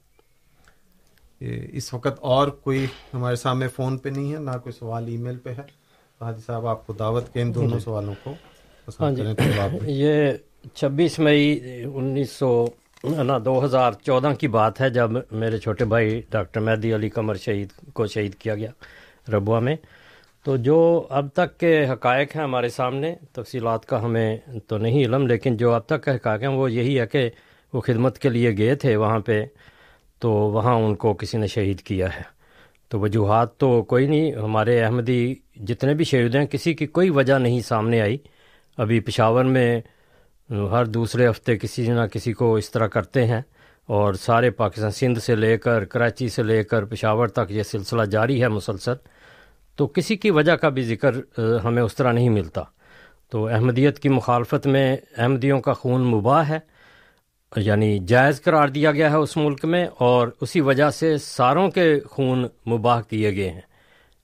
اس 1.77 1.93
وقت 1.93 2.19
اور 2.19 2.47
کوئی 2.47 2.85
ہمارے 3.13 3.35
سامنے 3.35 3.67
فون 3.67 3.97
پہ 3.97 4.09
نہیں 4.09 4.33
ہے 4.33 4.39
نہ 4.39 4.57
کوئی 4.63 4.73
سوال 4.73 5.07
ای 5.07 5.17
میل 5.17 5.37
پہ 5.37 5.49
ہے۔ 5.49 5.63
حاجی 6.21 6.41
صاحب 6.45 6.67
آپ 6.67 6.87
کو 6.87 6.93
دعوت 6.93 7.33
کے 7.33 7.41
ان 7.41 7.55
دونوں 7.55 7.79
سوالوں 7.79 8.13
کو 8.23 8.31
جی 8.31 8.54
یہ 9.81 10.31
چھبیس 10.73 11.19
مئی 11.19 11.59
انیس 11.93 12.31
سو 12.31 12.65
نا 13.03 13.37
دو 13.45 13.65
ہزار 13.65 13.91
چودہ 13.91 14.31
کی 14.39 14.47
بات 14.47 14.81
ہے 14.81 14.89
جب 14.89 15.11
میرے 15.31 15.57
چھوٹے 15.57 15.85
بھائی 15.85 16.21
ڈاکٹر 16.29 16.59
مہدی 16.59 16.95
علی 16.95 17.09
قمر 17.09 17.35
شہید 17.35 17.67
کو 17.93 18.07
شہید 18.07 18.35
کیا 18.35 18.55
گیا 18.55 18.71
ربوا 19.31 19.59
میں۔ 19.59 19.75
تو 20.43 20.57
جو 20.57 21.07
اب 21.09 21.27
تک 21.33 21.57
کے 21.57 21.85
حقائق 21.93 22.35
ہیں 22.35 22.43
ہمارے 22.43 22.69
سامنے 22.69 23.15
تفصیلات 23.31 23.85
کا 23.85 24.03
ہمیں 24.03 24.37
تو 24.67 24.77
نہیں 24.77 25.05
علم 25.05 25.27
لیکن 25.27 25.57
جو 25.57 25.73
اب 25.73 25.81
تک 25.85 26.03
کے 26.03 26.11
حقائق 26.11 26.41
ہیں 26.41 26.49
وہ 26.49 26.71
یہی 26.71 26.99
ہے 26.99 27.07
کہ 27.07 27.29
وہ 27.73 27.81
خدمت 27.81 28.19
کے 28.19 28.29
لیے 28.29 28.57
گئے 28.57 28.75
تھے 28.75 28.95
وہاں 28.95 29.19
پہ 29.19 29.45
تو 30.19 30.31
وہاں 30.31 30.75
ان 30.75 30.95
کو 30.95 31.13
کسی 31.13 31.37
نے 31.37 31.47
شہید 31.47 31.81
کیا 31.81 32.15
ہے۔ 32.15 32.21
تو 32.89 32.99
وجوہات 32.99 33.57
تو 33.57 33.83
کوئی 33.83 34.07
نہیں 34.07 34.31
ہمارے 34.31 34.83
احمدی 34.83 35.35
جتنے 35.55 35.93
بھی 35.93 36.05
شہید 36.05 36.35
ہیں 36.35 36.45
کسی 36.45 36.73
کی 36.73 36.87
کوئی 36.87 37.09
وجہ 37.09 37.33
نہیں 37.33 37.61
سامنے 37.61 38.01
آئی۔ 38.01 38.17
ابھی 38.77 38.99
پشاور 38.99 39.45
میں 39.45 39.81
ہر 40.49 40.85
دوسرے 40.85 41.29
ہفتے 41.29 41.57
کسی 41.57 41.87
نہ 41.87 42.05
کسی 42.13 42.33
کو 42.33 42.55
اس 42.55 42.71
طرح 42.71 42.87
کرتے 42.87 43.25
ہیں 43.27 43.41
اور 43.85 44.13
سارے 44.13 44.49
پاکستان 44.51 44.91
سندھ 44.91 45.19
سے 45.19 45.35
لے 45.35 45.57
کر 45.57 45.85
کراچی 45.85 46.29
سے 46.29 46.43
لے 46.43 46.63
کر 46.63 46.85
پشاور 46.85 47.27
تک 47.27 47.51
یہ 47.51 47.63
سلسلہ 47.63 48.05
جاری 48.05 48.41
ہے 48.41 48.47
مسلسل، 48.47 48.93
تو 49.75 49.87
کسی 49.87 50.15
کی 50.15 50.31
وجہ 50.31 50.55
کا 50.55 50.69
بھی 50.69 50.83
ذکر 50.83 51.39
ہمیں 51.63 51.83
اس 51.83 51.95
طرح 51.95 52.11
نہیں 52.11 52.29
ملتا۔ 52.29 52.61
تو 53.29 53.47
احمدیت 53.47 53.99
کی 53.99 54.09
مخالفت 54.09 54.67
میں 54.67 54.97
احمدیوں 55.17 55.59
کا 55.61 55.73
خون 55.73 56.01
مباح 56.01 56.43
ہے 56.49 56.59
یعنی 57.55 57.99
جائز 58.07 58.41
قرار 58.41 58.67
دیا 58.67 58.91
گیا 58.91 59.11
ہے 59.11 59.15
اس 59.15 59.37
ملک 59.37 59.65
میں 59.65 59.85
اور 59.97 60.27
اسی 60.41 60.61
وجہ 60.61 60.89
سے 60.89 61.17
ساروں 61.17 61.69
کے 61.71 61.99
خون 61.99 62.45
مباح 62.67 63.01
کیے 63.01 63.35
گئے 63.35 63.49
ہیں۔ 63.49 63.61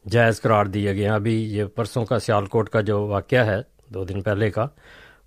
جائز 0.09 0.41
قرار 0.41 0.65
دیے 0.65 0.95
گئے 0.95 1.03
ہیں۔ 1.03 1.15
ابھی 1.15 1.35
یہ 1.55 1.65
پرسوں 1.65 2.05
کا 2.05 2.19
سیال 2.19 2.45
کوٹ 2.45 2.69
کا 2.69 2.81
جو 2.81 3.05
واقعہ 3.07 3.45
ہے 3.45 3.61
دو 3.91 4.03
دن 4.03 4.21
پہلے 4.21 4.49
کا، 4.49 4.67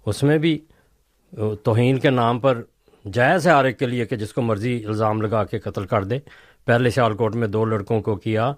اس 0.07 0.23
میں 0.23 0.39
بھی 0.39 0.59
توہین 1.65 1.99
کے 1.99 2.11
نام 2.11 2.39
پر 2.39 2.63
جائز 3.05 3.47
ہے 3.47 3.53
آر 3.53 3.65
ایک 3.65 3.79
کے 3.79 3.87
لیے 3.87 4.05
کہ 4.07 4.17
جس 4.17 4.33
کو 4.33 4.43
مرضی 4.43 4.85
الزام 4.85 5.23
لگا 5.23 5.45
کے 5.45 5.59
قتل 5.59 5.87
کر 5.87 6.05
دے۔ 6.05 6.19
پہلے 6.67 6.91
سیال 6.91 7.15
کوٹ 7.17 7.35
میں 7.37 7.49
دو 7.49 7.65
لڑکوں 7.65 8.01
کو 8.01 8.15
کیا 8.17 8.53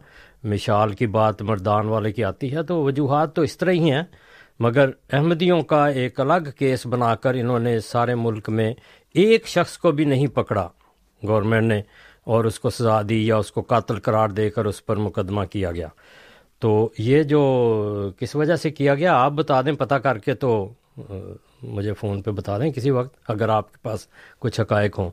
مشال 0.45 0.93
کی 0.95 1.07
بات 1.07 1.43
مردان 1.43 1.89
والے 1.89 2.13
کی 2.13 2.25
آتی 2.25 2.55
ہے 2.55 2.63
تو 2.63 2.83
وجوہات 2.83 3.35
تو 3.37 3.43
اس 3.43 3.57
طرح 3.59 3.71
ہی 3.71 3.91
ہیں، 3.91 4.03
مگر 4.61 4.91
احمدیوں 5.13 5.61
کا 5.63 5.87
ایک 5.87 6.21
الگ 6.21 6.51
کیس 6.59 6.87
بنا 6.87 7.15
کر 7.15 7.35
انہوں 7.35 7.59
نے 7.59 7.79
سارے 7.81 8.15
ملک 8.15 8.49
میں 8.49 8.73
ایک 9.15 9.49
شخص 9.49 9.77
کو 9.79 9.93
بھی 9.93 10.05
نہیں 10.05 10.27
پکڑا۔ 10.27 10.69
گورنمنٹ 11.23 11.65
نے 11.65 11.81
اور 12.25 12.45
اس 12.45 12.61
کو 12.61 12.71
سزا 12.71 13.01
دی 13.09 13.27
یا 13.27 13.37
اس 13.37 13.51
کو 13.53 13.63
قاتل 13.63 13.99
قرار 14.01 14.29
دے 14.29 14.49
کر 14.51 14.65
اس 14.65 14.85
پر 14.87 14.97
مقدمہ 14.97 15.45
کیا 15.45 15.73
گیا۔ 15.73 15.89
تو 16.59 16.91
یہ 16.99 17.23
جو 17.23 17.41
کس 18.19 18.35
وجہ 18.37 18.57
سے 18.57 18.71
کیا 18.71 18.95
گیا؟ 18.95 19.15
آپ 19.15 19.33
بتا 19.33 19.61
دیں 19.63 19.73
پتہ 19.73 19.95
کر 19.95 20.19
کے 20.19 20.35
تو 20.35 20.69
مجھے 21.63 21.93
فون 21.93 22.23
پہ 22.23 22.31
بتا 22.31 22.59
دیں 22.59 22.71
کسی 22.73 22.91
وقت، 22.91 23.17
اگر 23.29 23.49
آپ 23.49 23.73
کے 23.73 23.79
پاس 23.83 24.07
کچھ 24.39 24.61
حقائق 24.61 24.99
ہوں۔ 24.99 25.11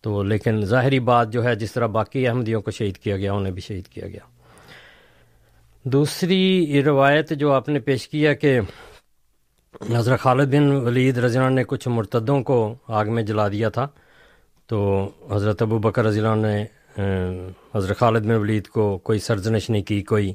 تو 0.00 0.22
لیکن 0.22 0.64
ظاہری 0.64 1.00
بات 1.00 1.32
جو 1.32 1.44
ہے، 1.44 1.54
جس 1.54 1.72
طرح 1.72 1.86
باقی 1.86 2.26
احمدیوں 2.28 2.60
کو 2.62 2.70
شہید 2.70 2.96
کیا 2.96 3.16
گیا، 3.16 3.32
انہیں 3.32 3.52
بھی 3.52 3.62
شہید 3.62 3.86
کیا 3.88 4.08
گیا۔ 4.08 4.26
دوسری 5.84 6.82
روایت 6.82 7.30
جو 7.30 7.52
آپ 7.52 7.68
نے 7.68 7.78
پیش 7.80 8.08
کیا 8.08 8.32
کہ 8.32 8.60
حضرت 9.96 10.20
خالد 10.20 10.54
بن 10.54 10.70
ولید 10.86 11.18
رضی 11.18 11.38
نے 11.48 11.64
کچھ 11.66 11.88
مرتدوں 11.88 12.42
کو 12.42 12.74
آگ 12.88 13.06
میں 13.06 13.22
جلا 13.22 13.48
دیا 13.48 13.68
تھا۔ 13.68 13.86
تو 14.66 15.08
حضرت 15.30 15.62
ابو 15.62 15.78
بکر 15.78 16.04
رضی 16.04 16.20
اللہ 16.20 16.46
نے 16.46 16.64
حضرت 17.74 17.98
خالد 17.98 18.24
بن 18.24 18.30
ولید 18.30 18.66
کو 18.66 18.98
کوئی 18.98 19.18
سرزنش 19.18 19.70
نہیں 19.70 19.82
کی، 19.82 20.02
کوئی 20.02 20.32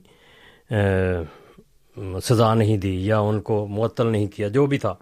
سزا 2.24 2.54
نہیں 2.54 2.78
دی 2.78 2.96
یا 3.06 3.20
ان 3.20 3.42
کو 3.42 3.66
معطل 3.68 4.08
نہیں 4.08 4.28
کیا، 4.28 4.48
جو 4.48 4.66
بھی 4.66 4.78
تھا۔ 4.78 4.94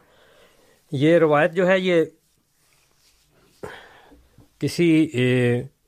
یہ 0.91 1.17
روایت 1.17 1.53
جو 1.53 1.67
ہے، 1.67 1.79
یہ 1.79 2.05
کسی 4.59 5.07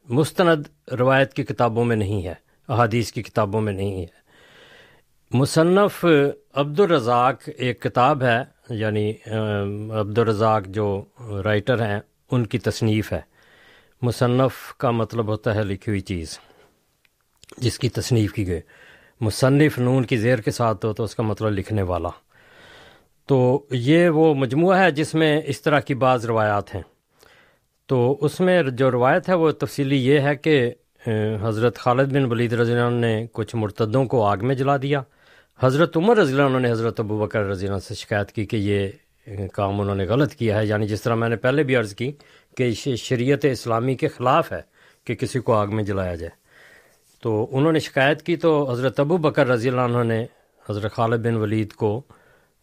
مستند 0.09 0.65
روایت 0.91 1.33
کی 1.33 1.43
کتابوں 1.43 1.85
میں 1.85 1.95
نہیں 1.95 2.25
ہے، 2.25 2.33
احادیث 2.69 3.11
کی 3.11 3.23
کتابوں 3.23 3.61
میں 3.61 3.73
نہیں 3.73 4.01
ہے۔ 4.01 4.19
مصنف 5.31 6.05
عبد 6.53 6.79
الرزاق 6.79 7.49
ایک 7.57 7.81
کتاب 7.81 8.23
ہے 8.23 8.39
یعنی 8.69 9.11
عبد 9.99 10.17
الرزاق 10.17 10.67
جو 10.67 11.03
رائٹر 11.43 11.85
ہیں، 11.85 11.99
ان 12.31 12.45
کی 12.45 12.59
تصنیف 12.59 13.11
ہے۔ 13.13 13.21
مصنف 14.01 14.73
کا 14.77 14.91
مطلب 14.91 15.27
ہوتا 15.27 15.55
ہے 15.55 15.63
لکھی 15.63 15.89
ہوئی 15.89 16.01
چیز، 16.01 16.37
جس 17.57 17.79
کی 17.79 17.89
تصنیف 17.89 18.33
کی 18.33 18.47
گئی۔ 18.47 18.61
مصنف 19.21 19.79
نون 19.79 20.03
کی 20.03 20.17
زیر 20.17 20.39
کے 20.39 20.51
ساتھ 20.51 20.85
ہو 20.85 20.93
تو 20.93 21.03
اس 21.03 21.15
کا 21.15 21.23
مطلب 21.23 21.51
لکھنے 21.51 21.81
والا۔ 21.81 22.09
تو 23.25 23.65
یہ 23.71 24.09
وہ 24.09 24.33
مجموعہ 24.33 24.79
ہے 24.79 24.91
جس 24.91 25.15
میں 25.15 25.41
اس 25.45 25.61
طرح 25.61 25.79
کی 25.79 25.93
بعض 25.93 26.25
روایات 26.25 26.75
ہیں۔ 26.75 26.81
تو 27.85 28.17
اس 28.21 28.39
میں 28.39 28.63
جو 28.63 28.91
روایت 28.91 29.29
ہے 29.29 29.33
وہ 29.33 29.51
تفصیلی 29.51 30.07
یہ 30.07 30.19
ہے 30.19 30.35
کہ 30.35 30.71
حضرت 31.41 31.77
خالد 31.77 32.13
بن 32.13 32.25
ولید 32.25 32.53
رضی 32.53 32.73
اللہ 32.73 32.99
نے 32.99 33.25
کچھ 33.31 33.55
مرتدوں 33.55 34.05
کو 34.05 34.25
آگ 34.25 34.37
میں 34.41 34.55
جلا 34.55 34.77
دیا۔ 34.77 35.01
حضرت 35.59 35.97
عمر 35.97 36.17
رضی 36.17 36.31
اللہ 36.33 36.43
عنہ 36.43 36.57
نے 36.57 36.71
حضرت 36.71 36.99
ابو 36.99 37.17
بکر 37.17 37.43
رضی 37.43 37.67
اللہ 37.67 37.79
سے 37.79 37.95
شکایت 37.95 38.31
کی 38.31 38.45
کہ 38.45 38.55
یہ 38.55 38.87
کام 39.53 39.81
انہوں 39.81 39.95
نے 39.95 40.05
غلط 40.05 40.35
کیا 40.35 40.59
ہے۔ 40.59 40.65
یعنی 40.65 40.87
جس 40.87 41.01
طرح 41.01 41.15
میں 41.15 41.29
نے 41.29 41.35
پہلے 41.35 41.63
بھی 41.63 41.75
عرض 41.75 41.95
کی 41.95 42.11
کہ 42.57 42.71
شریعت 42.95 43.45
اسلامی 43.45 43.95
کے 43.95 44.07
خلاف 44.07 44.51
ہے 44.51 44.61
کہ 45.03 45.15
کسی 45.15 45.39
کو 45.39 45.53
آگ 45.53 45.67
میں 45.67 45.83
جلایا 45.83 46.15
جائے۔ 46.15 46.40
تو 47.21 47.47
انہوں 47.51 47.71
نے 47.71 47.79
شکایت 47.79 48.21
کی 48.21 48.35
تو 48.35 48.71
حضرت 48.71 48.99
ابو 48.99 49.17
بکر 49.17 49.47
رضی 49.47 49.69
اللہ 49.69 49.81
عنہ 49.81 50.03
نے 50.03 50.25
حضرت 50.69 50.91
خالد 50.91 51.25
بن 51.25 51.35
ولید 51.35 51.73
کو 51.73 52.01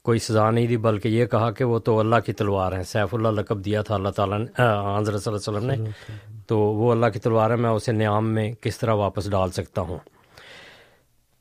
کوئی 0.02 0.18
سزا 0.18 0.50
نہیں 0.50 0.66
دی 0.66 0.76
بلکہ 0.76 1.08
یہ 1.08 1.26
کہا 1.26 1.50
کہ 1.50 1.64
وہ 1.64 1.78
تو 1.78 1.98
اللہ 2.00 2.16
کی 2.26 2.32
تلوار 2.32 2.72
ہیں۔ 2.72 2.82
سیف 2.82 3.14
اللہ 3.14 3.28
لقب 3.28 3.64
دیا 3.64 3.82
تھا 3.82 3.94
اللہ 3.94 4.08
تعالیٰ 4.08 4.38
نے 4.38 4.44
حضرت 4.98 5.22
صلی 5.22 5.34
اللہ 5.34 5.58
علیہ 5.58 5.72
وسلم 5.72 5.84
نے۔ 5.84 5.90
تو 6.46 6.58
وہ 6.58 6.92
اللہ 6.92 7.06
کی 7.06 7.18
تلوار 7.18 7.50
ہے 7.50 7.56
میں 7.56 7.70
اسے 7.70 7.92
نیام 7.92 8.30
میں 8.30 8.52
کس 8.60 8.78
طرح 8.78 8.92
واپس 8.92 9.30
ڈال 9.30 9.50
سکتا 9.50 9.82
ہوں؟ 9.82 9.98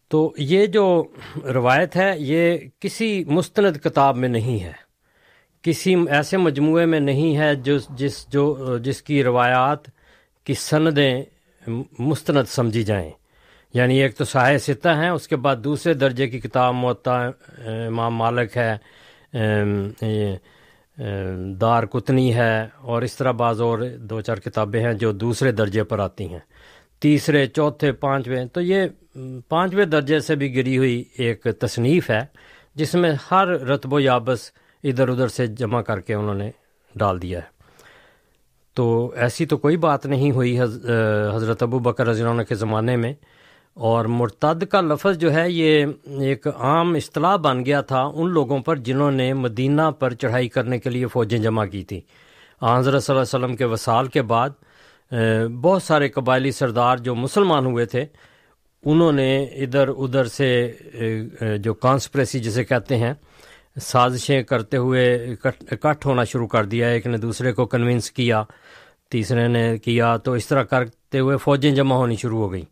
تو 0.07 0.33
یہ 0.37 0.65
جو 0.65 1.03
روایت 1.45 1.95
ہے 1.95 2.13
یہ 2.17 2.57
کسی 2.79 3.23
مستند 3.27 3.77
کتاب 3.77 4.17
میں 4.17 4.29
نہیں 4.29 4.63
ہے۔ 4.63 4.73
کسی 5.61 5.95
ایسے 6.09 6.37
مجموعے 6.37 6.85
میں 6.85 6.99
نہیں 6.99 7.37
ہے 7.37 7.55
جو 7.55 7.77
جس 7.89 8.27
جو 8.29 8.77
جس 8.77 9.01
کی 9.01 9.23
روایات 9.23 9.87
کی 10.43 10.53
سندیں 10.53 11.23
مستند 11.99 12.47
سمجھی 12.47 12.83
جائیں۔ 12.83 13.11
یعنی 13.73 14.01
ایک 14.01 14.17
تو 14.17 14.25
ساحِ 14.25 14.59
ستہ 14.59 14.89
ہیں، 14.89 15.09
اس 15.09 15.27
کے 15.27 15.35
بعد 15.35 15.55
دوسرے 15.55 15.93
درجے 15.93 16.27
کی 16.27 16.39
کتاب 16.39 16.73
موتا 16.73 17.29
امام 17.87 18.15
مالک 18.15 18.57
ہے 18.57 18.77
دار 21.61 21.83
کتنی 21.83 22.33
ہے، 22.35 22.67
اور 22.77 23.01
اس 23.01 23.15
طرح 23.15 23.31
بعض 23.31 23.61
اور 23.61 23.79
دو 23.99 24.21
چار 24.21 24.37
کتابیں 24.37 24.81
ہیں 24.81 24.93
جو 24.93 25.11
دوسرے 25.11 25.51
درجے 25.51 25.83
پر 25.83 25.99
آتی 25.99 26.27
ہیں۔ 26.29 26.39
تیسرے، 26.99 27.45
چوتھے، 27.47 27.91
پانچویں، 27.91 28.45
تو 28.45 28.61
یہ 28.61 28.85
پانچویں 29.49 29.85
درجے 29.85 30.19
سے 30.19 30.35
بھی 30.35 30.55
گری 30.55 30.77
ہوئی 30.77 31.03
ایک 31.17 31.47
تصنیف 31.59 32.09
ہے، 32.09 32.25
جس 32.75 32.95
میں 32.95 33.11
ہر 33.31 33.47
رتب 33.47 33.93
و 33.93 33.99
یابس 33.99 34.51
ادھر 34.83 35.09
ادھر 35.09 35.27
سے 35.27 35.47
جمع 35.47 35.81
کر 35.81 35.99
کے 35.99 36.13
انہوں 36.13 36.35
نے 36.35 36.51
ڈال 36.95 37.21
دیا 37.21 37.39
ہے۔ 37.39 37.56
تو 38.77 39.11
ایسی 39.15 39.45
تو 39.45 39.57
کوئی 39.57 39.77
بات 39.77 40.05
نہیں 40.05 40.31
ہوئی 40.31 40.59
حضرت 41.35 41.63
ابو 41.63 41.79
بکر 41.79 42.07
رضی 42.07 42.23
اللہ 42.23 42.43
کے 42.43 42.55
زمانے 42.55 42.95
میں۔ 42.95 43.13
اور 43.73 44.05
مرتد 44.05 44.63
کا 44.63 44.81
لفظ 44.81 45.17
جو 45.17 45.33
ہے 45.33 45.51
یہ 45.51 45.85
ایک 46.19 46.47
عام 46.47 46.93
اصطلاح 46.95 47.35
بن 47.35 47.65
گیا 47.65 47.81
تھا 47.81 48.01
ان 48.13 48.29
لوگوں 48.29 48.59
پر 48.59 48.75
جنہوں 48.75 49.11
نے 49.11 49.33
مدینہ 49.33 49.81
پر 49.99 50.13
چڑھائی 50.13 50.49
کرنے 50.49 50.79
کے 50.79 50.89
لیے 50.89 51.07
فوجیں 51.07 51.39
جمع 51.39 51.65
کی 51.65 51.83
تھیں۔ 51.83 52.01
حضرت 52.61 53.03
صلی 53.03 53.15
اللہ 53.15 53.25
علیہ 53.25 53.45
وسلم 53.45 53.55
کے 53.55 53.65
وصال 53.65 54.07
کے 54.07 54.21
بعد 54.21 54.49
بہت 55.61 55.83
سارے 55.83 56.09
قبائلی 56.09 56.51
سردار 56.51 56.97
جو 56.97 57.15
مسلمان 57.15 57.65
ہوئے 57.65 57.85
تھے، 57.85 58.05
انہوں 58.85 59.11
نے 59.11 59.43
ادھر 59.43 59.87
ادھر 59.87 60.25
سے 60.25 60.73
جو 61.59 61.73
کانسپریسی 61.73 62.39
جسے 62.39 62.63
کہتے 62.63 62.97
ہیں، 62.97 63.13
سازشیں 63.81 64.43
کرتے 64.43 64.77
ہوئے 64.77 65.25
اکٹھ 65.71 66.07
ہونا 66.07 66.23
شروع 66.23 66.47
کر 66.47 66.65
دیا۔ 66.65 66.87
ایک 66.87 67.07
نے 67.07 67.17
دوسرے 67.17 67.51
کو 67.53 67.65
کنونس 67.65 68.11
کیا۔ 68.11 68.43
تیسرے 69.09 69.47
نے 69.47 69.77
کیا، 69.77 70.15
تو 70.17 70.31
اس 70.33 70.47
طرح 70.47 70.63
کرتے 70.63 71.19
ہوئے 71.19 71.37
فوجیں 71.37 71.71
جمع 71.71 71.95
ہونی 71.95 72.15
شروع 72.15 72.39
ہو 72.39 72.51
گئیں۔ 72.51 72.65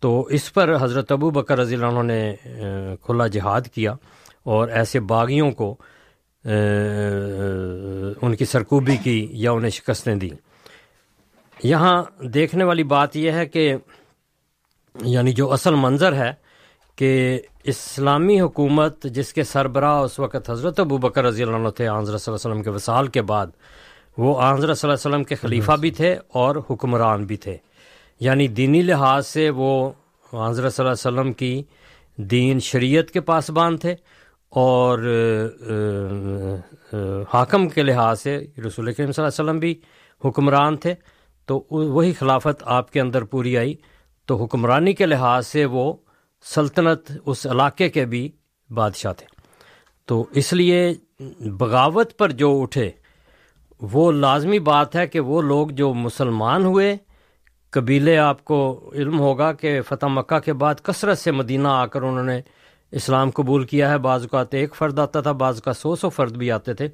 تو 0.00 0.20
اس 0.36 0.52
پر 0.54 0.74
حضرت 0.80 1.12
ابو 1.12 1.30
بکر 1.30 1.58
رضی 1.58 1.74
اللہ 1.74 1.86
عنہ 1.86 2.02
نے 2.12 2.36
کھلا 3.02 3.26
جہاد 3.26 3.60
کیا 3.74 3.92
اور 4.44 4.68
ایسے 4.68 5.00
باغیوں 5.00 5.50
کو 5.50 5.74
ان 8.22 8.34
کی 8.38 8.44
سرکوبی 8.44 8.96
کی 8.96 9.28
یا 9.30 9.50
انہیں 9.52 9.70
شکستیں 9.70 10.14
دیں۔ 10.14 10.36
یہاں 11.64 12.02
دیکھنے 12.34 12.64
والی 12.64 12.82
بات 12.84 13.16
یہ 13.16 13.30
ہے 13.32 13.46
کہ 13.46 13.74
یعنی 14.94 15.32
جو 15.32 15.52
اصل 15.52 15.74
منظر 15.74 16.12
ہے 16.14 16.32
کہ 16.96 17.40
اسلامی 17.64 18.40
حکومت 18.40 19.02
جس 19.04 19.32
کے 19.32 19.42
سربراہ 19.44 20.00
اس 20.00 20.18
وقت 20.18 20.50
حضرت 20.50 20.80
ابو 20.80 20.98
بکر 20.98 21.24
رضی 21.24 21.42
اللہ 21.42 21.56
عنہ 21.56 21.68
تھے 21.68 21.88
آنظر 21.88 22.18
صلی 22.18 22.32
اللہ 22.32 22.40
علیہ 22.40 22.50
وسلم 22.50 22.62
کے 22.62 22.70
وصال 22.70 23.06
کے 23.06 23.22
بعد 23.22 23.46
وہ 24.18 24.40
آنظر 24.40 24.74
صلی 24.74 24.90
اللہ 24.90 24.94
علیہ 24.94 25.14
وسلم 25.14 25.24
کے 25.24 25.34
خلیفہ 25.34 25.72
بھی 25.72 25.90
تھے 25.90 26.16
اور 26.28 26.56
حکمران 26.70 27.24
بھی 27.24 27.36
تھے۔ 27.36 27.56
یعنی 28.20 28.48
دینی 28.48 28.82
لحاظ 28.82 29.26
سے 29.26 29.50
وہ 29.50 29.90
آنظر 30.32 30.70
صلی 30.70 30.86
اللہ 30.86 31.08
علیہ 31.08 31.20
وسلم 31.20 31.32
کی 31.32 31.62
دین 32.16 32.58
شریعت 32.60 33.10
کے 33.10 33.20
پاسبان 33.20 33.76
تھے 33.76 33.94
اور 34.48 34.98
حاکم 37.32 37.68
کے 37.68 37.82
لحاظ 37.82 38.20
سے 38.20 38.38
رسول 38.38 38.92
کریم 38.92 39.12
صلی 39.12 39.24
اللہ 39.24 39.28
علیہ 39.28 39.44
وسلم 39.44 39.58
بھی 39.58 39.74
حکمران 40.24 40.76
تھے۔ 40.76 40.94
تو 41.46 41.66
وہی 41.70 42.12
خلافت 42.12 42.62
آپ 42.62 42.90
کے 42.90 43.00
اندر 43.00 43.24
پوری 43.24 43.58
آئی۔ 43.58 43.74
تو 44.26 44.44
حکمرانی 44.44 44.92
کے 44.92 45.06
لحاظ 45.06 45.46
سے 45.46 45.64
وہ 45.64 45.92
سلطنت 46.44 47.12
اس 47.26 47.46
علاقے 47.46 47.88
کے 47.88 48.04
بھی 48.04 48.30
بادشاہ 48.70 49.12
تھے۔ 49.12 49.26
تو 50.06 50.24
اس 50.30 50.52
لیے 50.52 50.94
بغاوت 51.40 52.18
پر 52.18 52.30
جو 52.32 52.62
اٹھے 52.62 52.90
وہ 53.82 54.12
لازمی 54.12 54.58
بات 54.58 54.96
ہے 54.96 55.06
کہ 55.06 55.20
وہ 55.20 55.42
لوگ 55.42 55.68
جو 55.68 55.94
مسلمان 55.94 56.64
ہوئے، 56.64 56.96
قبیلے 57.70 58.18
آپ 58.18 58.44
کو 58.44 58.90
علم 58.94 59.20
ہوگا 59.20 59.52
کہ 59.52 59.80
فتح 59.80 60.06
مکہ 60.06 60.38
کے 60.38 60.52
بعد 60.52 60.74
کثرت 60.82 61.18
سے 61.18 61.30
مدینہ 61.30 61.68
آ 61.68 61.86
کر 61.86 62.02
انہوں 62.02 62.24
نے 62.24 62.40
اسلام 62.92 63.30
قبول 63.30 63.64
کیا 63.64 63.90
ہے۔ 63.90 63.98
بعض 63.98 64.22
اوقات 64.22 64.54
ایک 64.54 64.74
فرد 64.74 64.98
آتا 64.98 65.20
تھا، 65.20 65.32
بعض 65.32 65.62
کا 65.62 65.72
سو 65.72 65.96
سو 65.96 66.08
فرد 66.08 66.36
بھی 66.36 66.50
آتے 66.50 66.74
تھے، 66.74 66.88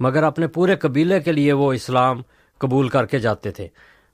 مگر 0.00 0.22
اپنے 0.22 0.46
پورے 0.46 0.76
قبیلے 0.76 1.20
کے 1.20 1.32
لیے 1.32 1.52
وہ 1.52 1.72
اسلام 1.72 2.22
قبول 2.58 2.88
کر 2.88 3.06
کے 3.06 3.18
جاتے 3.18 3.50
تھے۔ 3.50 3.68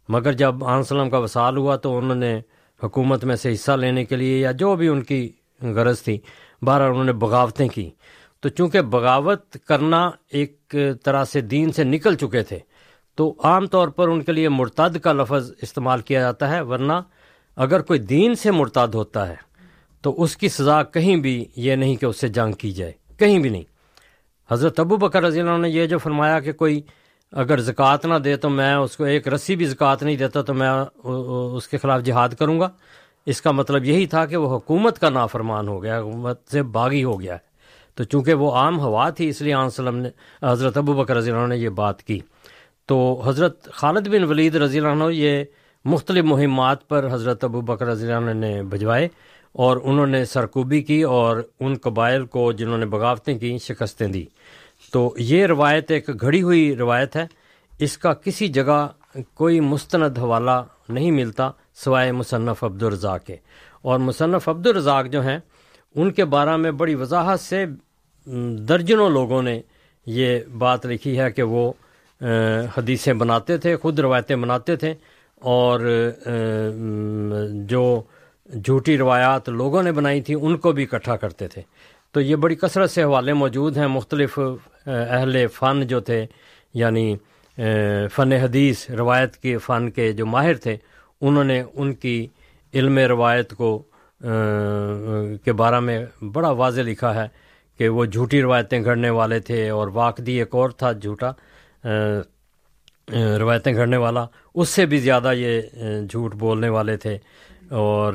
مگر 0.09 0.33
جب 0.33 0.65
آن 0.65 0.83
سلم 0.83 1.11
کا 1.11 1.19
وصال 1.19 1.57
ہوا 1.57 1.77
تو 1.77 1.99
انہوں 1.99 2.15
نے 2.15 2.41
حکومت 2.83 3.25
میں 3.25 3.37
سے 3.37 3.53
حصہ 3.53 3.73
لینے 3.73 4.05
کے 4.05 4.17
لیے 4.17 4.39
یا 4.39 4.51
جو 4.51 4.77
بھی 4.77 4.89
ان 4.89 5.03
کی 5.03 5.33
غرض 5.63 6.03
تھی 6.03 6.19
بہرحال 6.63 6.91
انہوں 6.91 7.05
نے 7.05 7.13
بغاوتیں 7.13 7.69
کی۔ 7.69 7.91
تو 8.41 8.49
چونکہ 8.49 8.81
بغاوت 8.81 9.53
کرنا 9.53 10.11
ایک 10.31 10.59
طرح 11.05 11.25
سے 11.25 11.41
دین 11.41 11.73
سے 11.73 11.85
نکل 11.85 12.15
چکے 12.15 12.43
تھے۔ 12.43 12.59
تو 13.15 13.35
عام 13.45 13.67
طور 13.67 13.89
پر 13.89 14.09
ان 14.09 14.23
کے 14.23 14.33
لیے 14.33 14.49
مرتد 14.49 14.99
کا 14.99 15.13
لفظ 15.13 15.53
استعمال 15.63 16.01
کیا 16.01 16.21
جاتا 16.21 16.51
ہے، 16.51 16.61
ورنہ 16.61 16.93
اگر 17.57 17.83
کوئی 17.83 17.99
دین 17.99 18.35
سے 18.35 18.51
مرتد 18.51 18.95
ہوتا 18.95 19.29
ہے، 19.29 19.35
تو 20.03 20.23
اس 20.23 20.37
کی 20.37 20.49
سزا 20.49 20.83
کہیں 20.83 21.17
بھی 21.17 21.45
یہ 21.57 21.77
نہیں 21.77 21.97
کہ 21.97 22.07
اس 22.07 22.21
سے 22.21 22.29
جنگ 22.29 22.53
کی 22.53 22.73
جائے، 22.73 22.93
کہیں 23.19 23.39
بھی 23.39 23.51
نہیں۔ 23.51 23.63
حضرت 24.51 24.81
ابو 24.81 24.97
بکر 24.97 25.23
رضی 25.23 25.41
اللہ 25.41 25.57
نے 25.57 25.69
یہ 25.69 25.87
جو 25.87 25.99
فرمایا 25.99 26.41
کہ 26.41 26.53
کوئی 26.53 26.81
اگر 27.33 27.61
زکوٰۃ 27.61 28.05
نہ 28.05 28.15
دے 28.15 28.37
تو 28.37 28.51
میں 28.51 28.75
اس 28.75 28.97
کو 28.97 29.05
ایک 29.05 29.29
رسی 29.29 29.57
بھی 29.57 29.67
زکوٰۃ 29.67 29.97
نہیں 30.03 30.17
دیتا، 30.17 30.43
تو 30.43 30.55
میں 30.55 30.71
اس 31.57 31.69
کے 31.69 31.79
خلاف 31.79 32.03
جہاد 32.03 32.29
کروں 32.29 32.61
گا۔ 32.61 32.69
اس 33.27 33.43
کا 33.43 33.51
مطلب 33.51 33.85
یہی 33.85 34.07
تھا 34.07 34.27
کہ 34.27 34.37
وہ 34.37 34.57
حکومت 34.57 34.99
کا 34.99 35.11
نافرمان 35.11 35.69
ہو 35.69 35.83
گیا، 35.83 36.01
حکومت 36.01 36.41
سے 36.51 36.63
باغی 36.63 37.05
ہو 37.05 37.21
گیا۔ 37.21 37.35
ہے 37.35 37.54
تو 37.95 38.05
چونکہ 38.05 38.35
وہ 38.35 38.53
عام 38.53 38.81
ہوا 38.81 39.11
تھی، 39.11 39.29
اس 39.29 39.43
لیے 39.43 39.55
وسلم 39.55 39.97
نے، 39.97 40.09
حضرت 40.43 40.77
ابو 40.77 40.93
بکر 40.93 41.17
رضی 41.17 41.31
اللہ 41.31 41.47
نے 41.47 41.57
یہ 41.57 41.69
بات 41.69 42.03
کی۔ 42.03 42.21
تو 42.87 43.23
حضرت 43.25 43.73
خالد 43.73 44.09
بن 44.09 44.25
ولید 44.25 44.57
رضی 44.57 44.79
اللہ 44.79 45.05
عنہ 45.05 45.05
یہ 45.13 45.45
مختلف 45.85 46.25
مہمات 46.25 46.89
پر 46.89 47.09
حضرت 47.13 47.45
ابو 47.45 47.61
بکر 47.61 47.87
رضی 47.87 48.13
اللہ 48.13 48.31
عنہ 48.31 48.47
نے 48.47 48.63
بھجوائے 48.63 49.09
اور 49.53 49.77
انہوں 49.85 50.07
نے 50.07 50.25
سرکوبی 50.25 50.83
کی 50.83 51.03
اور 51.03 51.37
ان 51.61 51.75
قبائل 51.75 52.27
کو 52.27 52.53
جنہوں 52.53 52.79
نے 52.79 52.87
بغاوتیں 52.87 53.39
کی، 53.39 53.59
شکستیں 53.59 54.09
دی۔ 54.09 54.25
تو 54.93 55.15
یہ 55.19 55.47
روایت 55.47 55.91
ایک 55.91 56.21
گھڑی 56.21 56.43
ہوئی 56.43 56.77
روایت 56.77 57.17
ہے۔ 57.17 57.27
اس 57.79 57.99
کا 57.99 58.15
کسی 58.15 58.49
جگہ 58.49 58.89
کوئی 59.35 59.61
مستند 59.61 60.19
حوالہ 60.19 60.63
نہیں 60.89 61.11
ملتا 61.11 61.51
سوائے 61.75 62.13
مصنف 62.13 62.65
عبد 62.65 62.83
الرزاق 62.83 63.25
کے۔ 63.25 63.37
اور 63.83 63.99
مصنف 63.99 64.49
عبد 64.49 64.67
الرزاق 64.67 65.07
جو 65.07 65.23
ہیں، 65.23 65.39
ان 65.95 66.11
کے 66.11 66.25
بارے 66.25 66.57
میں 66.57 66.71
بڑی 66.71 66.95
وضاحت 66.95 67.41
سے 67.41 67.67
درجنوں 68.69 69.09
لوگوں 69.11 69.43
نے 69.43 69.61
یہ 70.07 70.39
بات 70.59 70.87
لکھی 70.87 71.19
ہے 71.21 71.31
کہ 71.33 71.43
وہ 71.43 71.73
حدیثیں 72.77 73.13
بناتے 73.13 73.57
تھے، 73.59 73.77
خود 73.77 73.99
روایتیں 73.99 74.37
بناتے 74.37 74.77
تھے 74.77 74.95
اور 75.41 75.81
جو 77.69 78.03
جھوٹی 78.65 78.97
روایات 78.99 79.49
لوگوں 79.49 79.83
نے 79.83 79.93
بنائی 79.93 80.21
تھیں 80.21 80.37
ان 80.37 80.57
کو 80.57 80.73
بھی 80.73 80.83
اکٹھا 80.83 81.17
کرتے 81.17 81.49
تھے۔ 81.49 81.63
تو 82.13 82.21
یہ 82.21 82.37
بڑی 82.37 82.55
کثرت 82.55 82.91
سے 82.91 83.03
حوالے 83.03 83.33
موجود 83.33 83.77
ہیں۔ 83.77 83.87
مختلف 83.87 84.39
اہل 84.87 85.47
فن 85.55 85.87
جو 85.87 86.01
تھے 86.01 86.25
یعنی 86.75 87.17
فن 88.13 88.33
حدیث، 88.33 88.91
روایت 88.91 89.37
کے، 89.37 89.57
فن 89.59 89.91
کے 89.91 90.13
جو 90.13 90.27
ماہر 90.27 90.57
تھے، 90.57 90.77
انہوں 91.21 91.45
نے 91.45 91.63
ان 91.75 91.93
کی 91.95 92.27
علم 92.75 92.99
روایت 92.99 93.55
کو 93.55 93.83
کے 95.45 95.53
بارے 95.53 95.81
میں 95.81 96.05
بڑا 96.33 96.51
واضح 96.51 96.81
لکھا 96.81 97.15
ہے۔ 97.15 97.27
کہ 97.79 97.89
وہ 97.89 98.05
جھوٹی 98.05 98.43
روایتیں 98.43 98.83
گھڑنے 98.85 99.11
والے 99.11 99.39
تھے 99.41 99.69
اور 99.71 99.89
واقعی 99.95 100.39
ایک 100.39 100.55
اور 100.55 100.71
تھا 100.71 100.93
جھوٹا 100.93 101.31
روایتیں 103.13 103.73
گھڑنے 103.75 103.97
والا، 103.97 104.25
اس 104.55 104.69
سے 104.69 104.87
بھی 104.87 104.99
زیادہ 104.99 105.33
یہ 105.37 105.61
جھوٹ 106.11 106.35
بولنے 106.35 106.69
والے 106.69 106.97
تھے 106.97 107.17
اور 107.71 108.15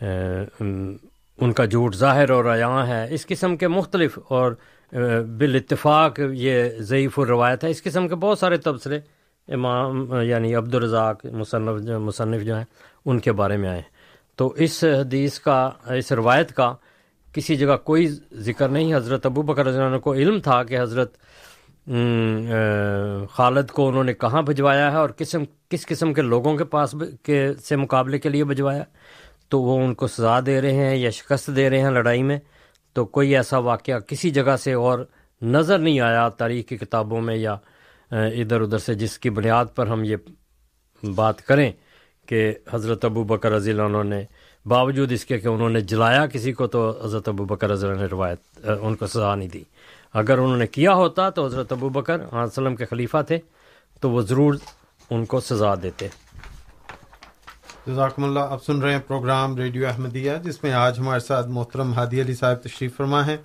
ان 0.00 1.52
کا 1.52 1.64
جھوٹ 1.64 1.94
ظاہر 1.96 2.30
اور 2.30 2.44
عیاں 2.44 2.86
ہے۔ 2.86 3.06
اس 3.10 3.26
قسم 3.26 3.56
کے 3.56 3.68
مختلف 3.68 4.18
اور 4.28 4.52
بالاتفاق 5.38 6.20
یہ 6.32 6.68
ضعیف 6.80 7.18
الروایت 7.18 7.64
ہے۔ 7.64 7.70
اس 7.70 7.82
قسم 7.82 8.08
کے 8.08 8.14
بہت 8.14 8.38
سارے 8.38 8.56
تبصرے 8.56 9.00
امام 9.48 10.14
یعنی 10.22 10.54
عبد 10.54 10.74
الرزاق 10.74 11.24
مصنف 11.26 11.88
مصنف 12.00 12.42
جو 12.42 12.56
ہیں، 12.56 12.64
ان 13.04 13.18
کے 13.18 13.32
بارے 13.32 13.56
میں 13.56 13.68
آئے 13.68 13.78
ہیں۔ 13.78 13.90
تو 14.38 14.48
اس 14.56 14.82
حدیث 14.84 15.38
کا، 15.40 15.70
اس 15.96 16.12
روایت 16.12 16.52
کا 16.52 16.74
کسی 17.34 17.56
جگہ 17.56 17.76
کوئی 17.84 18.06
ذکر 18.46 18.68
نہیں، 18.68 18.94
حضرت 18.94 19.26
ابو 19.26 19.42
بکر 19.42 19.66
رضی 19.66 19.78
اللہ 19.78 19.98
کو 19.98 20.14
علم 20.14 20.40
تھا 20.40 20.62
کہ 20.64 20.80
حضرت 20.80 21.16
خالد 23.30 23.70
کو 23.70 23.88
انہوں 23.88 24.04
نے 24.04 24.14
کہاں 24.14 24.42
بھجوایا 24.42 24.90
ہے 24.92 24.96
اور 24.96 25.10
قسم، 25.16 25.44
کس 25.70 25.86
قسم 25.86 26.12
کے 26.14 26.22
لوگوں 26.22 26.56
کے 26.56 26.64
پاس 26.74 26.94
کے 27.24 27.46
سے 27.64 27.76
مقابلے 27.76 28.18
کے 28.18 28.28
لیے 28.28 28.44
بھجوایا، 28.44 28.84
تو 29.48 29.60
وہ 29.62 29.78
ان 29.84 29.94
کو 29.94 30.06
سزا 30.06 30.38
دے 30.46 30.60
رہے 30.60 30.84
ہیں 30.84 30.96
یا 30.96 31.10
شکست 31.10 31.50
دے 31.56 31.68
رہے 31.70 31.80
ہیں 31.82 31.90
لڑائی 31.90 32.22
میں۔ 32.22 32.38
تو 32.96 33.04
کوئی 33.06 33.34
ایسا 33.36 33.58
واقعہ 33.58 33.98
کسی 33.98 34.30
جگہ 34.30 34.56
سے 34.60 34.72
اور 34.72 35.04
نظر 35.42 35.78
نہیں 35.78 36.00
آیا 36.00 36.28
تاریخ 36.38 36.66
کی 36.68 36.76
کتابوں 36.76 37.20
میں 37.20 37.36
یا 37.36 37.56
ادھر 38.10 38.60
ادھر 38.60 38.78
سے 38.78 38.94
جس 38.94 39.18
کی 39.18 39.30
بنیاد 39.30 39.66
پر 39.74 39.86
ہم 39.86 40.04
یہ 40.04 40.16
بات 41.02 41.40
کریں 41.46 41.70
کہ 42.28 42.52
حضرت 42.72 43.04
ابو 43.04 43.24
بکر 43.24 43.52
رضی 43.52 43.70
اللہ 43.70 43.82
عنہ 43.82 44.02
نے 44.08 44.22
باوجود 44.66 45.12
اس 45.12 45.24
کے 45.24 45.38
کہ 45.38 45.48
انہوں 45.48 45.68
نے 45.68 45.80
جلایا 45.80 46.26
کسی 46.26 46.52
کو 46.52 46.66
تو 46.66 46.80
حضرت 47.04 47.28
ابو 47.28 47.44
بکر 47.44 47.70
اللہ 47.70 47.94
نے 47.94 48.06
روایت 48.06 48.68
ان 48.80 48.94
کو 48.94 49.06
سزا 49.06 49.34
نہیں 49.34 49.48
دی۔ 49.48 49.62
اگر 50.14 50.38
انہوں 50.38 50.56
نے 50.56 50.66
کیا 50.66 50.94
ہوتا 50.94 51.28
تو 51.30 51.44
حضرت 51.46 51.72
ابو 51.72 51.88
بکر 51.88 52.20
وسلم 52.32 52.76
کے 52.76 52.84
خلیفہ 52.84 53.22
تھے 53.26 53.38
تو 54.00 54.10
وہ 54.10 54.20
ضرور 54.20 54.54
ان 55.10 55.24
کو 55.24 55.40
سزا 55.40 55.74
دیتے۔ 55.82 56.08
جزاکم 57.86 58.24
اللہ۔ 58.24 58.40
اب 58.40 58.62
سن 58.62 58.82
رہے 58.82 58.92
ہیں 58.92 59.00
پروگرام 59.06 59.56
ریڈیو 59.56 59.86
احمدیہ 59.88 60.32
جس 60.44 60.62
میں 60.64 60.72
آج 60.72 60.98
ہمارے 60.98 61.20
ساتھ 61.20 61.48
محترم 61.48 61.92
ہادی 61.92 62.20
علی 62.20 62.34
صاحب 62.34 62.62
تشریف 62.62 62.96
فرما 62.96 63.26
ہیں۔ 63.26 63.36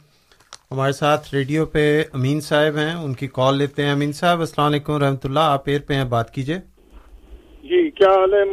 ہمارے 0.72 0.92
ساتھ 0.92 1.34
ریڈیو 1.36 1.66
پہ 1.66 2.04
امین 2.14 2.42
صاحب 2.42 2.78
ہیں 2.78 2.94
ان 2.94 3.14
کی 3.14 3.28
کال 3.28 3.58
لیتے 3.58 3.84
ہیں۔ 3.84 3.92
امین 3.92 4.12
صاحب 4.14 4.40
السلام 4.40 4.68
علیکم 4.68 4.98
رحمۃ 4.98 5.24
اللہ۔ 5.24 5.40
آپ 5.40 5.64
ایر 5.66 5.82
پہ 5.88 5.94
ہیں 5.94 6.04
بات 6.04 6.34
کیجیے 6.34 6.58
جی 7.64 7.90
کیا 7.92 8.10
حال 8.10 8.34
ہے؟ 8.34 8.44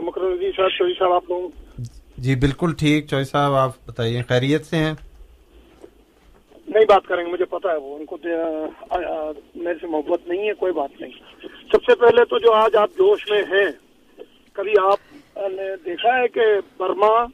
مکرم 0.00 0.34
صاحب 0.56 0.88
صاحب 0.98 1.12
آپ 1.12 1.30
لوگ 1.30 1.50
جی 2.20 2.34
بالکل 2.34 2.72
ٹھیک۔ 2.78 3.06
چوئی 3.08 3.24
صاحب، 3.24 3.52
آپ 3.52 3.70
بتائیے، 3.86 4.22
خیریت 4.22 4.66
سے 4.66 4.76
ہیں؟ 4.76 4.94
نہیں 6.68 6.84
بات 6.84 7.06
کریں 7.06 7.26
گے، 7.26 7.30
مجھے 7.30 7.44
پتا 7.44 7.72
ہے 7.72 7.76
وہ۔ 7.76 7.96
ان 7.96 8.04
کو 8.04 8.16
میرے 9.54 9.78
سے 9.80 9.86
محبت 9.86 10.28
نہیں 10.28 10.48
ہے، 10.48 10.54
کوئی 10.54 10.72
بات 10.72 11.00
نہیں۔ 11.00 11.10
سب 11.72 11.84
سے 11.84 11.94
پہلے 11.94 12.24
تو 12.24 12.38
جو 12.38 12.52
آج 12.52 12.76
آپ 12.76 12.90
جوش 12.98 13.30
میں 13.30 13.42
ہیں، 13.42 13.70
کبھی 14.52 14.72
آپ 14.82 14.98
نے 15.36 15.76
دیکھا 15.84 16.18
ہے 16.18 16.28
کہ 16.28 16.40
برما 16.78 17.24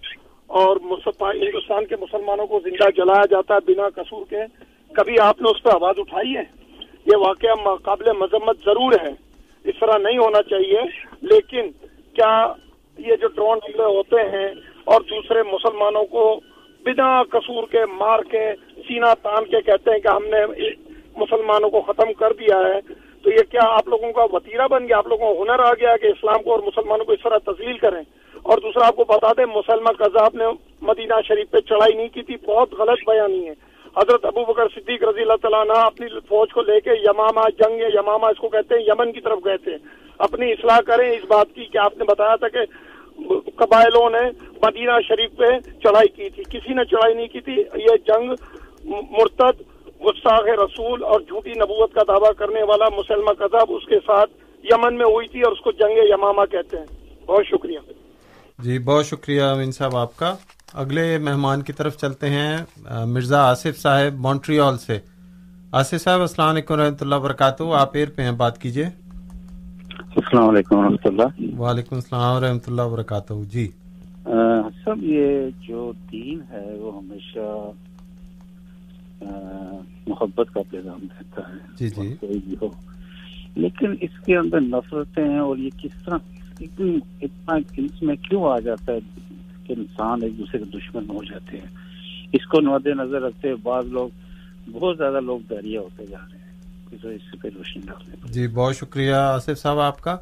اور 0.46 0.76
ہندوستان 0.76 1.86
کے 1.86 1.96
مسلمانوں 1.96 2.46
کو 2.46 2.60
زندہ 2.64 2.90
جلایا 2.96 3.26
جاتا 3.30 3.54
ہے 3.54 3.74
بنا 3.74 3.88
قصور 3.88 4.24
کے؟ 4.30 4.40
کبھی 4.92 5.18
آپ 5.20 5.42
نے 5.42 5.50
اس 5.50 5.62
پہ 5.62 5.68
آواز 5.68 5.94
اٹھائی 5.98 6.36
ہے؟ 6.36 6.42
یہ 7.06 7.16
واقعہ 7.16 7.74
قابل 7.82 8.12
مذمت 8.12 8.58
ضرور 8.64 8.92
ہے۔ 8.92 9.10
اس 9.64 9.74
طرح 9.80 9.98
نہیں 9.98 10.18
ہونا 10.18 10.42
چاہیے، 10.42 10.80
لیکن 11.22 11.70
کیا 12.14 12.52
یہ 12.98 13.16
جو 13.16 13.28
ڈرون 13.28 13.58
حملے 13.64 13.84
ہوتے 13.84 14.16
ہیں 14.16 14.75
اور 14.86 15.00
دوسرے 15.00 15.42
مسلمانوں 15.42 16.04
کو 16.04 16.40
بنا 16.84 17.22
قصور 17.22 17.64
کے، 17.70 17.86
مار 17.86 18.18
کے 18.18 18.52
سینا 18.76 19.14
تان 19.14 19.44
کے 19.44 19.60
کہتے 19.60 19.90
ہیں 19.90 19.98
کہ 19.98 20.08
ہم 20.08 20.24
نے 20.24 20.46
مسلمانوں 21.16 21.70
کو 21.70 21.80
ختم 21.80 22.12
کر 22.12 22.32
دیا 22.32 22.58
ہے۔ 22.58 22.80
تو 23.22 23.30
یہ 23.30 23.42
کیا 23.50 23.60
آپ 23.64 23.88
لوگوں 23.88 24.12
کا 24.12 24.24
وطیرہ 24.32 24.68
بن 24.68 24.88
گیا؟ 24.88 24.98
آپ 24.98 25.06
لوگوں 25.06 25.34
کو 25.34 25.42
ہنر 25.42 25.58
آ 25.58 25.70
گیا 25.70 25.96
کہ 25.96 26.06
اسلام 26.06 26.42
کو 26.42 26.50
اور 26.50 26.58
مسلمانوں 26.58 27.04
کو 27.04 27.12
اس 27.12 27.22
طرح 27.22 27.38
تسلیل 27.38 27.78
کریں۔ 27.78 28.02
اور 28.42 28.58
دوسرا 28.58 28.86
آپ 28.86 28.96
کو 28.96 29.04
بتا 29.04 29.32
دیں، 29.32 29.46
مسلمہ 29.46 29.88
قذاب 29.88 30.36
نے 30.36 30.44
مدینہ 30.80 31.14
شریف 31.28 31.50
پہ 31.50 31.58
چڑھائی 31.58 31.96
نہیں 31.96 32.08
کی 32.08 32.22
تھی۔ 32.22 32.36
بہت 32.46 32.72
غلط 32.72 33.10
بیانی 33.10 33.48
ہے۔ 33.48 33.54
حضرت 33.96 34.24
ابو 34.24 34.44
بکر 34.44 34.68
صدیق 34.74 35.04
رضی 35.04 35.20
اللہ 35.20 35.36
تعالیٰ 35.42 35.64
نے 35.64 35.80
اپنی 35.80 36.06
فوج 36.28 36.48
کو 36.52 36.62
لے 36.62 36.80
کے 36.80 36.90
یمامہ 36.90 37.40
جنگ 37.58 37.80
یمامہ 37.94 38.26
اس 38.26 38.36
کو 38.36 38.48
کہتے 38.48 38.74
ہیں، 38.74 38.82
یمن 38.82 39.12
کی 39.12 39.20
طرف 39.20 39.38
گئے 39.44 39.56
تھے۔ 39.56 39.76
اپنی 40.18 40.52
اصلاح 40.52 40.80
کریں 40.80 41.10
اس 41.10 41.24
بات 41.24 41.46
کی۔ 41.54 41.64
کہ 41.64 41.78
آپ 41.78 41.98
نے 41.98 42.04
بتایا 42.04 42.36
تھا 42.36 42.48
کہ 42.48 42.58
قبائلوں 43.56 44.10
نے 44.10 44.30
مدینہ 44.62 44.90
شریف 45.08 45.36
پہ 45.36 45.70
چڑھائی 45.70 46.08
کی 46.08 46.30
تھی۔ 46.30 46.42
کسی 46.42 46.74
نے 46.74 46.84
چڑھائی 46.84 47.14
نہیں 47.14 47.26
کی 47.26 47.40
تھی۔ 47.40 47.52
یہ 47.74 47.96
جنگ 48.06 48.30
مرتد 48.84 49.60
گستاخ 50.00 50.42
رسول 50.42 51.04
اور 51.04 51.20
جھوٹی 51.20 51.50
نبوت 51.50 51.94
کا 51.94 52.00
دعویٰ 52.08 52.30
کرنے 52.38 52.62
والا 52.62 52.84
مسلمہ 52.98 53.32
کذاب 53.32 53.66
اس 53.68 53.86
کے 53.86 53.96
ساتھ 54.06 54.30
یمن 54.64 54.94
میں 54.94 55.04
ہوئی 55.04 55.28
تھی 55.28 55.40
اور 55.40 55.52
اس 55.52 55.60
کو 55.60 55.72
جنگ 55.72 55.98
یمامہ 55.98 56.44
کہتے 56.44 56.76
ہیں۔ 56.76 56.86
بہت 57.26 57.46
شکریہ۔ 57.46 57.78
جی 58.58 58.78
بہت 58.78 59.06
شکریہ 59.06 59.42
امین 59.42 59.72
صاحب 59.72 59.96
آپ 59.96 60.16
کا۔ 60.16 60.36
اگلے 60.74 61.18
مہمان 61.18 61.62
کی 61.62 61.72
طرف 61.72 61.96
چلتے 61.96 62.30
ہیں 62.30 62.56
مرزا 63.06 63.50
آصف 63.50 63.78
صاحب 63.78 64.14
مونٹریال 64.14 64.78
سے۔ 64.78 64.98
آصف 65.72 66.02
صاحب، 66.02 66.20
السلام 66.20 66.48
علیکم 66.48 66.74
و 66.74 66.76
رحمۃ 66.76 66.96
اللہ 67.00 67.14
وبرکاتہ۔ 67.14 67.62
آپ 67.62 67.90
ایر 67.92 68.08
پہ 68.16 68.22
ہیں، 68.22 68.32
بات 68.32 68.62
کیجیے 68.62 68.84
السلام 69.98 70.48
علیکم 70.48 70.76
و 70.76 70.82
رحمۃ 70.82 71.04
اللہ۔ 71.04 71.58
وعلیکم 71.60 71.94
السلام 71.94 72.36
و 72.36 72.46
رحمۃ 72.46 72.58
اللہ 72.66 72.82
وبرکاتہ۔ 72.82 73.32
جی۔ 73.50 73.68
سب 74.84 74.94
یہ 75.02 75.48
جو 75.68 75.92
دین 76.12 76.40
ہے 76.50 76.74
وہ 76.78 76.96
ہمیشہ 76.96 77.70
محبت 80.06 80.54
کا 80.54 80.60
پیغام 80.70 80.98
دیتا 81.00 81.42
ہے۔ 81.48 81.54
جی 81.78 81.88
جی۔ 81.88 82.14
کوئی 82.20 82.38
بھی 82.44 82.54
ہو۔ 82.62 82.68
لیکن 83.54 83.94
اس 84.00 84.20
کے 84.24 84.36
اندر 84.36 84.60
نفرتیں 84.60 85.28
ہیں 85.28 85.38
اور 85.38 85.56
یہ 85.56 85.70
کس 85.82 86.04
طرح 86.04 86.18
اتنا 86.60 87.54
اس 87.76 88.02
میں 88.02 88.16
کیوں 88.16 88.44
آ 88.44 88.58
جاتا 88.58 88.92
ہے 88.92 88.98
کہ 89.66 89.72
انسان 89.72 90.18
ایک 90.22 90.38
دوسرے 90.38 90.58
کے 90.58 90.64
دشمن 90.64 91.04
ہو 91.08 91.24
جاتے 91.24 91.58
ہیں؟ 91.58 91.66
اس 92.32 92.46
کو 92.46 92.60
مد 92.60 92.86
نظر 92.86 93.22
رکھتے 93.22 93.54
بعض 93.62 93.86
لوگ 93.86 94.08
بہت 94.72 94.96
زیادہ 94.96 95.20
لوگ 95.20 95.38
دریا 95.50 95.80
ہوتے 95.80 96.06
جا 96.06 96.18
رہے 96.32 96.38
ہیں۔ 96.38 96.45
اس 97.04 97.42
پہ 97.42 97.48
روشنی 97.54 97.82
ڈالنے 97.86 98.32
جی 98.32 98.46
بہت 98.48 98.76
شکریہ 98.76 99.14
آصف 99.14 99.60
صاحب 99.62 99.78
آپ 99.78 100.00
کا۔ 100.00 100.16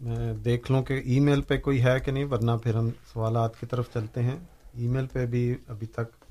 میں 0.00 0.32
دیکھ 0.34 0.70
لوں 0.72 0.82
کہ 0.82 1.00
ای 1.04 1.20
میل 1.20 1.42
پہ 1.42 1.58
کوئی 1.58 1.82
ہے 1.84 2.00
کہ 2.00 2.12
نہیں 2.12 2.24
ورنہ 2.24 2.50
پھر 2.62 2.74
ہم 2.74 2.90
سوالات 3.12 3.60
کی 3.60 3.66
طرف 3.66 3.92
چلتے 3.92 4.22
ہیں۔ 4.22 4.38
ای 4.74 4.86
میل 4.86 5.06
پہ 5.06 5.26
بھی 5.26 5.54
ابھی 5.68 5.86
تک 5.86 6.24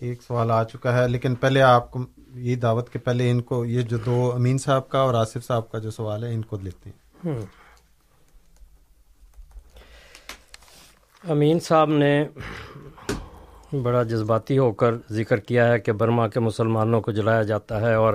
ایک 0.00 0.22
سوال 0.22 0.50
آ 0.50 0.64
چکا 0.64 0.98
ہے 0.98 1.08
لیکن 1.08 1.34
پہلے 1.34 1.62
آپ 1.62 1.90
کو 1.90 2.04
یہ 2.34 2.56
دعوت 2.56 2.90
کے 2.90 2.98
پہلے 2.98 3.30
ان 3.30 3.40
کو 3.42 3.64
یہ 3.64 3.82
جو 3.82 3.96
دو 3.96 4.32
امین 4.34 4.58
صاحب 4.58 4.88
کا 4.88 4.98
اور 4.98 5.14
آصف 5.14 5.46
صاحب 5.46 5.70
کا 5.70 5.78
جو 5.78 5.90
سوال 5.90 6.24
ہے 6.24 6.34
ان 6.34 6.42
کو 6.42 6.56
لیتے 6.62 6.90
ہیں۔ 6.90 7.34
امین 11.22 11.60
صاحب 11.60 11.90
نے 11.90 12.24
بڑا 13.82 14.02
جذباتی 14.02 14.58
ہو 14.58 14.72
کر 14.72 14.94
ذکر 15.10 15.40
کیا 15.40 15.68
ہے 15.68 15.78
کہ 15.78 15.92
برما 15.92 16.28
کے 16.28 16.40
مسلمانوں 16.40 17.00
کو 17.00 17.12
جلایا 17.12 17.42
جاتا 17.42 17.80
ہے 17.80 17.94
اور 17.94 18.14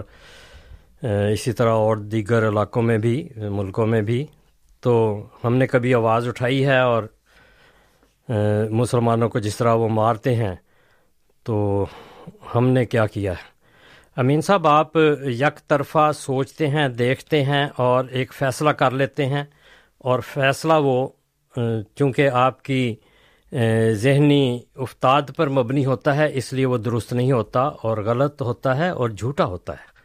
اسی 1.32 1.52
طرح 1.52 1.70
اور 1.70 1.98
دیگر 1.98 2.48
علاقوں 2.50 2.82
میں 2.82 2.98
بھی، 2.98 3.30
ملکوں 3.36 3.88
میں 3.88 4.02
بھی۔ 4.02 4.26
تو 4.80 5.24
ہم 5.44 5.56
نے 5.56 5.68
کبھی 5.68 5.94
آواز 5.94 6.28
اٹھائی 6.28 6.66
ہے 6.66 6.80
اور 6.80 7.04
مسلمانوں 8.70 9.30
کو 9.30 9.40
جس 9.40 9.58
طرح 9.58 9.74
وہ 9.74 9.90
مارتے 9.90 10.36
ہیں، 10.36 10.56
تو 11.44 11.86
ہم 12.56 12.68
نے 12.68 12.86
کیا 12.86 13.06
کیا 13.06 13.32
ہے؟ 13.32 13.48
امین 14.16 14.42
صاحب، 14.42 14.68
آپ 14.68 14.98
یک 15.26 15.68
طرفہ 15.68 16.12
سوچتے 16.16 16.68
ہیں، 16.68 16.88
دیکھتے 16.88 17.44
ہیں 17.44 17.68
اور 17.76 18.06
ایک 18.10 18.34
فیصلہ 18.34 18.70
کر 18.70 18.92
لیتے 18.92 19.26
ہیں۔ 19.26 19.44
اور 19.98 20.20
فیصلہ 20.20 20.74
وہ 20.74 21.08
چونکہ 21.96 22.30
آپ 22.30 22.64
کی 22.64 22.96
ذہنی 23.94 24.60
افتاد 24.76 25.22
پر 25.36 25.50
مبنی 25.50 25.86
ہوتا 25.86 26.16
ہے، 26.16 26.30
اس 26.34 26.54
لیے 26.54 26.66
وہ 26.66 26.78
درست 26.78 27.14
نہیں 27.14 27.32
ہوتا 27.32 27.62
اور 27.62 27.98
غلط 27.98 28.42
ہوتا 28.42 28.78
ہے 28.78 28.90
اور 28.90 29.10
جھوٹا 29.10 29.46
ہوتا 29.46 29.74
ہے۔ 29.74 30.00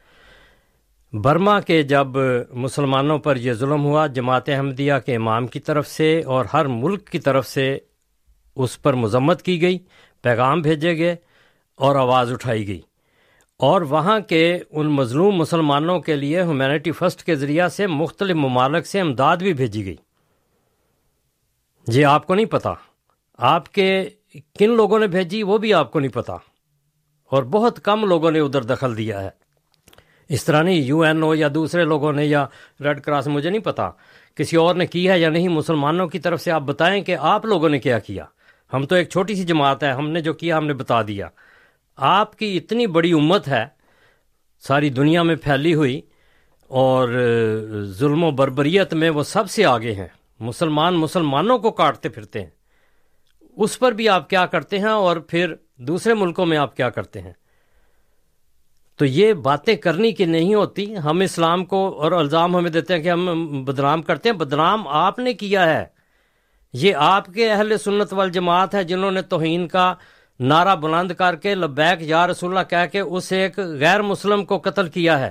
برما 1.19 1.61
کے 1.61 1.83
جب 1.83 2.07
مسلمانوں 2.51 3.19
پر 3.19 3.37
یہ 3.37 3.53
ظلم 3.53 3.85
ہوا، 3.85 4.07
جماعت 4.07 4.49
احمدیہ 4.49 4.93
کے 5.07 5.17
امام 5.17 5.47
کی 5.47 5.61
طرف 5.61 5.89
سے 5.89 6.23
اور 6.27 6.45
ہر 6.53 6.67
ملک 6.67 7.09
کی 7.09 7.19
طرف 7.19 7.47
سے 7.49 7.79
اس 8.57 8.83
پر 8.83 8.95
مذمت 8.95 9.43
کی 9.43 9.63
گئی، 9.63 9.79
پیغام 10.23 10.61
بھیجے 10.61 10.97
گئے 10.97 11.17
اور 11.75 11.97
آواز 11.97 12.33
اٹھائی 12.33 12.69
گئی۔ 12.69 12.81
اور 13.59 13.81
وہاں 13.81 14.21
کے 14.21 14.59
ان 14.71 14.87
مظلوم 14.87 15.35
مسلمانوں 15.35 16.01
کے 16.01 16.17
لیے 16.17 16.43
ہیومینٹی 16.43 16.93
فسٹ 16.93 17.23
کے 17.23 17.35
ذریعہ 17.35 17.69
سے 17.69 17.87
مختلف 17.87 18.37
ممالک 18.37 18.87
سے 18.87 19.01
امداد 19.01 19.37
بھی 19.37 19.53
بھیجی 19.53 19.85
گئی۔ 19.85 19.97
جی 21.87 22.05
آپ 22.05 22.27
کو 22.27 22.35
نہیں 22.35 22.47
پتا۔ 22.47 22.73
آپ 23.39 23.73
کے 23.73 24.09
کن 24.59 24.71
لوگوں 24.71 24.99
نے 24.99 25.07
بھیجی 25.07 25.43
وہ 25.43 25.59
بھی 25.59 25.75
آپ 25.75 25.93
کو 25.93 26.01
نہیں 26.01 26.13
پتا 26.13 26.33
اور 27.31 27.43
بہت 27.43 27.85
کم 27.85 28.05
لوگوں 28.05 28.31
نے 28.31 28.41
ادھر 28.41 28.63
دخل 28.63 28.97
دیا 28.97 29.23
ہے۔ 29.23 29.29
اس 30.29 30.45
طرح 30.45 30.63
نہیں، 30.63 30.75
یو 30.75 31.01
این 31.01 31.23
او 31.23 31.35
یا 31.35 31.49
دوسرے 31.55 31.85
لوگوں 31.85 32.13
نے 32.13 32.25
یا 32.25 32.47
ریڈ 32.81 33.01
کراس، 33.01 33.27
مجھے 33.27 33.51
نہیں 33.51 33.61
پتا۔ 33.61 33.91
کسی 34.35 34.57
اور 34.57 34.75
نے 34.75 34.87
کی 34.87 35.11
ہے 35.11 35.19
یا 35.19 35.29
نہیں، 35.29 35.49
مسلمانوں 35.49 36.09
کی 36.09 36.19
طرف 36.19 36.41
سے 36.41 36.51
آپ 36.51 36.63
بتائیں 36.63 37.05
کہ 37.05 37.17
آپ 37.21 37.45
لوگوں 37.45 37.69
نے 37.69 37.79
کیا 37.79 37.99
کیا۔ 37.99 38.25
ہم 38.73 38.87
تو 38.87 38.95
ایک 38.95 39.09
چھوٹی 39.09 39.35
سی 39.35 39.45
جماعت 39.45 39.83
ہے، 39.83 39.91
ہم 39.91 40.11
نے 40.11 40.21
جو 40.21 40.33
کیا، 40.33 40.59
ہم 40.59 40.67
نے 40.67 40.75
بتا 40.75 41.03
دیا۔ 41.03 41.29
آپ 41.97 42.39
کی 42.39 42.57
اتنی 42.57 42.87
بڑی 42.87 43.13
امت 43.13 43.49
ہے، 43.49 43.65
ساری 44.61 44.91
دنیا 44.91 45.23
میں 45.23 45.37
پھیلی 45.37 45.75
ہوئی 45.75 46.01
اور 46.69 47.09
ظلم 47.85 48.25
و 48.25 48.31
بربریت 48.31 48.95
میں 48.95 49.11
وہ 49.11 49.23
سب 49.23 49.51
سے 49.51 49.65
آگے 49.65 49.93
ہیں۔ 49.93 50.09
مسلمان 50.41 50.95
مسلمانوں 50.95 51.59
کو 51.59 51.71
کاٹتے 51.71 52.09
پھرتے 52.09 52.43
ہیں۔ 52.43 52.64
اس 53.57 53.79
پر 53.79 53.93
بھی 53.93 54.09
آپ 54.09 54.31
کیا 54.31 54.47
کرتے 54.47 54.79
ہیں 54.79 54.87
اور 54.87 55.17
پھر 55.17 55.55
دوسرے 55.77 56.15
ملکوں 56.15 56.47
میں 56.47 56.59
آپ 56.59 56.77
کیا 56.77 56.91
کرتے 56.91 57.21
ہیں؟ 57.21 57.33
تو 58.97 59.05
یہ 59.05 59.33
باتیں 59.33 59.77
کرنی 59.77 60.13
کی 60.13 60.25
نہیں 60.25 60.55
ہوتی۔ 60.55 60.97
ہم 60.97 61.21
اسلام 61.21 61.65
کو 61.65 62.03
اور 62.03 62.13
الزام 62.13 62.57
ہمیں 62.57 62.71
دیتے 62.71 62.95
ہیں 62.95 63.03
کہ 63.03 63.11
ہم 63.11 63.65
بدنام 63.65 64.03
کرتے 64.03 64.29
ہیں۔ 64.29 64.37
بدنام 64.37 64.89
آپ 64.89 65.19
نے 65.19 65.33
کیا 65.33 65.81
ہے۔ 65.81 65.85
یہ 66.73 66.95
آپ 66.95 67.27
کے 67.27 67.53
اہل 67.53 67.77
سنت 67.79 68.13
وال 68.13 68.31
جماعت 68.31 68.75
ہے 68.75 68.85
جنہوں 68.85 69.11
نے 69.11 69.23
توہین 69.23 69.69
کا 69.69 69.95
نعرہ 70.41 70.77
بلند 70.77 71.13
کر 71.13 71.37
کے 71.37 71.55
لبیک 71.55 72.03
یا 72.03 72.27
رسول 72.27 72.51
اللہ 72.51 72.71
کہہ 72.71 72.93
کے 72.93 73.01
اس 73.01 73.33
ایک 73.33 73.59
غیر 73.59 74.03
مسلم 74.03 74.45
کو 74.45 74.59
قتل 74.59 74.89
کیا 74.89 75.19
ہے۔ 75.19 75.31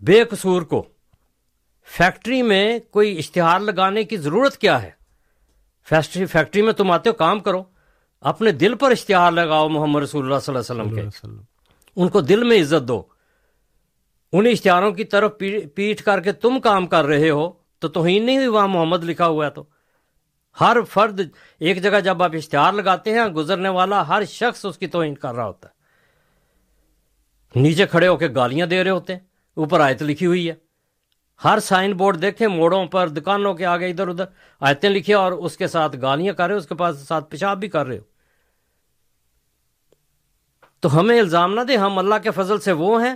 بے 0.00 0.24
قصور 0.24 0.62
کو۔ 0.62 0.88
فیکٹری 1.86 2.42
میں 2.42 2.78
کوئی 2.90 3.18
اشتہار 3.18 3.60
لگانے 3.60 4.04
کی 4.04 4.16
ضرورت 4.16 4.58
کیا 4.58 4.82
ہے؟ 4.82 5.01
فیکٹری 5.84 6.62
میں 6.62 6.72
تم 6.72 6.90
آتے 6.90 7.08
ہو 7.10 7.14
کام 7.14 7.40
کرو۔ 7.40 7.62
اپنے 8.20 8.52
دل 8.52 8.74
پر 8.74 8.90
اشتہار 8.90 9.32
لگاؤ 9.32 9.68
محمد 9.68 10.02
رسول 10.02 10.24
اللہ 10.24 10.38
صلی 10.38 10.54
اللہ 10.54 10.82
علیہ 10.82 11.06
وسلم 11.06 11.36
کے۔ 11.36 11.42
ان 11.96 12.08
کو 12.08 12.20
دل 12.20 12.44
میں 12.44 12.60
عزت 12.60 12.88
دو۔ 12.88 13.02
ان 14.32 14.46
اشتہاروں 14.46 14.92
کی 14.92 15.04
طرف 15.04 15.32
پیٹ 15.74 16.02
کر 16.02 16.20
کے 16.20 16.32
تم 16.32 16.60
کام 16.60 16.86
کر 16.86 17.04
رہے 17.04 17.30
ہو 17.30 17.52
تو 17.78 17.88
توہین 17.88 18.26
نہیں 18.26 18.36
ہوئی 18.36 18.46
وہاں 18.46 18.68
محمد 18.68 19.04
لکھا 19.04 19.26
ہوا 19.26 19.46
ہے 19.46 19.50
تو۔ 19.50 19.64
ہر 20.60 20.76
فرد 20.88 21.20
ایک 21.58 21.82
جگہ 21.82 22.00
جب 22.00 22.22
آپ 22.22 22.34
اشتہار 22.34 22.72
لگاتے 22.72 23.10
ہیں 23.10 23.26
گزرنے 23.26 23.68
والا 23.68 24.08
ہر 24.08 24.24
شخص 24.24 24.64
اس 24.64 24.78
کی 24.78 24.86
توہین 24.86 25.14
کر 25.14 25.34
رہا 25.34 25.46
ہوتا 25.46 25.68
ہے۔ 25.68 25.82
نیچے 27.60 27.86
کھڑے 27.86 28.08
ہو 28.08 28.16
کے 28.16 28.28
گالیاں 28.34 28.66
دے 28.66 28.84
رہے 28.84 28.90
ہوتے 28.90 29.12
ہیں 29.12 29.20
اوپر 29.54 29.80
آیت 29.80 30.02
لکھی 30.02 30.26
ہوئی 30.26 30.50
ہے۔ 30.50 30.54
ہر 31.44 31.58
سائن 31.58 31.92
بورڈ 31.92 32.22
دیکھیں 32.22 32.46
موڑوں 32.46 32.86
پر، 32.86 33.08
دکانوں 33.08 33.54
کے 33.54 33.66
آگے 33.66 33.90
ادھر 33.90 34.08
ادھر 34.08 34.24
آیتیں 34.60 34.90
لکھے 34.90 35.14
اور 35.14 35.32
اس 35.32 35.56
کے 35.56 35.66
ساتھ 35.66 35.96
گالیاں 36.02 36.34
کر 36.34 36.46
رہے 36.46 36.54
ہو، 36.54 36.58
اس 36.58 36.66
کے 36.66 36.74
پاس 36.74 36.98
ساتھ 36.98 37.30
پیشاب 37.30 37.60
بھی 37.60 37.68
کر 37.68 37.86
رہے 37.86 37.98
ہو۔ 37.98 38.02
تو 40.80 41.00
ہمیں 41.00 41.20
الزام 41.20 41.54
نہ 41.54 41.60
دے 41.60 41.76
ہم 41.76 41.98
اللہ 41.98 42.14
کے 42.22 42.30
فضل 42.30 42.60
سے 42.60 42.72
وہ 42.72 43.04
ہیں 43.04 43.14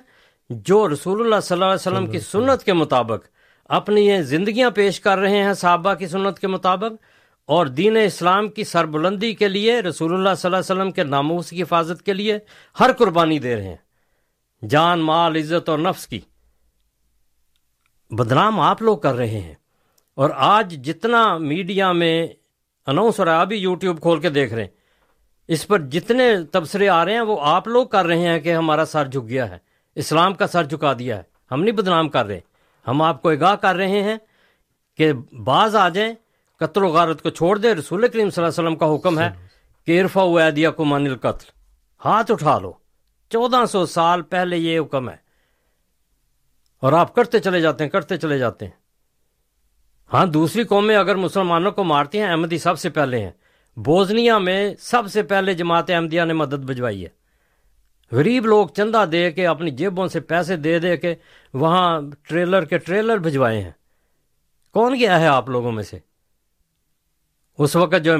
جو 0.51 0.89
رسول 0.89 1.20
اللہ 1.20 1.41
صلی 1.43 1.55
اللہ 1.55 1.64
علیہ 1.64 1.93
وسلم 1.93 2.07
کی 2.07 2.20
سنت 2.20 2.64
کے 2.64 2.72
مطابق 2.72 3.27
اپنی 3.64 4.07
یہ 4.07 4.22
زندگیاں 4.22 4.70
پیش 4.70 5.01
کر 5.01 5.18
رہے 5.18 5.43
ہیں، 5.43 5.55
صحابہ 5.55 5.95
کی 5.95 6.07
سنت 6.07 6.39
کے 6.39 6.47
مطابق 6.47 7.03
اور 7.47 7.66
دین 7.66 7.97
اسلام 7.97 8.49
کی 8.49 8.64
سربلندی 8.64 9.35
کے 9.35 9.49
لیے، 9.49 9.81
رسول 9.81 10.14
اللہ 10.14 10.29
صلی 10.37 10.49
اللہ 10.49 10.57
علیہ 10.57 10.74
وسلم 10.74 10.91
کے 10.91 11.05
ناموس 11.05 11.51
کی 11.51 11.62
حفاظت 11.62 12.03
کے 12.03 12.12
لیے 12.12 12.39
ہر 12.81 12.93
قربانی 12.93 13.39
دے 13.39 13.57
رہے 13.57 13.68
ہیں۔ 13.68 14.66
جان، 14.68 15.01
مال، 15.01 15.37
عزت 15.37 15.68
اور 15.68 15.79
نفس 15.79 16.07
کی۔ 16.07 16.20
بدنام 18.11 18.61
آپ 18.61 18.82
لوگ 18.82 18.98
کر 18.98 19.14
رہے 19.14 19.40
ہیں۔ 19.40 19.54
اور 20.14 20.30
آج 20.34 20.74
جتنا 20.84 21.38
میڈیا 21.38 21.92
میں 21.92 22.26
اناؤنس 22.86 23.20
ہو 23.20 23.24
رہا 23.24 23.36
ہے 23.36 23.40
ابھی 23.40 23.57
یوٹیوب 23.57 24.00
کھول 24.00 24.20
کے 24.20 24.30
دیکھ 24.30 24.54
رہے 24.54 24.62
ہیں، 24.62 24.70
اس 25.48 25.66
پر 25.66 25.78
جتنے 25.78 26.44
تبصرے 26.52 26.88
آ 26.88 27.04
رہے 27.04 27.12
ہیں، 27.12 27.20
وہ 27.20 27.38
آپ 27.40 27.68
لوگ 27.68 27.86
کر 27.86 28.07
رہے 28.07 28.18
ہیں 28.18 28.40
کہ 28.40 28.54
ہمارا 28.54 28.84
سر 28.84 29.07
جھک 29.07 29.28
گیا 29.28 29.50
ہے۔ 29.50 29.59
اسلام 29.94 30.34
کا 30.34 30.46
سر 30.46 30.64
جھکا 30.64 30.92
دیا 30.98 31.16
ہے۔ 31.16 31.22
ہم 31.50 31.62
نہیں 31.62 31.72
بدنام 31.72 32.09
کر 32.09 32.26
رہے۔ 32.26 32.40
ہم 32.88 33.02
آپ 33.02 33.22
کو 33.22 33.28
اگاہ 33.28 33.54
کر 33.54 33.74
رہے 33.74 34.02
ہیں 34.02 34.16
کہ 34.96 35.12
بعض 35.44 35.76
آ 35.76 35.88
جائیں، 35.88 36.14
قتل 36.59 36.84
و 36.84 36.88
غارت 36.88 37.22
کو 37.22 37.30
چھوڑ 37.30 37.59
دے 37.59 37.74
رسول 37.74 38.09
کریم 38.09 38.30
صلی 38.30 38.44
اللہ 38.44 38.61
علیہ 38.61 38.68
وسلم 38.68 38.76
کا 38.76 38.94
حکم 38.94 39.18
ہے 39.18 39.30
کہ 39.86 40.02
عرفا 40.02 40.22
ہوا 40.22 40.50
دیا 40.57 40.70
کو 40.70 40.84
مان 40.84 41.07
القتل 41.07 41.50
ہاتھ 42.04 42.30
اٹھا 42.30 42.59
لو۔ 42.59 42.72
چودہ 43.28 43.64
سو 43.66 43.86
سال 43.86 44.22
پہلے 44.22 44.57
یہ 44.57 44.80
حکم 44.80 45.11
ہے۔ 45.11 45.26
اور 46.87 46.93
آپ 46.93 47.14
کرتے 47.14 47.39
چلے 47.39 47.61
جاتے 47.61 47.84
ہیں، 47.84 47.91
کرتے 47.91 48.16
چلے 48.16 48.39
جاتے 48.39 48.64
ہیں۔ 48.64 48.72
ہاں 50.12 50.26
دوسری 50.26 50.64
قومیں 50.64 50.97
اگر 50.97 51.14
مسلمانوں 51.14 51.72
کو 51.72 51.84
مارتی 51.84 52.18
ہیں، 52.18 52.26
احمدی 52.26 52.59
سب 52.59 52.78
سے 52.78 52.91
پہلے 52.91 53.20
ہیں۔ 53.20 53.30
بوزنیا 53.76 54.39
میں 54.39 54.74
سب 54.78 55.03
سے 55.12 55.22
پہلے 55.22 55.55
جماعت 55.55 55.91
احمدیہ 55.91 56.22
نے 56.22 56.32
مدد 56.32 56.55
بھجوائی 56.55 57.05
ہے۔ 57.05 57.09
غریب 58.12 58.47
لوگ 58.47 58.68
چندہ 58.68 59.05
دے 59.12 59.32
کے، 59.32 59.47
اپنی 59.47 59.70
جیبوں 59.70 60.07
سے 60.07 60.20
پیسے 60.20 60.57
دے 60.57 60.78
دے 60.78 60.97
کے 60.97 61.14
وہاں 61.55 62.01
ٹریلر 62.22 62.64
کے 62.64 62.78
ٹریلر 62.78 63.16
بھجوائے 63.16 63.62
ہیں۔ 63.62 63.72
کون 64.72 64.95
گیا 64.95 65.20
ہے 65.20 65.26
آپ 65.26 65.49
لوگوں 65.49 65.72
میں 65.72 65.82
سے؟ 65.82 65.99
اس 67.59 67.76
وقت 67.76 68.05
جو 68.05 68.12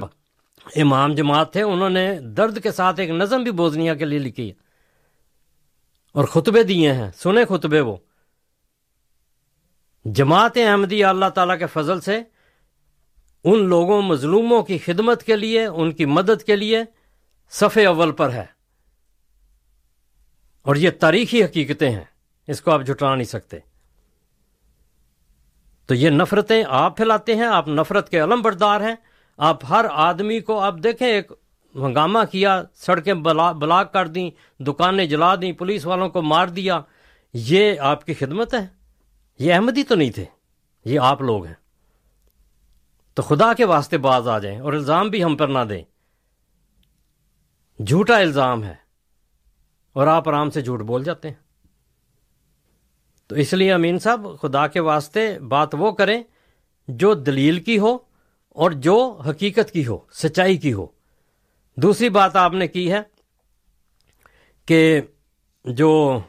امام 0.77 1.15
جماعت 1.15 1.53
تھے، 1.53 1.63
انہوں 1.63 1.91
نے 1.91 2.21
درد 2.21 2.63
کے 2.63 2.73
ساتھ 2.73 3.01
ایک 3.01 3.11
نظم 3.11 3.43
بھی 3.43 3.51
بوزنیا 3.51 3.95
کے 3.95 4.05
لیے 4.05 4.19
لکھی 4.19 4.49
ہے۔ 4.49 4.55
اور 6.13 6.25
خطبے 6.25 6.63
دیے 6.63 6.93
ہیں۔ 6.93 7.11
سنے 7.17 7.45
خطبے 7.45 7.81
وہ۔ 7.81 7.97
جماعت 10.13 10.53
احمدی 10.57 11.05
اللہ 11.05 11.27
تعالیٰ 11.27 11.59
کے 11.59 11.67
فضل 11.67 12.01
سے 12.01 12.21
ان 13.45 13.65
لوگوں، 13.65 14.03
مظلوموں 14.03 14.63
کی 14.63 14.79
خدمت 14.79 15.23
کے 15.23 15.37
لیے، 15.37 15.67
ان 15.67 15.93
کی 15.93 16.05
مدد 16.05 16.43
کے 16.43 16.57
لیے 16.57 16.83
صفحے 17.51 17.87
اول 17.87 18.13
پر 18.13 18.31
ہے۔ 18.31 18.45
اور 20.63 20.77
یہ 20.77 20.91
تاریخی 21.01 21.45
حقیقتیں 21.45 21.91
ہیں۔ 21.91 22.05
اس 22.47 22.61
کو 22.61 22.71
آپ 22.71 22.81
جھٹا 22.87 23.15
نہیں 23.15 23.25
سکتے۔ 23.25 23.59
تو 25.87 25.95
یہ 25.95 26.11
نفرتیں 26.11 26.65
آپ 26.69 26.97
پھیلاتے 26.97 27.35
ہیں، 27.35 27.47
آپ 27.47 27.69
نفرت 27.69 28.09
کے 28.09 28.21
علم 28.21 28.43
بردار 28.43 28.81
ہیں۔ 28.81 28.97
آپ 29.37 29.65
ہر 29.71 29.87
آدمی 29.91 30.41
کو 30.41 30.61
آپ 30.61 30.75
دیکھیں، 30.85 31.09
ایک 31.09 31.33
ہنگامہ 31.75 32.19
کیا، 32.31 32.63
سڑکیں 32.75 33.15
بلاک 33.15 33.93
کر 33.93 34.07
دیں، 34.07 34.31
دکانیں 34.63 35.07
جلا 35.07 35.35
دیں، 35.35 35.53
پولیس 35.53 35.87
والوں 35.87 36.09
کو 36.09 36.23
مار 36.23 36.47
دیا۔ 36.47 36.81
یہ 37.35 37.81
آپ 37.81 38.07
کی 38.07 38.15
خدمت 38.15 38.55
ہے۔ 38.55 38.76
یہ 39.39 39.55
احمدی 39.55 39.83
تو 39.83 39.95
نہیں 39.95 40.11
تھے، 40.11 40.25
یہ 40.85 41.01
آپ 41.01 41.23
لوگ 41.23 41.47
ہیں۔ 41.47 41.55
تو 43.15 43.23
خدا 43.23 43.53
کے 43.53 43.65
واسطے 43.65 43.99
باز 43.99 44.29
آ 44.29 44.39
جائیں 44.39 44.61
اور 44.61 44.73
الزام 44.73 45.09
بھی 45.09 45.25
ہم 45.25 45.37
پر 45.37 45.49
نہ 45.49 45.59
دیں۔ 45.59 45.83
جھوٹا 47.83 48.19
الزام 48.19 48.65
ہے 48.65 48.75
اور 49.93 50.07
آپ 50.07 50.29
آرام 50.29 50.51
سے 50.51 50.63
جھوٹ 50.63 50.81
بول 50.81 51.05
جاتے 51.05 51.29
ہیں۔ 51.29 51.35
تو 53.27 53.37
اس 53.37 53.53
لیے 53.53 53.73
امین 53.73 53.99
صاحب، 53.99 54.27
خدا 54.43 54.67
کے 54.67 54.81
واسطے 54.81 55.39
بات 55.39 55.69
وہ 55.73 55.93
کریں 55.93 56.23
جو 56.89 57.15
دلیل 57.15 57.61
کی 57.61 57.79
ہو 57.79 57.99
اور 58.49 58.71
جو 58.71 59.23
حقیقت 59.31 59.71
کی 59.71 59.87
ہو، 59.87 59.99
سچائی 60.13 60.57
کی 60.57 60.73
ہو۔ 60.73 60.87
دوسری 61.77 62.09
بات 62.09 62.37
آپ 62.37 62.53
نے 62.53 62.69
کی 62.69 62.93
ہے 62.93 63.01
کہ 64.67 65.01
جو 65.65 66.21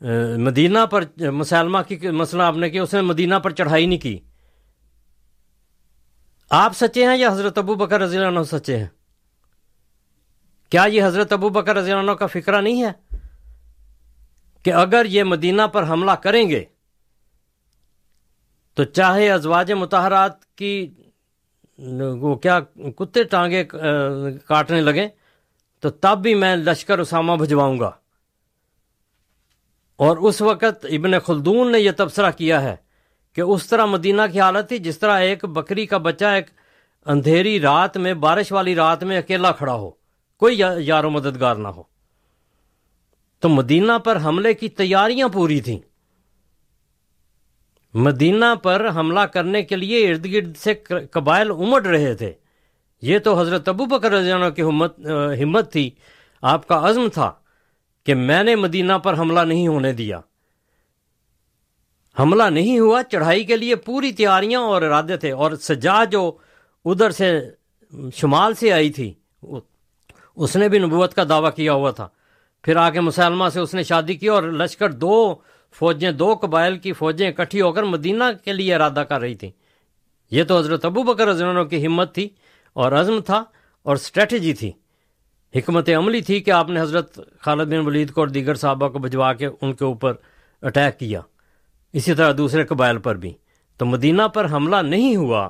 مدینہ 0.00 0.78
پر، 0.90 1.04
مسلمہ 1.32 1.78
کی، 1.88 1.96
مسئلہ 2.10 2.42
آپ 2.42 2.56
نے 2.56 2.70
کیا 2.70 2.82
اس 2.82 2.94
نے 2.94 3.00
مدینہ 3.02 3.34
پر 3.42 3.50
چڑھائی 3.50 3.86
نہیں 3.86 3.98
کی۔ 3.98 4.18
آپ 6.50 6.76
سچے 6.76 7.06
ہیں 7.06 7.16
یا 7.16 7.30
حضرت 7.32 7.58
ابو 7.58 7.74
بکر 7.74 8.00
رضی 8.00 8.16
اللہ 8.16 8.28
عنہ 8.28 8.44
سچے 8.50 8.76
ہیں؟ 8.76 8.86
کیا 10.72 10.84
یہ 10.84 11.04
حضرت 11.04 11.32
ابو 11.32 11.48
بکر 11.48 11.76
رضی 11.76 11.92
اللہ 11.92 12.10
عنہ 12.10 12.16
کا 12.18 12.26
فکرہ 12.26 12.60
نہیں 12.60 12.82
ہے 12.82 12.92
کہ 14.64 14.72
اگر 14.72 15.06
یہ 15.08 15.24
مدینہ 15.24 15.66
پر 15.72 15.88
حملہ 15.88 16.12
کریں 16.22 16.48
گے 16.50 16.64
تو 18.76 18.84
چاہے 18.84 19.30
ازواج 19.30 19.72
متحرات 19.72 20.44
کی، 20.56 20.94
وہ 22.20 22.34
کیا 22.34 22.58
کتے 22.96 23.22
ٹانگے 23.24 23.64
کاٹنے 23.64 24.80
لگیں، 24.80 25.08
تو 25.82 25.90
تب 25.90 26.18
بھی 26.22 26.34
میں 26.34 26.56
لشکر 26.56 26.98
اسامہ 26.98 27.36
بھجواؤں 27.36 27.78
گا۔ 27.80 27.90
اور 29.96 30.16
اس 30.16 30.42
وقت 30.42 30.86
ابن 30.90 31.18
خلدون 31.18 31.72
نے 31.72 31.80
یہ 31.80 31.90
تبصرہ 31.96 32.30
کیا 32.30 32.62
ہے 32.62 32.76
کہ 33.32 33.40
اس 33.40 33.66
طرح 33.66 33.84
مدینہ 33.84 34.22
کی 34.32 34.40
حالت 34.40 34.68
تھی 34.68 34.78
جس 34.78 34.98
طرح 34.98 35.18
ایک 35.18 35.44
بکری 35.44 35.86
کا 35.86 35.98
بچہ 35.98 36.24
ایک 36.24 36.46
اندھیری 37.06 37.60
رات 37.60 37.96
میں، 37.96 38.14
بارش 38.14 38.52
والی 38.52 38.74
رات 38.74 39.04
میں 39.04 39.18
اکیلا 39.18 39.52
کھڑا 39.52 39.74
ہو۔ 39.74 39.90
کوئی 40.36 40.62
یار 40.78 41.04
و 41.04 41.10
مددگار 41.10 41.56
نہ 41.56 41.68
ہو۔ 41.68 41.82
تو 43.40 43.48
مدینہ 43.48 43.98
پر 44.04 44.18
حملے 44.24 44.54
کی 44.54 44.68
تیاریاں 44.68 45.28
پوری 45.28 45.60
تھیں۔ 45.60 45.78
مدینہ 47.94 48.54
پر 48.62 48.86
حملہ 48.96 49.20
کرنے 49.20 49.62
کے 49.62 49.76
لیے 49.76 50.10
ارد 50.10 50.26
گرد 50.26 50.56
سے 50.56 50.74
قبائل 51.10 51.50
امڑ 51.50 51.86
رہے 51.86 52.14
تھے۔ 52.14 52.32
یہ 53.02 53.18
تو 53.18 53.40
حضرت 53.40 53.68
ابو 53.68 53.84
بکر 53.84 54.12
رضی 54.12 54.32
اللہ 54.32 54.50
کی 54.50 54.62
ہمت 55.42 55.72
تھی۔ 55.72 55.90
آپ 56.42 56.68
کا 56.68 56.88
عزم 56.88 57.08
تھا۔ 57.08 57.32
کہ 58.06 58.14
میں 58.14 58.42
نے 58.42 58.54
مدینہ 58.56 58.92
پر 59.02 59.18
حملہ 59.18 59.40
نہیں 59.40 59.68
ہونے 59.68 59.92
دیا۔ 59.92 60.20
حملہ 62.18 62.42
نہیں 62.42 62.78
ہوا، 62.78 63.02
چڑھائی 63.02 63.44
کے 63.44 63.56
لیے 63.56 63.76
پوری 63.76 64.12
تیاریاں 64.12 64.60
اور 64.60 64.82
ارادے 64.82 65.16
تھے 65.16 65.30
اور 65.32 65.52
سجا 65.60 66.04
جو 66.04 66.30
ادھر 66.84 67.10
سے 67.10 67.50
شمال 68.14 68.54
سے 68.54 68.72
آئی 68.72 68.90
تھی، 68.90 69.12
اس 70.36 70.56
نے 70.56 70.68
بھی 70.68 70.78
نبوت 70.78 71.14
کا 71.14 71.24
دعویٰ 71.28 71.54
کیا 71.54 71.72
ہوا 71.72 71.90
تھا۔ 71.90 72.08
پھر 72.62 72.76
آ 72.76 72.88
کے 72.90 73.00
مسلمہ 73.00 73.48
سے 73.48 73.60
اس 73.60 73.74
نے 73.74 73.82
شادی 73.82 74.14
کی 74.14 74.28
اور 74.28 74.42
لشکر 74.42 74.92
دو 74.92 75.34
فوجیں، 75.74 76.10
دو 76.12 76.34
قبائل 76.34 76.78
کی 76.78 76.92
فوجیں 76.92 77.28
اکٹھی 77.28 77.60
ہو 77.60 77.72
کر 77.72 77.82
مدینہ 77.82 78.24
کے 78.44 78.52
لیے 78.52 78.74
ارادہ 78.74 79.04
کر 79.08 79.20
رہی 79.20 79.34
تھیں۔ 79.34 79.50
یہ 80.30 80.44
تو 80.44 80.58
حضرت 80.58 80.84
ابو 80.84 81.02
بکر 81.02 81.30
عنہ 81.30 81.62
کی 81.62 81.86
ہمت 81.86 82.14
تھی 82.14 82.28
اور 82.72 82.92
عزم 82.92 83.20
تھا 83.20 83.44
اور 83.82 83.96
اسٹریٹجی 83.96 84.52
تھی۔ 84.54 84.72
حکمت 85.54 85.90
عملی 85.90 86.20
تھی 86.20 86.40
کہ 86.40 86.50
آپ 86.50 86.70
نے 86.70 86.80
حضرت 86.80 87.20
خالد 87.40 87.68
بن 87.68 87.86
ولید 87.86 88.10
کو 88.10 88.20
اور 88.20 88.28
دیگر 88.28 88.54
صحابہ 88.54 88.88
کو 88.88 88.98
بھجوا 88.98 89.32
کے 89.32 89.48
ان 89.60 89.72
کے 89.72 89.84
اوپر 89.84 90.12
اٹیک 90.62 90.98
کیا۔ 90.98 91.20
اسی 91.92 92.14
طرح 92.14 92.32
دوسرے 92.38 92.64
قبائل 92.64 92.98
پر 92.98 93.14
بھی۔ 93.14 93.32
تو 93.76 93.86
مدینہ 93.86 94.22
پر 94.22 94.50
حملہ 94.50 94.76
نہیں 94.76 95.16
ہوا 95.16 95.48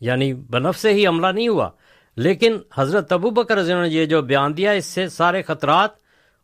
یعنی 0.00 0.34
بنف 0.34 0.78
سے 0.78 0.92
ہی 0.92 1.06
حملہ 1.06 1.26
نہیں 1.26 1.48
ہوا، 1.48 1.70
لیکن 2.16 2.58
حضرت 2.74 3.12
ابو 3.12 3.30
بکر 3.30 3.64
نے 3.64 3.88
یہ 3.88 4.04
جو 4.04 4.22
بیان 4.22 4.56
دیا، 4.56 4.70
اس 4.70 4.86
سے 4.86 5.08
سارے 5.08 5.42
خطرات 5.42 5.90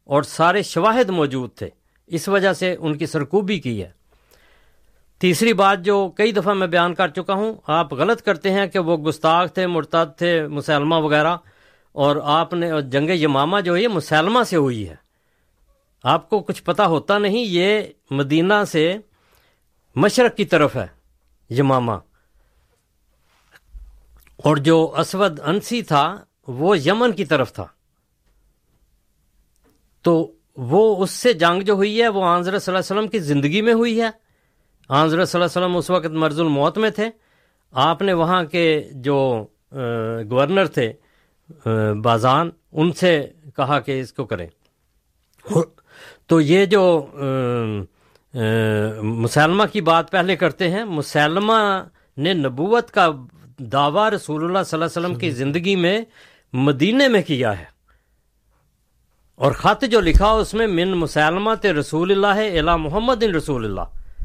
اور 0.05 0.23
سارے 0.23 0.63
شواہد 0.63 1.11
موجود 1.11 1.51
تھے۔ 1.55 1.69
اس 2.07 2.29
وجہ 2.29 2.53
سے 2.53 2.77
ان 2.79 2.99
کی 2.99 3.07
سرکوبی 3.07 3.59
کی 3.59 3.83
ہے۔ 3.83 3.91
تیسری 5.19 5.53
بات 5.53 5.83
جو 5.83 6.11
کئی 6.17 6.33
دفعہ 6.33 6.55
میں 6.55 6.67
بیان 6.67 6.95
کر 6.95 7.09
چکا 7.09 7.35
ہوں، 7.35 7.55
آپ 7.67 7.93
غلط 7.93 8.23
کرتے 8.23 8.51
ہیں 8.51 8.67
کہ 8.67 8.79
وہ 8.79 8.97
گستاخ 8.97 9.53
تھے، 9.53 9.67
مرتد 9.67 10.19
تھے، 10.19 10.47
مسلمہ 10.47 10.95
وغیرہ۔ 10.95 11.37
اور 11.93 12.17
آپ 12.25 12.55
نے 12.55 12.71
جنگ 12.83 13.11
یمامہ 13.11 13.61
جو 13.61 13.77
ہے 13.77 13.83
یہ 13.83 13.89
مسلمہ 13.89 14.43
سے 14.43 14.57
ہوئی 14.57 14.89
ہے۔ 14.89 14.95
آپ 16.05 16.31
کو 16.31 16.41
کچھ 16.41 16.63
پتہ 16.63 16.83
ہوتا 16.83 17.19
نہیں، 17.19 17.45
یہ 17.49 17.81
مدینہ 18.11 18.55
سے 18.69 18.97
مشرق 19.97 20.37
کی 20.37 20.45
طرف 20.45 20.77
ہے، 20.77 20.87
یمامہ۔ 21.51 21.93
اور 24.37 24.57
جو 24.57 24.95
اسود 24.99 25.41
انسی 25.45 25.83
تھا، 25.83 26.25
وہ 26.49 26.79
یمن 26.79 27.13
کی 27.13 27.25
طرف 27.25 27.53
تھا۔ 27.53 27.67
تو 30.03 30.33
وہ 30.57 31.03
اس 31.03 31.11
سے 31.11 31.33
جنگ 31.33 31.63
جو 31.63 31.73
ہوئی 31.73 32.03
ہے، 32.03 32.09
وہ 32.09 32.25
آنظر 32.25 32.59
صلی 32.59 32.75
اللہ 32.75 32.79
علیہ 32.79 33.01
وسلم 33.01 33.11
کی 33.11 33.19
زندگی 33.19 33.63
میں 33.63 33.73
ہوئی 33.73 34.01
ہے۔ 34.01 34.11
آنظر 34.89 35.25
صلی 35.25 35.43
اللہ 35.43 35.59
علیہ 35.59 35.67
وسلم 35.67 35.77
اس 35.77 35.91
وقت 35.91 36.15
مرض 36.15 36.41
الموت 36.41 36.79
میں 36.79 36.91
تھے۔ 36.91 37.07
آپ 37.71 38.03
نے 38.03 38.13
وہاں 38.13 38.45
کے 38.45 38.89
جو 38.91 39.47
گورنر 40.31 40.67
تھے 40.67 40.93
بازان، 42.03 42.51
ان 42.73 42.93
سے 42.93 43.27
کہا 43.57 43.81
کہ 43.81 44.01
اس 44.01 44.13
کو 44.13 44.25
کریں۔ 44.25 44.47
تو 46.27 46.41
یہ 46.41 46.65
جو، 46.65 47.07
مسلمہ 49.03 49.63
کی 49.73 49.81
بات 49.81 50.11
پہلے 50.11 50.37
کرتے 50.37 50.71
ہیں، 50.71 50.85
مسلمہ 50.85 51.85
نے 52.17 52.33
نبوت 52.33 52.91
کا 52.91 53.09
دعویٰ 53.59 54.11
رسول 54.11 54.45
اللہ 54.45 54.59
صلی 54.67 54.83
اللہ 54.83 54.85
علیہ 54.85 55.07
وسلم 55.07 55.19
کی 55.19 55.31
زندگی 55.31 55.77
میں 55.77 56.01
مدینے 56.53 57.09
میں 57.09 57.23
کیا 57.23 57.59
ہے۔ 57.59 57.65
اور 59.35 59.53
خط 59.53 59.85
جو 59.91 60.01
لکھا 60.01 60.31
اس 60.31 60.55
میں، 60.55 60.67
من 60.67 60.89
مسلمت 60.89 61.67
رسول 61.67 62.11
اللہ 62.11 62.59
الا 62.59 62.77
محمد 62.77 63.23
رسول 63.23 63.65
اللہ۔ 63.65 64.17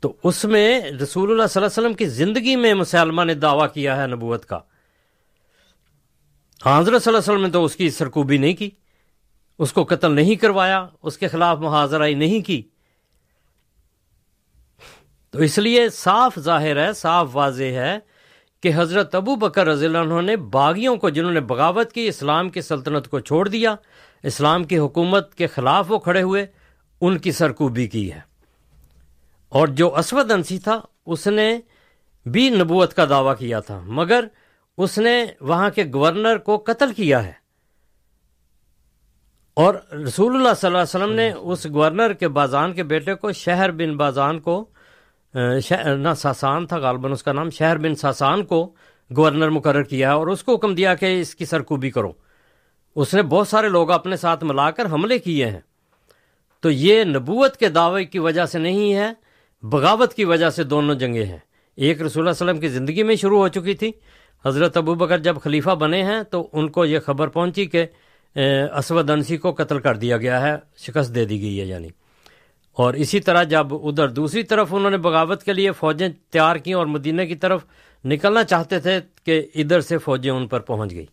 تو 0.00 0.12
اس 0.24 0.44
میں 0.44 0.80
رسول 0.80 1.30
اللہ 1.30 1.46
صلی 1.46 1.62
اللہ 1.62 1.66
علیہ 1.66 1.88
وسلم 1.88 1.94
کی 1.94 2.06
زندگی 2.06 2.56
میں 2.56 2.74
مسلمہ 2.74 3.24
نے 3.24 3.34
دعویٰ 3.34 3.72
کیا 3.72 4.02
ہے 4.02 4.06
نبوت 4.06 4.46
کا۔ 4.46 4.58
ہاں، 6.66 6.80
حضرت 6.80 7.02
صلی 7.02 7.14
اللہ 7.14 7.22
علیہ 7.22 7.32
وسلم 7.32 7.46
نے 7.46 7.52
تو 7.52 7.64
اس 7.64 7.76
کی 7.76 7.90
سرکوبی 7.90 8.38
نہیں 8.38 8.54
کی۔ 8.54 8.70
اس 9.58 9.72
کو 9.72 9.84
قتل 9.84 10.12
نہیں 10.12 10.34
کروایا، 10.34 10.86
اس 11.02 11.18
کے 11.18 11.28
خلاف 11.28 11.58
محاذرائی 11.58 12.14
نہیں 12.14 12.40
کی۔ 12.40 12.62
تو 15.30 15.38
اس 15.38 15.58
لیے 15.58 15.88
صاف 15.88 16.38
ظاہر 16.38 16.86
ہے، 16.86 16.92
صاف 16.92 17.28
واضح 17.32 17.62
ہے 17.62 17.98
کہ 18.60 18.70
حضرت 18.74 19.14
ابو 19.14 19.36
بکر 19.36 19.66
رضی 19.66 19.86
اللہ 19.86 19.98
عنہ 19.98 20.20
نے 20.20 20.36
باغیوں 20.36 20.96
کو، 20.96 21.08
جنہوں 21.08 21.32
نے 21.32 21.40
بغاوت 21.40 21.92
کی، 21.92 22.08
اسلام 22.08 22.48
کی 22.48 22.60
سلطنت 22.60 23.08
کو 23.08 23.20
چھوڑ 23.20 23.48
دیا، 23.48 23.74
اسلام 24.22 24.64
کی 24.64 24.78
حکومت 24.78 25.34
کے 25.34 25.46
خلاف 25.46 25.92
وہ 25.92 25.98
کھڑے 25.98 26.22
ہوئے، 26.22 26.46
ان 27.00 27.18
کی 27.18 27.32
سرکوبی 27.32 27.86
کی 27.86 28.12
ہے۔ 28.12 28.20
اور 29.48 29.68
جو 29.68 29.96
اسود 29.96 30.30
انسی 30.30 30.58
تھا، 30.58 30.80
اس 31.06 31.26
نے 31.26 31.60
بھی 32.26 32.48
نبوت 32.48 32.94
کا 32.94 33.04
دعویٰ 33.04 33.36
کیا 33.38 33.60
تھا۔ 33.60 33.80
مگر 33.84 34.24
اس 34.82 34.98
نے 34.98 35.26
وہاں 35.40 35.70
کے 35.70 35.84
گورنر 35.94 36.38
کو 36.38 36.58
قتل 36.66 36.92
کیا 36.92 37.24
ہے۔ 37.24 37.32
اور 39.54 39.74
رسول 39.92 40.36
اللہ 40.36 40.54
صلی 40.56 40.66
اللہ 40.66 40.78
علیہ 40.78 41.04
وسلم 41.04 41.12
نے 41.12 41.32
اس 41.32 41.66
گورنر 41.66 42.12
کے 42.12 42.28
بازان 42.28 42.72
کے 42.72 42.82
بیٹے 42.82 43.14
کو 43.14 43.32
شہر 43.32 43.70
بن 43.70 43.96
بازان 43.96 44.40
کو 44.40 44.68
نہ 45.34 46.14
ساسان 46.16 46.66
تھا 46.66 46.76
غالباً 46.76 47.12
اس 47.12 47.22
کا 47.22 47.32
نام، 47.32 47.50
شہر 47.50 47.78
بن 47.78 47.94
ساسان 47.94 48.44
کو 48.44 48.72
گورنر 49.16 49.50
مقرر 49.50 49.82
کیا 49.82 50.12
اور 50.12 50.26
اس 50.26 50.44
کو 50.44 50.54
حکم 50.54 50.74
دیا 50.74 50.94
کہ 50.94 51.20
اس 51.20 51.34
کی 51.34 51.44
سرکوبی 51.44 51.90
کرو۔ 51.90 52.12
اس 52.96 53.14
نے 53.14 53.22
بہت 53.22 53.48
سارے 53.48 53.68
لوگ 53.68 53.90
اپنے 53.90 54.16
ساتھ 54.16 54.44
ملا 54.44 54.70
کر 54.70 54.86
حملے 54.86 55.18
کیے 55.18 55.50
ہیں۔ 55.50 55.60
تو 56.60 56.70
یہ 56.70 57.04
نبوت 57.04 57.56
کے 57.56 57.68
دعوے 57.68 58.04
کی 58.04 58.18
وجہ 58.18 58.46
سے 58.46 58.58
نہیں 58.58 58.94
ہے، 58.94 59.12
بغاوت 59.62 60.14
کی 60.14 60.24
وجہ 60.24 60.50
سے 60.50 60.64
دونوں 60.64 60.94
جنگیں 60.94 61.26
ہیں۔ 61.26 61.38
ایک 61.76 62.02
رسول 62.02 62.28
اللہ 62.28 62.34
علیہ 62.34 62.50
وسلم 62.50 62.60
کی 62.60 62.68
زندگی 62.68 63.02
میں 63.02 63.16
شروع 63.16 63.38
ہو 63.38 63.48
چکی 63.48 63.74
تھی 63.74 63.92
حضرت 64.44 64.76
ابو 64.76 64.94
بکر 64.94 65.18
جب 65.18 65.36
خلیفہ 65.42 65.70
بنے 65.70 66.02
ہیں 66.02 66.22
تو 66.22 66.48
ان 66.52 66.68
کو 66.68 66.84
یہ 66.84 66.98
خبر 66.98 67.28
پہنچی 67.28 67.66
کہ 67.66 67.86
اسود 68.74 69.10
انسی 69.10 69.36
کو 69.36 69.52
قتل 69.52 69.78
کر 69.78 69.96
دیا 69.96 70.16
گیا 70.16 70.40
ہے، 70.40 70.56
شکست 70.76 71.14
دے 71.14 71.24
دی 71.24 71.40
گئی 71.40 71.60
ہے 71.60 71.66
یعنی۔ 71.66 71.88
اور 72.76 72.94
اسی 72.94 73.20
طرح 73.20 73.42
جب 73.42 73.74
ادھر 73.74 74.08
دوسری 74.08 74.42
طرف 74.42 74.68
انہوں 74.70 74.90
نے 74.90 74.96
بغاوت 74.96 75.42
کے 75.42 75.52
لیے 75.52 75.72
فوجیں 75.72 76.08
تیار 76.30 76.56
کیں 76.56 76.74
اور 76.74 76.86
مدینہ 76.86 77.22
کی 77.22 77.34
طرف 77.34 77.64
نکلنا 78.04 78.44
چاہتے 78.44 78.78
تھے 78.80 78.98
کہ 79.24 79.42
ادھر 79.54 79.80
سے 79.80 79.98
فوجیں 79.98 80.30
ان 80.30 80.46
پر 80.48 80.60
پہنچ 80.60 80.90
گئی 80.90 81.06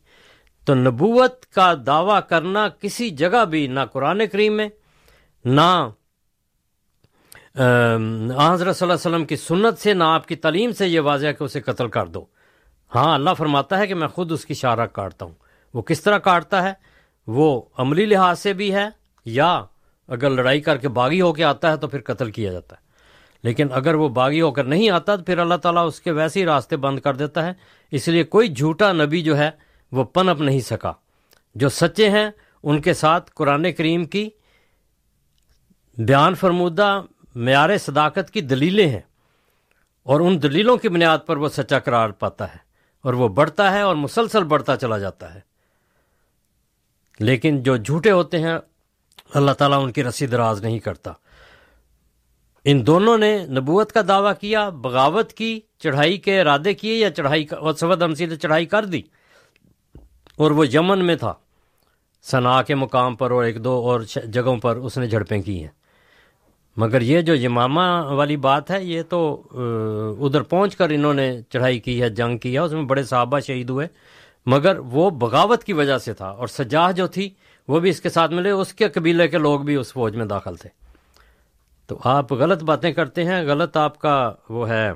تو 0.67 0.75
نبوت 0.75 1.45
کا 1.45 1.73
دعویٰ 1.86 2.19
کرنا 2.30 2.67
کسی 2.69 3.09
جگہ 3.09 3.45
بھی 3.45 3.67
نہ 3.67 3.80
قرآن 3.91 4.21
کریم 4.32 4.53
میں، 4.53 4.67
نہ 5.45 5.89
حضرت 7.55 8.75
صلی 8.75 8.86
اللہ 8.86 8.93
علیہ 8.93 8.93
وسلم 8.93 9.25
کی 9.25 9.36
سنت 9.36 9.80
سے، 9.80 9.93
نہ 9.93 10.03
آپ 10.03 10.27
کی 10.27 10.36
تعلیم 10.36 10.71
سے 10.71 10.88
یہ 10.88 10.99
واضح 10.99 11.27
کہ 11.39 11.43
اسے 11.43 11.61
قتل 11.61 11.88
کر 11.88 12.05
دو۔ 12.05 12.25
ہاں 12.95 13.15
اللہ 13.15 13.29
فرماتا 13.37 13.77
ہے 13.77 13.87
کہ 13.87 13.95
میں 13.95 14.07
خود 14.07 14.31
اس 14.31 14.45
کی 14.45 14.53
شارہ 14.53 14.85
کاٹتا 14.85 15.25
ہوں۔ 15.25 15.33
وہ 15.73 15.81
کس 15.81 16.01
طرح 16.01 16.17
کاٹتا 16.17 16.63
ہے؟ 16.63 16.73
وہ 17.27 17.61
عملی 17.77 18.05
لحاظ 18.05 18.39
سے 18.39 18.53
بھی 18.53 18.73
ہے، 18.73 18.87
یا 19.25 19.65
اگر 20.07 20.29
لڑائی 20.29 20.61
کر 20.61 20.77
کے 20.77 20.89
باغی 20.89 21.21
ہو 21.21 21.33
کے 21.33 21.43
آتا 21.43 21.71
ہے 21.71 21.77
تو 21.77 21.87
پھر 21.87 22.01
قتل 22.01 22.31
کیا 22.31 22.51
جاتا 22.51 22.75
ہے۔ 22.75 22.89
لیکن 23.43 23.67
اگر 23.71 23.95
وہ 23.95 24.09
باغی 24.09 24.41
ہو 24.41 24.51
کر 24.51 24.63
نہیں 24.63 24.89
آتا، 24.89 25.15
تو 25.15 25.23
پھر 25.23 25.37
اللہ 25.37 25.55
تعالیٰ 25.55 25.87
اس 25.87 26.01
کے 26.01 26.11
ویسے 26.11 26.39
ہی 26.39 26.45
راستے 26.45 26.77
بند 26.77 26.99
کر 26.99 27.15
دیتا 27.15 27.45
ہے۔ 27.45 27.53
اس 27.91 28.07
لیے 28.07 28.23
کوئی 28.23 28.47
جھوٹا 28.47 28.91
نبی 28.91 29.21
جو 29.21 29.37
ہے، 29.37 29.51
وہ 29.91 30.03
پنپ 30.03 30.41
نہیں 30.41 30.59
سکا۔ 30.59 30.91
جو 31.55 31.69
سچے 31.69 32.09
ہیں، 32.09 32.29
ان 32.63 32.81
کے 32.81 32.93
ساتھ 32.93 33.31
قرآن 33.33 33.71
کریم 33.71 34.05
کی 34.05 34.29
بیان 35.97 36.35
فرمودہ 36.35 37.01
معیار 37.35 37.77
صداقت 37.77 38.31
کی 38.31 38.41
دلیلیں 38.41 38.87
ہیں۔ 38.87 39.01
اور 40.03 40.19
ان 40.19 40.43
دلیلوں 40.43 40.77
کی 40.77 40.89
بنیاد 40.89 41.17
پر 41.25 41.37
وہ 41.37 41.49
سچا 41.49 41.79
قرار 41.79 42.09
پاتا 42.09 42.51
ہے۔ 42.51 42.68
اور 43.01 43.13
وہ 43.13 43.27
بڑھتا 43.27 43.71
ہے 43.71 43.81
اور 43.81 43.95
مسلسل 43.95 44.43
بڑھتا 44.43 44.77
چلا 44.77 44.97
جاتا 44.97 45.33
ہے۔ 45.33 45.39
لیکن 47.19 47.63
جو 47.63 47.77
جھوٹے 47.77 48.11
ہوتے 48.11 48.39
ہیں، 48.39 48.57
اللہ 49.33 49.51
تعالیٰ 49.51 49.83
ان 49.83 49.91
کی 49.91 50.03
رسی 50.03 50.27
دراز 50.27 50.63
نہیں 50.63 50.79
کرتا۔ 50.79 51.11
ان 52.65 52.87
دونوں 52.87 53.17
نے 53.17 53.45
نبوت 53.45 53.91
کا 53.91 54.01
دعویٰ 54.07 54.33
کیا، 54.41 54.69
بغاوت 54.69 55.33
کی، 55.33 55.59
چڑھائی 55.79 56.17
کے 56.17 56.41
ارادے 56.41 56.73
کیے 56.73 56.95
یا 56.95 57.11
چڑھائی 57.11 57.47
سود 57.79 58.01
ہمسی 58.01 58.25
نے 58.25 58.35
چڑھائی 58.35 58.65
کر 58.65 58.85
دی۔ 58.85 59.01
اور 60.35 60.51
وہ 60.51 60.67
یمن 60.67 61.05
میں 61.05 61.15
تھا۔ 61.15 61.33
سنا 62.21 62.61
کے 62.61 62.75
مقام 62.75 63.15
پر 63.15 63.31
اور 63.31 63.43
ایک 63.43 63.63
دو 63.63 63.71
اور 63.71 64.01
جگہوں 64.23 64.57
پر 64.57 64.75
اس 64.75 64.97
نے 64.97 65.07
جھڑپیں 65.07 65.41
کی 65.41 65.61
ہیں۔ 65.61 65.78
مگر 66.78 67.01
یہ 67.01 67.22
جو 67.22 67.36
یمامہ 67.36 68.13
والی 68.13 68.38
بات 68.38 68.72
ہے، 68.72 68.84
یہ 68.84 69.01
تو 69.09 69.43
ادھر 70.22 70.41
پہنچ 70.41 70.76
کر 70.76 70.89
انہوں 70.89 71.13
نے 71.13 71.41
چڑھائی 71.49 71.80
کی 71.80 72.01
ہے، 72.01 72.09
جنگ 72.09 72.38
کی 72.38 72.53
ہے، 72.53 72.59
اس 72.59 72.72
میں 72.72 72.82
بڑے 72.82 73.03
صحابہ 73.03 73.39
شہید 73.39 73.70
ہوئے۔ 73.70 73.88
مگر 74.45 74.78
وہ 74.78 75.09
بغاوت 75.09 75.63
کی 75.63 75.74
وجہ 75.74 75.97
سے 75.97 76.13
تھا 76.13 76.28
اور 76.28 76.47
سجاہ 76.47 76.91
جو 76.91 77.07
تھی، 77.07 77.30
وہ 77.67 77.80
بھی 77.80 77.89
اس 77.89 78.01
کے 78.01 78.09
ساتھ 78.09 78.32
ملے۔ 78.32 78.49
اس 78.49 78.74
کے 78.74 78.89
قبیلے 78.89 79.28
کے 79.28 79.38
لوگ 79.38 79.59
بھی 79.59 79.76
اس 79.76 79.93
فوج 79.93 80.15
میں 80.15 80.26
داخل 80.26 80.55
تھے۔ 80.55 80.70
تو 81.88 81.99
آپ 82.03 82.32
غلط 82.32 82.63
باتیں 82.63 82.91
کرتے 82.91 83.24
ہیں، 83.24 83.43
غلط 83.43 83.78
آپ 83.78 83.99
کا 83.99 84.34
وہ 84.49 84.70
ہے، 84.70 84.91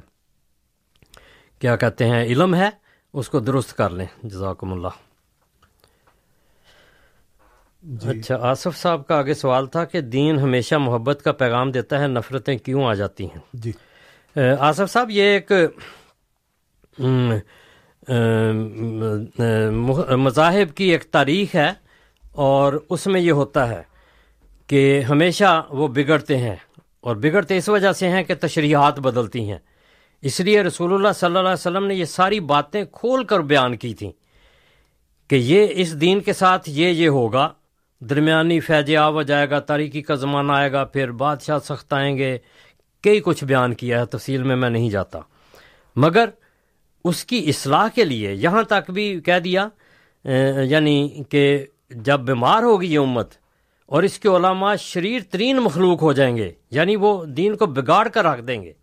کیا 1.60 1.76
کہتے 1.76 2.10
ہیں، 2.10 2.24
علم 2.24 2.56
ہے، 2.56 2.70
اس 3.14 3.30
کو 3.30 3.40
درست 3.40 3.78
کر 3.78 3.90
لیں۔ 3.90 4.06
جزاکم 4.24 4.74
اللہ۔ 4.74 5.13
اچھا 7.84 8.36
آصف 8.42 8.78
صاحب 8.78 9.08
کا 9.08 9.16
آگے 9.16 9.34
سوال 9.34 9.66
تھا 9.68 9.86
کہ 9.86 10.02
دین 10.02 10.40
ہمیشہ 10.40 10.76
محبت 10.76 11.22
کا 11.24 11.32
پیغام 11.32 11.72
دیتا 11.72 12.00
ہے 12.00 12.08
نفرتیں 12.08 12.58
کیوں 12.58 12.84
آ 12.86 12.94
جاتی 12.94 13.26
ہیں؟ 13.26 13.40
جی۔ 13.54 13.72
آصف 14.60 14.92
صاحب 14.92 15.10
یہ 15.10 15.24
ایک 15.24 15.52
مذاہب 20.18 20.76
کی 20.76 20.84
ایک 20.84 21.04
تاریخ 21.04 21.56
ہے 21.56 21.72
اور 22.36 22.74
اس 22.90 23.08
میں 23.08 23.22
یہ 23.22 23.32
ہوتا 23.32 23.68
ہے 23.70 23.82
کہ 24.68 25.02
ہمیشہ 25.02 25.62
وہ 25.70 25.88
بگڑتے 25.88 26.38
ہیں 26.38 26.56
اور 27.00 27.16
بگڑتے 27.16 27.58
اس 27.58 27.70
وجہ 27.70 27.92
سے 27.92 28.10
ہیں 28.10 28.24
کہ 28.24 28.36
تشریحات 28.36 29.00
بدلتی 29.00 29.52
ہیں۔ 29.52 29.58
اس 30.22 30.40
لیے 30.40 30.64
رسول 30.64 30.94
اللہ 30.94 31.14
صلی 31.16 31.28
اللہ 31.28 31.40
علیہ 31.40 31.54
وسلم 31.54 31.86
نے 31.86 31.96
یہ 31.96 32.06
ساری 32.06 32.40
باتیں 32.40 32.84
کھول 32.92 33.24
کر 33.24 33.40
بیان 33.40 33.78
کی 33.78 33.94
تھیں 33.94 34.12
کہ 35.30 35.36
یہ 35.36 35.68
اس 35.70 36.02
دین 36.02 36.20
کے 36.20 36.34
ساتھ 36.34 36.70
یہ 36.70 36.88
یہ 36.88 37.10
ہوگا 37.10 37.54
درمیانی 38.10 38.60
فیض 38.60 38.96
آب 38.96 39.22
جائے 39.24 39.50
گا، 39.50 39.60
تاریخی 39.60 40.02
کا 40.02 40.16
زمانہ 40.16 40.52
آئے 40.52 40.72
گا، 40.72 40.84
پھر 40.84 41.12
بادشاہ 41.12 41.60
سخت 41.60 41.94
آئیں 41.94 42.18
گے۔ 42.18 42.38
کئی 43.04 43.22
کچھ 43.26 43.44
بیان 43.44 43.74
کیا 43.74 44.00
ہے، 44.00 44.06
تفصیل 44.06 44.44
میں 44.44 44.56
میں 44.56 44.70
نہیں 44.70 44.90
جاتا۔ 44.90 45.20
مگر 45.96 46.30
اس 47.06 47.26
کی 47.26 47.50
اصلاح 47.50 47.88
کے 47.96 48.04
لیے 48.04 48.34
یہاں 48.34 48.64
تک 48.64 48.92
بھی 48.92 49.22
کہہ 49.22 49.40
دیا 49.40 49.68
یعنی 50.64 51.24
کہ 51.30 51.66
جب 51.90 52.20
بیمار 52.20 52.64
ہوگی 52.64 52.94
یہ 52.94 53.00
امت 53.00 53.34
اور 53.86 54.04
اس 54.04 54.20
کے 54.20 54.30
علماء 54.30 54.76
شریر 54.76 55.20
ترین 55.32 55.58
مخلوق 55.58 56.02
ہو 56.02 56.14
جائیں 56.14 56.38
گے 56.38 56.52
یعنی 56.72 56.96
وہ 56.96 57.26
دین 57.26 57.56
کو 57.56 57.66
بگاڑ 57.66 58.08
کر 58.08 58.26
رکھ 58.26 58.42
دیں 58.42 58.64
گے۔ 58.64 58.74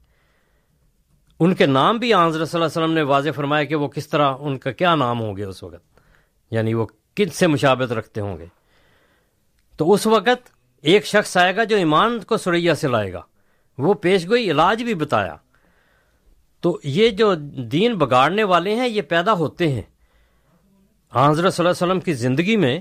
ان 1.41 1.55
کے 1.55 1.67
نام 1.67 1.99
بھی 1.99 2.13
آنظر 2.15 2.45
صلی 2.45 2.61
اللہ 2.61 2.71
علیہ 2.71 2.83
وسلم 2.83 2.95
نے 2.95 3.03
واضح 3.03 3.31
فرمایا 3.37 3.65
کہ 3.65 3.75
وہ 3.75 3.89
کس 3.89 4.09
طرح، 4.09 4.35
ان 4.41 4.59
کا 4.59 4.71
کیا 4.71 4.95
نام 4.95 5.21
ہوں 5.21 5.37
گے 5.37 5.45
اس 5.45 5.63
وقت؟ 5.63 6.01
یعنی 6.51 6.75
وہ 6.75 6.87
کن 7.17 7.29
سے 7.29 7.47
مشابت 7.47 7.93
رکھتے 7.93 8.21
ہوں 8.21 8.39
گے؟ 8.39 8.47
تو 9.81 9.93
اس 9.93 10.07
وقت 10.07 10.51
ایک 10.83 11.07
شخص 11.07 11.37
آئے 11.37 11.57
گا 11.57 11.65
جو 11.65 11.77
ایمان 11.77 12.21
کو 12.21 12.37
سریا 12.37 12.75
سے 12.75 12.89
لائے 12.89 13.13
گا۔ 13.13 13.21
وہ 13.79 13.95
پیش 13.95 14.29
گوئی 14.29 14.51
علاج 14.51 14.83
بھی 14.83 14.95
بتایا۔ 14.95 15.37
تو 16.61 16.81
یہ 16.85 17.11
جو 17.11 17.35
دین 17.57 17.95
بگاڑنے 17.95 18.45
والے 18.45 18.75
ہیں، 18.75 18.89
یہ 18.89 19.03
پیدا 19.03 19.33
ہوتے 19.33 19.69
ہیں۔ 19.69 19.83
حضرت 21.15 21.55
صلی 21.55 21.67
اللہ 21.67 21.85
علیہ 21.85 21.93
وسلم 21.93 22.01
کی 22.01 22.13
زندگی 22.13 22.57
میں 22.57 22.81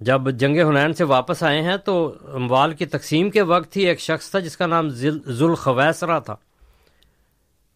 جب 0.00 0.30
جنگ 0.30 0.68
حنین 0.68 0.92
سے 0.92 1.04
واپس 1.04 1.42
آئے 1.42 1.62
ہیں، 1.62 1.76
تو 1.76 2.14
اموال 2.32 2.74
کی 2.74 2.86
تقسیم 2.86 3.30
کے 3.30 3.42
وقت 3.42 3.76
ہی 3.76 3.82
ایک 3.82 4.00
شخص 4.00 4.30
تھا 4.30 4.38
جس 4.38 4.56
کا 4.56 4.66
نام 4.66 4.88
ذوالخویسرا 4.88 6.18
تھا۔ 6.18 6.36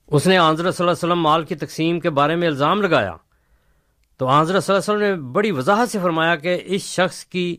اس 0.07 0.27
نے 0.27 0.39
حضرت 0.39 0.57
صلی 0.57 0.85
اللہ 0.85 0.91
علیہ 0.91 1.13
وسلم 1.13 1.23
مال 1.23 1.45
کی 1.45 1.55
تقسیم 1.55 2.01
کے 2.01 2.11
بارے 2.11 2.37
میں 2.37 2.49
الزام 2.49 2.83
لگایا۔ 2.83 3.17
تو 4.17 4.29
حضرت 4.29 4.65
صلی 4.65 4.77
اللہ 4.77 4.93
علیہ 4.93 5.07
وسلم 5.07 5.25
نے 5.25 5.33
بڑی 5.33 5.51
وضاحت 5.51 5.89
سے 5.89 5.99
فرمایا 6.03 6.37
کہ 6.37 6.61
اس 6.65 6.83
شخص 6.83 7.25
کی 7.25 7.57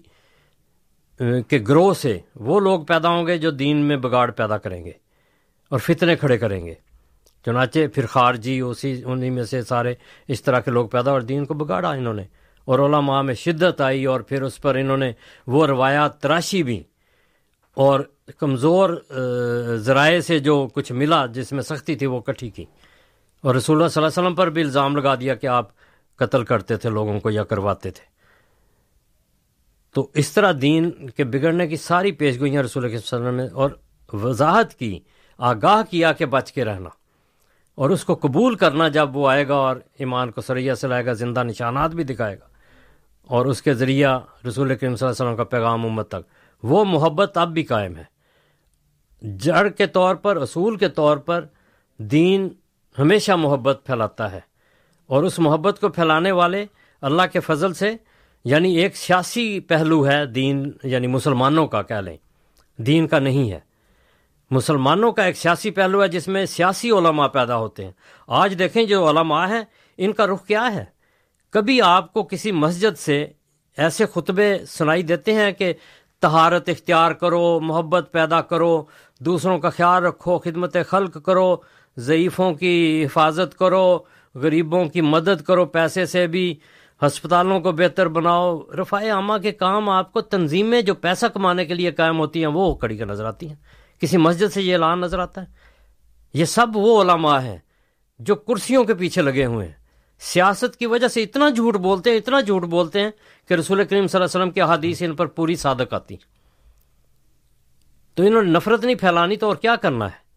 کے 1.19 1.59
گروہ 1.67 1.93
سے 1.93 2.19
وہ 2.35 2.59
لوگ 2.59 2.83
پیدا 2.83 3.09
ہوں 3.09 3.27
گے 3.27 3.37
جو 3.37 3.51
دین 3.51 3.77
میں 3.77 3.97
بگاڑ 3.97 4.31
پیدا 4.31 4.57
کریں 4.57 4.85
گے 4.85 4.91
اور 5.69 5.79
فتنے 5.79 6.15
کھڑے 6.15 6.37
کریں 6.37 6.65
گے۔ 6.65 6.73
چنانچہ 7.45 7.79
پھر 7.93 8.05
خارجی 8.05 8.59
اسی 8.59 9.01
انہیں 9.05 9.31
میں 9.31 9.43
سے 9.43 9.61
سارے 9.61 9.93
اس 10.27 10.41
طرح 10.41 10.59
کے 10.59 10.71
لوگ 10.71 10.87
پیدا 10.87 11.11
اور 11.11 11.21
دین 11.21 11.45
کو 11.45 11.53
بگاڑا 11.53 11.89
انہوں 11.89 12.13
نے۔ 12.13 12.23
اور 12.65 12.79
علماء 12.79 13.21
میں 13.21 13.33
شدت 13.33 13.81
آئی 13.81 14.05
اور 14.05 14.21
پھر 14.21 14.41
اس 14.41 14.61
پر 14.61 14.75
انہوں 14.75 14.97
نے 14.97 15.11
وہ 15.47 15.67
روایات 15.67 16.21
تراشی 16.21 16.63
بھی۔ 16.63 16.83
اور 17.75 17.99
کمزور 18.39 18.89
ذرائع 19.75 20.19
سے 20.19 20.39
جو 20.39 20.67
کچھ 20.73 20.91
ملا 20.91 21.25
جس 21.25 21.51
میں 21.51 21.61
سختی 21.61 21.95
تھی 21.95 22.05
وہ 22.05 22.19
کٹھی 22.19 22.49
کی۔ 22.49 22.65
اور 23.41 23.55
رسول 23.55 23.77
اللہ 23.77 23.87
صلی 23.87 24.03
اللہ 24.03 24.07
علیہ 24.07 24.23
وسلم 24.23 24.35
پر 24.35 24.49
بھی 24.49 24.61
الزام 24.61 24.95
لگا 24.95 25.15
دیا 25.15 25.35
کہ 25.35 25.47
آپ 25.47 25.67
قتل 26.15 26.43
کرتے 26.43 26.77
تھے، 26.77 26.89
لوگوں 26.89 27.19
کو 27.19 27.29
یا 27.29 27.43
کرواتے 27.43 27.91
تھے۔ 27.91 28.16
تو 29.97 30.11
اس 30.13 30.31
طرح 30.31 30.51
دین 30.61 30.91
کے 30.91 31.23
بگڑنے 31.23 31.67
کی 31.67 31.75
ساری 31.75 32.11
پیش 32.11 32.39
گوئیاں 32.39 32.63
رسول 32.63 32.83
اللہ 32.83 32.97
علیہ 32.97 33.05
وسلم 33.05 33.35
نے 33.35 33.47
اور 33.53 33.69
وضاحت 34.13 34.73
کی، 34.73 34.99
آگاہ 35.37 35.91
کیا 35.91 36.11
کہ 36.11 36.25
بچ 36.25 36.51
کے 36.51 36.65
رہنا۔ 36.65 36.89
اور 37.75 37.89
اس 37.89 38.05
کو 38.05 38.15
قبول 38.15 38.55
کرنا 38.55 38.87
جب 38.87 39.17
وہ 39.17 39.29
آئے 39.29 39.47
گا 39.47 39.53
اور 39.53 39.75
ایمان 39.99 40.31
کو 40.31 40.41
سریا 40.41 40.75
سے 40.75 40.87
لائے 40.87 41.05
گا، 41.05 41.13
زندہ 41.13 41.43
نشانات 41.43 41.91
بھی 41.91 42.03
دکھائے 42.03 42.39
گا۔ 42.39 42.47
اور 43.23 43.45
اس 43.45 43.61
کے 43.61 43.73
ذریعہ 43.73 44.19
رسول 44.47 44.67
کریم 44.67 44.95
صلی 44.95 45.07
اللہ 45.07 45.15
علیہ 45.15 45.25
وسلم 45.25 45.35
کا 45.35 45.43
پیغام 45.43 45.85
امت 45.85 46.07
تک۔ 46.07 46.29
وہ 46.63 46.85
محبت 46.85 47.37
اب 47.37 47.53
بھی 47.53 47.63
قائم 47.63 47.95
ہے۔ 47.95 48.03
جڑ 49.37 49.69
کے 49.69 49.87
طور 49.87 50.15
پر، 50.15 50.37
اصول 50.37 50.77
کے 50.77 50.89
طور 50.89 51.17
پر 51.17 51.45
دین 51.97 52.49
ہمیشہ 52.99 53.31
محبت 53.31 53.81
پھیلاتا 53.85 54.31
ہے۔ 54.31 54.39
اور 55.07 55.23
اس 55.23 55.39
محبت 55.39 55.81
کو 55.81 55.89
پھیلانے 55.89 56.31
والے 56.31 56.65
اللہ 57.01 57.21
کے 57.33 57.39
فضل 57.39 57.73
سے 57.73 57.95
یعنی 58.47 58.75
ایک 58.75 58.97
سیاسی 58.97 59.59
پہلو 59.59 60.07
ہے 60.07 60.25
دین 60.25 60.71
یعنی 60.83 61.07
مسلمانوں 61.07 61.67
کا 61.67 61.81
کہہ 61.81 61.95
لیں۔ 61.95 62.17
دین 62.77 63.07
کا 63.07 63.19
نہیں 63.19 63.51
ہے۔ 63.51 63.59
مسلمانوں 64.51 65.11
کا 65.11 65.23
ایک 65.23 65.37
سیاسی 65.37 65.71
پہلو 65.71 66.03
ہے 66.03 66.07
جس 66.07 66.27
میں 66.27 66.45
سیاسی 66.45 66.91
علماء 66.91 67.27
پیدا 67.27 67.57
ہوتے 67.57 67.85
ہیں۔ 67.85 67.91
آج 68.27 68.55
دیکھیں 68.59 68.83
جو 68.83 69.09
علماء 69.09 69.47
ہیں، 69.47 69.61
ان 69.97 70.13
کا 70.13 70.27
رخ 70.27 70.45
کیا 70.45 70.73
ہے؟ 70.73 70.85
کبھی 71.49 71.81
آپ 71.81 72.13
کو 72.13 72.23
کسی 72.23 72.51
مسجد 72.51 72.97
سے 72.97 73.27
ایسے 73.77 74.05
خطبے 74.05 74.57
سنائی 74.67 75.03
دیتے 75.03 75.33
ہیں 75.33 75.51
کہ 75.51 75.73
تہارت 76.21 76.69
اختیار 76.69 77.11
کرو، 77.11 77.59
محبت 77.59 78.09
پیدا 78.11 78.41
کرو، 78.41 78.83
دوسروں 79.19 79.59
کا 79.59 79.69
خیال 79.69 80.03
رکھو، 80.03 80.37
خدمت 80.37 80.77
خلق 80.87 81.25
کرو، 81.25 81.55
ضعیفوں 81.97 82.53
کی 82.53 83.05
حفاظت 83.05 83.57
کرو، 83.57 83.99
غریبوں 84.35 84.85
کی 84.85 85.01
مدد 85.01 85.41
کرو، 85.41 85.65
پیسے 85.65 86.05
سے 86.05 86.27
بھی 86.27 86.55
ہسپتالوں 87.05 87.59
کو 87.59 87.71
بہتر 87.71 88.07
بناؤ 88.07 88.61
رفاع 88.81 89.11
عامہ 89.11 89.33
کے 89.37 89.51
کام 89.51 89.89
آپ 89.89 90.13
کو 90.13 90.21
تنظیمیں 90.21 90.81
جو 90.81 90.95
پیسہ 90.95 91.25
کمانے 91.25 91.65
کے 91.65 91.73
لیے 91.73 91.91
قائم 91.91 92.19
ہوتی 92.19 92.39
ہیں، 92.39 92.51
وہ 92.51 92.75
کڑی 92.75 92.97
کے 92.97 93.05
نظر 93.05 93.25
آتی 93.25 93.47
ہیں۔ 93.47 93.55
کسی 93.99 94.17
مسجد 94.17 94.53
سے 94.53 94.61
یہ 94.61 94.73
اعلان 94.73 95.01
نظر 95.01 95.19
آتا 95.19 95.41
ہے۔ 95.41 95.45
یہ 96.33 96.45
سب 96.45 96.67
وہ 96.73 97.01
علماء 97.01 97.39
ہیں 97.39 97.57
جو 98.19 98.35
کرسیوں 98.35 98.83
کے 98.83 98.93
پیچھے 98.93 99.21
لگے 99.21 99.45
ہوئے 99.45 99.67
ہیں۔ 99.67 99.73
سیاست 100.19 100.75
کی 100.75 100.85
وجہ 100.85 101.07
سے 101.07 101.23
اتنا 101.23 101.49
جھوٹ 101.49 101.75
بولتے 101.75 102.09
ہیں، 102.09 102.17
اتنا 102.17 102.41
جھوٹ 102.41 102.63
بولتے 102.63 103.01
ہیں 103.01 103.11
کہ 103.47 103.53
رسول 103.53 103.77
کریم 103.77 104.07
صلی 104.07 104.21
اللہ 104.21 104.25
علیہ 104.25 104.41
وسلم 104.41 104.51
کی 104.51 104.61
حادیث 104.61 105.01
ان 105.01 105.15
پر 105.15 105.25
پوری 105.25 105.55
صادق 105.55 105.93
آتی 105.93 106.15
تو 108.13 108.23
انہوں 108.23 108.41
نے 108.41 108.51
نفرت 108.51 108.85
نہیں 108.85 108.95
پھیلانی 108.95 109.35
تو 109.35 109.47
اور 109.47 109.55
کیا 109.55 109.75
کرنا 109.75 110.05
ہے؟ 110.05 110.27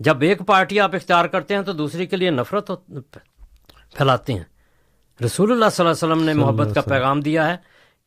جب 0.00 0.20
ایک 0.20 0.42
پارٹی 0.46 0.80
آپ 0.80 0.94
اختیار 0.94 1.24
کرتے 1.24 1.54
ہیں 1.54 1.62
تو 1.62 1.72
دوسری 1.72 2.06
کے 2.06 2.16
لیے 2.16 2.30
نفرت 2.30 2.70
پھیلاتے 3.94 4.32
ہیں۔ 4.32 4.44
رسول 5.24 5.52
اللہ 5.52 5.64
صلی 5.72 5.86
اللہ 5.86 6.04
علیہ 6.04 6.12
وسلم 6.12 6.26
نے 6.26 6.32
محبت 6.32 6.74
کا 6.74 6.80
پیغام 6.80 7.20
دیا 7.20 7.48
ہے 7.48 7.56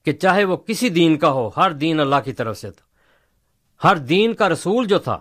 کہ 0.06 0.12
چاہے 0.12 0.44
وہ 0.44 0.58
کسی 0.58 0.90
دین 0.90 1.18
کا 1.18 1.32
ہو 1.32 1.50
ہر 1.58 1.72
دین 1.72 2.00
اللہ 2.00 2.16
کی 2.26 2.34
طرف 2.34 2.58
سے 2.58 2.72
تھا۔ 2.72 2.90
ہر 3.88 3.96
دین 3.96 4.34
کا 4.34 4.50
رسول 4.50 4.88
جو 4.88 5.00
تھا 5.00 5.20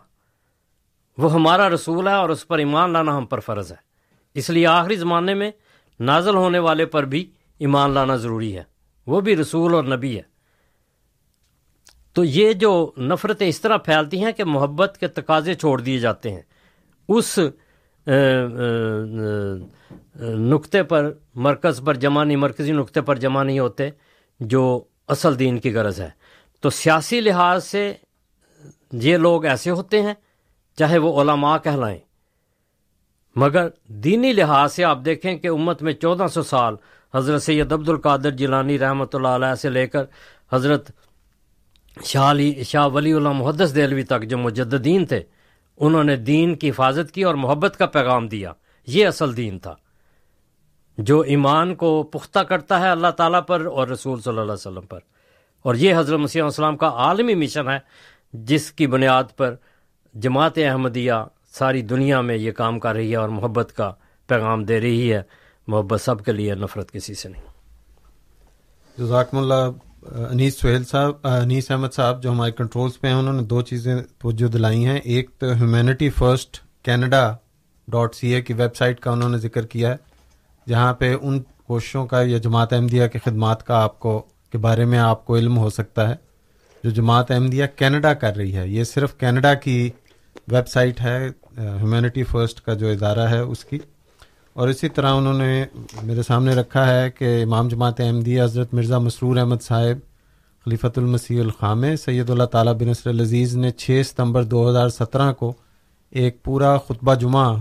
وہ 1.18 1.32
ہمارا 1.32 1.68
رسول 1.68 2.09
ہے 2.09 2.12
اور 2.12 2.28
اس 2.28 2.49
پر 2.49 2.59
ایمان 2.59 2.93
لانا 2.93 3.16
ہم 3.16 3.26
پر 3.26 3.41
فرض 3.41 3.72
ہے۔ 3.72 3.76
اس 4.34 4.51
لیے 4.51 4.66
آخری 4.66 4.97
زمانے 4.97 5.34
میں 5.34 5.51
نازل 6.01 6.34
ہونے 6.34 6.59
والے 6.59 6.86
پر 6.86 7.05
بھی 7.05 7.30
ایمان 7.59 7.91
لانا 7.91 8.16
ضروری 8.16 8.57
ہے۔ 8.57 8.62
وہ 9.07 9.20
بھی 9.20 9.36
رسول 9.36 9.74
اور 9.74 9.84
نبی 9.84 10.16
ہے۔ 10.16 10.22
تو 12.12 12.24
یہ 12.24 12.53
جو 12.53 12.93
نفرتیں 12.99 13.49
اس 13.49 13.61
طرح 13.61 13.76
پھیلتی 13.76 14.24
ہیں 14.24 14.32
کہ 14.32 14.45
محبت 14.45 14.97
کے 15.01 15.09
تقاضے 15.09 15.55
چھوڑ 15.55 15.80
دیے 15.80 15.99
جاتے 15.99 16.30
ہیں۔ 16.30 16.43
اس 17.09 17.39
نقطے 20.50 20.82
پر، 20.82 21.12
مرکز 21.34 21.80
پر 21.84 21.94
جمع 21.94 22.24
نہیں 22.24 22.36
مرکزی 22.36 22.72
نقطے 22.72 23.00
پر 23.00 23.16
جمع 23.16 23.42
نہیں 23.42 23.59
ہوتے 23.59 23.88
جو 24.40 24.62
اصل 25.09 25.38
دین 25.38 25.59
کی 25.59 25.74
غرض 25.74 26.00
ہے۔ 26.00 26.09
تو 26.62 26.70
سیاسی 26.70 27.20
لحاظ 27.20 27.64
سے 27.64 27.92
یہ 28.92 29.16
لوگ 29.16 29.44
ایسے 29.44 29.70
ہوتے 29.70 30.02
ہیں 30.02 30.14
چاہے 30.78 30.98
وہ 30.98 31.20
علماء 31.22 31.56
کہلائیں۔ 31.64 31.98
مگر 33.36 33.68
دینی 34.04 34.32
لحاظ 34.32 34.72
سے 34.72 34.84
آپ 34.84 34.98
دیکھیں 35.04 35.36
کہ 35.38 35.48
امت 35.48 35.82
میں 35.82 35.92
چودہ 35.92 36.26
سو 36.34 36.42
سال 36.42 36.74
حضرت 37.14 37.42
سید 37.42 37.72
عبد 37.72 37.88
القادر 37.88 38.30
جیلانی 38.30 38.78
رحمۃ 38.78 39.12
اللہ 39.12 39.28
علیہ 39.28 39.54
سے 39.54 39.70
لے 39.70 39.86
کر 39.86 40.04
حضرت 40.52 40.90
شاہ 42.04 42.30
علی، 42.30 42.52
شاہ 42.64 42.86
ولی 42.86 43.12
اللہ 43.12 43.32
محدث 43.32 43.74
دہلوی 43.74 44.02
تک 44.02 44.24
جو 44.24 44.38
مجددین 44.38 45.06
تھے 45.06 45.22
انہوں 45.80 46.04
نے 46.04 46.16
دین 46.16 46.54
کی 46.54 46.70
حفاظت 46.70 47.12
کی 47.12 47.22
اور 47.22 47.34
محبت 47.34 47.76
کا 47.78 47.86
پیغام 47.86 48.28
دیا۔ 48.28 48.52
یہ 48.86 49.06
اصل 49.06 49.36
دین 49.36 49.58
تھا۔ 49.58 49.74
جو 50.98 51.20
ایمان 51.20 51.74
کو 51.74 52.02
پختہ 52.02 52.38
کرتا 52.38 52.80
ہے 52.80 52.90
اللہ 52.90 53.08
تعالیٰ 53.08 53.40
پر 53.46 53.66
اور 53.66 53.88
رسول 53.88 54.20
صلی 54.20 54.30
اللہ 54.30 54.42
علیہ 54.42 54.52
وسلم 54.52 54.82
پر۔ 54.82 54.98
اور 55.62 55.74
یہ 55.74 55.94
حضرت 55.96 56.18
مسیح 56.18 56.42
السلام 56.42 56.76
کا 56.76 56.88
عالمی 56.88 57.34
مشن 57.34 57.68
ہے، 57.68 57.78
جس 58.32 58.72
کی 58.72 58.86
بنیاد 58.86 59.24
پر 59.36 59.54
جماعت 60.14 60.52
احمدیہ 60.56 61.12
ساری 61.52 61.82
دنیا 61.82 62.20
میں 62.20 62.36
یہ 62.36 62.52
کام 62.52 62.78
کر 62.78 62.94
رہی 62.94 63.10
ہے 63.10 63.16
اور 63.16 63.28
محبت 63.28 63.72
کا 63.76 63.92
پیغام 64.26 64.64
دے 64.64 64.80
رہی 64.80 65.12
ہے۔ 65.12 65.22
محبت 65.66 66.00
سب 66.00 66.24
کے 66.24 66.32
لیے، 66.32 66.54
نفرت 66.54 66.92
کسی 66.92 67.14
سے 67.14 67.28
نہیں۔ 67.28 67.42
جزاکم 68.98 69.38
اللہ۔ 69.38 69.88
انیس 70.03 70.61
سہیل 70.61 70.84
صاحب 70.84 71.26
انیس 71.26 71.70
احمد 71.70 71.92
صاحب 71.92 72.22
جو 72.22 72.30
ہمارے 72.30 72.53
کنٹرولز 72.53 73.01
پہ 73.01 73.07
ہیں، 73.07 73.14
انہوں 73.14 73.32
نے 73.32 73.42
دو 73.42 73.62
چیزیں 73.62 73.96
توجہ 74.18 74.46
دلائی 74.46 74.84
ہیں۔ 74.84 74.99
ایک 74.99 75.30
تو 75.38 75.46
humanity 75.53 76.11
first 76.11 76.59
Canada 76.82 77.36
dot 77.88 78.14
C 78.14 78.34
A 78.34 78.42
کی 78.42 78.53
ویب 78.53 78.76
سائٹ 78.76 79.01
کا 79.01 79.11
انہوں 79.11 79.28
نے 79.28 79.38
ذکر 79.38 79.66
کیا 79.66 79.90
ہے، 79.90 79.96
جہاں 80.68 80.94
پہ 80.94 81.16
ان 81.22 81.42
کوششوں 81.66 82.07
کا 82.07 82.22
یا 82.22 82.38
جماعت 82.38 82.72
احمدیہ 82.72 83.07
کے 83.07 83.18
خدمات 83.24 83.66
کا 83.66 83.82
آپ 83.82 83.99
کو، 83.99 84.22
کے 84.53 84.59
بارے 84.59 84.84
میں 84.84 84.99
آپ 84.99 85.26
کو 85.26 85.36
علم 85.36 85.59
ہو 85.59 85.70
سکتا 85.70 86.09
ہے۔ 86.09 86.14
جو 86.84 86.90
جماعت 86.90 87.30
احمدیہ 87.30 87.64
کینیڈا 87.76 88.14
کر 88.14 88.36
رہی 88.36 88.57
ہے، 88.57 88.68
یہ 88.68 88.84
صرف 88.84 89.14
کینیڈا 89.14 89.55
کی 89.55 89.90
ویب 90.49 90.68
سائٹ 90.68 91.01
ہے 91.01 91.28
ہیومینٹی 91.59 92.22
فرسٹ 92.22 92.61
کا 92.61 92.74
جو 92.74 92.88
ادارہ 92.88 93.28
ہے، 93.28 93.38
اس 93.38 93.64
کی۔ 93.64 93.78
اور 94.53 94.68
اسی 94.68 94.88
طرح 94.88 95.14
انہوں 95.14 95.38
نے 95.38 95.64
میرے 96.03 96.22
سامنے 96.22 96.55
رکھا 96.55 96.86
ہے 96.94 97.11
کہ 97.11 97.42
امام 97.42 97.68
جماعت 97.68 98.01
احمدیہ 98.01 98.42
حضرت 98.42 98.74
مرزا 98.74 98.99
مسرور 98.99 99.36
احمد 99.36 99.62
صاحب، 99.62 99.99
خلیفۃ 100.64 100.96
المسیح 100.96 101.40
الخام 101.40 101.96
سید 101.96 102.30
اللہ 102.30 102.44
تعالیٰ 102.44 102.74
بن 102.74 102.88
نصر 102.88 103.11
العزیز 103.11 103.57
نے 103.57 103.70
چھ 103.70 104.03
ستمبر 104.07 104.44
دو 104.44 104.70
ہزار 104.70 104.88
سترہ 104.88 105.32
کو 105.32 105.53
ایک 106.11 106.42
پورا 106.42 106.78
خطبہ 106.78 107.14
جمعہ 107.14 107.57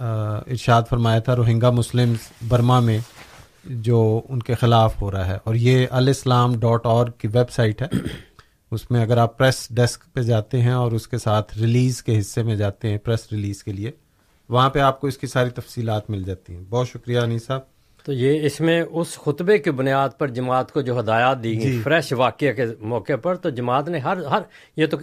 ارشاد 0.00 0.82
فرمایا 0.90 1.18
تھا 1.18 1.36
روہنگا 1.36 1.70
مسلم 1.70 2.12
برما 2.48 2.80
میں 2.80 2.98
جو 3.64 4.20
ان 4.28 4.42
کے 4.42 4.54
خلاف 4.54 5.02
ہو 5.02 5.10
رہا 5.10 5.26
ہے۔ 5.26 5.38
اور 5.44 5.54
یہ 5.54 5.86
الاسلام 5.90 6.58
ڈاٹ 6.58 6.86
اور 6.86 7.06
کی 7.06 7.28
ویب 7.28 7.50
سائٹ 7.50 7.82
ہے۔ 7.82 7.86
اس 8.70 8.90
میں 8.90 9.02
اگر 9.02 9.16
آپ 9.16 9.38
پریس 9.38 9.66
ڈیسک 9.70 10.12
پہ 10.12 10.20
جاتے 10.20 10.62
ہیں 10.62 10.72
اور 10.72 10.92
اس 10.92 11.08
کے 11.08 11.18
ساتھ 11.18 11.58
ریلیز 11.58 12.02
کے 12.02 12.18
حصے 12.18 12.42
میں 12.42 12.56
جاتے 12.56 12.90
ہیں، 12.90 12.98
پریس 12.98 13.32
ریلیز 13.32 13.64
کے 13.64 13.72
لیے۔ 13.72 13.90
وہاں 14.50 14.70
پہ 14.70 14.78
آپ 14.78 15.00
کو 15.00 15.06
اس 15.06 15.18
کی 15.18 15.26
ساری 15.26 15.50
تفصیلات 15.50 16.10
مل 16.10 16.22
جاتی 16.22 16.54
ہیں۔ 16.54 16.62
بہت 16.70 16.88
شکریہ 16.88 17.18
انی 17.18 17.38
صاحب۔ 17.38 17.60
تو 18.04 18.12
یہ 18.12 18.46
اس 18.46 18.60
میں 18.60 18.82
اس 18.82 19.18
خطبے 19.18 19.58
کی 19.58 19.70
بنیاد 19.70 20.08
پر 20.18 20.28
جماعت 20.28 20.72
کو 20.72 20.80
جو 20.80 21.00
ہدایات 21.00 21.42
دی 21.42 21.52
گئی 21.52 21.72
جی۔ 21.72 21.80
فریش 21.82 22.12
واقعہ 22.12 22.52
کے 22.52 22.66
موقع 22.80 23.16
پر 23.22 23.34
تو 23.34 23.50
جماعت 23.50 23.88
نے 23.88 23.98
ہر 23.98 24.16
ہر 24.16 24.40
یہ 24.76 24.86
تو 24.86 24.96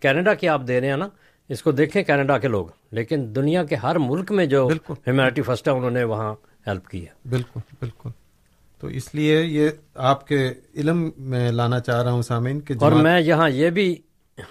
کینیڈا 0.00 0.34
کی 0.34 0.48
آپ 0.48 0.62
دے 0.68 0.80
رہے 0.80 0.88
ہیں 0.88 0.96
نا 0.96 1.08
اس 1.48 1.62
کو 1.62 1.72
دیکھیں 1.72 2.02
کینیڈا 2.02 2.38
کے 2.38 2.48
لوگ۔ 2.48 2.66
لیکن 2.92 3.34
دنیا 3.34 3.64
کے 3.64 3.74
ہر 3.74 3.98
ملک 3.98 4.32
میں 4.32 4.46
جو 4.46 4.68
ہیومینٹی 4.90 5.42
فرسٹ 5.42 5.68
ہے 5.68 5.72
انہوں 5.72 5.90
نے 5.90 6.04
وہاں 6.04 6.34
ہیلپ 6.66 6.88
کی 6.88 7.00
ہے۔ 7.00 7.28
بالکل 7.28 7.60
بالکل۔ 7.80 8.08
تو 8.80 8.86
اس 8.86 9.14
لیے 9.14 9.42
یہ 9.42 9.68
آپ 9.94 10.26
کے 10.26 10.52
علم 10.76 11.10
میں 11.18 11.52
لانا 11.52 11.80
چاہ 11.80 12.02
رہا 12.02 12.12
ہوں 12.12 12.22
سامعین 12.22 12.60
کہ 12.60 12.74
اور 12.80 12.92
میں 12.92 13.20
یہاں 13.20 13.50
یہ 13.50 13.70
بھی 13.70 13.96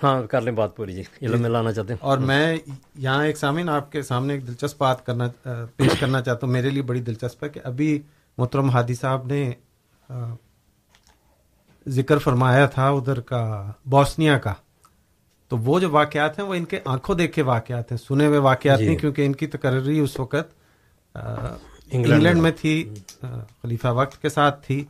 ہاں 0.04 0.24
کر 0.24 0.42
لیں 0.42 0.52
بات 0.52 0.76
پوری 0.76 0.94
جی۔ 0.94 1.04
علم 1.22 1.42
میں 1.42 1.50
لانا 1.50 1.72
چاہتے 1.72 1.94
ہیں۔ 1.94 1.98
اور 2.02 2.18
میں 2.18 2.58
یہاں 2.96 3.26
ایک 3.26 3.38
سامعین 3.38 3.70
آپ 3.70 3.92
کے 3.92 4.02
سامنے 4.02 4.34
ایک 4.34 4.48
دلچسپ 4.48 4.80
بات 4.80 5.06
کرنا 5.06 5.28
پیش 5.76 6.00
کرنا 6.00 6.22
چاہتا 6.22 6.48
ہوں۔ 6.48 6.54
میرے 6.54 6.70
لیے 6.70 6.82
بڑی 6.82 7.02
دلچسپ 7.02 7.44
ہے 7.44 7.50
کہ 7.50 7.60
ابھی 7.64 8.02
محترم 8.38 8.70
ہادی 8.70 8.94
صاحب 8.94 9.26
نے 9.26 9.52
ذکر 11.88 12.18
فرمایا 12.18 12.66
تھا 12.66 12.90
ادھر 12.90 13.20
کا 13.20 13.72
بوسنیا 13.86 14.38
کا۔ 14.38 14.54
تو 15.48 15.58
وہ 15.58 15.80
جو 15.80 15.90
واقعات 15.92 16.40
ہیں 16.40 16.46
وہ 16.46 16.54
ان 16.56 16.66
کے 16.66 16.80
آنکھوں 16.86 17.16
دیکھے 17.16 17.42
واقعات 17.42 17.92
ہیں 17.92 17.98
سنے 17.98 18.26
ہوئے 18.26 18.38
واقعات 18.38 18.80
جی. 18.80 18.86
نہیں 18.86 18.98
کیونکہ 18.98 19.26
ان 19.26 19.34
کی 19.34 19.48
تقرری 19.48 20.00
اس 20.00 20.20
وقت 20.20 21.18
انگلینڈ 21.92 22.42
میں 22.42 22.52
تھی 22.52 22.90
خلیفہ 23.62 23.88
وقت 23.88 24.22
کے 24.22 24.30
ساتھ 24.30 24.68
تھی۔ 24.68 24.86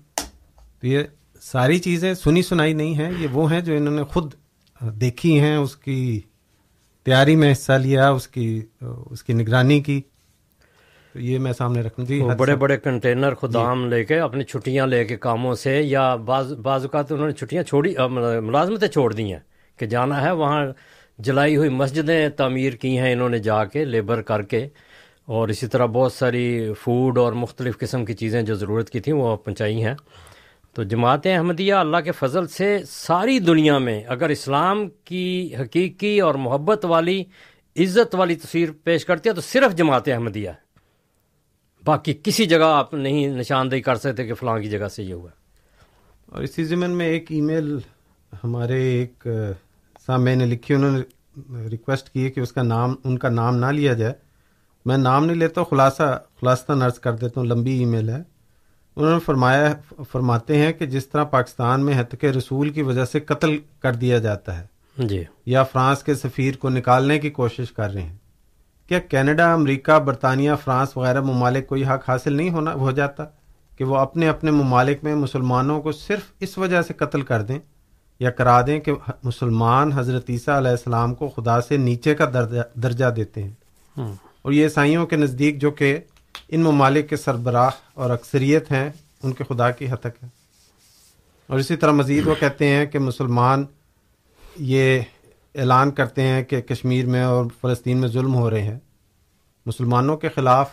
تو 0.80 0.88
یہ 0.88 1.04
ساری 1.42 1.80
چیزیں 1.80 2.14
سنی 2.14 2.42
سنائی 2.42 2.74
نہیں 2.74 2.94
ہیں 2.96 3.12
یہ 3.18 3.28
وہ 3.32 3.52
ہیں 3.52 3.62
جو 3.62 3.74
انہوں 3.74 3.96
نے 3.96 4.04
خود 4.04 4.34
دیکھی 4.82 5.40
ہیں 5.40 5.56
اس 5.58 5.76
کی 5.76 6.22
تیاری 7.06 7.36
میں 7.36 7.52
حصہ 7.52 7.72
لیا 7.72 8.10
اس 8.10 8.28
کی 8.28 8.62
اس 8.82 9.24
کی 9.24 9.34
نگرانی 9.34 9.80
کی۔ 9.82 10.02
تو 11.14 11.20
یہ 11.20 11.40
میں 11.40 11.54
سامنے 11.54 11.82
رکھوں 11.82 12.06
جی 12.06 12.22
بڑے 12.38 12.56
بڑے 12.56 12.78
کنٹینر 12.78 13.34
خدام 13.36 13.84
جی. 13.84 13.90
لے 13.90 14.04
کے 14.06 14.20
اپنی 14.20 14.44
چھٹیاں 14.44 14.88
لے 14.88 15.04
کے 15.06 15.18
کاموں 15.18 15.56
سے 15.56 15.82
یا 15.82 16.16
بعض 16.16 16.54
بعض 16.54 16.82
اوقات 16.82 17.12
انہوں 17.12 17.28
نے 17.28 17.34
چھٹیاں 17.34 17.64
چھوڑی 17.64 17.94
ملازمتیں 18.42 18.88
چھوڑ 18.88 19.14
دی 19.14 19.32
ہیں 19.32 19.40
کہ 19.78 19.86
جانا 19.86 20.22
ہے۔ 20.22 20.32
وہاں 20.32 20.66
جلائی 21.20 21.56
ہوئی 21.56 21.70
مسجدیں 21.70 22.30
تعمیر 22.30 22.74
کی 22.74 22.98
ہیں 22.98 23.14
انہوں 23.14 23.30
نے 23.30 23.40
جا 23.40 23.64
کے 23.66 23.86
لیبر 23.86 24.22
کر 24.22 24.42
کے۔ 24.42 24.68
اور 25.26 25.50
اسی 25.50 25.68
طرح 25.68 25.86
بہت 25.86 26.14
ساری 26.14 26.74
فوڈ 26.80 27.18
اور 27.18 27.34
مختلف 27.34 27.78
قسم 27.78 28.06
کی 28.06 28.14
چیزیں 28.14 28.42
جو 28.42 28.56
ضرورت 28.56 28.90
کی 28.90 29.00
تھیں 29.00 29.14
وہ 29.14 29.36
پہنچائی 29.36 29.84
ہیں۔ 29.84 29.94
تو 30.74 30.84
جماعت 30.84 31.22
احمدیہ 31.26 31.74
اللہ 31.74 31.98
کے 31.98 32.12
فضل 32.12 32.48
سے 32.48 32.80
ساری 32.88 33.40
دنیا 33.40 33.78
میں 33.78 34.04
اگر 34.08 34.30
اسلام 34.30 34.90
کی 34.90 35.56
حقیقی 35.60 36.22
اور 36.22 36.36
محبت 36.36 36.86
والی 36.86 37.24
عزت 37.78 38.16
والی 38.16 38.36
تصویر 38.36 38.70
پیش 38.84 39.06
کرتی 39.06 39.30
ہے 39.30 39.34
تو 39.34 39.42
صرف 39.42 39.76
جماعت 39.76 40.08
احمدیہ 40.08 40.50
ہے۔ 40.50 40.72
باقی 41.86 42.14
کسی 42.24 42.46
جگہ 42.46 42.64
آپ 42.64 42.94
نہیں 42.94 43.28
نشاندہی 43.28 43.82
کر 43.82 43.96
سکتے 43.96 44.28
کہ 44.28 44.34
فلاں 44.34 44.60
کی 44.60 44.70
جگہ 44.70 44.88
سے 44.88 45.04
یہ 45.04 45.14
ہوا۔ 45.14 45.30
اور 46.26 46.44
اسی 46.44 46.64
زمین 46.64 46.92
میں 46.92 47.06
ایک 47.06 47.32
ای 47.32 47.42
میل 47.42 47.78
ہمارے 48.44 48.82
ایک 48.82 49.28
میں 50.18 50.36
نے 50.36 50.46
لکھی، 50.46 50.76
انہوں 50.76 50.92
نے 50.92 51.02
ریکویسٹ 51.68 52.10
کی 52.10 52.30
کہ 52.30 52.40
اس 52.40 52.52
کا 52.52 52.64
نام، 52.64 52.96
ان 53.04 53.18
کا 53.18 53.30
نام 53.30 53.56
نہ 53.56 53.66
لیا 53.66 53.94
جائے۔ 53.94 54.14
میں 54.86 54.98
نام 54.98 55.26
نہیں 55.26 55.38
لیتا، 55.38 55.64
خلاصہ 55.64 56.24
خلاصہ 56.42 56.72
نرس 56.72 57.00
کر 57.00 57.14
دیتا 57.14 57.42
ہوں، 57.42 57.48
لمبی 57.48 57.72
ای 57.72 57.86
میل 57.86 58.10
ہے۔ 58.10 58.31
انہوں 59.02 59.14
نے 59.14 59.20
فرمایا 59.20 59.74
فرماتے 60.12 60.58
ہیں 60.58 60.74
کہ 60.74 60.86
جس 60.86 61.08
طرح 61.08 61.24
پاکستان 61.24 61.86
میں 61.86 62.00
حت 62.00 62.16
کے 62.20 62.32
رسول 62.32 62.70
کی 62.70 62.82
وجہ 62.82 63.06
سے 63.06 63.20
قتل 63.20 63.58
کر 63.80 63.94
دیا 63.94 64.18
جاتا 64.18 64.60
ہے 64.60 64.66
جی۔ 64.98 65.24
یا 65.46 65.64
فرانس 65.64 66.04
کے 66.04 66.16
سفیر 66.16 66.56
کو 66.58 66.70
نکالنے 66.70 67.20
کی 67.20 67.30
کوشش 67.30 67.72
کر 67.72 67.92
رہے 67.94 68.02
ہیں۔ 68.02 68.16
کیا 68.88 69.00
کینیڈا 69.00 69.54
امریکہ 69.54 70.00
برطانیہ 70.00 70.52
فرانس 70.64 70.98
وغیرہ 70.98 71.22
ممالک 71.22 71.68
کو 71.68 71.78
یہ 71.78 71.86
حق 71.86 72.10
حاصل 72.10 72.34
نہیں 72.34 72.50
ہونا 72.50 72.74
ہو 72.74 72.92
جاتا 72.92 73.26
کہ 73.78 73.84
وہ 73.84 73.98
اپنے 73.98 74.30
اپنے 74.30 74.52
ممالک 74.52 75.04
میں 75.04 75.16
مسلمانوں 75.16 75.82
کو 75.82 75.92
صرف 75.92 76.32
اس 76.40 76.58
وجہ 76.58 76.82
سے 76.82 76.94
قتل 76.94 77.22
کر 77.22 77.42
دیں 77.42 77.60
یا 78.20 78.30
کرا 78.30 78.62
دیں 78.62 78.80
کہ 78.80 78.92
مسلمان 79.24 79.92
حضرت 79.92 80.30
عیسیٰ 80.30 80.58
علیہ 80.58 80.72
السلام 80.72 81.16
کو 81.16 81.28
خدا 81.28 81.62
سے 81.62 81.78
نیچے 81.78 82.16
کا 82.16 82.26
درجہ 82.84 83.06
دیتے 83.06 83.44
ہیں؟ 83.44 83.52
اور 84.42 84.52
یہ 84.52 84.64
عیسائیوں 84.64 85.06
کے 85.06 85.16
نزدیک 85.16 85.62
جو 85.62 85.72
کہ 85.72 86.00
ان 86.48 86.62
ممالک 86.62 87.10
کے 87.10 87.18
سربراہ 87.18 87.70
اور 87.94 88.10
اکثریت 88.10 88.72
ہیں، 88.72 88.90
ان 89.24 89.34
کے 89.34 89.44
خدا 89.44 89.72
کی 89.72 89.92
حتک 89.92 90.24
ہے۔ 90.24 90.28
اور 91.48 91.60
اسی 91.60 91.76
طرح 91.76 91.92
مزید 91.92 92.28
وہ 92.28 92.36
کہتے 92.40 92.68
ہیں 92.68 92.86
کہ 92.86 93.00
مسلمان 93.00 93.66
یہ 94.60 95.02
اعلان 95.56 95.92
کرتے 95.92 96.22
ہیں 96.22 96.44
کہ 96.44 96.62
کشمیر 96.62 97.06
میں 97.06 97.24
اور 97.24 97.46
فلسطین 97.62 97.98
میں 97.98 98.08
ظلم 98.08 98.36
ہو 98.36 98.50
رہے 98.50 98.64
ہیں۔ 98.64 98.80
مسلمانوں 99.66 100.18
کے 100.18 100.30
خلاف 100.30 100.70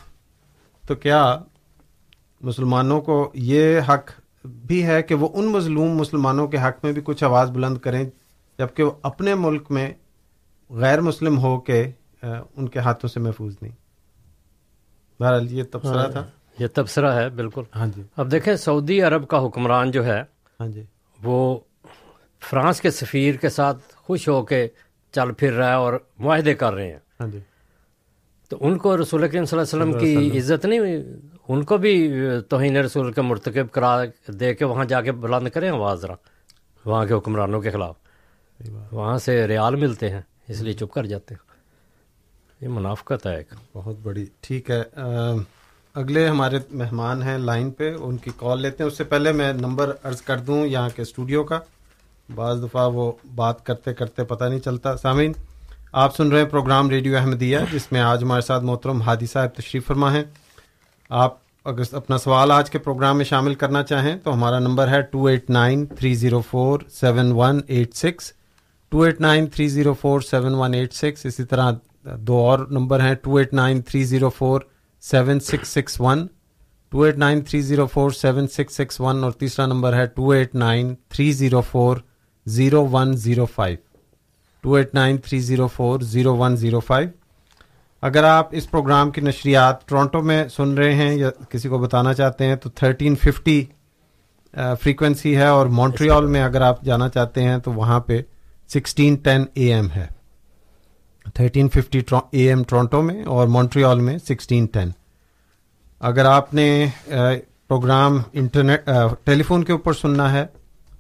تو 0.86 0.94
کیا 0.94 1.38
مسلمانوں 2.40 3.00
کو 3.00 3.30
یہ 3.34 3.80
حق 3.88 4.10
بھی 4.44 4.86
ہے 4.86 5.02
کہ 5.02 5.14
وہ 5.14 5.28
ان 5.32 5.46
مظلوم 5.46 5.96
مسلمانوں 5.96 6.48
کے 6.48 6.56
حق 6.56 6.84
میں 6.84 6.92
بھی 6.92 7.02
کچھ 7.04 7.24
آواز 7.24 7.50
بلند 7.50 7.78
کریں، 7.78 8.04
جبکہ 8.58 8.82
وہ 8.82 8.90
اپنے 9.02 9.34
ملک 9.34 9.70
میں 9.70 9.92
غیر 10.70 11.00
مسلم 11.00 11.38
ہو 11.38 11.60
کے 11.60 11.90
ان 12.22 12.68
کے 12.68 12.78
ہاتھوں 12.78 13.08
سے 13.08 13.20
محفوظ 13.20 13.54
نہیں؟ 13.62 13.72
بہرحال 15.20 15.52
یہ 15.52 15.62
تبصرہ 15.70 15.98
ہاں، 15.98 16.08
تھا۔ 16.08 16.26
یہ 16.58 16.66
تبصرہ 16.74 17.12
ہے 17.12 17.28
بالکل۔ 17.28 17.62
ہاں 17.76 17.86
جی۔ 17.96 18.02
اب 18.16 18.30
دیکھیں 18.30 18.56
سعودی 18.56 19.02
عرب 19.02 19.28
کا 19.28 19.46
حکمران 19.46 19.90
جو 19.90 20.04
ہے 20.04 20.20
ہاں 20.60 20.68
جی۔ 20.68 20.82
وہ 21.22 21.58
فرانس 22.50 22.80
کے 22.80 22.90
سفیر 22.90 23.34
کے 23.34 23.48
ساتھ 23.48 23.78
خوش 23.94 24.28
ہو 24.28 24.42
کے 24.44 24.68
چل 25.12 25.32
پھر 25.32 25.52
رہا 25.52 25.68
ہے 25.68 25.74
اور 25.74 25.92
معاہدے 26.18 26.54
کر 26.54 26.74
رہے 26.74 26.92
ہیں۔ 26.92 26.98
ہاں 27.20 27.26
جی۔ 27.28 27.38
تو 28.48 28.56
ان 28.60 28.78
کو 28.78 28.96
رسول 28.96 29.28
کریم 29.28 29.44
صلی 29.44 29.58
اللہ 29.58 29.84
علیہ 29.84 29.94
وسلم 29.94 30.30
کی 30.30 30.38
عزت 30.38 30.64
نہیں 30.64 30.80
ان 31.48 31.64
کو 31.64 31.76
بھی 31.76 32.10
توہین 32.48 32.76
رسول 32.76 33.12
کے 33.12 33.22
مرتکب 33.22 33.70
کرا 33.72 34.04
دے 34.28 34.54
کے 34.54 34.64
وہاں 34.64 34.84
جا 34.84 35.02
کے 35.02 35.12
بلند 35.12 35.48
کریں 35.48 35.70
آواز 35.70 36.00
ذرا 36.00 36.14
وہاں 36.84 37.06
کے 37.06 37.14
حکمرانوں 37.14 37.60
کے 37.60 37.70
خلاف۔ 37.70 37.94
وہاں 38.92 39.18
سے 39.18 39.46
ریال 39.46 39.76
ملتے 39.76 40.10
ہیں 40.10 40.20
اس 40.48 40.60
لیے 40.60 40.72
چپ 40.72 40.92
کر 40.94 41.06
جاتے 41.06 41.34
ہیں۔ 41.34 41.47
یہ 42.60 42.68
منافقت 42.68 43.26
ہے 43.26 43.36
ایک۔ 43.36 43.54
بہت 43.74 43.96
بڑی۔ 44.02 44.26
ٹھیک 44.40 44.70
ہے۔ 44.70 44.82
اگلے 45.94 46.28
ہمارے 46.28 46.58
مہمان 46.70 47.22
ہیں 47.22 47.38
لائن 47.38 47.70
پہ، 47.70 47.94
ان 48.00 48.16
کی 48.16 48.30
کال 48.36 48.62
لیتے 48.62 48.82
ہیں۔ 48.82 48.90
اس 48.90 48.96
سے 48.98 49.04
پہلے 49.04 49.32
میں 49.32 49.52
نمبر 49.52 49.92
عرض 50.02 50.22
کر 50.22 50.36
دوں 50.38 50.66
یہاں 50.66 50.88
کے 50.96 51.02
اسٹوڈیو 51.02 51.44
کا۔ 51.44 51.58
بعض 52.34 52.62
دفعہ 52.62 52.90
وہ 52.90 53.12
بات 53.34 53.66
کرتے 53.66 53.94
کرتے 53.94 54.24
پتہ 54.24 54.44
نہیں 54.44 54.58
چلتا۔ 54.58 54.96
سامعین، 54.96 55.32
آپ 55.92 56.16
سن 56.16 56.32
رہے 56.32 56.40
ہیں 56.40 56.48
پروگرام 56.48 56.90
ریڈیو 56.90 57.16
احمدیہ، 57.16 57.58
جس 57.72 57.92
میں 57.92 58.00
آج 58.00 58.22
ہمارے 58.22 58.40
ساتھ 58.40 58.64
محترم 58.64 59.02
ہادی 59.02 59.26
صاحب 59.26 59.48
تشریف 59.48 59.86
فرما 59.86 60.12
ہیں۔ 60.12 60.24
آپ 61.08 61.36
اگر 61.64 61.82
اپنا 61.92 62.18
سوال 62.18 62.50
آج 62.50 62.70
کے 62.70 62.78
پروگرام 62.78 63.16
میں 63.16 63.24
شامل 63.24 63.54
کرنا 63.54 63.82
چاہیں 63.82 64.16
تو 64.16 64.34
ہمارا 64.34 64.58
نمبر 64.58 64.88
ہے 64.88 65.02
two 65.02 65.26
eight 65.26 65.50
nine 65.50 65.86
three 65.86 66.14
zero 66.14 66.40
four 66.40 66.80
seven 66.90 67.32
one 67.32 67.60
eight 67.66 67.94
six. 67.94 68.32
Two 68.88 69.00
eight 69.00 69.20
nine 69.20 69.46
three 69.46 69.68
zero 69.68 69.94
four 69.94 70.20
seven 70.20 70.54
one 70.54 70.74
eight 70.74 70.92
six. 70.92 71.26
اسی 71.26 71.44
طرح 71.44 71.72
دو 72.04 72.36
اور 72.48 72.58
نمبر 72.70 73.00
ہیں 73.00 73.14
two 73.14 73.36
eight 73.36 73.52
nine 73.52 73.82
three 73.82 74.04
zero 74.04 74.28
four 74.28 74.60
seven 75.00 75.40
six 75.40 75.68
six 75.68 76.00
one 76.00 76.26
two 76.90 77.02
eight 77.02 77.18
nine 77.18 77.40
three 77.40 77.60
zero 77.60 77.86
four 77.86 78.10
seven 78.10 78.48
six 78.48 78.76
six 78.76 79.00
one 79.00 79.24
اور 79.24 79.32
تیسرا 79.32 79.66
number 79.66 79.96
ہے 79.96 80.06
two 80.06 80.30
eight 80.30 80.54
nine 80.54 80.94
three 81.08 81.32
zero 81.32 81.60
four 81.60 81.96
zero 82.46 82.86
one 82.92 83.16
zero 83.16 83.46
five 83.46 83.76
two 84.62 84.74
eight 84.74 84.94
nine 84.94 85.16
three 85.16 85.38
zero 85.40 85.66
four 85.66 86.00
zero 86.00 86.36
one 86.36 86.56
zero 86.56 86.80
five 86.80 87.08
اگر 88.02 88.24
آپ 88.24 88.48
اس 88.50 88.70
programme 88.70 89.10
کی 89.10 89.20
نشریات 89.20 89.86
Toronto 89.88 90.22
میں 90.22 90.48
سن 90.48 90.74
رہے 90.74 90.94
ہیں 90.94 91.14
یا 91.14 91.30
کسی 91.50 91.68
کو 91.68 91.78
بتانا 91.78 92.14
چاہتے 92.14 92.46
ہیں، 92.46 92.56
تو 92.56 92.70
تھرٹین 92.70 93.14
ففٹی 93.14 93.64
فریکوینسی 94.82 95.36
ہے 95.36 95.46
اور 95.46 95.66
مونٹریال 95.66 96.26
میں 96.26 96.42
اگر 96.42 96.60
آپ 96.60 96.82
جانا 96.82 97.08
چاہتے 97.08 97.42
ہیں، 97.42 97.58
تو 97.58 97.72
وہاں 97.72 98.00
پہ 98.00 98.20
سکسٹین 98.74 99.14
ٹین 99.14 99.44
اے 99.54 99.72
ایم 99.74 99.90
ہے۔ 99.96 100.06
Thirteen 101.38 101.68
fifty 101.68 102.00
A 102.30 102.48
M 102.48 102.62
Toronto 102.68 103.00
میں 103.02 103.22
اور 103.24 103.46
مونٹریال 103.46 104.00
میں 104.00 104.16
سکسٹین 104.18 104.64
ٹین۔ 104.66 104.90
اگر 106.00 106.24
آپ 106.24 106.54
نے 106.54 106.86
پروگرام 107.08 108.16
انٹرنیٹ 108.32 108.88
ٹیلی 109.24 109.42
فون 109.42 109.64
کے 109.64 109.72
اوپر 109.72 109.92
سننا 109.92 110.30
ہے، 110.32 110.44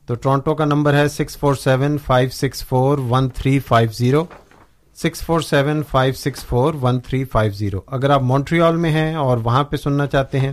تو 0.06 0.14
ٹورانٹو 0.14 0.54
کا 0.54 0.64
نمبر 0.64 0.94
ہے 0.94 1.06
six 1.08 1.36
four 1.38 1.54
seven 1.54 1.96
five 2.06 2.30
six 2.32 2.64
four 2.64 2.98
one 3.08 3.28
three 3.36 3.58
five 3.58 3.90
zero. 3.98 4.24
Six 4.96 5.22
four 5.22 5.40
seven 5.40 5.82
five 5.90 6.14
six 6.14 6.44
four 6.44 6.74
one 6.82 7.00
three 7.00 7.24
five 7.24 7.52
zero. 7.52 7.80
اگر 7.88 8.10
آپ 8.10 8.22
مونٹریال 8.22 8.76
میں 8.76 8.90
ہیں 8.90 9.14
اور 9.14 9.38
وہاں 9.44 9.64
پہ 9.64 9.76
سننا 9.76 10.06
چاہتے 10.06 10.40
ہیں، 10.40 10.52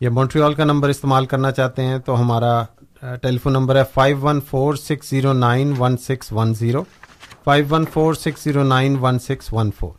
یا 0.00 0.10
مونٹریال 0.10 0.54
کا 0.54 0.64
نمبر 0.64 0.88
استعمال 0.88 1.26
کرنا 1.26 1.50
چاہتے 1.50 1.82
ہیں، 1.82 1.98
تو 1.98 2.20
ہمارا 2.20 2.62
ٹیلی 3.22 3.38
فون 3.38 3.52
نمبر 3.52 3.76
ہے 3.76 3.82
five 3.94 4.18
one 4.22 4.40
four 4.50 4.74
six 4.86 5.10
zero 5.10 5.32
nine 5.34 5.74
one 5.78 5.96
six 5.98 6.32
one 6.32 6.54
zero. 6.54 6.84
Five 7.48 7.64
one 7.70 7.84
four 7.92 8.14
six 8.14 8.42
zero 8.44 8.62
nine 8.62 8.96
one 9.00 9.18
six 9.18 9.52
one 9.52 9.70
four 9.78 9.92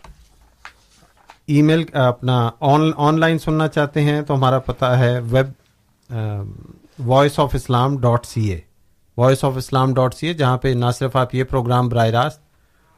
email 1.61 1.83
اپنا 1.93 2.51
آن 2.59 3.19
لائن 3.19 3.39
سننا 3.39 3.67
چاہتے 3.67 4.01
ہیں 4.01 4.21
تو 4.21 4.35
ہمارا 4.35 4.59
پتہ 4.59 4.85
ہے 4.85 5.19
web 5.19 5.47
voice 7.07 7.39
of 7.39 7.55
Islam 7.55 7.97
dot 7.97 8.25
C 8.25 8.49
A 8.49 8.59
voice 9.17 9.43
of 9.43 9.57
Islam 9.57 9.93
dot 9.93 10.13
C 10.13 10.27
A 10.27 10.33
جہاں 10.33 10.57
پہ 10.57 10.67
نہ 10.67 10.91
صرف 10.91 11.15
آپ 11.15 11.35
یہ 11.35 11.43
پروگرام 11.43 11.89
براہ 11.89 12.09
راست 12.09 12.41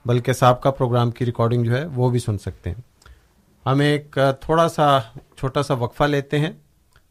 بلکہ 0.05 0.33
صاحب 0.33 0.61
کا 0.61 0.71
پروگرام 0.71 1.11
کی 1.11 1.25
ریکارڈنگ 1.25 1.63
جو 1.63 1.77
ہے 1.77 1.85
وہ 1.85 2.09
بھی 2.09 2.19
سن 2.19 2.37
سکتے 2.37 2.69
ہیں 2.69 2.81
ہم 3.65 3.79
ایک 3.79 4.17
تھوڑا 4.41 4.69
سا 4.69 4.99
چھوٹا 5.37 5.63
سا 5.63 5.73
وقفہ 5.73 6.03
لیتے 6.03 6.39
ہیں 6.39 6.51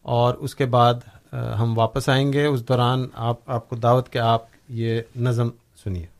اور 0.03 0.35
اس 0.35 0.55
کے 0.55 0.67
بعد 0.67 1.09
ہم 1.33 1.79
واپس 1.79 2.09
آئیں 2.09 2.33
گے 2.33 2.47
اس 2.47 2.69
دوران 2.69 3.07
آپ 3.15 3.51
آپ 3.51 3.69
کو 3.69 3.77
دعوت 3.77 4.09
کے 4.09 4.19
آپ 4.19 4.43
یہ 4.69 5.01
نظم 5.17 5.49
سنیے 5.85 6.20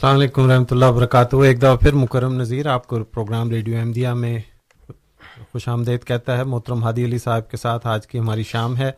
السلام 0.00 0.16
علیکم 0.16 0.50
رحمۃ 0.50 0.64
اللہ 0.70 0.84
وبرکاتہ۔ 0.84 1.36
ایک 1.36 1.58
دفعہ 1.58 1.76
پھر 1.76 1.94
مکرم 1.94 2.40
نذیر، 2.40 2.66
آپ 2.66 2.86
کو 2.86 3.04
پروگرام 3.04 3.50
ریڈیو 3.50 3.78
احمدیہ 3.78 4.08
میں 4.08 4.38
خوش 5.52 5.68
آمدید 5.68 6.04
کہتا 6.04 6.38
ہے۔ 6.38 6.44
محترم 6.44 6.82
ہادی 6.82 7.04
علی 7.04 7.18
صاحب 7.18 7.50
کے 7.50 7.56
ساتھ 7.56 7.86
آج 7.86 8.06
کی 8.06 8.18
ہماری 8.18 8.42
شام 8.42 8.76
ہے۔ 8.76 8.90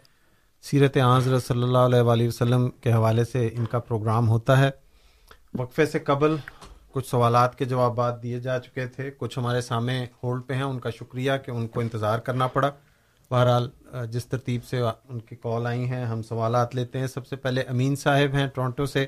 سیرت 0.62 0.96
آنظر 0.96 1.38
صلی 1.38 1.62
اللہ 1.62 1.78
علیہ 1.78 2.00
وآلہ 2.00 2.28
وسلم 2.28 2.70
کے 2.70 2.92
حوالے 2.92 3.24
سے 3.24 3.48
ان 3.52 3.64
کا 3.66 3.78
پروگرام 3.78 4.28
ہوتا 4.28 4.58
ہے۔ 4.58 4.70
وقفے 5.58 5.86
سے 5.86 5.98
قبل 5.98 6.36
کچھ 6.92 7.08
سوالات 7.08 7.58
کے 7.58 7.64
جوابات 7.64 8.22
دیے 8.22 8.40
جا 8.40 8.58
چکے 8.58 8.86
تھے۔ 8.86 9.10
کچھ 9.16 9.38
ہمارے 9.38 9.60
سامنے 9.60 10.06
ہولڈ 10.22 10.42
پہ 10.46 10.54
ہیں۔ 10.54 10.62
ان 10.62 10.78
کا 10.78 10.90
شکریہ 10.90 11.32
کہ 11.46 11.50
ان 11.50 11.66
کو 11.68 11.80
انتظار 11.80 12.18
کرنا 12.18 12.46
پڑا۔ 12.46 12.70
بہرحال، 13.30 13.70
جس 14.10 14.26
ترتیب 14.26 14.64
سے 14.64 14.80
ان 14.80 15.20
کی 15.20 15.36
کال 15.36 15.66
آئی 15.66 15.84
ہیں، 15.84 16.04
ہم 16.04 16.22
سوالات 16.22 16.74
لیتے 16.74 16.98
ہیں۔ 16.98 17.06
سب 17.06 17.26
سے 17.26 17.36
پہلے 17.36 17.62
امین 17.62 17.96
صاحب 17.96 18.34
ہیں 18.34 18.46
ٹورنٹو 18.46 18.86
سے۔ 18.86 19.06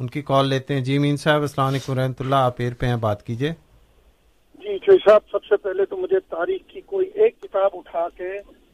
ان 0.00 0.06
کی 0.08 0.20
کال 0.22 0.48
لیتے 0.48 0.74
ہیں۔ 0.74 0.80
جی 0.84 0.98
مین 0.98 1.16
صاحب، 1.16 1.40
السلام 1.40 1.66
علیکم 1.68 1.98
رحمۃ 1.98 2.20
اللہ۔ 2.20 2.42
آپ 2.44 2.54
ایر 2.58 2.74
پہ 2.80 2.86
ہیں، 2.86 2.96
بات 3.00 3.22
کیجیے 3.26 3.50
جی 4.62 4.78
چوئی 4.78 4.98
صاحب، 5.06 5.22
سب 5.32 5.44
سے 5.44 5.56
پہلے 5.56 5.84
تو 5.84 5.96
مجھے 5.96 6.20
تاریخ 6.30 6.60
کی 6.68 6.80
کوئی 6.86 7.06
ایک 7.14 7.40
کتاب 7.42 7.76
اٹھا 7.78 8.06
کے 8.16 8.30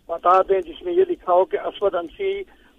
بتا 0.09 0.41
دیں 0.49 0.61
جس 0.67 0.83
میں 0.83 0.93
یہ 0.93 1.05
لکھا 1.09 1.33
ہو 1.33 1.45
کہ 1.45 1.59
اسود 1.71 1.95
انسی 1.95 2.33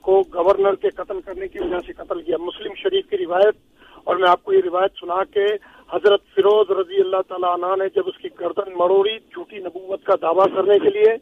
کو 0.06 0.22
گورنر 0.34 0.76
کے 0.82 0.90
قتل 0.96 1.20
کرنے 1.26 1.48
کی 1.48 1.60
وجہ 1.60 1.80
سے 1.88 1.94
قتل 1.94 2.22
کیا۔ 2.22 2.38
مسلم 2.42 2.74
شریف 2.84 3.10
کی 3.10 3.18
روایت، 3.18 3.56
اور 4.04 4.16
میں 4.16 4.30
آپ 4.30 4.44
کو 4.44 4.54
یہ 4.54 4.62
روایت 4.66 5.00
سنا 5.00 5.24
کے 5.34 5.46
حضرت 5.90 6.22
فیروز 6.36 6.72
رضی 6.80 7.02
اللہ 7.02 7.22
تعالیٰ 7.28 7.54
عنہ 7.54 7.76
نے 7.84 7.88
جب 7.96 8.08
اس 8.08 8.18
کی 8.22 8.30
گردن 8.40 8.72
مروڑی 8.78 9.18
جھوٹی 9.20 9.60
نبوت 9.60 10.04
کا 10.06 10.16
دعویٰ 10.22 10.48
کرنے 10.56 10.80
کے 10.80 10.98
لیے 10.98 11.14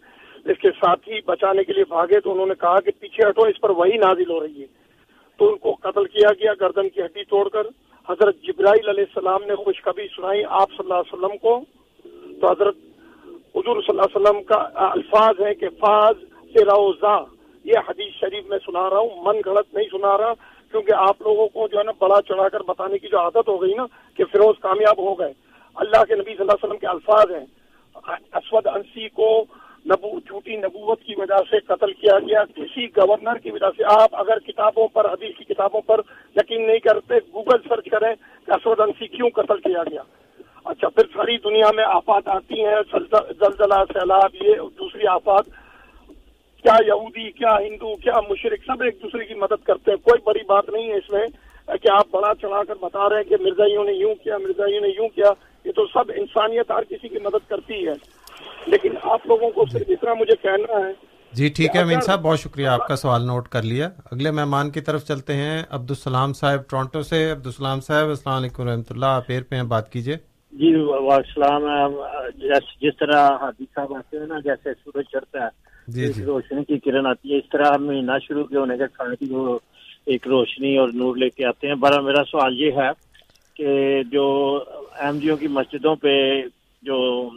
اس 0.51 0.57
کے 0.61 0.71
ساتھی 0.79 1.19
بچانے 1.27 1.63
کے 1.63 1.73
لیے 1.73 1.83
بھاگے 1.89 2.19
تو 2.19 2.31
انہوں 2.31 2.45
نے 2.45 2.53
کہا 2.61 2.79
کہ 2.79 2.91
پیچھے 2.99 3.27
ہٹو، 3.29 3.45
اس 3.45 3.61
پر 3.61 3.69
وہی 3.77 3.97
نازل 3.99 4.29
ہو 4.31 4.39
رہی 4.39 4.61
ہے۔ 4.61 4.67
تو 5.37 5.49
ان 5.49 5.57
کو 5.57 5.73
قتل 5.73 6.05
کیا 6.05 6.29
گیا، 6.39 6.53
گردن 6.61 6.89
کی 6.89 7.01
ہڈی 7.01 7.23
توڑ 7.23 7.49
کر۔ 7.49 7.67
حضرت 8.09 8.35
جبرائیل 8.41 8.89
علیہ 8.89 9.03
السلام 9.03 9.43
نے 9.43 9.55
خوشخبری 9.55 10.07
سنائی 10.15 10.43
آپ 10.49 10.69
صلی 10.69 10.79
اللہ 10.79 10.93
علیہ 10.93 11.13
وسلم 11.13 11.37
کو۔ 11.37 11.59
تو 12.41 12.51
حضرت 12.51 12.75
حضور 13.55 13.81
صلی 13.81 13.97
اللہ 13.97 14.01
علیہ 14.01 14.15
وسلم 14.15 14.43
کا 14.43 14.69
الفاظ 14.91 15.41
ہے 15.41 15.53
کہ 15.53 15.69
فاض 15.69 16.15
سے 16.53 16.65
روزا 16.65 17.17
یہ 17.63 17.79
حدیث 17.89 18.13
شریف 18.13 18.45
میں 18.49 18.57
سنا 18.65 18.89
رہا 18.89 18.97
ہوں، 18.97 19.23
من 19.23 19.39
گھڑت 19.45 19.73
نہیں 19.73 19.85
سنا 19.91 20.17
رہا، 20.17 20.33
کیونکہ 20.71 20.93
آپ 20.93 21.21
لوگوں 21.21 21.47
کو 21.47 21.67
جو 21.67 21.77
ہے 21.77 21.83
نا 21.83 21.91
بڑا 21.99 22.21
چڑھا 22.21 22.49
کر 22.49 22.59
بتانے 22.59 22.97
کی 22.97 23.07
جو 23.07 23.19
عادت 23.19 23.47
ہو 23.47 23.61
گئی 23.61 23.73
نا 23.73 23.85
کہ 24.17 24.25
فیروز 24.25 24.55
کامیاب 24.59 24.97
ہو 24.97 25.19
گئے۔ 25.19 25.33
اللہ 25.75 26.03
کے 26.03 26.15
نبی 26.15 26.23
صلی 26.23 26.37
اللہ 26.39 26.51
علیہ 26.51 26.65
وسلم 26.65 26.77
کے 26.77 26.87
الفاظ 26.87 27.31
ہیں۔ 27.31 27.45
اسود 28.33 28.67
انسی 28.67 29.09
کو 29.09 29.45
نبو 29.85 30.19
جھوٹی 30.19 30.55
نبوت 30.55 31.01
کی 31.01 31.13
وجہ 31.17 31.37
سے 31.49 31.59
قتل 31.59 31.93
کیا 31.93 32.19
گیا، 32.19 32.43
کسی 32.55 32.87
گورنر 32.87 33.37
کی 33.37 33.51
وجہ 33.51 33.69
سے۔ 33.77 33.83
آپ 33.87 34.09
اگر 34.11 34.39
کتابوں 34.39 34.87
پر، 34.87 35.05
حدیث 35.13 35.37
کی 35.37 35.53
کتابوں 35.53 35.81
پر 35.81 36.01
یقین 36.35 36.67
نہیں 36.67 36.79
کرتے 36.79 37.15
گوگل 37.33 37.57
سرچ 37.69 37.85
کریں 37.85 38.15
کہ 38.45 38.51
اسود 38.51 38.79
انسی 38.79 39.07
کیوں 39.07 39.29
قتل 39.29 39.57
کیا 39.57 39.83
گیا۔ 39.83 40.01
اچھا 40.65 40.89
پھر 40.89 41.03
ساری 41.13 41.37
دنیا 41.37 41.71
میں 41.75 41.83
آفات 41.83 42.27
آتی 42.27 42.65
ہیں 42.65 42.75
زلزلہ، 43.39 43.83
سیلاب، 43.93 44.35
یہ 44.35 44.53
دوسری 44.79 45.07
آفات۔ 45.07 45.45
کیا 46.63 46.75
یہودی، 46.87 47.31
کیا 47.31 47.59
ہندو، 47.59 47.95
کیا 47.95 48.13
مشرق 48.29 48.59
سب 48.65 48.83
ایک 48.83 49.03
دوسرے 49.03 49.25
کی 49.25 49.33
مدد 49.33 49.63
کرتے 49.63 49.91
ہیں۔ 49.91 49.97
کوئی 49.97 50.21
بڑی 50.23 50.43
بات 50.47 50.69
نہیں 50.69 50.87
ہے 50.87 50.97
اس 50.97 51.11
میں 51.11 51.27
کہ 51.65 51.91
آپ 51.91 52.07
بڑا 52.11 52.33
چڑھا 52.41 52.63
کر 52.63 52.73
بتا 52.81 53.09
رہے 53.09 53.15
ہیں 53.15 53.23
کہ 53.23 53.35
مرزائیوں 53.39 53.83
نے 53.83 53.91
یوں 53.91 54.15
کیا، 54.15 54.37
مرزائیوں 54.37 54.81
نے 54.81 54.87
یوں 54.87 55.07
کیا۔ 55.07 55.31
یہ 55.65 55.71
تو 55.71 55.85
سب 55.85 56.11
انسانیت 56.15 56.71
ہر 56.71 56.83
کسی 56.83 57.07
کی 57.07 57.19
مدد 57.23 57.49
کرتی 57.49 57.87
ہے۔ 57.87 58.14
لیکن 58.67 58.89
آپ 59.03 59.27
لوگوں 59.27 59.49
کو 59.49 59.65
صرف 59.71 59.89
اتنا 59.89 60.13
مجھے 60.13 60.35
کہنا 60.41 60.87
ہے 60.87 60.91
جی 61.33 61.47
ٹھیک 61.47 61.75
ہے 61.75 61.81
امین 61.81 62.01
صاحب 62.01 62.21
بہت 62.21 62.39
شکریہ 62.39 62.67
آپ 62.67 62.87
کا 62.87 62.95
سوال 62.95 63.25
نوٹ 63.25 63.47
کر 63.47 63.63
لیا۔ 63.63 63.89
اگلے 64.11 64.31
مہمان 64.31 64.69
کی 64.69 64.81
طرف 64.81 65.05
چلتے 65.07 65.33
ہیں 65.33 65.63
عبد 65.69 65.91
السلام 65.91 66.33
صاحب 66.33 66.59
ٹورانٹو 66.69 67.01
سے۔ 67.01 67.31
عبد 67.31 67.45
السلام 67.45 67.79
صاحب 67.81 68.07
السلام 68.07 68.35
علیکم 68.35 68.67
رحمۃ 68.67 68.89
اللہ۔ 68.89 69.05
آپ 69.05 69.23
ایر 69.27 69.43
پہ 69.49 69.55
ہیں 69.55 69.63
بات 69.63 69.91
کیجیے 69.91 70.15
جی 70.53 70.73
السلام۔ 71.09 71.63
جس 72.81 72.97
طرح 72.99 73.29
حادی 73.41 73.65
صاحب 73.75 73.93
آتے 73.93 74.17
ہیں 74.17 74.27
نا 74.27 74.39
جیسے 74.39 74.73
سورج 74.83 75.05
چڑھتا 75.11 75.43
ہے 75.43 75.49
جی، 75.87 76.13
جی۔ 76.13 76.23
روشنی 76.25 76.63
کی 76.63 76.77
کرن 76.79 77.07
آتی 77.07 77.31
ہے۔ 77.31 77.37
اس 77.37 77.49
طرح 77.51 77.77
مہینہ 77.77 78.11
شروع 78.27 78.43
کے 78.43 78.57
ہونے 78.57 78.77
کے 78.77 78.87
ساتھ 78.97 79.23
وہ 79.31 79.59
ایک 80.05 80.27
روشنی 80.27 80.77
اور 80.77 80.89
نور 80.93 81.15
لے 81.15 81.29
کے 81.29 81.45
آتے 81.45 81.67
ہیں؟ 81.67 81.75
برا 81.75 82.01
میرا 82.01 82.23
سوال 82.31 82.59
یہ 82.61 82.71
ہے 82.71 82.89
کہ 83.55 84.01
جو 84.11 84.25
ایم 84.99 85.19
جی 85.19 85.29
او 85.29 85.35
کی 85.35 85.47
مسجدوں 85.47 85.95
پہ 85.95 86.41
جو 86.81 87.29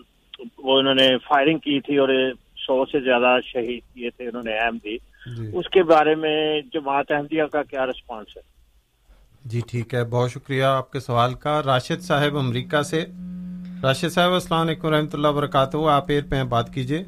وہ 0.58 0.78
انہوں 0.78 0.94
نے 0.94 1.18
فائرنگ 1.18 1.58
کی 1.58 1.80
تھی 1.80 1.96
اور 1.96 2.08
سو 2.56 2.84
سے 2.84 3.00
زیادہ 3.00 3.38
شہید 3.44 3.94
کیے 3.94 4.10
تھے 4.10 4.28
انہوں 4.28 4.42
نے 4.42 4.56
اہم 4.56 4.76
دی 4.84 4.96
جی۔ 5.36 5.56
اس 5.58 5.68
کے 5.68 5.82
بارے 5.82 6.14
میں 6.14 6.60
جماعت 6.74 7.10
احمدیہ 7.10 7.42
کا 7.52 7.62
کیا 7.62 7.86
رسپانس 7.86 8.36
ہے؟ 8.36 8.42
جی 9.44 9.60
ٹھیک 9.70 9.94
ہے 9.94 10.04
بہت 10.04 10.30
شکریہ 10.30 10.64
آپ 10.64 10.92
کے 10.92 11.00
سوال 11.00 11.34
کا۔ 11.34 11.62
راشد 11.66 12.00
صاحب 12.00 12.36
امریکہ 12.36 12.82
سے۔ 12.82 13.04
راشد 13.82 14.10
صاحب 14.10 14.32
السلام 14.32 14.66
علیکم 14.66 14.88
رحمۃ 14.88 15.12
اللہ 15.12 15.28
وبرکاتہ۔ 15.28 15.76
آپ 15.90 16.04
ایر 16.08 16.22
پہ 16.30 16.42
بات 16.44 16.74
کیجیے 16.74 17.04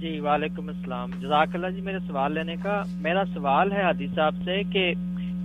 جی 0.00 0.20
وعلیکم 0.20 0.68
السلام۔ 0.68 1.10
جزاک 1.20 1.48
اللہ 1.54 1.66
جی 1.66 1.80
میرے 1.80 1.98
سوال 2.08 2.32
لینے 2.32 2.54
کا۔ 2.62 2.82
میرا 2.88 3.22
سوال 3.34 3.72
ہے 3.72 3.82
عادی 3.82 4.06
صاحب 4.14 4.34
سے 4.44 4.62
کہ 4.72 4.92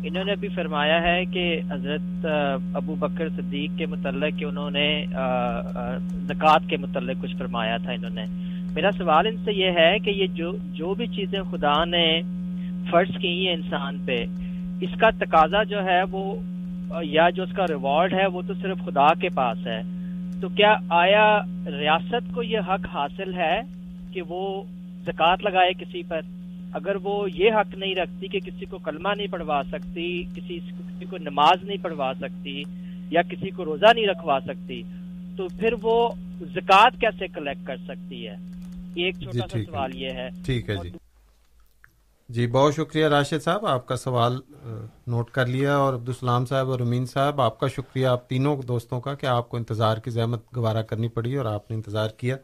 انہوں 0.07 0.23
نے 0.23 0.35
بھی 0.35 0.47
فرمایا 0.47 1.01
ہے 1.01 1.25
کہ 1.25 1.61
حضرت 1.71 2.25
ابو 2.73 2.95
بکر 2.95 3.29
صدیق 3.29 3.77
کے 3.77 3.85
متعلق 3.85 4.39
کہ 4.39 4.45
انہوں 4.45 4.71
نے 4.71 5.05
زکوٰۃ 6.27 6.67
کے 6.69 6.77
متعلق 6.77 7.21
کچھ 7.21 7.35
فرمایا 7.37 7.77
تھا 7.77 7.91
انہوں 7.91 8.15
نے۔ 8.15 8.25
میرا 8.73 8.91
سوال 8.97 9.27
ان 9.27 9.37
سے 9.45 9.53
یہ 9.53 9.71
ہے 9.77 9.99
کہ 9.99 10.09
یہ 10.09 10.27
جو 10.27 10.51
جو 10.73 10.93
بھی 10.93 11.07
چیزیں 11.07 11.39
خدا 11.51 11.85
نے 11.85 12.21
فرض 12.91 13.17
کی 13.17 13.47
ہیں 13.47 13.53
انسان 13.53 13.97
پہ، 14.05 14.25
اس 14.81 14.99
کا 14.99 15.09
تقاضا 15.09 15.63
جو 15.63 15.83
ہے 15.85 16.01
وہ، 16.11 16.35
یا 17.03 17.29
جو 17.29 17.43
اس 17.43 17.53
کا 17.53 17.65
ریوارڈ 17.69 18.13
ہے 18.13 18.25
وہ 18.25 18.41
تو 18.47 18.53
صرف 18.53 18.77
خدا 18.85 19.13
کے 19.13 19.29
پاس 19.29 19.67
ہے۔ 19.67 19.81
تو 20.41 20.49
کیا 20.49 20.75
آیا 20.89 21.39
ریاست 21.65 22.33
کو 22.33 22.43
یہ 22.43 22.59
حق 22.67 22.85
حاصل 22.93 23.33
ہے 23.33 23.61
کہ 24.13 24.21
وہ 24.21 24.63
زکوٰۃ 25.05 25.37
لگائے 25.43 25.73
کسی 25.73 26.03
پر؟ 26.03 26.21
اگر 26.73 26.95
وہ 26.95 27.31
یہ 27.31 27.51
حق 27.51 27.75
نہیں 27.75 27.95
رکھتی 27.95 28.27
کہ 28.27 28.39
کسی 28.39 28.65
کو 28.65 28.77
کلمہ 28.77 29.09
نہیں 29.17 29.27
پڑھوا 29.27 29.61
سکتی 29.71 30.23
کسی 30.35 30.59
کسی 30.59 31.05
کو 31.05 31.17
نماز 31.17 31.63
نہیں 31.63 31.83
پڑھوا 31.83 32.13
سکتی 32.21 32.63
یا 33.11 33.21
کسی 33.21 33.49
کو 33.49 33.65
روزہ 33.65 33.93
نہیں 33.95 34.07
رکھوا 34.07 34.39
سکتی 34.39 34.83
تو 35.37 35.47
پھر 35.47 35.73
وہ 35.81 36.09
زکوٰۃ 36.55 36.89
کیسے 36.99 37.27
کلیکٹ 37.27 37.67
کر 37.67 37.77
سکتی 37.77 38.27
ہے؟ 38.27 38.35
ایک 38.95 39.15
جی، 39.15 39.25
چھوٹا 39.25 39.47
سا 39.47 39.57
جی۔ 39.57 39.65
سوال 39.65 39.95
یہ 39.95 40.09
ہے۔ 40.09 40.29
ٹھیک 40.45 40.69
ہے 40.69 40.75
جی۔ 40.83 40.91
جی 42.29 42.47
بہت 42.47 42.75
شکریہ 42.75 43.05
راشد 43.05 43.43
صاحب 43.43 43.65
آپ 43.65 43.87
کا 43.87 43.95
سوال 43.95 44.39
نوٹ 45.07 45.31
کر 45.31 45.45
لیا 45.45 45.77
اور 45.77 45.93
عبدالسلام 45.93 46.45
صاحب 46.45 46.69
اور 46.69 46.79
امین 46.79 47.05
صاحب 47.05 47.41
آپ 47.41 47.59
کا 47.59 47.67
شکریہ 47.67 48.07
آپ 48.07 48.29
تینوں 48.29 48.61
دوستوں 48.61 49.01
کا 49.01 49.13
کہ 49.13 49.25
آپ 49.25 49.49
کو 49.49 49.57
انتظار 49.57 49.97
کی 49.97 50.11
زحمت 50.11 50.43
گوارہ 50.55 50.81
کرنی 50.81 51.07
پڑی 51.07 51.35
اور 51.35 51.45
آپ 51.45 51.71
نے 51.71 51.75
انتظار 51.75 52.09
کیا۔ 52.09 52.35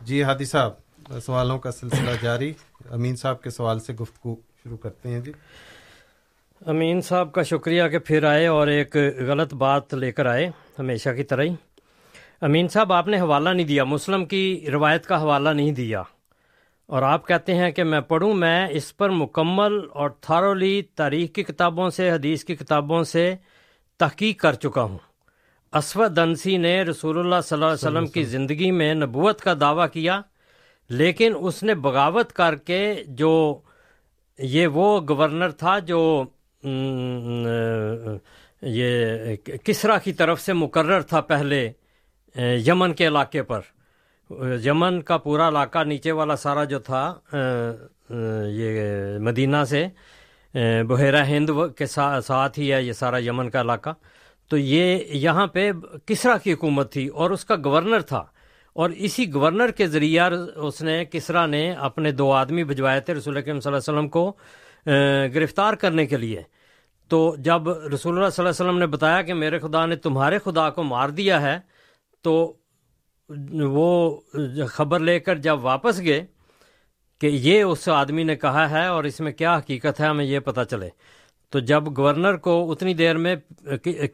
جی 0.00 0.22
ہادی 0.22 0.44
صاحب۔ 0.44 0.83
سوالوں 1.10 1.58
کا 1.58 1.70
سلسلہ 1.70 2.10
جاری۔ 2.22 2.52
امین 2.90 3.16
صاحب 3.16 3.42
کے 3.42 3.50
سوال 3.50 3.80
سے 3.80 3.92
گفتگو 3.92 4.36
شروع 4.64 4.76
کرتے 4.76 5.08
ہیں 5.08 5.20
جی۔ 5.20 5.32
امین 6.66 7.00
صاحب 7.00 7.32
کا 7.32 7.42
شکریہ 7.42 7.88
کہ 7.88 7.98
پھر 7.98 8.24
آئے 8.24 8.46
اور 8.46 8.66
ایک 8.66 8.96
غلط 9.26 9.54
بات 9.54 9.94
لے 9.94 10.12
کر 10.12 10.26
آئے 10.26 10.50
ہمیشہ 10.78 11.10
کی 11.10 11.22
طرح 11.22 11.42
ہی۔ 11.42 11.54
امین 12.40 12.68
صاحب 12.68 12.92
آپ 12.92 13.08
نے 13.08 13.20
حوالہ 13.20 13.48
نہیں 13.48 13.66
دیا 13.66 13.84
مسلم 13.84 14.24
کی 14.24 14.66
روایت 14.72 15.06
کا 15.06 15.22
حوالہ 15.22 15.48
نہیں 15.48 15.72
دیا۔ 15.72 16.02
اور 16.86 17.02
آپ 17.02 17.28
کہتے 17.28 17.54
ہیں 17.54 17.70
کہ 17.70 17.84
میں 17.84 18.00
پڑھوں 18.00 18.34
میں 18.34 18.66
اس 18.70 18.96
پر 18.96 19.10
مکمل 19.10 19.80
اور 19.92 20.10
تھارولی 20.10 20.82
تاریخ 20.82 21.32
کی 21.32 21.42
کتابوں 21.42 21.90
سے 21.90 22.10
حدیث 22.10 22.44
کی 22.44 22.56
کتابوں 22.56 23.04
سے 23.04 23.34
تحقیق 23.98 24.40
کر 24.40 24.52
چکا 24.52 24.82
ہوں۔ 24.82 24.98
اسود 25.72 26.18
انسی 26.18 26.56
نے 26.56 26.82
رسول 26.82 27.18
اللہ 27.18 27.34
صلی 27.44 27.54
اللہ 27.54 27.66
علیہ 27.66 27.74
وسلم 27.74 28.06
کی 28.06 28.22
زندگی 28.22 28.70
میں 28.70 28.94
نبوت 28.94 29.40
کا 29.40 29.54
دعویٰ 29.60 29.86
کیا۔ 29.92 30.20
لیکن 30.88 31.32
اس 31.40 31.62
نے 31.62 31.74
بغاوت 31.74 32.32
کر 32.32 32.54
کے 32.54 32.94
جو 33.06 33.58
یہ 34.38 34.66
وہ 34.66 35.00
گورنر 35.08 35.50
تھا 35.50 35.78
جو 35.78 36.24
یہ 38.62 39.36
کسرا 39.64 39.98
کی 39.98 40.12
طرف 40.12 40.40
سے 40.40 40.52
مقرر 40.52 41.00
تھا 41.00 41.20
پہلے، 41.20 41.72
یمن 42.66 42.92
کے 42.94 43.06
علاقے 43.06 43.42
پر۔ 43.42 43.60
یمن 44.64 45.00
کا 45.02 45.16
پورا 45.18 45.48
علاقہ 45.48 45.84
نیچے 45.84 46.12
والا 46.12 46.36
سارا 46.36 46.64
جو 46.64 46.78
تھا 46.78 47.14
یہ 48.50 49.18
مدینہ 49.18 49.64
سے 49.70 49.86
بحیرہ 50.88 51.24
ہند 51.24 51.50
کے 51.78 51.86
ساتھ 51.86 52.58
ہی 52.58 52.72
ہے 52.72 52.82
یہ 52.82 52.92
سارا 52.92 53.18
یمن 53.18 53.50
کا 53.50 53.60
علاقہ۔ 53.60 53.90
تو 54.48 54.56
یہ 54.58 54.98
یہاں 55.16 55.46
پہ 55.46 55.70
کسرا 56.06 56.36
کی 56.38 56.52
حکومت 56.52 56.92
تھی 56.92 57.06
اور 57.08 57.30
اس 57.30 57.44
کا 57.44 57.54
گورنر 57.64 58.00
تھا۔ 58.00 58.24
اور 58.76 58.90
اسی 58.90 59.32
گورنر 59.32 59.70
کے 59.70 59.86
ذریعہ 59.86 60.30
اس 60.56 60.80
نے، 60.82 61.04
کسرا 61.04 61.44
نے 61.46 61.70
اپنے 61.88 62.10
دو 62.10 62.30
آدمی 62.32 62.64
بھجوائے 62.64 63.00
تھے 63.00 63.14
رسول 63.14 63.36
اکرم 63.36 63.60
صلی 63.60 63.72
اللہ 63.72 63.78
علیہ 63.80 63.92
وسلم 63.92 64.08
کو 64.08 64.32
گرفتار 65.34 65.74
کرنے 65.74 66.06
کے 66.06 66.16
لیے۔ 66.16 66.42
تو 67.10 67.34
جب 67.38 67.68
رسول 67.68 68.16
اللہ 68.16 68.28
صلی 68.28 68.44
اللہ 68.44 68.52
علیہ 68.52 68.64
وسلم 68.64 68.78
نے 68.78 68.86
بتایا 68.86 69.22
کہ 69.22 69.34
میرے 69.34 69.58
خدا 69.58 69.84
نے 69.86 69.96
تمہارے 69.96 70.38
خدا 70.44 70.68
کو 70.70 70.82
مار 70.82 71.08
دیا 71.08 71.40
ہے، 71.42 71.58
تو 72.24 72.52
وہ 73.50 74.20
خبر 74.70 75.00
لے 75.00 75.18
کر 75.20 75.38
جب 75.38 75.64
واپس 75.64 76.00
گئے 76.00 76.24
کہ 77.20 77.26
یہ 77.26 77.62
اس 77.62 77.88
آدمی 77.88 78.22
نے 78.24 78.36
کہا 78.36 78.68
ہے 78.70 78.86
اور 78.86 79.04
اس 79.04 79.20
میں 79.20 79.32
کیا 79.32 79.56
حقیقت 79.58 80.00
ہے، 80.00 80.06
ہمیں 80.06 80.24
یہ 80.24 80.38
پتہ 80.38 80.60
چلے۔ 80.70 80.88
تو 81.52 81.58
جب 81.60 81.96
گورنر 81.96 82.36
کو 82.36 82.70
اتنی 82.72 82.94
دیر 82.94 83.16
میں 83.16 83.34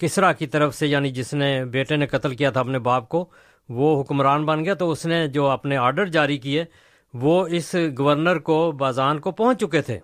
کسرا 0.01 0.33
کی 0.33 0.47
طرف 0.47 0.75
سے 0.75 0.87
یعنی 0.87 1.11
جس 1.11 1.33
نے 1.35 1.65
بیٹے 1.65 1.97
نے 1.97 2.07
قتل 2.07 2.35
کیا 2.35 2.51
تھا 2.51 2.61
اپنے 2.61 2.79
باپ 2.79 3.09
کو 3.09 3.25
وہ 3.71 4.03
حکمران 4.03 4.45
بن 4.45 4.65
گیا 4.65 4.75
تو 4.75 4.91
اس 4.91 5.07
نے 5.07 5.27
جو 5.29 5.47
اپنے 5.47 5.77
آرڈر 5.77 6.07
جاری 6.07 6.39
کیے، 6.39 6.65
وہ 7.15 7.47
اس 7.47 7.77
گورنر 7.99 8.39
کو، 8.39 8.73
بازان 8.73 9.19
کو 9.19 9.31
پہنچ 9.31 9.61
چکے 9.61 9.83
تھے۔ 9.83 9.99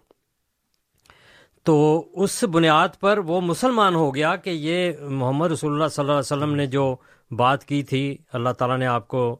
تو 1.64 2.05
اس 2.12 2.44
بنیاد 2.44 2.88
پر 3.01 3.18
وہ 3.18 3.40
مسلمان 3.40 3.94
ہو 3.94 4.14
گیا 4.14 4.36
کہ 4.36 4.51
یہ 4.51 4.93
محمد 5.01 5.51
رسول 5.52 5.72
اللہ 5.72 5.88
صلی 5.88 6.02
اللہ 6.02 6.12
علیہ 6.12 6.18
وسلم 6.18 6.55
نے 6.55 6.66
جو 6.66 6.97
بات 7.30 7.64
کی 7.64 7.82
تھی، 7.82 8.16
اللہ 8.32 8.48
تعالیٰ 8.48 8.78
نے 8.78 8.86
آپ 8.86 9.09
کو 9.09 9.38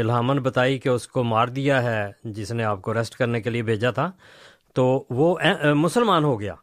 الہامن 0.00 0.38
بتائی 0.38 0.78
کہ 0.78 0.88
اس 0.88 1.08
کو 1.08 1.22
مار 1.24 1.48
دیا 1.48 1.82
ہے، 1.82 2.12
جس 2.24 2.52
نے 2.52 2.64
آپ 2.64 2.82
کو 2.82 2.94
ریسٹ 2.94 3.14
کرنے 3.14 3.40
کے 3.40 3.50
لیے 3.50 3.62
بھیجا 3.62 3.90
تھا۔ 3.90 4.10
تو 4.74 5.04
وہ 5.10 5.38
مسلمان 5.74 6.24
ہو 6.24 6.40
گیا۔ 6.40 6.54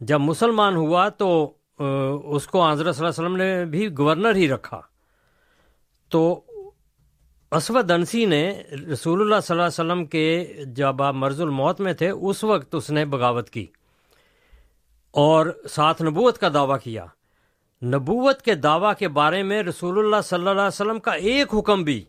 جب 0.00 0.20
مسلمان 0.20 0.76
ہوا 0.76 1.08
تو 1.08 1.52
اس 2.24 2.46
کو 2.46 2.60
آنظر 2.62 2.92
صلی 2.92 3.06
اللہ 3.06 3.20
علیہ 3.20 3.24
وسلم 3.24 3.36
نے 3.36 3.64
بھی 3.64 3.98
گورنر 3.98 4.34
ہی 4.34 4.48
رکھا۔ 4.48 4.80
تو 6.10 6.40
اسود 7.52 7.90
انسی 7.90 8.24
نے 8.24 8.42
رسول 8.92 9.20
اللہ 9.20 9.40
صلی 9.42 9.54
اللہ 9.54 9.62
علیہ 9.62 9.80
وسلم 9.80 10.04
کے 10.04 10.54
جب 10.66 11.02
آپ 11.02 11.14
مرض 11.14 11.40
الموت 11.40 11.80
میں 11.80 11.92
تھے، 11.92 12.10
اس 12.10 12.44
وقت 12.44 12.74
اس 12.74 12.90
نے 12.90 13.04
بغاوت 13.04 13.50
کی 13.50 13.66
اور 15.14 15.46
ساتھ 15.70 16.02
نبوت 16.02 16.38
کا 16.38 16.48
دعویٰ 16.54 16.78
کیا۔ 16.82 17.04
نبوت 17.82 18.42
کے 18.42 18.54
دعویٰ 18.54 18.92
کے 18.98 19.08
بارے 19.08 19.42
میں 19.42 19.62
رسول 19.62 19.98
اللہ 19.98 20.20
صلی 20.24 20.38
اللہ 20.38 20.50
علیہ 20.50 20.66
وسلم 20.66 20.98
کا 20.98 21.12
ایک 21.12 21.54
حکم 21.54 21.82
بھی 21.82 22.04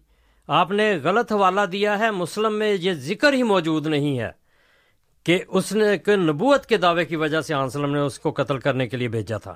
آپ 0.47 0.71
نے 0.71 0.95
غلط 1.03 1.31
حوالہ 1.31 1.61
دیا 1.71 1.99
ہے، 1.99 2.11
مسلم 2.11 2.59
میں 2.59 2.73
یہ 2.73 2.93
ذکر 2.93 3.33
ہی 3.33 3.43
موجود 3.43 3.87
نہیں 3.87 4.19
ہے۔ 4.19 4.40
کہ 5.23 5.37
اس 5.47 5.71
نے 5.71 5.97
کہ 5.97 6.15
نبوت 6.15 6.65
کے 6.65 6.77
دعوے 6.77 7.05
کی 7.05 7.15
وجہ 7.15 7.41
سے 7.41 7.55
وسلم 7.55 7.93
نے 7.93 7.99
اس 7.99 8.19
کو 8.19 8.31
قتل 8.31 8.57
کرنے 8.59 8.87
کے 8.87 8.97
لیے 8.97 9.07
بھیجا 9.07 9.37
تھا۔ 9.37 9.55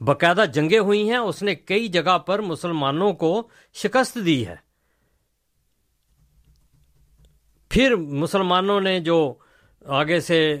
باقاعدہ 0.00 0.44
جنگیں 0.54 0.78
ہوئی 0.78 1.08
ہیں، 1.10 1.16
اس 1.16 1.42
نے 1.42 1.54
کئی 1.54 1.88
جگہ 1.88 2.18
پر 2.18 2.40
مسلمانوں 2.40 3.12
کو 3.12 3.48
شکست 3.74 4.18
دی 4.26 4.46
ہے۔ 4.46 4.56
پھر 7.70 7.96
مسلمانوں 7.96 8.80
نے 8.80 8.98
جو 9.00 9.34
آگے 9.84 10.20
سے 10.20 10.56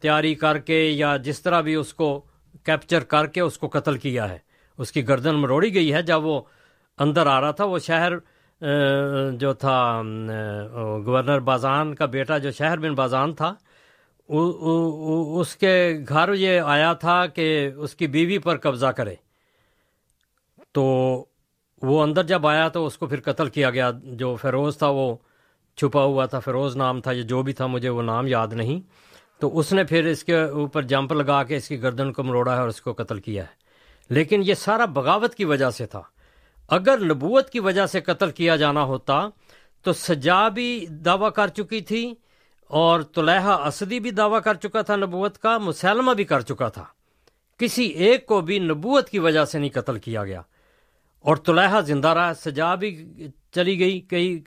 تیاری 0.00 0.34
کر 0.34 0.58
کے 0.58 0.80
یا 0.82 1.16
جس 1.16 1.42
طرح 1.42 1.60
بھی 1.60 1.74
اس 1.74 1.94
کو 1.94 2.20
کیپچر 2.64 3.00
کر 3.00 3.26
کے 3.26 3.40
اس 3.40 3.58
کو 3.58 3.68
قتل 3.68 3.98
کیا 3.98 4.28
ہے۔ 4.28 4.38
اس 4.78 4.92
کی 4.92 5.08
گردن 5.08 5.34
مروڑی 5.34 5.74
گئی 5.74 5.92
ہے۔ 5.94 6.02
جب 6.02 6.24
وہ 6.24 6.40
اندر 6.98 7.26
آ 7.26 7.40
رہا 7.40 7.50
تھا، 7.50 7.64
وہ 7.64 7.78
شہر 7.78 8.12
جو 9.40 9.52
تھا 9.52 10.02
گورنر 11.06 11.38
بازان 11.40 11.94
کا 11.94 12.06
بیٹا 12.06 12.38
جو 12.38 12.50
شہر 12.50 12.78
بن 12.78 12.94
بازان 12.94 13.34
تھا 13.34 13.54
اس 15.40 15.56
کے 15.56 15.98
گھر 16.08 16.34
یہ 16.34 16.60
آیا 16.60 16.92
تھا 16.92 17.26
کہ 17.26 17.70
اس 17.76 17.94
کی 17.94 18.06
بیوی 18.06 18.38
پر 18.38 18.56
قبضہ 18.56 18.86
کرے۔ 18.86 19.14
تو 20.72 21.24
وہ 21.82 22.02
اندر 22.02 22.22
جب 22.22 22.46
آیا 22.46 22.68
تو 22.68 22.86
اس 22.86 22.98
کو 22.98 23.06
پھر 23.06 23.20
قتل 23.20 23.48
کیا 23.48 23.70
گیا۔ 23.70 23.90
جو 24.02 24.36
فیروز 24.36 24.78
تھا 24.78 24.88
وہ 24.88 25.16
چھپا 25.76 26.02
ہوا 26.02 26.26
تھا، 26.26 26.38
فیروز 26.38 26.76
نام 26.76 27.00
تھا، 27.00 27.12
یہ 27.12 27.22
جو 27.22 27.42
بھی 27.42 27.52
تھا، 27.52 27.66
مجھے 27.66 27.88
وہ 27.88 28.02
نام 28.02 28.26
یاد 28.26 28.48
نہیں۔ 28.52 28.80
تو 29.40 29.58
اس 29.58 29.72
نے 29.72 29.84
پھر 29.84 30.04
اس 30.04 30.24
کے 30.24 30.40
اوپر 30.40 30.82
جمپ 30.82 31.12
لگا 31.12 31.42
کے 31.42 31.56
اس 31.56 31.68
کی 31.68 31.82
گردن 31.82 32.12
کو 32.12 32.22
مروڑا 32.22 32.54
ہے 32.54 32.60
اور 32.60 32.68
اس 32.68 32.80
کو 32.80 32.92
قتل 32.92 33.20
کیا 33.20 33.42
ہے۔ 33.42 33.60
لیکن 34.10 34.42
یہ 34.44 34.54
سارا 34.54 34.84
بغاوت 34.84 35.34
کی 35.34 35.44
وجہ 35.44 35.70
سے 35.70 35.86
تھا۔ 35.86 36.02
اگر 36.68 36.98
نبوت 37.04 37.50
کی 37.50 37.60
وجہ 37.60 37.86
سے 37.86 38.00
قتل 38.00 38.30
کیا 38.30 38.56
جانا 38.56 38.82
ہوتا 38.82 39.28
تو 39.82 39.92
سجا 39.92 40.48
بھی 40.48 40.86
دعویٰ 40.90 41.32
کر 41.32 41.48
چکی 41.48 41.80
تھی۔ 41.80 42.14
اور 42.70 43.00
طلحہ 43.00 43.66
اسدی 43.66 44.00
بھی 44.00 44.10
دعویٰ 44.10 44.42
کر 44.42 44.54
چکا 44.54 44.82
تھا، 44.82 44.96
نبوت 44.96 45.38
کا، 45.38 45.58
مسلمہ 45.58 46.12
بھی 46.12 46.24
کر 46.24 46.40
چکا 46.40 46.68
تھا۔ 46.68 46.84
کسی 47.58 47.82
ایک 47.82 48.26
کو 48.26 48.40
بھی 48.40 48.58
نبوت 48.58 49.08
کی 49.08 49.18
وجہ 49.18 49.44
سے 49.44 49.58
نہیں 49.58 49.70
قتل 49.70 49.98
کیا 49.98 50.24
گیا۔ 50.24 50.42
اور 51.20 51.36
طلحہ 51.36 51.80
زندہ 51.80 52.08
رہا 52.08 52.34
سجا 52.34 52.74
بھی 52.74 53.12
چلی 53.52 53.78
گئی 53.78 54.00
کئی 54.00 54.42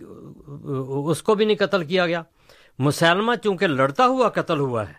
اس 1.06 1.24
کو 1.24 1.36
بھی 1.36 1.46
نہیں 1.46 1.58
قتل 1.58 1.86
کیا 1.86 2.08
گیا۔ 2.08 2.24
مسلمہ 2.80 3.36
چونکہ 3.44 3.68
لڑتا 3.68 4.06
ہوا، 4.06 4.30
قتل 4.30 4.60
ہوا 4.60 4.90
ہے۔ 4.90 4.94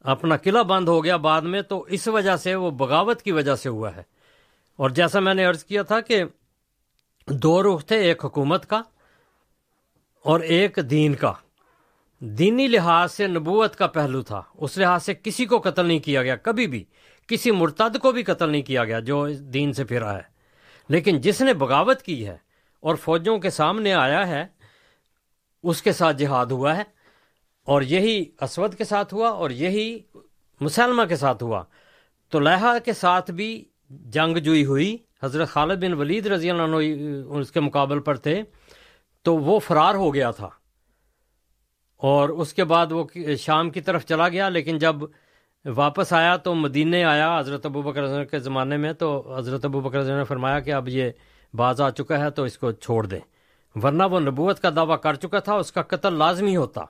اپنا 0.00 0.36
قلعہ 0.36 0.62
بند 0.62 0.88
ہو 0.88 1.04
گیا 1.04 1.16
بعد 1.16 1.42
میں، 1.42 1.62
تو 1.62 1.82
اس 1.82 2.08
وجہ 2.08 2.36
سے 2.36 2.54
وہ 2.54 2.70
بغاوت 2.70 3.22
کی 3.22 3.32
وجہ 3.32 3.54
سے 3.54 3.68
ہوا 3.68 3.96
ہے۔ 3.96 4.02
اور 4.76 4.90
جیسا 4.90 5.20
میں 5.20 5.34
نے 5.34 5.44
عرض 5.44 5.64
کیا 5.64 5.82
تھا 5.82 6.00
کہ 6.00 6.24
دو 7.26 7.62
رخ 7.62 7.84
تھے، 7.84 7.96
ایک 7.96 8.24
حکومت 8.24 8.66
کا 8.66 8.82
اور 10.24 10.40
ایک 10.40 10.78
دین 10.90 11.14
کا۔ 11.14 11.32
دینی 12.20 12.66
لحاظ 12.66 13.12
سے 13.12 13.26
نبوت 13.26 13.76
کا 13.76 13.86
پہلو 13.86 14.22
تھا۔ 14.22 14.42
اس 14.54 14.78
لحاظ 14.78 15.02
سے 15.04 15.14
کسی 15.14 15.44
کو 15.44 15.58
قتل 15.58 15.86
نہیں 15.86 15.98
کیا 15.98 16.22
گیا، 16.22 16.36
کبھی 16.36 16.66
بھی۔ 16.66 16.84
کسی 17.26 17.50
مرتد 17.50 17.98
کو 17.98 18.12
بھی 18.12 18.22
قتل 18.22 18.50
نہیں 18.50 18.62
کیا 18.62 18.84
گیا 18.84 19.00
جو 19.00 19.28
دین 19.28 19.72
سے 19.72 19.84
پھرا 19.84 20.16
ہے۔ 20.16 20.22
لیکن 20.88 21.20
جس 21.20 21.40
نے 21.40 21.54
بغاوت 21.54 22.02
کی 22.02 22.26
ہے 22.26 22.36
اور 22.80 22.94
فوجوں 22.94 23.38
کے 23.38 23.50
سامنے 23.50 23.94
آیا 23.94 24.28
ہے، 24.28 24.46
اس 25.62 25.82
کے 25.82 25.92
ساتھ 25.92 26.16
جہاد 26.16 26.46
ہوا 26.46 26.76
ہے۔ 26.76 26.82
اور 27.64 27.82
یہی 27.82 28.24
اسود 28.40 28.74
کے 28.74 28.84
ساتھ 28.84 29.14
ہوا 29.14 29.28
اور 29.28 29.50
یہی 29.50 29.98
مسلمہ 30.60 31.02
کے 31.02 31.16
ساتھ 31.16 31.42
ہوا۔ 31.42 31.64
تو 32.28 32.40
لہا 32.40 32.78
کے 32.78 32.92
ساتھ 32.92 33.30
بھی 33.30 33.64
جنگ 33.90 34.36
جوئی 34.36 34.64
ہوئی۔ 34.64 34.96
حضرت 35.22 35.48
خالد 35.48 35.84
بن 35.84 35.92
ولید 35.92 36.26
رضی 36.26 36.50
اللہ 36.50 36.62
عنہ 36.62 36.76
اس 37.28 37.52
کے 37.52 37.60
مقابل 37.60 38.00
پر 38.00 38.14
تھے۔ 38.16 38.42
تو 39.22 39.36
وہ 39.36 39.58
فرار 39.58 39.94
ہو 39.94 40.14
گیا 40.14 40.30
تھا۔ 40.30 40.48
اور 41.98 42.28
اس 42.28 42.54
کے 42.54 42.64
بعد 42.64 42.92
وہ 42.92 43.04
شام 43.38 43.70
کی 43.70 43.80
طرف 43.80 44.06
چلا 44.06 44.28
گیا، 44.28 44.48
لیکن 44.48 44.78
جب 44.78 44.96
واپس 45.64 46.12
آیا 46.12 46.36
تو 46.36 46.54
مدینے 46.54 47.04
آیا 47.04 47.38
حضرت 47.38 47.66
ابو 47.66 47.82
بکر 47.82 48.24
کے 48.24 48.38
زمانے 48.38 48.76
میں، 48.76 48.92
تو 48.92 49.36
حضرت 49.38 49.64
ابو 49.64 49.80
بکر 49.80 50.04
نے 50.04 50.24
فرمایا 50.24 50.60
کہ 50.60 50.72
اب 50.72 50.88
یہ 50.88 51.10
باز 51.54 51.80
آ 51.80 51.90
چکا 51.90 52.18
ہے 52.18 52.30
تو 52.30 52.44
اس 52.44 52.58
کو 52.58 52.72
چھوڑ 52.72 53.06
دیں۔ 53.06 53.20
ورنہ 53.82 54.02
وہ 54.10 54.20
نبوت 54.20 54.60
کا 54.60 54.70
دعویٰ 54.76 55.00
کر 55.00 55.14
چکا 55.14 55.38
تھا، 55.38 55.54
اس 55.54 55.72
کا 55.72 55.82
قتل 55.82 56.12
لازمی 56.12 56.56
ہوتا۔ 56.56 56.84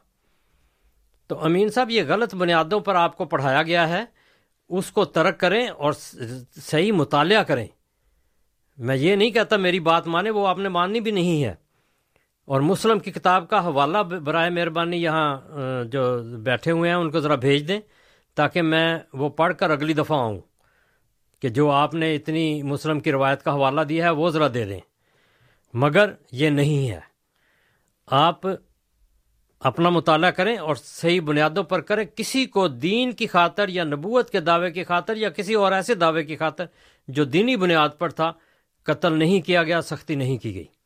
تو 1.27 1.45
امین 1.45 1.69
صاحب، 1.69 1.91
یہ 1.91 2.03
غلط 2.09 2.35
بنیادوں 2.35 2.81
پر 2.81 2.95
آپ 2.95 3.17
کو 3.17 3.25
پڑھایا 3.25 3.63
گیا 3.63 3.89
ہے۔ 3.89 4.05
اس 4.69 4.91
کو 4.91 5.05
ترک 5.05 5.41
کریں 5.41 5.69
اور 5.69 5.93
صحیح 6.57 6.93
مطالعہ 6.93 7.43
کریں۔ 7.43 7.67
میں 8.79 8.97
یہ 8.97 9.17
نہیں 9.17 9.31
کہتا 9.31 9.57
میری 9.57 9.81
بات 9.81 10.07
مانے، 10.07 10.31
وہ 10.31 10.49
آپ 10.49 10.59
نے 10.59 10.69
ماننی 10.69 11.01
بھی 11.01 11.11
نہیں 11.11 11.45
ہے۔ 11.45 11.55
اور 12.49 12.61
مسلم 12.61 12.99
کی 12.99 13.11
کتاب 13.13 13.49
کا 13.49 13.65
حوالہ 13.65 13.99
برائے 13.99 14.51
مہربانی 14.51 15.03
یہاں 15.03 15.41
جو 15.85 16.19
بیٹھے 16.39 16.71
ہوئے 16.71 16.91
ہیں، 16.91 16.97
ان 16.97 17.11
کو 17.11 17.21
ذرا 17.21 17.35
بھیج 17.35 17.69
دیں 17.69 17.81
تاکہ 18.35 18.63
میں 18.63 18.99
وہ 19.13 19.29
پڑھ 19.29 19.55
کر 19.55 19.71
اگلی 19.71 19.93
دفعہ 19.93 20.19
آؤں 20.19 20.41
کہ 21.43 21.49
جو 21.49 21.71
آپ 21.71 21.95
نے 21.95 22.15
اتنی 22.15 22.63
مسلم 22.63 23.01
کی 23.01 23.13
روایت 23.13 23.43
کا 23.43 23.53
حوالہ 23.53 23.81
دیا 23.81 24.05
ہے، 24.05 24.11
وہ 24.11 24.31
ذرا 24.31 24.49
دے 24.55 24.65
دیں۔ 24.65 24.81
مگر 25.75 26.11
یہ 26.33 26.51
نہیں 26.51 26.91
ہے۔ 26.91 27.01
آپ 28.07 28.41
اپنا 29.61 29.89
مطالعہ 29.89 30.31
کریں 30.31 30.57
اور 30.57 30.75
صحیح 30.75 31.21
بنیادوں 31.21 31.63
پر 31.63 31.81
کریں۔ 31.81 32.05
کسی 32.17 32.47
کو 32.47 32.69
دین 32.69 33.13
کی 33.13 33.27
خاطر 33.27 33.69
یا 33.69 33.85
نبوت 33.85 34.31
کے 34.31 34.41
دعوے 34.41 34.71
کی 34.71 34.85
خاطر 34.85 35.17
یا 35.17 35.31
کسی 35.31 35.55
اور 35.55 35.73
ایسے 35.73 35.95
دعوے 35.95 36.25
کی 36.25 36.37
خاطر 36.37 36.65
جو 37.09 37.25
دینی 37.25 37.57
بنیاد 37.57 37.89
پر 37.99 38.09
تھا، 38.09 38.33
قتل 38.83 39.13
نہیں 39.13 39.41
کیا 39.41 39.63
گیا، 39.63 39.83
سختی 39.83 40.15
نہیں 40.15 40.39
کی 40.39 40.55
گئی۔ 40.55 40.78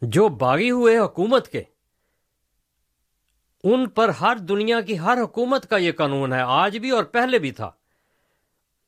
جو 0.00 0.28
باغی 0.28 0.70
ہوئے 0.70 0.98
حکومت 0.98 1.48
کے۔ 1.48 1.62
ان 3.64 3.88
پر 3.88 4.08
ہر 4.08 4.36
دنیا 4.36 4.80
کی 4.80 4.98
ہر 4.98 5.18
حکومت 5.22 5.70
کا 5.70 5.76
یہ 5.76 5.92
قانون 5.92 6.32
ہے، 6.32 6.40
آج 6.40 6.78
بھی 6.78 6.90
اور 6.90 7.04
پہلے 7.04 7.38
بھی 7.38 7.50
تھا۔ 7.50 7.70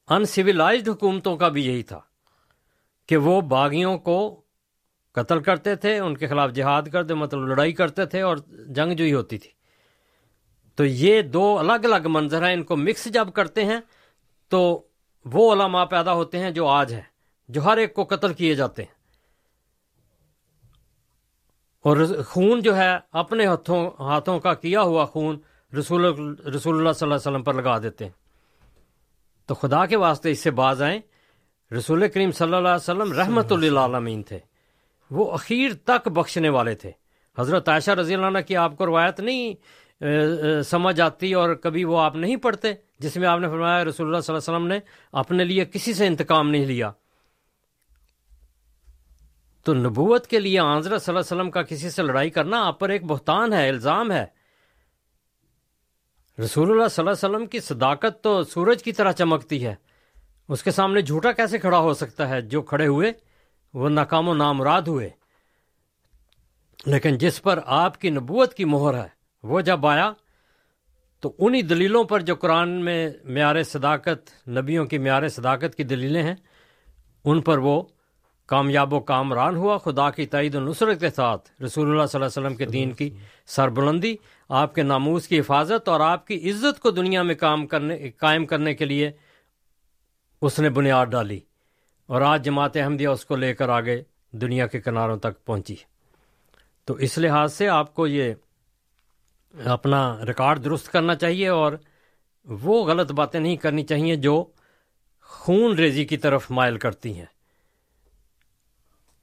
ان 0.09 0.25
سویلائزڈ 0.25 0.89
حکومتوں 0.89 1.37
کا 1.37 1.49
بھی 1.49 1.67
یہی 1.67 1.83
تھا 1.83 2.01
کہ 3.07 3.17
وہ 3.17 3.41
باغیوں 3.41 3.99
کو 3.99 4.41
قتل 5.13 5.43
کرتے 5.43 5.77
تھے، 5.77 5.99
ان 5.99 6.17
کے 6.17 6.27
خلاف 6.27 6.53
جہاد 6.53 6.83
کرتے 6.83 7.15
مطلب 7.15 7.47
لڑائی 7.47 7.73
کرتے 7.73 8.07
تھے 8.07 8.21
اور 8.21 8.37
جنگ 8.67 8.93
جوئی 8.93 9.13
ہوتی 9.13 9.39
تھی۔ 9.39 9.51
تو 10.75 10.85
یہ 10.85 11.23
دو 11.23 11.59
الگ 11.59 11.73
الگ 11.73 12.09
منظر 12.09 12.47
ہیں، 12.47 12.53
ان 12.53 12.63
کو 12.63 12.77
مکس 12.77 13.05
جب 13.05 13.33
کرتے 13.33 13.65
ہیں 13.65 13.81
تو 14.49 14.89
وہ 15.25 15.53
علماء 15.53 15.85
پیدا 15.85 16.13
ہوتے 16.13 16.39
ہیں 16.39 16.51
جو 16.51 16.67
آج 16.67 16.95
ہیں، 16.95 17.03
جو 17.49 17.65
ہر 17.65 17.77
ایک 17.77 17.95
کو 17.95 18.05
قتل 18.05 18.35
کیے 18.35 18.55
جاتے 18.55 18.85
ہیں۔ 18.85 19.02
اور 21.85 21.97
خون 22.29 22.61
جو 22.61 22.77
ہے 22.77 22.91
اپنے 23.13 23.47
ہاتھوں 23.47 23.91
ہاتھوں 23.99 24.39
کا 24.41 24.55
کیا 24.55 24.83
ہوا 24.83 25.05
خون 25.05 25.39
رسول 25.79 26.05
رسول 26.05 26.79
اللہ 26.79 26.93
صلی 26.93 27.07
اللہ 27.07 27.15
علیہ 27.15 27.15
وسلم 27.15 27.43
پر 27.43 27.55
لگا 27.55 27.79
دیتے 27.79 28.05
ہیں۔ 28.05 28.13
تو 29.47 29.55
خدا 29.55 29.87
کے 29.87 29.97
واسطے 29.97 30.31
اس 30.31 30.39
سے 30.39 30.51
باز 30.51 30.83
آئیں۔ 30.83 31.01
رسول 31.75 32.09
کریم 32.09 32.31
صلی 32.31 32.55
اللہ 32.55 32.69
علیہ 32.69 32.75
وسلم 32.75 33.13
رحمت 33.13 33.53
للعالمین 33.53 34.23
تھے۔ 34.23 34.39
وہ 35.11 35.33
اخیر 35.33 35.73
تک 35.85 36.09
بخشنے 36.09 36.49
والے 36.49 36.75
تھے۔ 36.75 36.91
حضرت 37.39 37.69
عائشہ 37.69 37.91
رضی 37.91 38.15
اللہ 38.15 38.27
عنہ 38.27 38.39
کی 38.39 38.57
آپ 38.57 38.77
کو 38.77 38.87
روایت 38.87 39.21
نہیں 39.21 39.55
سمجھ 40.63 41.01
آتی 41.01 41.33
اور 41.35 41.55
کبھی 41.55 41.85
وہ 41.85 42.01
آپ 42.01 42.17
نہیں 42.17 42.37
پڑھتے 42.37 42.73
جس 42.99 43.17
میں 43.17 43.29
آپ 43.29 43.39
نے 43.41 43.49
فرمایا 43.49 43.85
رسول 43.85 44.07
اللہ 44.07 44.21
صلی 44.21 44.35
اللہ 44.35 44.45
علیہ 44.45 44.57
وسلم 44.57 44.67
نے 44.67 44.79
اپنے 45.13 45.45
لیے 45.45 45.65
کسی 45.65 45.95
سے 45.95 46.07
انتقام 46.07 46.51
نہیں 46.51 46.67
لیا۔ 46.67 46.91
تو 49.65 49.75
نبوت 49.75 50.27
کے 50.27 50.41
لیے 50.41 50.59
آنظر 50.59 50.99
صلی 50.99 51.15
اللہ 51.15 51.21
علیہ 51.21 51.37
وسلم 51.37 51.51
کا 51.51 51.63
کسی 51.63 51.91
سے 51.91 52.03
لڑائی 52.03 52.31
کرنا 52.31 52.67
آپ 52.67 52.81
پر 52.81 52.89
ایک 52.89 53.05
بہتان 53.05 53.53
ہے، 53.53 53.69
الزام 53.69 54.13
ہے۔ 54.13 54.27
رسول 56.43 56.71
اللہ 56.71 56.89
صلی 56.89 57.07
اللہ 57.07 57.27
علیہ 57.27 57.37
وسلم 57.37 57.47
کی 57.47 57.61
صداقت 57.61 58.23
تو 58.23 58.43
سورج 58.43 58.83
کی 58.83 58.93
طرح 58.93 59.13
چمکتی 59.13 59.67
ہے۔ 59.67 59.75
اس 60.49 60.63
کے 60.63 60.71
سامنے 60.71 61.03
جھوٹا 61.03 61.33
کیسے 61.33 61.59
کھڑا 61.59 61.79
ہو 61.79 61.95
سکتا 61.95 62.29
ہے؟ 62.29 62.41
جو 62.41 62.63
کھڑے 62.63 62.87
ہوئے، 62.87 63.13
وہ 63.75 63.89
ناکام 63.89 64.29
و 64.29 64.35
نامراد 64.35 64.83
ہوئے۔ 64.83 65.11
لیکن 66.87 67.19
جس 67.19 67.43
پر 67.43 67.61
آپ 67.67 68.01
کی 68.01 68.11
نبوت 68.11 68.55
کی 68.55 68.65
مہر 68.65 68.95
ہے، 68.95 69.09
وہ 69.43 69.61
جب 69.61 69.87
آیا، 69.87 70.13
تو 71.21 71.33
انہی 71.39 71.63
دلیلوں 71.63 72.05
پر 72.05 72.21
جو 72.21 72.35
قرآن 72.35 72.69
میں 72.69 73.11
معیار 73.25 73.63
صداقت، 73.63 74.49
نبیوں 74.49 74.85
کی 74.85 74.99
معیار 74.99 75.29
صداقت 75.29 75.75
کی 75.75 75.83
دلیلیں 75.83 76.23
ہیں، 76.23 76.35
ان 77.25 77.41
پر 77.41 77.59
وہ 77.59 77.83
کامیاب 78.53 78.95
و 78.95 79.01
کامران 79.01 79.57
ہوا۔ 79.57 79.79
خدا 79.79 80.11
کی 80.11 80.27
تعید 80.27 80.55
و 80.55 80.61
نصرت 80.61 81.01
کے 81.01 81.11
ساتھ 81.11 81.63
رسول 81.63 81.91
اللہ 81.91 82.07
صلی 82.07 82.23
اللہ 82.23 82.27
علیہ 82.27 82.47
وسلم 82.47 82.57
کے 82.57 82.65
دین 82.65 82.93
کی 82.93 83.11
سربلندی، 83.47 84.17
آپ 84.49 84.75
کے 84.75 84.83
ناموس 84.83 85.29
کی 85.29 85.41
حفاظت 85.41 85.89
اور 85.89 86.01
آپ 86.01 86.27
کی 86.27 86.51
عزت 86.51 86.81
کو 86.81 86.91
دنیا 86.91 87.23
میں 87.23 87.35
کام 87.35 87.67
کرنے، 87.67 88.11
قائم 88.11 88.47
کرنے 88.47 88.75
کے 88.75 88.85
لیے 88.85 89.11
اس 90.43 90.59
نے 90.59 90.71
بنیاد 90.71 91.07
ڈالی۔ 91.07 91.41
اور 92.07 92.21
آج 92.21 92.45
جماعت 92.45 92.77
احمدیہ 92.77 93.09
اس 93.09 93.25
کو 93.25 93.37
لے 93.37 93.55
کر 93.55 93.69
آگے 93.69 94.03
دنیا 94.31 94.67
کے 94.67 94.81
کناروں 94.81 95.17
تک 95.17 95.45
پہنچی۔ 95.45 95.77
تو 96.85 96.95
اس 96.95 97.19
لحاظ 97.19 97.55
سے 97.55 97.69
آپ 97.69 97.95
کو 97.95 98.07
یہ 98.07 98.35
اپنا 99.65 100.19
ریکارڈ 100.27 100.65
درست 100.65 100.93
کرنا 100.93 101.15
چاہیے 101.15 101.49
اور 101.49 101.73
وہ 102.45 102.85
غلط 102.85 103.13
باتیں 103.13 103.41
نہیں 103.41 103.57
کرنی 103.57 103.83
چاہیے 103.83 104.17
جو 104.17 104.45
خون 105.23 105.75
ریزی 105.75 106.05
کی 106.05 106.17
طرف 106.17 106.51
مائل 106.51 106.79
کرتی 106.79 107.19
ہیں۔ 107.19 107.32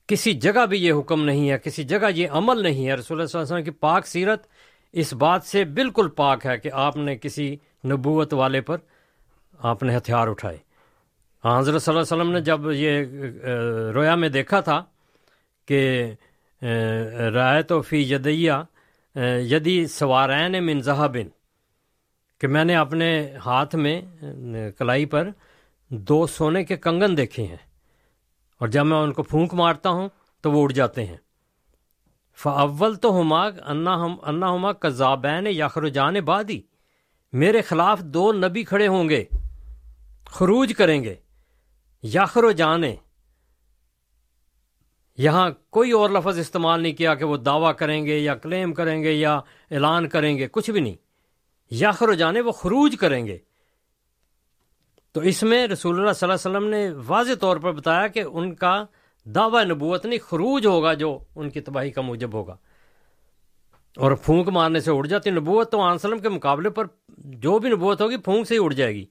کسی 0.10 0.32
جگہ 0.34 0.66
بھی 0.66 0.78
یہ 0.84 0.94
حکم 1.00 1.24
نہیں 1.26 1.50
ہے، 1.50 1.58
کسی 1.64 1.84
جگہ 1.84 2.10
یہ 2.16 2.28
عمل 2.32 2.62
نہیں 2.64 2.88
ہے۔ 2.88 2.96
رسول 2.96 3.18
اللہ 3.18 3.28
صلی 3.28 3.40
اللہ 3.40 3.46
علیہ 3.46 3.54
وسلم 3.54 3.64
کی 3.64 3.80
پاک 3.80 4.08
سیرت 4.08 4.48
اس 4.94 5.14
بات 5.14 5.44
سے 5.46 5.64
بالکل 5.78 6.08
پاک 6.16 6.46
ہے 6.46 6.58
کہ 6.58 6.70
آپ 6.86 6.96
نے 6.98 7.16
کسی 7.18 7.56
نبوت 7.90 8.34
والے 8.34 8.62
پر 8.62 8.78
آپ 9.70 9.84
نے 9.84 9.96
ہتھیار 9.98 10.28
اٹھائے۔ 10.28 10.58
ہاں، 11.44 11.60
حضرت 11.60 11.82
صلی 11.82 11.94
اللہ 11.94 12.04
علیہ 12.04 12.16
وسلم 12.16 12.32
نے 12.32 12.42
جب 12.42 12.72
یہ 12.72 13.92
رویا 13.96 14.16
میں 14.16 14.30
دیکھا 14.30 14.60
تھا 14.60 14.82
کہ 15.68 15.82
رائے 17.36 17.62
تو 17.64 17.82
فی 17.82 18.04
جدیہ 18.06 18.54
یدی 19.52 19.86
سوارین 19.88 20.64
من 20.66 20.80
بن 21.14 21.28
کہ 22.42 22.48
میں 22.48 22.66
نے 22.66 22.76
اپنے 22.76 23.10
ہاتھ 23.46 23.76
میں 23.76 24.00
کلائی 24.78 25.06
پر 25.06 25.30
دو 25.92 26.26
سونے 26.28 26.64
کے 26.64 26.78
کنگن 26.78 27.18
دیکھے 27.18 27.44
ہیں۔ 27.44 27.69
اور 28.60 28.68
جب 28.68 28.86
میں 28.86 28.98
ان 28.98 29.14
کو 29.14 29.24
پھونک 29.24 29.54
مارتا 29.54 29.90
ہوں 29.90 30.10
تو 30.42 30.52
وہ 30.52 30.64
اڑ 30.64 30.72
جاتے 30.72 31.06
ہیں۔ 31.06 31.18
فاول 32.38 32.96
تو 32.96 33.22
ہما 33.22 33.46
انا 33.46 34.06
ہم 34.06 34.16
انا 34.22 34.56
ہما 34.56 34.74
کذابین 34.74 35.48
یاخر 35.50 35.88
جان 35.88 36.14
بادی 36.14 36.62
میرے 37.34 37.62
خلاف 37.62 38.00
دو 38.00 38.34
نبی 38.34 38.64
کھڑے 38.64 38.88
ہوں 38.88 39.10
گے۔ 39.10 39.26
خروج 40.26 40.74
کریں 40.78 41.04
گے۔ 41.04 41.16
یاخر 42.04 42.44
و 42.44 42.52
جانے 42.52 42.96
یہاں 45.18 45.50
کوئی 45.70 45.92
اور 45.92 46.10
لفظ 46.10 46.40
استعمال 46.40 46.82
نہیں 46.82 46.94
کیا 46.94 47.16
کہ 47.16 47.26
وہ 47.26 47.38
دعویٰ 47.38 47.76
کریں 47.76 48.06
گے 48.06 48.20
یا 48.20 48.36
کلیم 48.36 48.74
کریں 48.74 49.04
گے 49.04 49.12
یا 49.12 49.36
اعلان 49.72 50.10
کریں 50.10 50.38
گے، 50.38 50.48
کچھ 50.52 50.72
بھی 50.72 50.80
نہیں۔ 50.80 50.96
یاخر 51.72 52.10
و 52.10 52.14
جانے 52.14 52.42
وہ 52.42 52.52
خروج 52.52 52.96
کریں 53.00 53.26
گے۔ 53.26 53.38
تو 55.12 55.22
اس 55.22 55.44
میں 55.44 55.68
رسول 55.68 56.00
اللہ 56.00 56.14
صلی 56.14 56.32
اللہ 56.32 56.58
علیہ 56.58 56.58
وسلم 56.58 56.70
نے 56.70 56.90
واضح 57.08 57.34
طور 57.40 57.58
پر 57.58 57.72
بتایا 57.72 58.08
کہ 58.08 58.24
ان 58.32 58.56
کا 58.56 58.86
دعوی 59.26 59.64
نبوت 59.64 60.06
نہیں، 60.06 60.20
خروج 60.20 60.66
ہوگا 60.66 60.94
جو 60.94 61.20
ان 61.36 61.50
کی 61.50 61.62
تباہی 61.62 61.92
کا 61.92 62.02
موجب 62.02 62.34
ہوگا۔ 62.34 62.56
اور 63.98 64.12
پھونک 64.12 64.50
مارنے 64.50 64.80
سے 64.80 64.92
اڑ 64.92 65.06
جاتی 65.06 65.30
نبوت 65.30 65.72
تو 65.72 65.82
آنسلم 65.82 66.20
کے 66.20 66.30
مقابلے 66.30 66.70
پر 66.70 66.86
جو 67.18 67.60
بھی 67.60 67.70
نبوت 67.70 68.02
ہوگی 68.02 68.18
پھونک 68.18 68.48
سے 68.48 68.56
ہی 68.56 68.60
اڑ 68.64 68.74
جائے 68.74 68.96
گی۔ 68.96 69.06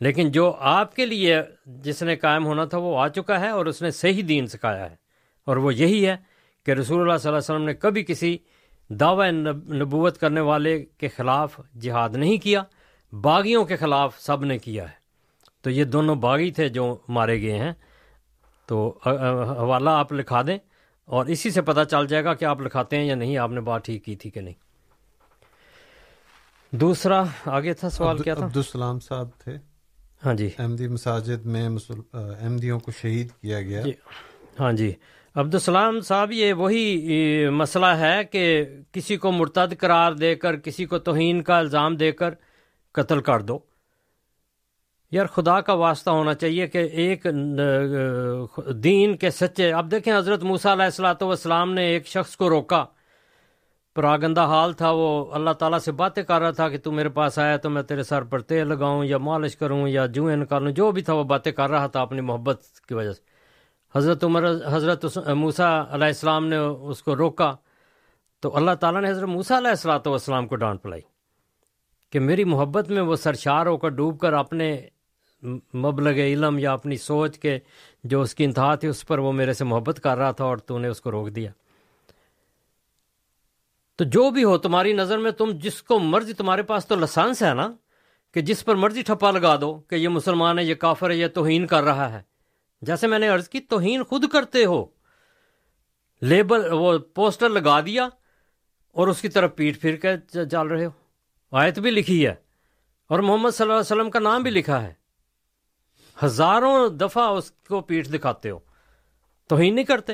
لیکن 0.00 0.30
جو 0.30 0.56
آپ 0.58 0.96
کے 0.96 1.06
لیے 1.06 1.38
جس 1.66 2.02
نے 2.02 2.16
قائم 2.16 2.46
ہونا 2.46 2.64
تھا 2.64 2.78
وہ 2.78 2.98
آ 2.98 3.08
چکا 3.08 3.40
ہے 3.40 3.48
اور 3.48 3.66
اس 3.66 3.82
نے 3.82 3.90
صحیح 3.90 4.22
دین 4.28 4.46
سکھایا 4.46 4.90
ہے۔ 4.90 4.96
اور 5.44 5.56
وہ 5.56 5.74
یہی 5.74 6.06
ہے 6.06 6.16
کہ 6.66 6.70
رسول 6.70 7.00
اللہ 7.00 7.16
صلی 7.16 7.28
اللہ 7.28 7.38
علیہ 7.38 7.54
وسلم 7.54 7.64
نے 7.64 7.74
کبھی 7.74 8.04
کسی 8.04 8.38
دعوی 8.88 9.30
نبوت 9.30 10.18
کرنے 10.18 10.40
والے 10.40 10.84
کے 10.98 11.08
خلاف 11.08 11.60
جہاد 11.80 12.10
نہیں 12.10 12.36
کیا، 12.36 12.62
باغیوں 13.12 13.64
کے 13.64 13.76
خلاف 13.76 14.20
سب 14.20 14.44
نے 14.44 14.58
کیا 14.58 14.84
ہے۔ 14.84 15.05
تو 15.62 15.70
یہ 15.70 15.84
دونوں 15.84 16.14
باغی 16.14 16.50
تھے 16.50 16.68
جو 16.68 16.96
مارے 17.08 17.40
گئے 17.42 17.58
ہیں۔ 17.58 17.72
تو 18.66 18.98
حوالہ 19.06 19.90
آپ 19.90 20.12
لکھا 20.12 20.42
دیں 20.42 20.58
اور 21.04 21.26
اسی 21.26 21.50
سے 21.50 21.62
پتہ 21.62 21.80
چل 21.90 22.06
جائے 22.06 22.24
گا 22.24 22.34
کہ 22.34 22.44
آپ 22.44 22.60
لکھاتے 22.60 22.96
ہیں 22.96 23.04
یا 23.04 23.14
نہیں 23.14 23.38
آپ 23.38 23.50
نے 23.50 23.60
بات 23.60 23.84
ٹھیک 23.84 24.04
کی 24.04 24.16
تھی 24.16 24.30
کہ 24.30 24.40
نہیں۔ 24.40 24.54
دوسرا 26.72 27.24
آگے 27.46 27.74
تھا 27.74 27.90
سوال 27.90 28.18
کیا 28.18 28.34
تھا؟ 28.34 28.44
عبدالسلام 28.46 29.00
صاحب 29.00 29.28
تھے۔ 29.38 29.58
ہاں 30.26 30.34
جی۔ 30.34 30.50
احمدی 30.58 30.88
مساجد 30.88 31.46
میں 31.46 31.68
احمدیوں 32.14 32.80
کو 32.80 32.90
شہید 32.90 33.28
کیا 33.40 33.60
گیا۔ 33.62 33.82
جی۔ 33.82 33.92
ہاں 34.60 34.72
جی۔ 34.72 34.92
عبدالسلام 35.34 36.00
صاحب 36.00 36.32
یہ 36.32 36.52
وہی 36.52 37.00
مسئلہ 37.48 37.86
ہے 37.86 38.24
کہ 38.24 38.64
کسی 38.92 39.16
کو 39.16 39.32
مرتد 39.32 39.78
قرار 39.78 40.12
دے 40.12 40.34
کر 40.34 40.56
کسی 40.56 40.84
کو 40.84 40.98
توہین 40.98 41.42
کا 41.42 41.58
الزام 41.58 41.96
دے 41.96 42.12
کر 42.12 42.34
قتل 42.92 43.20
کر 43.20 43.40
دو۔ 43.40 43.58
یار 45.16 45.26
خدا 45.34 45.60
کا 45.60 45.72
واسطہ 45.74 46.10
ہونا 46.10 46.34
چاہیے 46.34 46.66
کہ 46.66 46.78
ایک 46.78 47.26
دین 48.84 49.16
کے 49.16 49.30
سچے، 49.30 49.72
اب 49.72 49.90
دیکھیں 49.90 50.16
حضرت 50.16 50.42
موسیٰ 50.42 50.72
علیہ 50.72 50.84
السلاۃ 50.84 51.22
والسلام 51.22 51.72
نے 51.74 51.86
ایک 51.86 52.06
شخص 52.06 52.36
کو 52.36 52.48
روکا۔ 52.50 52.84
پراگندہ 53.96 54.44
حال 54.46 54.72
تھا، 54.72 54.90
وہ 54.90 55.08
اللہ 55.34 55.50
تعالیٰ 55.58 55.78
سے 55.78 55.92
باتیں 56.00 56.22
کر 56.22 56.40
رہا 56.40 56.50
تھا 56.50 56.68
کہ 56.68 56.78
تو 56.78 56.92
میرے 56.92 57.08
پاس 57.08 57.38
آیا 57.38 57.56
تو 57.56 57.70
میں 57.70 57.82
تیرے 57.82 58.02
سر 58.02 58.24
پر 58.30 58.40
تیل 58.40 58.66
لگاؤں 58.68 59.04
یا 59.04 59.18
مالش 59.18 59.56
کروں 59.56 59.86
یا 59.88 60.04
جوئیں 60.06 60.36
نکالوں 60.36 60.72
جو 60.72 60.90
بھی 60.92 61.02
تھا 61.02 61.14
وہ 61.14 61.24
باتیں 61.24 61.52
کر 61.52 61.70
رہا 61.70 61.86
تھا 61.86 62.00
اپنی 62.00 62.20
محبت 62.20 62.62
کی 62.88 62.94
وجہ 62.94 63.12
سے۔ 63.12 63.22
حضرت 63.94 64.24
عمر، 64.24 64.44
حضرت 64.72 65.04
موسیٰ 65.34 65.72
علیہ 65.90 66.06
السلام 66.06 66.46
نے 66.46 66.56
اس 66.56 67.02
کو 67.02 67.16
روکا۔ 67.16 67.54
تو 68.42 68.56
اللہ 68.56 68.74
تعالیٰ 68.80 69.00
نے 69.02 69.10
حضرت 69.10 69.28
موسیٰ 69.28 69.56
علیہ 69.56 69.70
السلاۃ 69.70 70.06
والسلام 70.06 70.46
کو 70.46 70.56
ڈانٹ 70.56 70.82
پلائی 70.82 71.02
کہ 72.12 72.20
میری 72.20 72.44
محبت 72.44 72.90
میں 72.90 73.02
وہ 73.02 73.16
سرشار 73.16 73.66
ہو 73.66 73.76
کر 73.76 73.88
ڈوب 73.88 74.18
کر 74.20 74.32
اپنے 74.32 74.68
مبلغ 75.74 76.10
علم 76.10 76.58
یا 76.58 76.72
اپنی 76.72 76.96
سوچ 76.96 77.38
کے 77.38 77.58
جو 78.04 78.20
اس 78.20 78.34
کی 78.34 78.44
انتہا 78.44 78.74
تھی 78.74 78.88
اس 78.88 79.06
پر 79.06 79.18
وہ 79.18 79.32
میرے 79.32 79.52
سے 79.52 79.64
محبت 79.64 80.00
کر 80.00 80.16
رہا 80.16 80.30
تھا 80.30 80.44
اور 80.44 80.56
تو 80.56 80.78
نے 80.78 80.88
اس 80.88 81.00
کو 81.00 81.10
روک 81.10 81.28
دیا۔ 81.28 81.50
تو 83.96 84.04
جو 84.04 84.30
بھی 84.30 84.44
ہو، 84.44 84.58
تمہاری 84.58 84.92
نظر 84.92 85.18
میں 85.18 85.30
تم 85.30 85.50
جس 85.52 85.82
کو 85.82 85.98
مرضی، 85.98 86.32
تمہارے 86.32 86.62
پاس 86.62 86.86
تو 86.86 86.96
لسانس 86.96 87.42
ہے 87.42 87.54
نا، 87.54 87.72
کہ 88.34 88.40
جس 88.40 88.64
پر 88.64 88.74
مرضی 88.74 89.02
ٹھپا 89.02 89.30
لگا 89.30 89.56
دو 89.60 89.74
کہ 89.74 89.94
یہ 89.94 90.08
مسلمان 90.08 90.58
ہے، 90.58 90.64
یہ 90.64 90.74
کافر 90.74 91.10
ہے، 91.10 91.16
یہ 91.16 91.26
توہین 91.26 91.66
کر 91.66 91.82
رہا 91.82 92.12
ہے۔ 92.12 92.22
جیسے 92.82 93.06
میں 93.06 93.18
نے 93.18 93.28
عرض 93.28 93.48
کی، 93.48 93.60
توہین 93.60 94.02
خود 94.04 94.24
کرتے 94.32 94.64
ہو۔ 94.64 94.84
لیبل، 96.20 96.72
وہ 96.72 96.98
پوسٹر 96.98 97.48
لگا 97.48 97.80
دیا 97.80 98.08
اور 98.92 99.08
اس 99.08 99.22
کی 99.22 99.28
طرف 99.28 99.56
پیٹ 99.56 99.80
پھر 99.80 99.96
کے 99.96 100.08
چل 100.50 100.66
رہے 100.66 100.86
ہو۔ 100.86 100.90
آیت 101.52 101.78
بھی 101.78 101.90
لکھی 101.90 102.26
ہے 102.26 102.34
اور 103.08 103.18
محمد 103.18 103.50
صلی 103.50 103.64
اللہ 103.64 103.72
علیہ 103.72 103.96
وسلم 103.96 104.10
کا 104.10 104.18
نام 104.18 104.42
بھی 104.42 104.50
لکھا 104.50 104.82
ہے۔ 104.82 105.05
ہزاروں 106.24 106.88
دفعہ 106.88 107.24
اس 107.24 107.50
کو 107.50 107.80
پیٹ 107.80 108.14
دکھاتے 108.14 108.50
ہو۔ 108.50 108.58
توہین 109.48 109.74
نہیں 109.74 109.84
کرتے۔ 109.84 110.12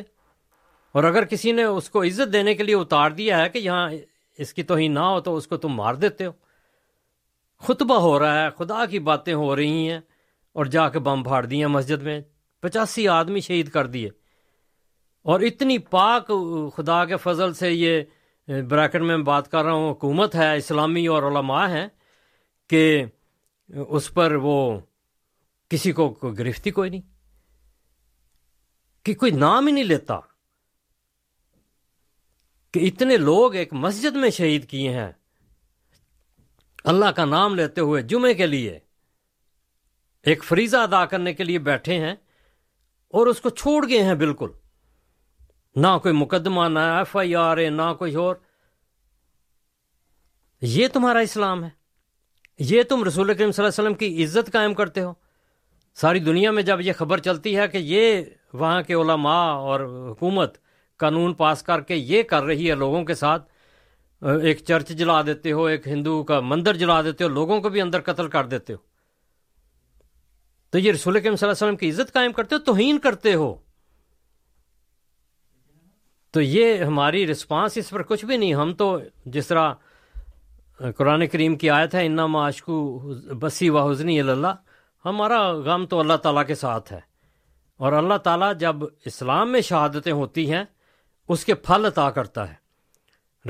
اور 0.92 1.04
اگر 1.04 1.24
کسی 1.24 1.52
نے 1.52 1.62
اس 1.62 1.90
کو 1.90 2.02
عزت 2.02 2.32
دینے 2.32 2.54
کے 2.54 2.62
لیے 2.62 2.74
اتار 2.74 3.10
دیا 3.10 3.44
ہے 3.44 3.48
کہ 3.48 3.58
یہاں 3.58 3.90
اس 4.38 4.54
کی 4.54 4.62
توہین 4.62 4.94
نہ 4.94 4.98
ہو 4.98 5.20
تو 5.20 5.36
اس 5.36 5.46
کو 5.46 5.56
تم 5.56 5.68
مار 5.68 5.94
دیتے 5.94 6.26
ہو۔ 6.26 6.30
خطبہ 7.58 7.94
ہو 7.94 8.18
رہا 8.18 8.44
ہے، 8.44 8.48
خدا 8.58 8.86
کی 8.86 8.98
باتیں 8.98 9.34
ہو 9.34 9.56
رہی 9.56 9.90
ہیں 9.90 10.00
اور 10.52 10.64
جا 10.64 10.88
کے 10.88 10.98
بم 10.98 11.22
پھاڑ 11.22 11.46
دیے 11.46 11.66
مسجد 11.66 12.02
میں۔ 12.02 12.20
پچاسی 12.60 13.08
آدمی 13.08 13.40
شہید 13.40 13.68
کر 13.68 13.86
دیے۔ 13.86 14.10
اور 15.22 15.40
اتنی 15.40 15.78
پاک 15.78 16.30
خدا 16.76 17.04
کے 17.04 17.16
فضل 17.16 17.54
سے 17.54 17.70
یہ 17.70 18.02
بریکٹ 18.46 18.96
میں 18.96 19.16
بات 19.16 19.50
کر 19.50 19.64
رہا 19.64 19.72
ہوں، 19.72 19.92
حکومت 19.92 20.34
ہے، 20.34 20.56
اسلامی 20.56 21.06
اور 21.06 21.22
علماء 21.22 21.68
ہیں 21.68 21.88
کہ 22.70 23.04
اس 23.68 24.14
پر 24.14 24.34
وہ 24.34 24.80
کسی 25.72 25.92
کو 25.92 26.10
گرفتی 26.10 26.70
کوئی 26.70 26.90
نہیں، 26.90 27.00
کہ 29.02 29.14
کوئی 29.14 29.32
نام 29.32 29.66
ہی 29.66 29.72
نہیں 29.72 29.84
لیتا۔ 29.84 30.20
کہ 32.72 32.78
اتنے 32.78 33.16
لوگ 33.16 33.54
ایک 33.54 33.72
مسجد 33.72 34.16
میں 34.16 34.30
شہید 34.30 34.68
کیے 34.68 34.90
ہیں۔ 34.90 35.12
اللہ 36.84 37.04
کا 37.04 37.24
نام 37.24 37.54
لیتے 37.54 37.80
ہوئے 37.80 38.02
جمعے 38.02 38.34
کے 38.34 38.46
لیے 38.46 38.78
ایک 40.22 40.44
فریضہ 40.44 40.76
ادا 40.76 41.06
کرنے 41.06 41.34
کے 41.34 41.44
لیے 41.44 41.58
بیٹھے 41.58 41.98
ہیں 41.98 42.14
اور 43.08 43.26
اس 43.26 43.40
کو 43.40 43.50
چھوڑ 43.50 43.88
گئے 43.88 44.02
ہیں 44.02 44.14
بالکل۔ 44.14 44.50
نہ 45.76 45.98
کوئی 46.02 46.14
مقدمہ، 46.14 46.68
نہ 46.68 46.78
ایف 46.78 47.16
آئی 47.16 47.34
آر 47.34 47.58
ہے 47.58 47.70
نہ 47.70 47.94
کوئی 47.98 48.14
اور۔ 48.14 48.36
یہ 50.60 50.88
تمہارا 50.88 51.18
اسلام 51.18 51.64
ہے۔ 51.64 51.70
یہ 52.58 52.82
تم 52.82 53.04
رسول 53.04 53.34
کریم 53.34 53.52
صلی 53.52 53.64
اللہ 53.64 53.82
علیہ 53.82 53.90
وسلم 53.90 53.94
کی 53.94 54.24
عزت 54.24 54.52
قائم 54.52 54.74
کرتے 54.74 55.00
ہو۔ 55.00 55.21
ساری 55.96 56.18
دنیا 56.18 56.50
میں 56.50 56.62
جب 56.62 56.80
یہ 56.80 56.92
خبر 56.92 57.18
چلتی 57.18 57.56
ہے 57.56 57.68
کہ 57.68 57.78
یہ 57.78 58.22
وہاں 58.52 58.82
کے 58.82 58.94
علماء 58.94 59.52
اور 59.52 59.80
حکومت 60.10 60.56
قانون 60.96 61.34
پاس 61.34 61.62
کر 61.62 61.80
کے 61.80 61.94
یہ 61.94 62.22
کر 62.22 62.42
رہی 62.42 62.70
ہے 62.70 62.74
لوگوں 62.74 63.04
کے 63.04 63.14
ساتھ، 63.14 63.48
ایک 64.42 64.58
چرچ 64.58 64.88
جلا 64.88 65.22
دیتے 65.22 65.52
ہو، 65.52 65.64
ایک 65.64 65.88
ہندو 65.88 66.22
کا 66.22 66.40
مندر 66.40 66.76
جلا 66.76 67.02
دیتے 67.02 67.24
ہو، 67.24 67.28
لوگوں 67.28 67.60
کو 67.60 67.68
بھی 67.68 67.80
اندر 67.80 68.00
قتل 68.00 68.28
کر 68.28 68.44
دیتے 68.44 68.72
ہو۔ 68.72 68.78
تو 70.70 70.78
یہ 70.78 70.92
رسول 70.92 71.20
کریم 71.20 71.36
صلی 71.36 71.48
اللہ 71.48 71.52
علیہ 71.52 71.66
وسلم 71.66 71.76
کی 71.76 71.90
عزت 71.90 72.12
قائم 72.12 72.32
کرتے 72.32 72.54
ہو، 72.54 72.60
توہین 72.60 72.98
کرتے 72.98 73.34
ہو۔ 73.34 73.54
تو 76.30 76.40
یہ 76.40 76.84
ہماری 76.84 77.26
رسپانس 77.26 77.76
اس 77.76 77.90
پر 77.90 78.02
کچھ 78.02 78.24
بھی 78.24 78.36
نہیں، 78.36 78.54
ہم 78.54 78.72
تو 78.72 78.98
جس 79.26 79.46
طرح 79.46 79.72
قرآن 80.96 81.26
کریم 81.26 81.56
کی 81.56 81.70
آیت 81.70 81.94
ہے 81.94 82.06
انا 82.06 82.26
معاشکو 82.26 82.98
بسی 83.40 83.70
و 83.70 83.90
حسنی 83.90 84.20
اللہ 84.20 84.54
ہمارا 85.04 85.52
غم 85.52 85.86
تو 85.86 86.00
اللہ 86.00 86.16
تعالیٰ 86.16 86.46
کے 86.46 86.54
ساتھ 86.54 86.92
ہے۔ 86.92 87.00
اور 87.76 87.92
اللہ 87.92 88.14
تعالیٰ 88.14 88.56
جب 88.56 88.76
اسلام 89.04 89.52
میں 89.52 89.60
شہادتیں 89.60 90.12
ہوتی 90.12 90.52
ہیں، 90.52 90.64
اس 91.28 91.44
کے 91.44 91.54
پھل 91.54 91.84
عطا 91.84 92.10
کرتا 92.10 92.52
ہے۔ 92.52 92.62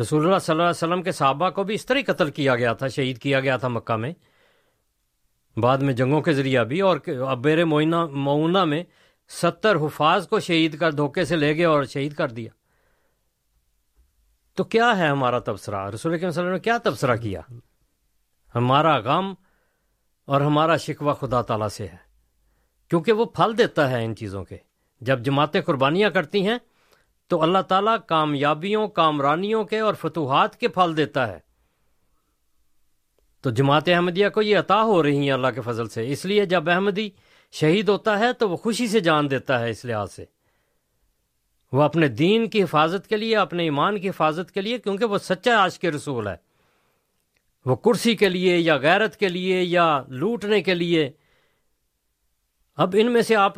رسول 0.01 0.27
اللہ 0.27 0.39
صلی 0.39 0.53
اللہ 0.53 0.62
علیہ 0.62 0.70
وسلم 0.70 1.03
کے 1.03 1.12
صحابہ 1.12 1.51
کو 1.51 1.62
بھی 1.62 1.74
اس 1.74 1.87
طرح 1.87 1.99
قتل 2.07 2.31
کیا 2.31 2.57
گیا 2.57 2.73
تھا، 2.73 2.89
شہید 2.89 3.19
کیا 3.19 3.41
گیا 3.41 3.57
تھا 3.57 3.69
مکہ 3.69 3.97
میں۔ 3.97 4.12
بعد 5.57 5.79
میں 5.79 5.95
جنگوں 5.95 6.20
کے 6.20 6.33
ذریعہ 6.33 6.65
بھی، 6.65 6.81
اور 6.81 6.97
ابیر 7.29 7.65
معینہ، 7.65 8.07
معونہ 8.07 8.65
میں 8.65 8.85
ستر 9.29 9.77
حفاظ 9.77 10.29
کو 10.29 10.41
شہید 10.41 10.79
کر 10.79 10.93
دھوکے 10.93 11.24
سے 11.24 11.37
لے 11.37 11.57
گئے 11.57 11.65
اور 11.65 11.85
شہید 11.85 12.15
کر 12.15 12.29
دیا۔ 12.29 12.51
تو 14.55 14.65
کیا 14.65 14.99
ہے 14.99 15.07
ہمارا 15.07 15.39
تبصرہ؟ 15.39 15.91
رسول 15.91 16.19
کے 16.19 16.27
وسلم 16.27 16.53
نے 16.53 16.59
کیا 16.59 16.79
تبصرہ 16.79 17.16
کیا؟ 17.16 17.41
ہمارا 18.55 18.99
غم 18.99 19.35
اور 20.24 20.40
ہمارا 20.40 20.77
شکوہ 20.77 21.12
خدا 21.12 21.43
تعالیٰ 21.43 21.69
سے 21.69 21.86
ہے۔ 21.86 22.12
کیونکہ 22.89 23.12
وہ 23.12 23.24
پھل 23.24 23.59
دیتا 23.59 23.90
ہے 23.90 24.05
ان 24.05 24.16
چیزوں 24.16 24.44
کے۔ 24.44 24.57
جب 25.01 25.20
جماعتیں 25.20 25.61
قربانیاں 25.61 26.11
کرتی 26.11 26.47
ہیں، 26.47 26.59
تو 27.28 27.43
اللہ 27.43 27.59
تعالیٰ 27.59 27.97
کامیابیوں، 28.07 28.89
کامرانیوں 28.89 29.65
کے 29.65 29.78
اور 29.78 29.94
فتوحات 29.94 30.57
کے 30.57 30.69
پھل 30.69 30.97
دیتا 30.97 31.28
ہے۔ 31.28 31.39
تو 33.40 33.51
جماعت 33.51 33.89
احمدیہ 33.89 34.28
کو 34.28 34.43
یہ 34.43 34.59
عطا 34.59 34.82
ہو 34.82 35.03
رہی 35.03 35.16
ہیں 35.16 35.31
اللہ 35.31 35.47
کے 35.55 35.61
فضل 35.61 35.89
سے۔ 35.89 36.12
اس 36.12 36.24
لیے 36.24 36.47
جب 36.47 36.70
احمدی 36.70 37.11
شہید 37.53 37.89
ہوتا 37.89 38.19
ہے، 38.19 38.32
تو 38.32 38.51
وہ 38.51 38.57
خوشی 38.57 38.89
سے 38.89 39.01
جان 39.01 39.31
دیتا 39.31 39.61
ہے 39.61 39.70
اس 39.70 39.85
لحاظ 39.85 40.12
سے۔ 40.12 40.24
وہ 41.73 41.82
اپنے 41.82 42.09
دین 42.09 42.51
کی 42.51 42.62
حفاظت 42.62 43.07
کے 43.07 43.16
لیے، 43.16 43.36
اپنے 43.36 43.62
ایمان 43.62 44.01
کی 44.01 44.09
حفاظت 44.09 44.51
کے 44.51 44.61
لیے، 44.61 44.78
کیونکہ 44.78 45.05
وہ 45.05 45.19
سچا 45.19 45.62
آج 45.62 45.78
کے 45.78 45.90
رسول 45.90 46.27
ہے۔ 46.27 46.52
وہ 47.65 47.77
کرسی 47.77 48.17
کے 48.17 48.29
لیے 48.29 48.59
یا 48.59 48.77
غیرت 48.77 49.17
کے 49.17 49.29
لیے 49.29 49.63
یا 49.63 50.03
لوٹنے 50.09 50.63
کے 50.63 50.75
لیے، 50.75 51.11
اب 52.77 52.97
ان 52.99 53.13
میں 53.13 53.23
سے 53.23 53.37
آپ 53.37 53.55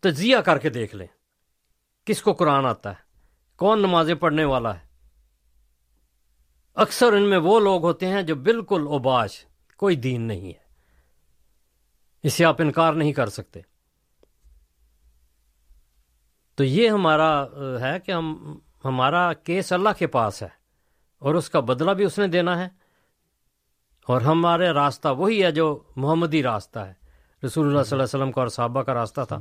تجزیہ 0.00 0.36
کر 0.36 0.58
کے 0.58 0.70
دیکھ 0.70 0.96
لیں۔ 0.96 1.06
کس 2.04 2.22
کو 2.22 2.32
قرآن 2.32 2.66
آتا 2.66 2.90
ہے؟ 2.90 3.02
کون 3.56 3.78
نمازیں 3.78 4.14
پڑھنے 4.14 4.44
والا 4.44 4.78
ہے؟ 4.78 4.88
اکثر 6.74 7.12
ان 7.12 7.22
میں 7.22 7.38
وہ 7.38 7.60
لوگ 7.60 7.84
ہوتے 7.84 8.06
ہیں 8.06 8.22
جو 8.22 8.36
بالکل 8.36 8.86
اوباش، 8.86 9.44
کوئی 9.76 9.96
دین 9.96 10.20
نہیں 10.20 10.48
ہے۔ 10.48 10.68
اسے 12.22 12.44
آپ 12.44 12.56
انکار 12.60 12.92
نہیں 12.92 13.12
کر 13.12 13.28
سکتے۔ 13.28 13.60
تو 16.54 16.64
یہ 16.64 16.90
ہمارا، 16.90 17.44
ہے 17.80 18.00
کہ 18.00 18.12
ہم، 18.12 18.58
ہمارا 18.84 19.32
کیس 19.32 19.72
اللہ 19.72 19.88
کے 19.98 20.06
پاس 20.06 20.42
ہے 20.42 20.48
اور 21.18 21.34
اس 21.34 21.50
کا 21.50 21.60
بدلہ 21.60 21.90
بھی 21.90 22.04
اس 22.04 22.18
نے 22.18 22.26
دینا 22.26 22.64
ہے۔ 22.64 22.77
اور 24.08 24.20
ہمارے 24.20 24.68
راستہ 24.68 25.08
وہی 25.08 25.44
ہے 25.44 25.52
جو 25.52 25.78
محمدی 25.96 26.42
راستہ 26.42 26.78
ہے۔ 26.78 26.92
رسول 27.46 27.66
اللہ 27.66 27.82
صلی 27.82 27.98
اللہ 27.98 28.02
علیہ 28.02 28.18
وسلم 28.18 28.32
کا 28.32 28.40
اور 28.40 28.48
صحابہ 28.48 28.82
کا 28.82 28.94
راستہ 28.94 29.20
تھا۔ 29.28 29.40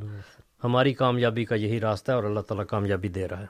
ہماری 0.64 0.94
کامیابی 0.94 1.45
کا 1.45 1.56
یہی 1.56 1.80
راستہ 1.80 2.11
ہے 2.11 2.15
اور 2.15 2.23
اللہ 2.23 2.39
تعالیٰ 2.39 2.65
کامیابی 2.65 3.07
دے 3.07 3.27
رہا 3.27 3.39
ہے۔ 3.39 3.45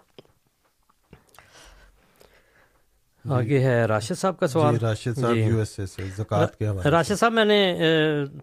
آگے 3.29 3.59
ہے 3.59 3.85
راشد 3.85 4.17
صاحب 4.17 4.39
کا 4.39 4.47
سوال۔ 4.47 4.73
جی 4.73 4.79
راشد 4.79 5.17
صاحب 5.17 5.37
یو 5.37 5.57
ایس 5.57 5.79
اے 5.79 5.85
سے 5.85 6.03
زکوٰۃ 6.17 6.47
کے 6.59 6.67
حوالے 6.67 6.89
راشد 6.89 7.19
صاحب 7.19 7.33
میں 7.33 7.45
نے 7.45 7.77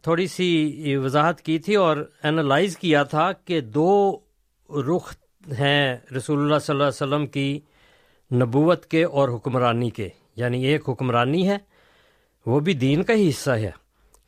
تھوڑی 0.03 0.27
سی 0.27 0.97
وضاحت 0.97 1.41
کی 1.41 1.59
تھی 1.59 1.75
اور 1.75 1.97
اینالائز 2.23 2.77
کیا 2.77 3.03
تھا 3.03 3.33
کہ 3.33 3.61
دو 3.61 4.19
رخ 4.71 5.15
ہیں 5.59 5.97
رسول 6.17 6.39
اللہ 6.39 6.59
صلی 6.59 6.75
اللہ 6.75 6.85
علیہ 6.85 7.15
وسلم 7.15 7.27
کی 7.27 7.61
نبوت 8.33 8.87
کے 8.87 9.05
اور 9.05 9.29
حکمرانی 9.29 9.91
کے۔ 9.91 10.09
یعنی 10.37 10.65
ایک 10.65 10.89
حکمرانی 10.89 11.49
ہے 11.49 11.59
وہ 12.47 12.61
بھی 12.61 12.75
دین 12.75 13.03
کا 13.03 13.12
ہی 13.12 13.29
حصہ 13.29 13.51
ہے۔ 13.51 13.71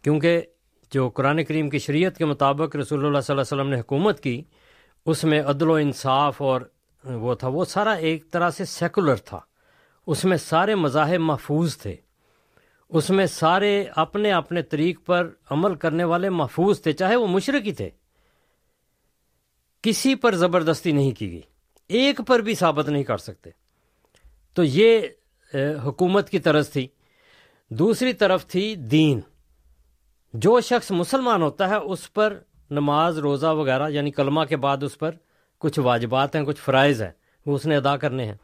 کیونکہ 0.02 0.42
جو 0.90 1.08
قرآن 1.08 1.44
کریم 1.44 1.70
کی 1.70 1.78
شریعت 1.78 2.16
کے 2.16 2.24
مطابق 2.24 2.76
رسول 2.76 3.06
اللہ 3.06 3.20
صلی 3.20 3.32
اللہ 3.32 3.42
علیہ 3.42 3.62
وسلم 3.62 3.74
نے 3.74 3.80
حکومت 3.80 4.20
کی، 4.20 4.42
اس 5.06 5.24
میں 5.24 5.42
عدل 5.42 5.70
و 5.70 5.74
انصاف 5.74 6.42
اور 6.42 6.60
وہ 7.04 7.34
تھا، 7.34 7.48
وہ 7.48 7.64
سارا 7.64 7.92
ایک 7.92 8.30
طرح 8.30 8.50
سے 8.50 8.64
سیکولر 8.64 9.16
تھا۔ 9.16 9.40
اس 10.06 10.24
میں 10.24 10.36
سارے 10.36 10.74
مذاہب 10.74 11.20
محفوظ 11.20 11.76
تھے۔ 11.76 11.96
اس 12.88 13.10
میں 13.10 13.26
سارے 13.26 13.84
اپنے 13.96 14.32
اپنے 14.32 14.62
طریق 14.62 15.06
پر 15.06 15.30
عمل 15.50 15.74
کرنے 15.74 16.04
والے 16.04 16.30
محفوظ 16.30 16.80
تھے، 16.80 16.92
چاہے 16.92 17.16
وہ 17.16 17.26
مشرقی 17.26 17.72
تھے۔ 17.72 17.90
کسی 19.82 20.14
پر 20.14 20.34
زبردستی 20.34 20.92
نہیں 20.92 21.12
کی 21.12 21.30
گئی۔ 21.30 21.40
ایک 21.88 22.20
پر 22.26 22.38
بھی 22.38 22.54
ثابت 22.54 22.88
نہیں 22.88 23.02
کر 23.02 23.16
سکتے۔ 23.16 23.50
تو 24.54 24.64
یہ 24.64 25.00
حکومت 25.84 26.30
کی 26.30 26.38
طرز 26.38 26.70
تھی۔ 26.70 26.88
دوسری 27.70 28.12
طرف 28.12 28.46
تھی 28.46 28.74
دین۔ 28.74 29.20
جو 30.34 30.60
شخص 30.60 30.90
مسلمان 30.90 31.42
ہوتا 31.42 31.68
ہے، 31.68 31.76
اس 31.76 32.12
پر 32.12 32.38
نماز، 32.70 33.18
روزہ 33.18 33.46
وغیرہ 33.46 33.88
یعنی 33.90 34.10
کلمہ 34.10 34.44
کے 34.44 34.56
بعد 34.56 34.82
اس 34.82 34.98
پر 34.98 35.10
کچھ 35.58 35.78
واجبات 35.78 36.36
ہیں، 36.36 36.42
کچھ 36.42 36.60
فرائض 36.60 37.02
ہیں، 37.02 37.10
وہ 37.46 37.54
اس 37.54 37.66
نے 37.66 37.76
ادا 37.76 37.96
کرنے 37.96 38.24
ہیں۔ 38.24 38.34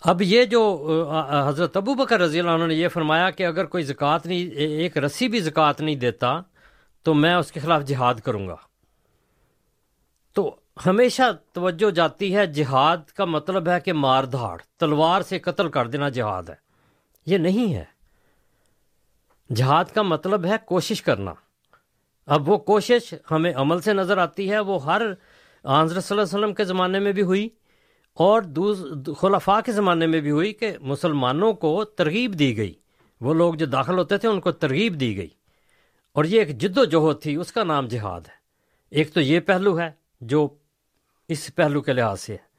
اب 0.00 0.22
یہ 0.22 0.44
جو 0.44 0.62
حضرت 1.46 1.76
ابو 1.76 1.94
بکر 1.94 2.20
رضی 2.20 2.40
اللہ 2.40 2.50
عنہ 2.50 2.64
نے 2.64 2.74
یہ 2.74 2.88
فرمایا 2.88 3.30
کہ 3.30 3.46
اگر 3.46 3.64
کوئی 3.64 3.84
زکوٰۃ 3.84 4.18
نہیں 4.24 4.50
ایک 4.50 4.98
رسی 4.98 5.28
بھی 5.28 5.40
زکوٰۃ 5.40 5.80
نہیں 5.80 5.96
دیتا، 5.96 6.40
تو 7.02 7.14
میں 7.14 7.34
اس 7.34 7.52
کے 7.52 7.60
خلاف 7.60 7.84
جہاد 7.84 8.14
کروں 8.14 8.48
گا۔ 8.48 8.56
تو 10.32 10.56
ہمیشہ 10.86 11.22
توجہ 11.52 11.90
جاتی 11.90 12.36
ہے، 12.36 12.46
جہاد 12.46 13.10
کا 13.16 13.24
مطلب 13.24 13.68
ہے 13.68 13.80
کہ 13.80 13.92
مار 13.92 14.24
دھاڑ، 14.24 14.58
تلوار 14.76 15.22
سے 15.22 15.38
قتل 15.38 15.68
کر 15.68 15.86
دینا 15.86 16.08
جہاد 16.08 16.42
ہے۔ 16.42 16.71
یہ 17.26 17.38
نہیں 17.38 17.74
ہے۔ 17.74 17.84
جہاد 19.54 19.84
کا 19.84 20.02
مطلب 20.02 20.44
ہے 20.44 20.56
کوشش 20.66 21.02
کرنا۔ 21.02 21.34
اب 22.26 22.48
وہ 22.48 22.56
کوشش 22.56 23.14
ہمیں 23.30 23.52
عمل 23.54 23.80
سے 23.80 23.92
نظر 23.92 24.18
آتی 24.18 24.50
ہے، 24.50 24.58
وہ 24.58 24.84
ہر 24.84 25.02
آنظر 25.64 26.00
صلی 26.00 26.18
اللہ 26.18 26.28
علیہ 26.28 26.38
وسلم 26.38 26.54
کے 26.54 26.64
زمانے 26.64 26.98
میں 26.98 27.12
بھی 27.12 27.22
ہوئی 27.22 27.48
اور 28.14 28.42
خلفاء 29.18 29.60
کے 29.60 29.72
زمانے 29.72 30.06
میں 30.06 30.20
بھی 30.20 30.30
ہوئی 30.30 30.52
کہ 30.52 30.76
مسلمانوں 30.80 31.52
کو 31.52 31.84
ترغیب 31.84 32.38
دی 32.38 32.56
گئی۔ 32.56 32.74
وہ 33.20 33.34
لوگ 33.34 33.54
جو 33.54 33.66
داخل 33.66 33.98
ہوتے 33.98 34.18
تھے، 34.18 34.28
ان 34.28 34.40
کو 34.40 34.52
ترغیب 34.52 35.00
دی 35.00 35.16
گئی۔ 35.16 35.28
اور 36.12 36.24
یہ 36.24 36.38
ایک 36.38 36.58
جد 36.58 36.78
و 36.78 36.84
جہد 36.84 37.22
تھی، 37.22 37.36
اس 37.36 37.52
کا 37.52 37.64
نام 37.64 37.86
جہاد 37.86 38.20
ہے۔ 38.20 38.34
ایک 38.90 39.12
تو 39.12 39.20
یہ 39.20 39.40
پہلو 39.40 39.78
ہے 39.78 39.90
جو 40.20 40.48
اس 41.28 41.54
پہلو 41.54 41.80
کے 41.80 41.92
لحاظ 41.92 42.20
سے 42.20 42.32
ہے۔ 42.32 42.51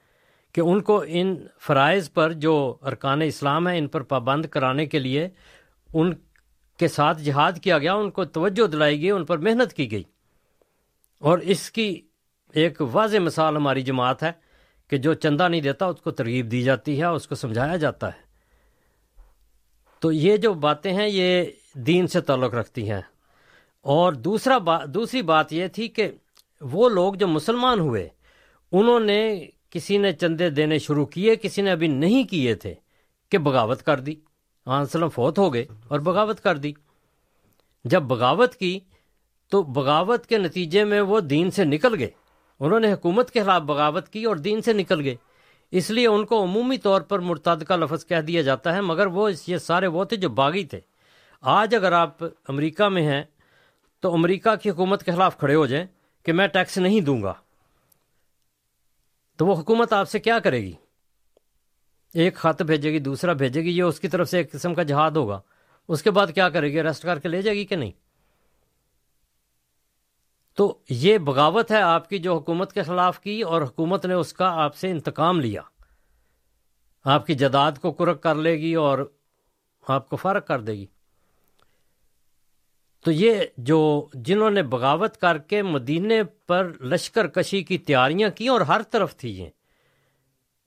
کہ 0.53 0.61
ان 0.61 0.81
کو 0.81 1.03
ان 1.07 1.35
فرائض 1.59 2.11
پر 2.11 2.31
جو 2.31 2.77
ارکان 2.81 3.21
اسلام 3.21 3.67
ہیں 3.67 3.77
ان 3.77 3.87
پر 3.87 4.01
پابند 4.01 4.45
کرانے 4.45 4.85
کے 4.85 4.99
لیے 4.99 5.29
ان 5.93 6.13
کے 6.77 6.87
ساتھ 6.87 7.21
جہاد 7.21 7.51
کیا 7.61 7.77
گیا، 7.77 7.93
ان 7.93 8.11
کو 8.11 8.25
توجہ 8.25 8.67
دلائی 8.67 9.01
گئی، 9.01 9.11
ان 9.11 9.25
پر 9.25 9.37
محنت 9.37 9.73
کی 9.73 9.91
گئی۔ 9.91 10.03
اور 11.19 11.39
اس 11.39 11.71
کی 11.71 12.01
ایک 12.53 12.81
واضح 12.91 13.17
مثال 13.17 13.55
ہماری 13.55 13.81
جماعت 13.81 14.23
ہے 14.23 14.31
کہ 14.87 14.97
جو 14.97 15.13
چندہ 15.13 15.47
نہیں 15.47 15.61
دیتا، 15.61 15.85
اس 15.85 16.01
کو 16.01 16.11
ترغیب 16.11 16.51
دی 16.51 16.63
جاتی 16.63 16.99
ہے 16.99 17.05
اس 17.05 17.27
کو 17.27 17.35
سمجھایا 17.35 17.75
جاتا 17.75 18.07
ہے۔ 18.07 18.23
تو 19.99 20.11
یہ 20.11 20.37
جو 20.37 20.53
باتیں 20.53 20.93
ہیں، 20.93 21.07
یہ 21.07 21.43
دین 21.73 22.07
سے 22.07 22.21
تعلق 22.21 22.53
رکھتی 22.53 22.91
ہیں۔ 22.91 23.01
اور 23.81 24.13
دوسرا 24.13 24.57
با، 24.57 24.85
دوسری 24.85 25.21
بات 25.21 25.53
یہ 25.53 25.67
تھی 25.67 25.87
کہ 25.87 26.11
وہ 26.61 26.89
لوگ 26.89 27.13
جو 27.13 27.27
مسلمان 27.27 27.79
ہوئے، 27.79 28.09
انہوں 28.71 28.99
نے 28.99 29.47
کسی 29.73 29.97
نے 29.97 30.13
چندے 30.13 30.49
دینے 30.49 30.79
شروع 30.79 31.05
کیے، 31.05 31.35
کسی 31.35 31.61
نے 31.61 31.71
ابھی 31.71 31.87
نہیں 31.87 32.23
کیے 32.23 32.55
تھے 32.55 32.73
کہ 33.31 33.37
بغاوت 33.37 33.83
کر 33.83 33.99
دی۔ 33.99 34.15
وسلم 34.65 35.09
فوت 35.09 35.39
ہو 35.39 35.53
گئے 35.53 35.65
اور 35.87 35.99
بغاوت 35.99 36.41
کر 36.41 36.57
دی۔ 36.57 36.73
جب 37.83 38.01
بغاوت 38.01 38.55
کی 38.55 38.79
تو 39.49 39.63
بغاوت 39.63 40.25
کے 40.25 40.37
نتیجے 40.37 40.83
میں 40.83 41.01
وہ 41.01 41.19
دین 41.19 41.51
سے 41.51 41.63
نکل 41.63 41.99
گئے۔ 41.99 42.09
انہوں 42.59 42.79
نے 42.79 42.93
حکومت 42.93 43.31
کے 43.31 43.43
خلاف 43.43 43.61
بغاوت 43.61 44.09
کی 44.09 44.23
اور 44.23 44.35
دین 44.35 44.61
سے 44.61 44.73
نکل 44.73 45.01
گئے۔ 45.01 45.15
اس 45.71 45.89
لیے 45.89 46.07
ان 46.07 46.25
کو 46.25 46.43
عمومی 46.43 46.77
طور 46.77 47.01
پر 47.01 47.19
مرتد 47.19 47.63
کا 47.63 47.75
لفظ 47.75 48.05
کہہ 48.05 48.21
دیا 48.21 48.41
جاتا 48.41 48.75
ہے، 48.75 48.81
مگر 48.81 49.05
وہ 49.05 49.29
یہ 49.47 49.57
سارے 49.57 49.87
وہ 49.87 50.03
تھے 50.03 50.17
جو 50.17 50.29
باغی 50.29 50.63
تھے۔ 50.63 50.79
آج 51.41 51.75
اگر 51.75 51.91
آپ 51.91 52.23
امریکہ 52.23 52.83
میں 52.83 53.01
ہیں 53.01 53.23
تو 53.99 54.13
امریکہ 54.13 54.55
کی 54.55 54.69
حکومت 54.69 55.03
کے 55.03 55.11
خلاف 55.11 55.37
کھڑے 55.37 55.55
ہو 55.55 55.65
جائیں 55.65 55.85
کہ 56.23 56.33
میں 56.33 56.47
ٹیکس 56.47 56.77
نہیں 56.77 57.01
دوں 57.01 57.23
گا۔ 57.23 57.33
تو 59.43 59.47
وہ 59.47 59.55
حکومت 59.55 59.93
آپ 59.93 60.09
سے 60.09 60.19
کیا 60.19 60.39
کرے 60.39 60.61
گی؟ 60.61 60.73
ایک 62.13 62.35
خط 62.35 62.61
بھیجے 62.61 62.91
گی، 62.91 62.99
دوسرا 62.99 63.33
بھیجے 63.33 63.61
گی، 63.61 63.77
یہ 63.77 63.83
اس 63.83 63.99
کی 63.99 64.07
طرف 64.07 64.29
سے 64.29 64.37
ایک 64.37 64.51
قسم 64.51 64.73
کا 64.73 64.83
جہاد 64.83 65.11
ہوگا۔ 65.11 65.41
اس 65.87 66.03
کے 66.03 66.11
بعد 66.11 66.27
کیا 66.35 66.49
کرے 66.49 66.71
گی؟ 66.71 66.79
اریسٹ 66.79 67.03
کر 67.03 67.19
کے 67.19 67.27
لے 67.27 67.41
جائے 67.41 67.57
گی 67.57 67.65
کہ 67.65 67.75
نہیں؟ 67.75 67.91
تو 70.53 70.77
یہ 70.89 71.17
بغاوت 71.17 71.71
ہے 71.71 71.81
آپ 71.81 72.09
کی 72.09 72.19
جو 72.19 72.37
حکومت 72.37 72.73
کے 72.73 72.83
خلاف 72.83 73.19
کی 73.19 73.41
اور 73.41 73.61
حکومت 73.61 74.05
نے 74.05 74.13
اس 74.13 74.33
کا 74.33 74.63
آپ 74.63 74.75
سے 74.75 74.91
انتقام 74.91 75.39
لیا۔ 75.39 75.61
آپ 77.03 77.27
کی 77.27 77.35
جداد 77.35 77.71
کو 77.81 77.91
کرک 77.91 78.23
کر 78.23 78.35
لے 78.35 78.59
گی 78.59 78.73
اور 78.73 79.13
آپ 79.87 80.09
کو 80.09 80.15
فرق 80.15 80.47
کر 80.47 80.61
دے 80.61 80.73
گی۔ 80.73 80.85
تو 83.05 83.11
یہ 83.11 83.39
جو 83.57 84.07
جنہوں 84.13 84.49
نے 84.51 84.61
بغاوت 84.63 85.17
کر 85.17 85.37
کے 85.37 85.61
مدینے 85.63 86.21
پر 86.47 86.71
لشکر 86.81 87.27
کشی 87.27 87.61
کی 87.63 87.77
تیاریاں 87.77 88.29
کی 88.29 88.47
اور 88.47 88.61
ہر 88.61 88.81
طرف 88.91 89.15
تھی 89.17 89.37
یہ، 89.39 89.49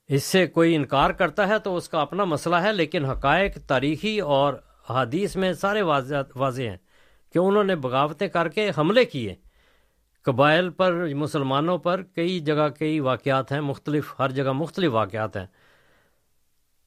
اس 0.08 0.24
سے 0.24 0.46
کوئی 0.46 0.74
انکار 0.74 1.10
کرتا 1.10 1.48
ہے 1.48 1.58
تو 1.58 1.76
اس 1.76 1.88
کا 1.88 2.00
اپنا 2.00 2.24
مسئلہ 2.24 2.56
ہے، 2.56 2.72
لیکن 2.72 3.04
حقائق 3.04 3.58
تاریخی 3.66 4.18
اور 4.20 4.54
حادیث 4.88 5.36
میں 5.36 5.52
سارے 5.52 5.82
واضح 5.82 6.62
ہیں 6.62 6.76
کہ 7.34 7.38
انہوں 7.38 7.64
نے 7.64 7.76
بغاوتیں 7.76 8.28
کر 8.28 8.48
کے 8.48 8.70
حملے 8.78 9.04
کیے۔ 9.04 9.34
قبائل 10.26 10.70
پر، 10.70 10.92
مسلمانوں 11.14 11.78
پر 11.78 12.02
کئی 12.14 12.38
جگہ 12.40 12.68
کئی 12.78 13.00
واقعات 13.00 13.52
ہیں، 13.52 13.60
مختلف، 13.60 14.14
ہر 14.18 14.30
جگہ 14.30 14.52
مختلف 14.52 14.92
واقعات 14.92 15.36
ہیں۔ 15.36 15.46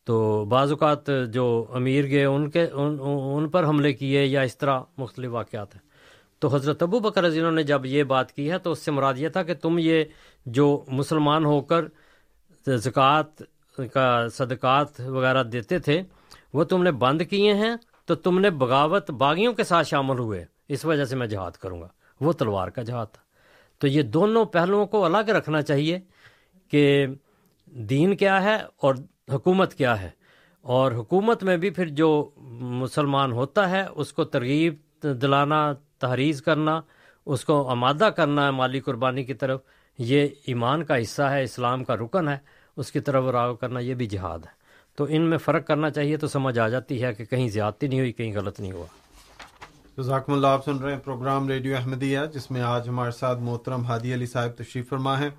تو 0.03 0.45
بعض 0.45 0.71
اوقات 0.71 1.09
جو 1.33 1.65
امیر 1.73 2.05
گئے 2.05 2.25
ان 2.25 2.49
کے 2.49 2.67
ان 2.73 2.97
ان 3.01 3.49
پر 3.49 3.65
حملے 3.65 3.93
کیے 3.93 4.25
یا 4.25 4.41
اس 4.41 4.57
طرح 4.57 4.79
مختلف 4.97 5.31
واقعات 5.31 5.75
ہیں۔ 5.75 5.89
تو 6.39 6.55
حضرت 6.55 6.83
ابو 6.83 6.99
بکر 6.99 7.23
رضی 7.23 7.49
نے 7.49 7.63
جب 7.63 7.85
یہ 7.85 8.03
بات 8.03 8.31
کی 8.31 8.51
ہے 8.51 8.57
تو 8.57 8.71
اس 8.71 8.79
سے 8.79 8.91
مراد 8.91 9.13
یہ 9.17 9.29
تھا 9.29 9.43
کہ 9.43 9.53
تم 9.53 9.75
یہ 9.79 10.03
جو 10.45 10.85
مسلمان 10.87 11.45
ہو 11.45 11.61
کر 11.61 11.85
زکوٰۃ 12.67 13.41
کا 13.93 14.27
صدقات 14.27 14.99
وغیرہ 14.99 15.43
دیتے 15.43 15.79
تھے، 15.79 16.01
وہ 16.53 16.63
تم 16.63 16.83
نے 16.83 16.91
بند 16.91 17.21
کیے 17.29 17.53
ہیں، 17.53 17.75
تو 18.05 18.15
تم 18.15 18.39
نے 18.39 18.49
بغاوت 18.49 19.11
باغیوں 19.11 19.53
کے 19.53 19.63
ساتھ 19.63 19.87
شامل 19.87 20.19
ہوئے، 20.19 20.45
اس 20.67 20.85
وجہ 20.85 21.05
سے 21.05 21.15
میں 21.15 21.27
جہاد 21.27 21.51
کروں 21.51 21.81
گا۔ 21.81 21.87
وہ 22.21 22.33
تلوار 22.33 22.67
کا 22.67 22.83
جہاد 22.83 23.05
تھا۔ 23.11 23.21
تو 23.77 23.87
یہ 23.87 24.01
دونوں 24.01 24.45
پہلوؤں 24.45 24.85
کو 24.85 25.05
الگ 25.05 25.29
رکھنا 25.29 25.61
چاہیے 25.61 25.99
کہ 26.71 27.07
دین 27.65 28.15
کیا 28.15 28.43
ہے 28.43 28.55
اور 28.55 28.95
حکومت 29.33 29.73
کیا 29.73 30.01
ہے؟ 30.01 30.09
اور 30.61 30.91
حکومت 30.91 31.43
میں 31.43 31.57
بھی 31.57 31.69
پھر 31.69 31.87
جو 31.87 32.29
مسلمان 32.61 33.31
ہوتا 33.31 33.69
ہے، 33.69 33.85
اس 33.95 34.13
کو 34.13 34.23
ترغیب 34.23 34.75
دلانا 35.03 35.73
تحریض 35.99 36.41
کرنا، 36.41 36.81
اس 37.25 37.45
کو 37.45 37.67
آمادہ 37.67 38.09
کرنا 38.15 38.45
ہے 38.45 38.51
مالی 38.51 38.79
قربانی 38.79 39.23
کی 39.23 39.33
طرف، 39.33 39.61
یہ 39.97 40.27
ایمان 40.45 40.83
کا 40.83 41.01
حصہ 41.01 41.21
ہے، 41.21 41.43
اسلام 41.43 41.83
کا 41.83 41.95
رکن 41.95 42.27
ہے، 42.27 42.37
اس 42.77 42.91
کی 42.91 42.99
طرف 42.99 43.23
راغ 43.23 43.55
کرنا 43.55 43.79
یہ 43.79 43.93
بھی 43.93 44.07
جہاد 44.07 44.39
ہے۔ 44.39 44.59
تو 44.95 45.05
ان 45.09 45.21
میں 45.21 45.37
فرق 45.37 45.67
کرنا 45.67 45.89
چاہیے 45.89 46.17
تو 46.17 46.27
سمجھ 46.27 46.59
آ 46.59 46.67
جاتی 46.67 47.03
ہے 47.03 47.13
کہ 47.13 47.25
کہیں 47.25 47.49
زیادتی 47.49 47.87
نہیں 47.87 47.99
ہوئی، 47.99 48.11
کہیں 48.11 48.35
غلط 48.35 48.59
نہیں 48.59 48.71
ہوا۔ 48.71 48.85
ذاکم 50.01 50.33
اللہ، 50.33 50.47
آپ 50.47 50.65
سن 50.65 50.77
رہے 50.77 50.93
ہیں 50.93 50.99
پروگرام 50.99 51.47
ریڈیو 51.47 51.75
احمدیہ، 51.75 52.19
جس 52.33 52.51
میں 52.51 52.61
آج 52.61 52.89
ہمارے 52.89 53.11
ساتھ 53.11 53.39
محترم 53.39 53.83
ہادی 53.85 54.13
علی 54.13 54.25
صاحب 54.25 54.49
تشریف 54.49 54.89
فرما 54.89 55.19
ہے 55.19 55.29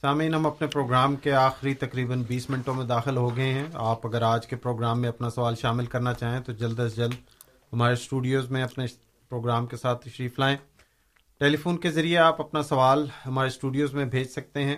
سامعین، 0.00 0.34
ہم 0.34 0.46
اپنے 0.46 0.66
پروگرام 0.66 1.16
کے 1.16 1.32
آخری 1.32 1.74
تقریباً 1.74 2.22
بیس 2.22 2.48
منٹوں 2.50 2.74
میں 2.74 2.84
داخل 2.84 3.16
ہو 3.16 3.36
گئے 3.36 3.52
ہیں۔ 3.52 3.64
آپ 3.74 4.06
اگر 4.06 4.22
آج 4.22 4.46
کے 4.46 4.56
پروگرام 4.56 5.00
میں 5.00 5.08
اپنا 5.08 5.30
سوال 5.30 5.54
شامل 5.56 5.86
کرنا 5.86 6.12
چاہیں 6.14 6.40
تو 6.40 6.52
جلد 6.52 6.80
از 6.80 6.96
جلد 6.96 7.14
ہمارے 7.72 7.92
اسٹوڈیوز 7.92 8.50
میں 8.50 8.62
اپنے 8.62 8.86
پروگرام 9.28 9.66
کے 9.66 9.76
ساتھ 9.76 10.04
تشریف 10.04 10.38
لائیں۔ 10.38 10.56
ٹیلی 11.40 11.56
فون 11.56 11.76
کے 11.76 11.90
ذریعے 11.90 12.18
آپ 12.18 12.40
اپنا 12.40 12.62
سوال 12.62 13.06
ہمارے 13.26 13.48
اسٹوڈیوز 13.48 13.94
میں 13.94 14.04
بھیج 14.04 14.28
سکتے 14.28 14.64
ہیں۔ 14.64 14.76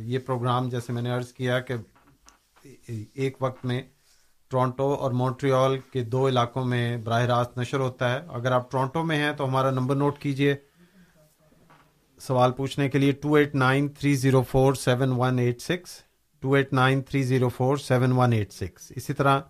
یہ 0.00 0.18
پروگرام 0.18 0.68
جیسے 0.68 0.92
میں 0.92 1.02
نے 1.02 1.10
عرض 1.10 1.32
کیا 1.32 1.60
کہ 1.60 1.74
ایک 3.14 3.36
وقت 3.40 3.64
میں 3.64 3.80
ٹورانٹو 4.50 4.92
اور 4.94 5.10
مونٹریال 5.12 5.78
کے 5.92 6.02
دو 6.04 6.28
علاقوں 6.28 6.64
میں 6.64 6.96
براہ 6.96 7.22
راست 7.22 7.58
نشر 7.58 7.80
ہوتا 7.80 8.12
ہے۔ 8.12 8.20
اگر 8.28 8.52
آپ 8.52 8.70
ٹورانٹو 8.70 9.04
میں 9.04 9.16
ہیں 9.16 9.32
تو 9.32 9.44
ہمارا 9.44 9.70
نمبر 9.70 9.96
نوٹ 9.96 10.18
کیجیے 10.18 10.54
سوال 12.20 12.52
پوچھنے 12.52 12.88
کے 12.88 12.98
لیے 12.98 13.12
two 13.12 13.34
eight 13.34 13.54
nine 13.54 13.88
three 13.88 14.14
zero 14.14 14.42
four 14.42 14.74
seven 14.74 15.12
one 15.16 15.38
eight 15.38 15.60
six 15.62 15.90
two 16.42 16.54
eight 16.54 16.72
nine 16.72 17.02
three 17.02 17.22
zero 17.22 17.48
four 17.48 17.76
seven 17.76 18.12
one 18.12 18.32
eight 18.32 18.52
six 18.52 18.92
اسی 18.96 19.12
طرح 19.12 19.40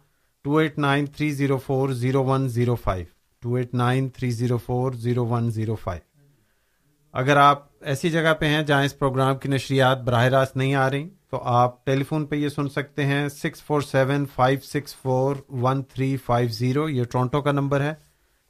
two 0.44 0.56
eight 0.56 0.78
nine 0.78 1.06
three 1.06 1.30
zero 1.30 1.58
four 1.58 1.88
zero 1.88 2.24
one 2.24 2.48
zero 2.48 2.74
five 2.74 3.04
two 3.42 3.54
eight 3.54 3.74
nine 3.74 4.08
three 4.08 4.30
zero 4.30 4.56
four 4.56 4.92
zero 4.92 5.26
one 5.26 5.50
zero 5.50 5.74
five 5.74 6.00
اگر 7.14 7.36
آپ 7.36 7.66
ایسی 7.80 8.10
جگہ 8.10 8.34
پہ 8.34 8.46
ہیں 8.46 8.62
جہاں 8.62 8.84
اس 8.84 8.98
programme 8.98 9.38
کی 9.38 9.48
نشریات 9.48 9.98
براہ 9.98 10.24
راست 10.24 10.56
نہیں 10.56 10.74
آ 10.74 10.90
رہی، 10.90 11.08
تو 11.30 11.40
آپ 11.42 11.84
ٹیلی 11.86 12.04
فون 12.04 12.26
پہ 12.26 12.36
یہ 12.36 12.48
سن 12.48 12.68
سکتے 12.68 13.04
ہیں 13.06 13.28
six 13.28 13.62
four 13.62 13.80
seven 13.80 14.24
five 14.34 14.58
six 14.60 14.94
four 14.96 15.36
one 15.48 15.82
three 15.82 16.16
five 16.16 16.48
zero 16.48 16.88
یہ 16.88 17.04
ٹورانٹو 17.04 17.42
کا 17.42 17.52
نمبر 17.52 17.80
ہے 17.80 17.94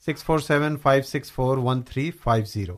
six 0.06 0.24
four 0.24 0.38
seven 0.38 0.76
five 0.76 1.02
six 1.02 1.32
four 1.32 1.58
one 1.58 1.82
three 1.82 2.10
five 2.10 2.44
zero 2.44 2.76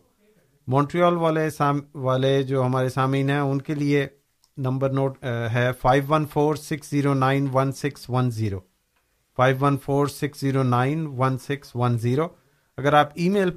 Montreal 0.69 1.17
والے 1.17 1.49
سام، 1.51 1.81
والے 1.95 2.43
جو 2.43 2.65
ہمارے 2.65 2.89
سامعین 2.89 3.31
ہیں، 3.31 3.39
ان 3.41 3.61
کے 3.63 3.75
لیے 3.75 4.07
نمبر 4.57 4.93
نوٹ 4.93 5.25
ہے 5.55 5.71
five 5.81 6.05
one 6.09 6.27
four 6.27 6.55
six 6.55 6.91
zero 6.91 7.15
nine 7.15 7.47
one 7.53 7.73
six 7.73 8.09
one 8.11 8.31
zero 8.31 8.61
five 9.39 9.57
one 9.61 9.77
four 9.85 10.07
six 10.07 10.41
zero 10.41 10.63
nine 10.63 11.07
one 11.19 11.39
six 11.39 11.75
one 11.77 11.99
zero 11.99 12.27
اگر 12.79 12.93
آپ 12.95 13.09
ای 13.15 13.29
میل 13.29 13.51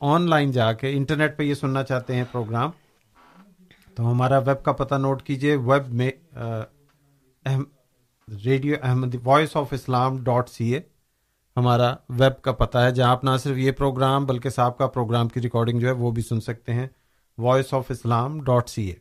آن 0.00 0.28
لائن 0.30 0.50
جا 0.52 0.72
کے 0.72 0.90
انٹرنیٹ 0.96 1.36
پہ 1.38 1.42
یہ 1.42 1.54
سننا 1.54 1.82
چاہتے 1.82 2.14
ہیں 2.14 2.24
پروگرام، 2.32 2.70
تو 3.96 4.10
ہمارا 4.10 4.38
ویب 4.38 4.62
کا 4.64 4.72
پتہ 4.72 4.94
نوٹ 4.94 5.22
کیجیے 5.22 5.56
ویب 5.56 5.92
میں 5.94 6.10
radio 8.28 8.76
Ahmad, 8.82 9.14
voice 9.24 9.56
of 9.56 9.72
Islam 9.72 10.22
dot 10.24 10.48
C 10.48 10.72
A. 10.74 10.80
ہمارا 11.58 11.94
ویب 12.08 12.42
کا 12.42 12.52
پتہ 12.52 12.78
ہے 12.78 12.90
جہاں 12.90 13.10
آپ 13.10 13.24
نہ 13.24 13.30
صرف 13.42 13.56
یہ 13.56 13.72
پروگرام 13.72 14.26
بلکہ 14.26 14.50
صاحب 14.50 14.78
کا 14.78 14.86
پروگرام 14.86 15.28
کی 15.28 15.42
ریکارڈنگ 15.42 15.78
جو 15.78 15.86
ہے 15.86 15.92
وہ 15.92 16.10
بھی 16.10 16.22
سن 16.22 16.40
سکتے 16.40 16.74
ہیں 16.74 16.86
voice 17.38 17.74
of 17.74 17.84
Islam 17.88 18.40
dot 18.40 18.68
C 18.68 18.86
A 18.86 18.94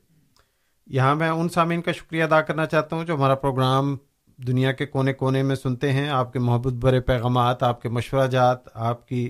یہاں 0.87 1.15
میں 1.15 1.29
ان 1.29 1.49
سامعین 1.49 1.81
کا 1.81 1.91
شکریہ 1.91 2.23
ادا 2.23 2.41
کرنا 2.41 2.65
چاہتا 2.65 2.95
ہوں 2.95 3.05
جو 3.05 3.15
ہمارا 3.15 3.35
پروگرام 3.35 3.97
دنیا 4.37 4.71
کے 4.71 4.85
کونے 4.85 5.13
کونے 5.13 5.43
میں 5.43 5.55
سنتے 5.55 5.93
ہیں۔ 5.93 6.09
آپ 6.09 6.33
کے 6.33 6.39
محبت 6.39 6.73
برے 6.73 6.99
پیغامات، 6.99 7.63
آپ 7.63 7.81
کے 7.81 7.89
مشورہ 7.89 8.27
جات، 8.27 8.57
آپ 8.73 9.07
کی 9.07 9.29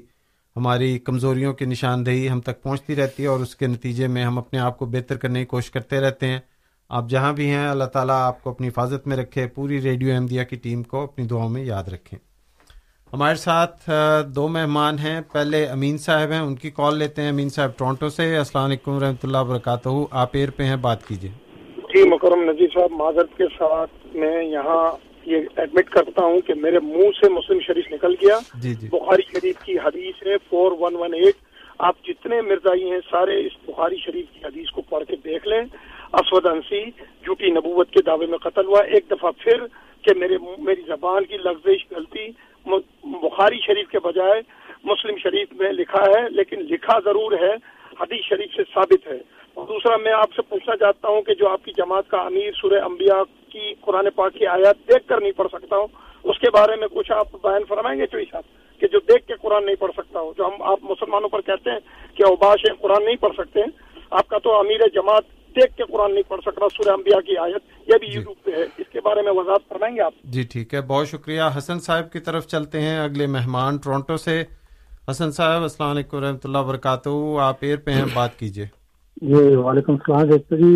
ہماری 0.56 0.99
کمزوریوں 0.99 1.54
کی 1.54 1.66
نشاندہی 1.66 2.30
ہم 2.30 2.41
تک 2.41 2.64
پہنچتی 2.64 2.95
رہتی 2.95 3.24
ہے 3.24 3.28
اور 3.28 3.40
اس 3.40 3.56
کے 3.56 3.68
نتیجے 3.68 4.08
میں 4.08 4.24
ہم 4.24 4.38
اپنے 4.38 4.60
آپ 4.60 4.80
کو 4.80 4.86
بہتر 4.86 5.18
کرنے 5.18 5.40
کی 5.40 5.45
کوشش 5.45 5.72
کرتے 5.72 5.99
رہتے 5.99 6.28
ہیں۔ 6.28 6.40
آپ 6.90 7.10
جہاں 7.10 7.34
بھی 7.34 7.49
ہیں، 7.49 7.68
اللہ 7.68 7.84
تعالیٰ 7.84 8.22
آپ 8.22 8.44
کو 8.44 8.49
اپنی 8.49 8.68
حفاظت 8.68 9.08
میں 9.08 9.18
رکھے، 9.18 9.48
پوری 9.48 9.82
ریڈیو 9.82 10.14
احمدیہ 10.14 10.44
کی 10.44 10.56
ٹیم 10.56 10.84
کو 10.84 11.04
اپنی 11.04 11.26
دعاؤں 11.26 11.49
میں 11.49 11.64
یاد 11.64 11.84
رکھیں۔ 11.84 12.27
ہمارے 13.14 13.36
ساتھ 13.36 13.90
دو 14.36 14.48
مہمان 14.48 15.00
ہیں۔ 15.00 15.22
پہلے 15.34 15.66
امین 15.66 15.98
صاحب 15.98 16.32
ہیں 16.32 16.40
ان 16.40 16.56
کی 16.56 16.70
کال 16.70 16.98
لیتے 16.98 17.22
ہیں۔ 17.22 17.30
امین 17.30 17.50
صاحب 17.50 17.78
ٹورانٹو 17.78 18.10
سے۔ 18.10 18.38
السلام 18.38 18.66
علیکم 18.66 19.00
رحمۃ 19.00 19.22
اللہ 19.24 19.38
وبرکاتہ۔ 19.38 19.90
آپ 20.12 20.30
ایر 20.34 20.50
پہ 20.50 20.64
ہیں 20.64 20.76
بات 20.76 21.08
کیجیے۔ 21.08 21.32
جی 21.78 22.10
مکرم 22.10 22.44
نذیر 22.44 22.68
صاحب 22.74 22.92
معذرت 22.92 23.38
کے 23.38 23.44
ساتھ 23.44 24.16
میں 24.16 24.44
یہاں 24.44 24.92
یہ 25.26 25.38
ایڈمٹ 25.56 25.90
کرتا 25.90 26.26
ہوں 26.26 26.42
کہ 26.42 26.54
میرے 26.54 26.80
منہ 26.80 27.10
سے 27.22 27.30
مسلم 27.30 27.60
شریف 27.68 27.92
نکل 27.92 28.16
گیا۔ 28.22 28.40
جی 28.62 28.76
جی۔ 28.76 28.88
بخاری 28.88 29.22
شریف 29.34 29.60
کی 29.60 29.78
حدیث 29.78 30.28
ہے 30.28 30.38
فور 30.50 30.72
ون 30.80 30.96
ون 30.96 31.14
ایٹ 31.14 31.36
آپ 31.80 31.96
جتنے 32.04 32.42
مرزائی 32.42 32.92
ہیں 32.92 33.00
سارے 33.12 33.40
اس 33.48 33.54
بخاری 33.66 33.96
شریف 34.06 34.26
کی 34.34 34.40
حدیث 34.46 34.70
کو 34.70 34.82
پڑھ 34.82 35.04
کے 35.06 35.16
دیکھ 35.16 35.48
لیں۔ 35.48 35.62
اسود 36.14 36.46
انسی 36.46 36.86
جھوٹی 37.24 37.50
نبوت 37.50 37.92
کے 37.92 38.02
دعوے 38.02 38.26
میں 38.26 38.38
قتل 38.38 38.66
ہوا۔ 38.66 38.82
ایک 38.84 39.06
دفعہ 39.12 39.32
پھر 39.38 39.66
کہ 40.02 40.14
میرے 40.18 40.38
میری 40.58 40.82
زبان 40.88 41.26
کی 41.26 41.38
لفظ 41.38 41.68
غلطی۔ 41.92 42.28
بخاری 43.03 43.60
شریف 43.60 43.89
کے 43.89 43.99
بجائے 43.99 44.41
مسلم 44.84 45.18
شریف 45.18 45.53
میں 45.53 45.72
لکھا 45.72 46.03
ہے، 46.03 46.30
لیکن 46.30 46.60
لکھا 46.60 46.99
ضرور 47.06 47.31
ہے، 47.31 47.53
حدیث 47.99 48.26
شریف 48.26 48.56
سے 48.56 48.64
ثابت 48.73 49.07
ہے۔ 49.07 49.18
اور 49.53 49.68
دوسرا 49.68 49.98
میں 49.98 50.11
آپ 50.11 50.34
سے 50.35 50.41
پوچھنا 50.41 50.76
چاہتا 50.77 51.07
ہوں 51.07 51.22
کہ 51.22 51.34
جو 51.34 51.48
آپ 51.49 51.65
کی 51.65 51.72
جماعت 51.77 52.10
کا 52.10 52.18
امیر 52.18 52.52
سورہ 52.52 52.81
انبیاء 52.84 53.22
کی 53.49 53.73
قرآن 53.81 54.10
پاک 54.15 54.34
کی 54.34 54.48
آیات 54.48 54.77
دیکھ 54.89 55.07
کر 55.07 55.22
نہیں 55.22 55.31
پڑھ 55.31 55.48
سکتا 55.52 55.77
ہوں، 55.77 55.88
اس 56.23 56.39
کے 56.39 56.49
بارے 56.52 56.76
میں 56.76 56.88
کچھ 56.88 57.11
آپ 57.11 57.27
بیان 57.44 57.64
فرمائیں 57.69 57.99
گے 57.99 58.07
چوئی 58.07 58.26
صاحب، 58.31 58.44
کہ 58.80 58.88
جو 58.88 58.99
دیکھ 58.99 59.27
کے 59.27 59.34
قرآن 59.41 59.65
نہیں 59.65 59.76
پڑھ 59.76 59.91
سکتا 59.98 60.19
ہوں 60.19 60.34
جو 60.38 60.45
ہم 60.45 60.61
آپ 60.61 60.80
مسلمانوں 60.81 61.30
پر 61.30 61.41
کہتے 61.41 61.72
ہیں 61.72 61.80
کہ 62.15 62.23
اوباش 62.23 62.65
قرآن 62.81 63.06
نہیں 63.06 63.15
پڑھ 63.15 63.35
سکتے 63.38 63.60
ہیں۔ 63.60 63.72
آپ 64.10 64.27
کا 64.27 64.38
تو 64.38 64.60
امیر 64.60 64.88
جماعت 64.94 65.23
دیکھ 65.58 65.78
کے 65.78 65.84
قرآن 65.92 66.12
نہیں 66.14 66.30
پڑھ 66.30 66.42
سکتا 66.42 66.70
سورہ 66.70 66.94
انبیاء 66.94 67.20
کی 67.20 67.38
آیت 67.38 67.90
یہ 67.90 67.98
بھی 68.00 68.08
یوٹیوب 68.08 68.44
پہ 68.44 68.52
ہے۔ 68.52 68.64
اس 68.78 68.88
کے 68.94 69.00
بارے 69.02 69.22
میں 69.22 69.32
وضاحت 69.32 69.70
فرمائیں 69.70 69.96
گے 69.96 70.02
آپ؟ 70.02 70.14
جی 70.24 70.44
ٹھیک 70.44 70.74
ہے۔ 70.74 70.82
بہت 70.82 71.08
شکریہ۔ 71.08 71.42
حسن 71.58 71.80
صاحب 71.80 72.12
کی 72.12 72.20
طرف 72.20 72.48
چلتے 72.48 72.82
ہیں 72.82 72.98
اگلے 73.00 73.28
مہمان 73.28 73.78
ٹورانٹو 73.78 74.18
سے۔ 74.18 74.44
حسن 75.12 75.32
صاحب 75.32 75.62
السلام 75.62 75.90
علیکم 75.90 76.18
و 76.18 76.22
رحمۃ 76.22 76.44
اللہ 76.44 76.58
وبرکاتہ۔ 76.58 77.10
آپ 77.42 77.58
ایر 77.62 77.78
پہ 77.86 77.92
ہیں 77.92 78.06
بات 78.14 78.40
کیجیے 78.40 78.66
جی 79.22 79.56
وعلیکم 79.56 79.94
السلام۔ 79.94 80.30
ڈاکٹر 80.30 80.58
جی 80.58 80.76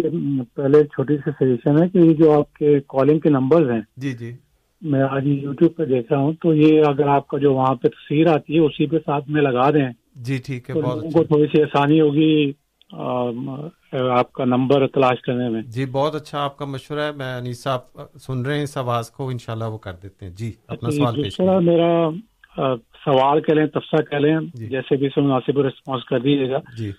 پہلے 0.56 0.84
چھوٹی 0.84 1.18
سی 1.18 1.32
سجیشن 1.32 1.82
ہے 1.84 1.90
کہ 1.90 1.98
یہ 1.98 2.14
جو 2.14 2.32
آپ 2.40 2.54
کے 2.54 2.80
کالنگ 2.88 3.20
کے 3.20 3.30
نمبرز 3.30 3.70
ہیں 3.70 3.82
جی 3.98 4.12
جی۔ 4.14 4.32
میں 4.82 5.02
آج 5.02 5.28
یوٹیوب 5.28 5.76
پہ 5.76 5.86
دیکھ 5.86 6.12
رہا 6.12 6.22
ہوں۔ 6.22 6.34
تو 6.34 6.54
یہ 6.54 6.82
اگر 6.88 7.08
آپ 7.08 7.28
کا 7.28 7.38
جو 7.38 7.54
وہاں 7.54 7.76
پہ 7.76 7.88
تصویر 7.88 8.28
آتی 8.28 8.56
ہے 8.56 8.60
اسی 8.60 8.86
پہ 8.88 8.98
ساتھ 8.98 9.30
میں 9.30 9.42
لگا 9.42 9.70
دیں۔ 9.70 9.90
جی 10.16 10.38
ٹھیک 10.46 10.70
ہے۔ 10.70 10.76
بہت 10.76 10.98
اچھا۔ 10.98 11.20
کو 11.20 11.24
تھوڑی 11.24 11.46
سی 11.46 11.62
آسانی 11.62 12.02
ہوگی۔ 12.02 12.52
آپ 12.94 14.34
کا 14.34 14.46
نمبر 14.46 14.88
تلاش 14.88 15.22
کرنے 15.22 15.50
میں۔ 15.50 15.62
جی 15.62 15.86
بہت 15.86 16.16
اچھا 16.16 16.44
آپ 16.44 16.58
کا 16.58 16.66
مشورہ 16.66 17.00
ہے۔ 17.00 17.12
میں 17.12 17.38
انیس 17.38 17.64
صاحب 17.64 17.82
سن 18.20 18.46
رہے 18.46 18.56
ہیں 18.56 18.64
اس 18.64 18.78
آواز 18.78 19.12
کو 19.12 19.30
انشاءاللہ 19.30 19.66
وہ 19.66 19.78
کر 19.78 19.94
دیتے 20.04 20.26
ہیں۔ 20.26 20.34
جی 20.34 20.52
اپنا 20.68 20.90
جی، 20.90 20.98
سوال 20.98 21.16
پیش 21.16 21.38
دوسرا 21.38 21.60
میرا 21.60 22.10
سوال 23.06 23.42
کہہ 23.42 23.54
لیں 23.54 23.66
تفصیل 23.66 24.06
کہہ 24.06 24.18
لیں۔ 24.18 24.38
جی۔ 24.54 24.68
جیسے 24.68 24.96
بھی 24.96 25.06
اس 25.08 25.18
میں 25.18 25.26
مناسب 25.26 25.60
رسپانس 25.60 26.06
کر 26.06 26.20
دیجیے 26.20 26.52
گا۔ 26.52 26.58
جی۔ 26.78 26.92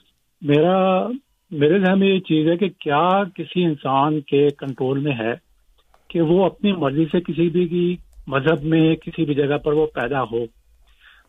میرا 0.43 1.07
میرے 1.51 1.79
ذہن 1.79 1.99
میں 1.99 2.09
یہ 2.09 2.21
چیز 2.21 2.49
ہے 2.49 2.57
کہ 2.57 2.69
کیا 2.69 3.25
کسی 3.25 3.65
انسان 3.65 4.21
کے 4.21 4.49
کنٹرول 4.59 4.99
میں 4.99 5.13
ہے 5.13 5.33
کہ 6.09 6.21
وہ 6.21 6.47
اپنی 6.47 6.73
مرضی 6.73 7.05
سے 7.05 7.21
کسی 7.21 7.49
بھی 7.49 7.69
کی 7.69 7.97
مذہب 8.27 8.63
میں 8.63 8.97
کسی 8.97 9.25
بھی 9.25 9.35
جگہ 9.35 9.57
پر 9.57 9.73
وہ 9.73 9.87
پیدا 9.87 10.23
ہو۔ 10.23 10.62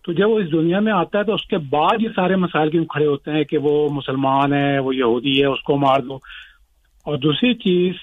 تو 0.04 0.14
جب 0.14 0.30
وہ 0.30 0.40
اس 0.40 0.52
دنیا 0.52 0.80
میں 0.80 0.92
آتا 0.92 1.20
ہے 1.20 1.24
تو 1.24 1.34
اس 1.34 1.46
کے 1.48 1.58
بعد 1.58 2.02
یہ 2.02 2.10
سارے 2.16 2.36
مسائل 2.36 2.70
کیوں 2.70 2.86
کھڑے 2.86 3.06
ہوتے 3.06 3.32
ہیں 3.32 3.44
کہ 3.44 3.58
وہ 3.58 3.90
مسلمان 3.92 4.54
ہے 4.54 4.80
وہ 4.80 4.96
یہودی 4.96 5.42
ہے 5.42 5.46
اس 5.46 5.62
کو 5.64 5.78
مار 5.78 6.00
دو؟ 6.00 6.16
اور 7.06 7.18
دوسری 7.18 7.54
چیز 7.54 7.94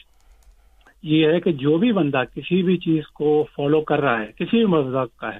یہ 1.03 1.27
ہے 1.27 1.41
کہ 1.41 1.53
جو 1.53 1.79
بھی 1.79 1.93
بندہ 1.93 2.23
کسی 2.35 2.63
بھی 2.63 2.77
چیز 2.77 3.07
کو 3.07 3.45
فالو 3.57 3.81
کر 3.81 4.01
رہا 4.01 4.21
ہے، 4.21 4.27
کسی 4.27 4.57
بھی 4.57 4.67
مذہب 4.67 5.17
کا 5.17 5.35
ہے، 5.35 5.39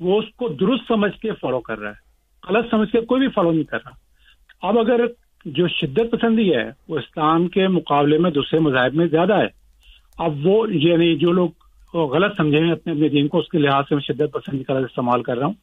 وہ 0.00 0.18
اس 0.18 0.24
کو 0.36 0.48
درست 0.48 0.88
سمجھ 0.88 1.12
کے 1.20 1.32
فالو 1.32 1.60
کر 1.60 1.78
رہا 1.78 1.90
ہے، 1.90 2.04
غلط 2.48 2.70
سمجھ 2.70 2.90
کے 2.92 3.00
کوئی 3.00 3.20
بھی 3.20 3.28
فالو 3.28 3.52
نہیں 3.52 3.64
کر 3.64 3.78
رہا۔ 3.84 4.68
اب 4.68 4.78
اگر 4.78 5.00
جو 5.44 5.68
شدت 5.68 6.10
پسندی 6.12 6.54
ہے، 6.54 6.70
وہ 6.88 6.98
اسلام 6.98 7.48
کے 7.48 7.68
مقابلے 7.68 8.18
میں 8.18 8.30
دوسرے 8.30 8.60
مذاہب 8.60 8.94
میں 8.94 9.06
زیادہ 9.06 9.34
ہے، 9.34 9.46
اب 10.18 10.46
وہ 10.46 10.66
یعنی 10.70 11.16
جو 11.16 11.32
لوگ 11.32 11.48
غلط 12.04 12.36
سمجھے 12.36 12.58
ہیں 12.58 12.72
اپنے 12.72 12.92
اپنے 12.92 13.08
دین 13.08 13.28
کو 13.28 13.38
اس 13.38 13.48
کے 13.48 13.58
لحاظ 13.58 13.84
سے 13.88 13.94
میں 13.94 14.02
شدت 14.02 14.32
پسندی 14.32 14.64
کا 14.64 14.78
استعمال 14.78 15.22
کر 15.22 15.38
رہا 15.38 15.46
ہوں۔ 15.46 15.54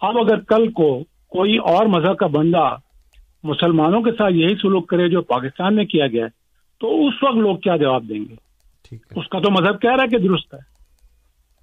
اب 0.00 0.18
اگر 0.18 0.40
کل 0.40 0.72
کو 0.72 1.04
کوئی 1.28 1.56
اور 1.56 1.86
مذہب 1.86 2.16
کا 2.16 2.26
بندہ 2.26 2.76
مسلمانوں 3.42 4.02
کے 4.02 4.10
ساتھ 4.10 4.32
یہی 4.32 4.54
سلوک 4.54 4.88
کرے 4.88 5.08
جو 5.08 5.22
پاکستان 5.22 5.76
میں 5.76 5.84
کیا 5.84 6.06
گیا 6.06 6.24
ہے 6.24 6.28
تو 6.80 7.08
اس 7.08 7.14
وقت 7.22 7.36
لوگ 7.36 7.56
کیا 7.56 7.76
جواب 7.76 8.08
دیں 8.08 8.20
گے؟ 8.30 8.34
اس 8.94 9.28
کا 9.28 9.38
تو 9.40 9.50
مذہب 9.50 9.80
کہہ 9.80 9.94
رہا 9.96 10.02
ہے 10.02 10.08
کہ 10.08 10.18
درست 10.18 10.54
ہے۔ 10.54 10.58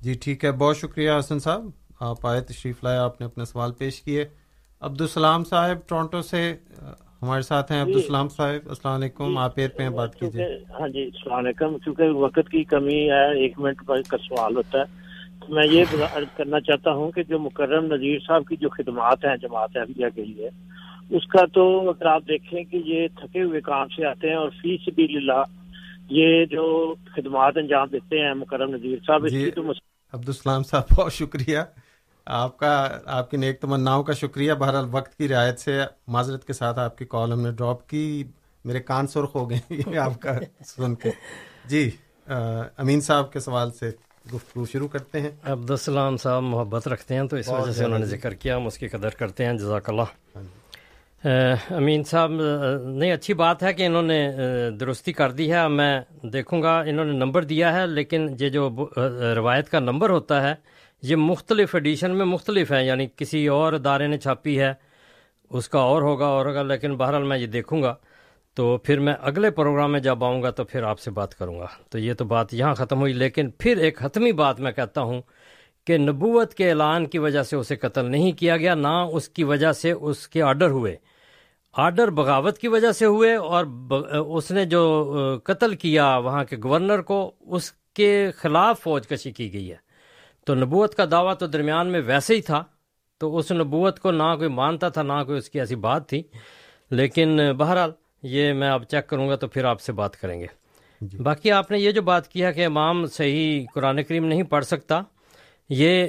جی 0.01 0.13
ٹھیک 0.13 0.45
ہے۔ 0.45 0.51
بہت 0.51 0.77
شکریہ 0.77 1.11
حسن 1.19 1.39
صاحب۔ 1.39 1.61
آپ 1.99 2.27
آئے 2.27 2.41
تشریف 2.41 2.83
لائے 2.83 2.97
آپ 2.97 3.21
نے 3.21 3.25
اپنے 3.25 3.45
سوال 3.45 3.71
پیش 3.73 4.01
کیے۔ 4.01 4.25
عبدالسلام 4.81 5.43
صاحب 5.43 5.89
ٹورنٹو 5.89 6.21
سے 6.21 6.55
ہمارے 7.25 7.41
ساتھ 7.41 7.71
ہیں 7.71 7.81
عبدالسلام 7.81 8.29
صاحب 8.29 8.69
السلام 8.69 8.95
علیکم 8.95 9.37
آپ 9.37 9.51
ایر 9.55 9.69
پہ 9.77 9.83
ہیں 9.83 9.89
بات 9.89 10.15
کیجیے۔ 10.15 10.45
ہاں 10.79 10.87
جی 10.87 11.03
السلام 11.03 11.37
علیکم۔ 11.37 11.77
چونکہ 11.85 12.03
وقت 12.09 12.49
کی 12.49 12.63
کمی 12.63 13.09
ہے 13.11 13.37
ایک 13.37 13.59
منٹ 13.59 13.77
کا 14.07 14.17
سوال 14.17 14.55
ہوتا 14.55 14.79
ہے۔ 14.79 14.83
تو 15.39 15.53
میں 15.53 15.63
یہ 15.71 15.83
عرض 16.15 16.37
کرنا 16.37 16.59
چاہتا 16.59 16.91
ہوں 16.91 17.11
کہ 17.11 17.23
جو 17.23 17.39
مکرم 17.39 17.93
نذیر 17.93 18.19
صاحب 18.27 18.47
کی 18.47 18.55
جو 18.55 18.69
خدمات 18.69 19.25
ہیں 19.25 19.37
جماعت 19.37 19.77
احمدیہ 19.77 20.05
کے 20.15 20.25
لیے 20.25 20.49
اس 21.09 21.27
کا 21.27 21.45
تو 21.53 21.89
اگر 21.89 22.05
آپ 22.05 22.21
دیکھیں 22.27 22.63
کہ 22.63 22.77
یہ 22.85 23.07
تھکے 23.15 23.43
ہوئے 23.43 23.61
کام 23.61 23.87
سے 23.87 24.05
آتے 24.05 24.29
ہیں 24.29 24.35
اور 24.35 24.49
فی 24.49 24.77
سبیل 24.77 25.17
اللہ 25.17 25.43
یہ 26.09 26.45
جو 26.45 26.95
خدمات 27.15 27.57
انجام 27.57 27.87
دیتے 27.91 28.19
ہیں 28.19 28.33
مکرم 28.33 28.75
نذیر 28.75 28.97
صاحب 29.07 29.25
اس 29.25 29.31
جی 29.31 29.45
کی 29.45 29.51
تو 29.51 29.63
مس- 29.63 29.79
عبدالسلام 30.13 30.63
صاحب 30.63 30.83
بہت 30.95 31.13
شکریہ۔ 31.13 31.59
آپ 32.27 32.57
کا 32.57 32.75
آپ 33.05 33.29
کی 33.31 33.37
نیک 33.37 33.59
تمناؤں 33.61 34.03
کا 34.03 34.13
شکریہ. 34.13 34.53
بہرحال 34.53 34.85
وقت 34.91 35.17
کی 35.17 35.27
رعایت 35.27 35.59
سے 35.59 35.79
معذرت 36.07 36.45
کے 36.45 36.53
ساتھ 36.53 36.79
آپ 36.79 36.97
کی 36.97 37.05
کال 37.05 37.31
ہم 37.31 37.41
نے 37.41 37.51
ڈراپ 37.51 37.87
کی. 37.89 38.23
میرے 38.65 38.79
کان 38.79 39.07
سرخ 39.07 39.35
ہو 39.35 39.49
گئے 39.49 39.97
آپ 39.97 40.19
کا 40.21 40.33
سن 40.65 40.95
کے. 40.95 41.09
جی 41.65 41.89
امین 42.27 43.01
صاحب 43.01 43.31
کے 43.33 43.39
سوال 43.39 43.71
سے 43.71 43.91
گفتگو 44.33 44.65
شروع 44.65 44.87
کرتے 44.87 45.21
ہیں. 45.21 45.29
عبدالسلام 45.43 46.17
صاحب 46.17 46.43
محبت 46.43 46.87
رکھتے 46.87 47.15
ہیں 47.15 47.23
تو 47.23 47.35
اس 47.35 47.49
وجہ 47.49 47.71
سے 47.71 47.83
انہوں 47.85 47.99
نے 47.99 48.05
جی۔ 48.05 48.11
ذکر 48.11 48.33
کیا 48.33 48.55
ہم 48.57 48.67
اس 48.67 48.77
کی 48.77 48.87
قدر 48.87 49.09
کرتے 49.09 49.45
ہیں. 49.45 49.53
جزاک 49.53 49.89
اللہ. 49.89 50.37
اہ، 51.23 51.73
امین 51.73 52.03
صاحب 52.03 52.31
نہیں 52.31 53.11
اچھی 53.11 53.33
بات 53.33 53.63
ہے 53.63 53.73
کہ 53.73 53.85
انہوں 53.85 54.03
نے 54.03 54.19
درستی 54.79 55.13
کر 55.13 55.31
دی 55.31 55.51
ہے. 55.51 55.67
میں 55.67 56.01
دیکھوں 56.23 56.61
گا 56.61 56.79
انہوں 56.79 57.05
نے 57.05 57.13
نمبر 57.13 57.43
دیا 57.43 57.73
ہے 57.73 57.85
لیکن 57.87 58.27
یہ 58.39 58.49
جو 58.49 58.69
روایت 59.35 59.69
کا 59.69 59.79
نمبر 59.79 60.09
ہوتا 60.09 60.41
ہے 60.49 60.53
یہ 61.05 61.15
مختلف 61.15 61.75
ایڈیشن 61.75 62.17
میں 62.17 62.25
مختلف 62.25 62.71
ہے 62.71 62.85
یعنی 62.85 63.07
کسی 63.15 63.47
اور 63.47 63.73
ادارے 63.73 64.07
نے 64.07 64.17
چھاپی 64.17 64.59
ہے، 64.59 64.73
اس 65.49 65.69
کا 65.69 65.79
اور 65.79 66.01
ہوگا 66.01 66.25
اور 66.25 66.45
ہوگا، 66.45 66.61
لیکن 66.61 66.95
بہرحال 66.95 67.23
میں 67.23 67.37
یہ 67.37 67.47
دیکھوں 67.47 67.81
گا۔ 67.83 67.95
تو 68.53 68.77
پھر 68.77 68.99
میں 68.99 69.13
اگلے 69.21 69.51
پروگرام 69.51 69.91
میں 69.91 69.99
جب 69.99 70.23
آؤں 70.23 70.43
گا 70.43 70.49
تو 70.49 70.63
پھر 70.63 70.83
آپ 70.83 70.99
سے 70.99 71.11
بات 71.11 71.35
کروں 71.35 71.59
گا۔ 71.59 71.67
تو 71.89 71.99
یہ 71.99 72.13
تو 72.13 72.25
بات 72.25 72.53
یہاں 72.53 72.75
ختم 72.75 72.99
ہوئی، 72.99 73.13
لیکن 73.13 73.49
پھر 73.57 73.77
ایک 73.77 74.05
حتمی 74.05 74.31
بات 74.31 74.59
میں 74.59 74.71
کہتا 74.71 75.01
ہوں 75.01 75.21
کہ 75.87 75.97
نبوت 75.97 76.53
کے 76.53 76.69
اعلان 76.69 77.05
کی 77.05 77.19
وجہ 77.19 77.43
سے 77.43 77.55
اسے 77.55 77.75
قتل 77.75 78.11
نہیں 78.11 78.31
کیا 78.31 78.57
گیا، 78.57 78.75
نہ 78.75 78.93
اس 79.11 79.29
کی 79.29 79.43
وجہ 79.43 79.71
سے 79.71 79.91
اس 79.91 80.27
کے 80.27 80.41
آرڈر 80.41 80.69
ہوئے۔ 80.69 80.95
آرڈر 81.73 82.07
بغاوت 82.07 82.57
کی 82.57 82.67
وجہ 82.67 82.91
سے 82.91 83.05
ہوئے 83.05 83.35
اور 83.35 83.65
اس 84.27 84.51
نے 84.51 84.65
جو 84.65 84.83
قتل 85.43 85.75
کیا 85.75 86.17
وہاں 86.17 86.43
کے 86.43 86.57
گورنر 86.63 87.01
کو، 87.01 87.31
اس 87.39 87.71
کے 87.71 88.31
خلاف 88.37 88.79
فوج 88.79 89.07
کشی 89.07 89.31
کی 89.31 89.53
گئی 89.53 89.71
ہے۔ 89.71 89.84
تو 90.45 90.55
نبوت 90.55 90.95
کا 90.95 91.05
دعویٰ 91.11 91.37
تو 91.37 91.47
درمیان 91.47 91.91
میں 91.91 92.01
ویسے 92.05 92.35
ہی 92.35 92.41
تھا 92.41 92.63
تو 93.17 93.37
اس 93.37 93.51
نبوت 93.51 93.99
کو 93.99 94.11
نہ 94.11 94.35
کوئی 94.37 94.49
مانتا 94.49 94.89
تھا 94.89 95.01
نہ 95.01 95.23
کوئی 95.25 95.37
اس 95.37 95.49
کی 95.49 95.59
ایسی 95.59 95.75
بات 95.75 96.09
تھی۔ 96.09 96.23
لیکن 96.89 97.53
بہرحال 97.57 97.91
یہ 98.23 98.53
میں 98.53 98.69
اب 98.69 98.83
چیک 98.83 99.07
کروں 99.07 99.29
گا 99.29 99.35
تو 99.35 99.47
پھر 99.47 99.65
آپ 99.65 99.81
سے 99.81 99.91
بات 99.91 100.17
کریں 100.17 100.41
گے۔ 100.41 100.47
باقی 101.17 101.51
آپ 101.51 101.71
نے 101.71 101.79
یہ 101.79 101.91
جو 101.91 102.01
بات 102.01 102.27
کی 102.27 102.45
ہے 102.45 102.53
کہ 102.53 102.65
امام 102.65 103.05
صحیح 103.05 103.65
قرآن 103.73 104.03
کریم 104.03 104.25
نہیں 104.25 104.43
پڑھ 104.43 104.65
سکتا 104.65 105.01
یہ 105.69 106.07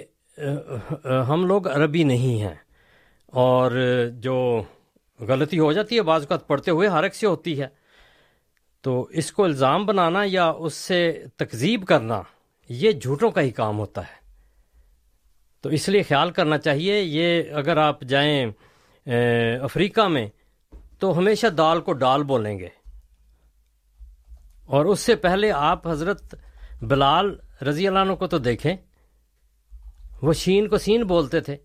ہم 1.05 1.47
لوگ 1.47 1.69
عربی 1.69 2.05
نہیں 2.05 2.41
ہیں۔ 2.41 2.55
اور 3.27 3.73
جو 4.13 4.63
غلطی 5.21 5.59
ہو 5.59 5.73
جاتی 5.73 5.97
ہے 5.97 6.03
بعض 6.03 6.21
اوقات 6.21 6.47
پڑھتے 6.47 6.71
ہوئے 6.71 6.89
ہر 6.89 7.03
ایک 7.03 7.15
سے 7.15 7.27
ہوتی 7.27 7.63
ہے۔ 7.63 7.69
تو 8.81 9.03
اس 9.11 9.33
کو 9.33 9.45
الزام 9.45 9.87
بنانا 9.87 10.21
یا 10.25 10.47
اس 10.49 10.75
سے 10.75 11.25
تکذیب 11.37 11.87
کرنا 11.87 12.23
یہ 12.69 12.93
جھوٹوں 12.93 13.31
کا 13.31 13.41
ہی 13.41 13.51
کام 13.51 13.79
ہوتا 13.79 14.01
ہے۔ 14.01 14.26
تو 15.67 15.71
اس 15.71 15.89
لیے 15.89 16.03
خیال 16.03 16.31
کرنا 16.31 16.59
چاہیے، 16.59 17.01
یہ 17.01 17.43
اگر 17.53 17.77
آپ 17.77 18.01
جائیں 18.01 18.47
افریقہ 19.61 20.09
میں، 20.09 20.27
تو 20.99 21.19
ہمیشہ 21.19 21.47
دال 21.47 21.81
کو 21.81 21.93
ڈال 21.93 22.23
بولیں 22.23 22.59
گے۔ 22.59 22.69
اور 24.67 24.85
اس 24.85 25.01
سے 25.01 25.17
پہلے 25.17 25.53
آپ 25.53 25.89
حضرت 25.89 26.35
بلال 26.83 27.37
رضی 27.69 27.89
اللہ 27.89 27.99
عنہ 27.99 28.13
کو 28.13 28.27
تو 28.27 28.39
دیکھیں، 28.39 28.77
وہ 30.23 30.33
شین 30.33 30.69
کو 30.69 30.79
سین 30.79 31.03
بولتے 31.03 31.41
تھے۔ 31.41 31.57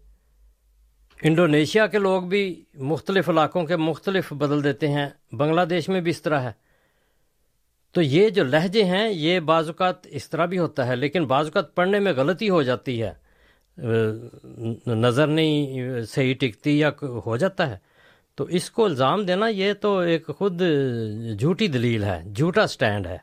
انڈونیشیا 1.24 1.88
کے 1.88 1.98
لوگ 1.98 2.22
بھی 2.22 2.64
مختلف 2.74 3.30
علاقوں 3.30 3.66
کے 3.66 3.76
مختلف 3.76 4.34
بدل 4.34 4.64
دیتے 4.64 4.88
ہیں، 4.88 5.10
بنگلہ 5.32 5.62
دیش 5.62 5.90
میں 5.90 6.02
بھی 6.02 6.12
اس 6.12 6.22
طرح 6.22 6.40
ہے۔ 6.40 6.52
تو 7.92 8.02
یہ 8.02 8.30
جو 8.30 8.44
لہجے 8.44 8.84
ہیں، 8.84 9.10
یہ 9.10 9.40
بعض 9.40 9.68
اوقات 9.68 10.08
اس 10.08 10.30
طرح 10.30 10.46
بھی 10.46 10.60
ہوتا 10.60 10.88
ہے، 10.88 10.96
لیکن 10.96 11.26
بعض 11.26 11.46
اوقات 11.46 11.76
پڑھنے 11.76 12.00
میں 12.00 12.14
غلطی 12.14 12.50
ہو 12.50 12.62
جاتی 12.62 13.04
ہے۔ 13.04 13.21
نظر 13.78 15.28
نہیں 15.28 16.02
صحیح 16.02 16.34
ٹکتی 16.40 16.80
یا 16.80 16.90
ہو 17.26 17.38
جاتا 17.38 17.70
ہے۔ 17.70 17.78
تو 18.36 18.44
اس 18.44 18.70
کو 18.72 18.86
الزام 18.86 19.26
دینا 19.26 19.48
یہ 19.48 19.74
تو 19.74 19.98
ایک 20.00 20.30
خود 20.38 20.62
جھوٹی 21.40 21.68
دلیل 21.68 22.04
ہے، 22.04 22.22
جھوٹا 22.36 22.68
سٹینڈ 22.68 23.08
ہے۔ 23.08 23.18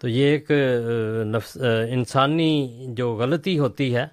تو 0.00 0.08
یہ 0.08 0.24
ایک 0.24 0.50
نفس 1.26 1.56
انسانی 1.90 2.86
جو 2.88 3.14
غلطی 3.14 3.58
ہوتی 3.58 3.94
ہے، 3.96 4.06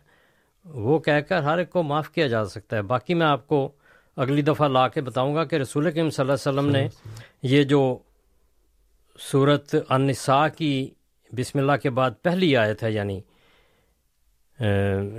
وہ 0.65 0.99
کہہ 0.99 1.19
کر 1.19 1.41
ہر 1.41 1.57
ایک 1.57 1.69
کو 1.69 1.83
معاف 1.83 2.09
کیا 2.09 2.27
جا 2.27 2.43
سکتا 2.45 2.77
ہے۔ 2.77 2.81
باقی 2.81 3.13
میں 3.13 3.27
آپ 3.27 3.47
کو 3.47 3.71
اگلی 4.15 4.41
دفعہ 4.41 4.67
لا 4.67 4.87
کے 4.87 5.01
بتاؤں 5.01 5.35
گا 5.35 5.43
کہ 5.43 5.55
رسول 5.55 5.91
کریم 5.91 6.09
صلی 6.09 6.23
اللہ 6.23 6.49
علیہ 6.49 6.59
وسلم 6.59 6.71
نے 6.71 6.87
یہ 7.43 7.63
جو 7.63 7.97
صورت 9.19 9.75
النساء 9.89 10.47
کی 10.57 10.89
بسم 11.31 11.59
اللہ 11.59 11.77
کے 11.83 11.89
بعد 11.89 12.11
پہلی 12.21 12.57
آیت 12.57 12.83
ہے 12.83 12.91
یعنی 12.91 13.19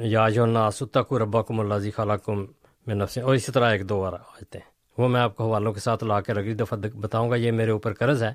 یا 0.03 0.29
جو 0.29 0.47
ناسطق 0.47 1.13
ربکم 1.13 1.61
اللہ 1.61 1.91
خالقم 1.97 2.45
میں 2.87 2.95
نفس 2.95 3.19
اور 3.19 3.35
اسی 3.35 3.53
طرح 3.53 3.71
ایک 3.71 3.89
دو 3.89 4.01
بار 4.01 4.13
آیتیں. 4.13 4.61
ہیں 4.61 5.03
وہ 5.03 5.09
میں 5.09 5.21
آپ 5.21 5.37
کو 5.37 5.45
حوالوں 5.45 5.73
کے 5.73 5.81
ساتھ 5.81 6.05
لا 6.05 6.21
کر 6.21 6.37
اگلی 6.37 6.55
دفعہ 6.55 6.79
بتاؤں 6.79 7.31
گا، 7.31 7.37
یہ 7.37 7.53
میرے 7.53 7.71
اوپر 7.71 7.95
قرض 7.95 8.23
ہے 8.23 8.33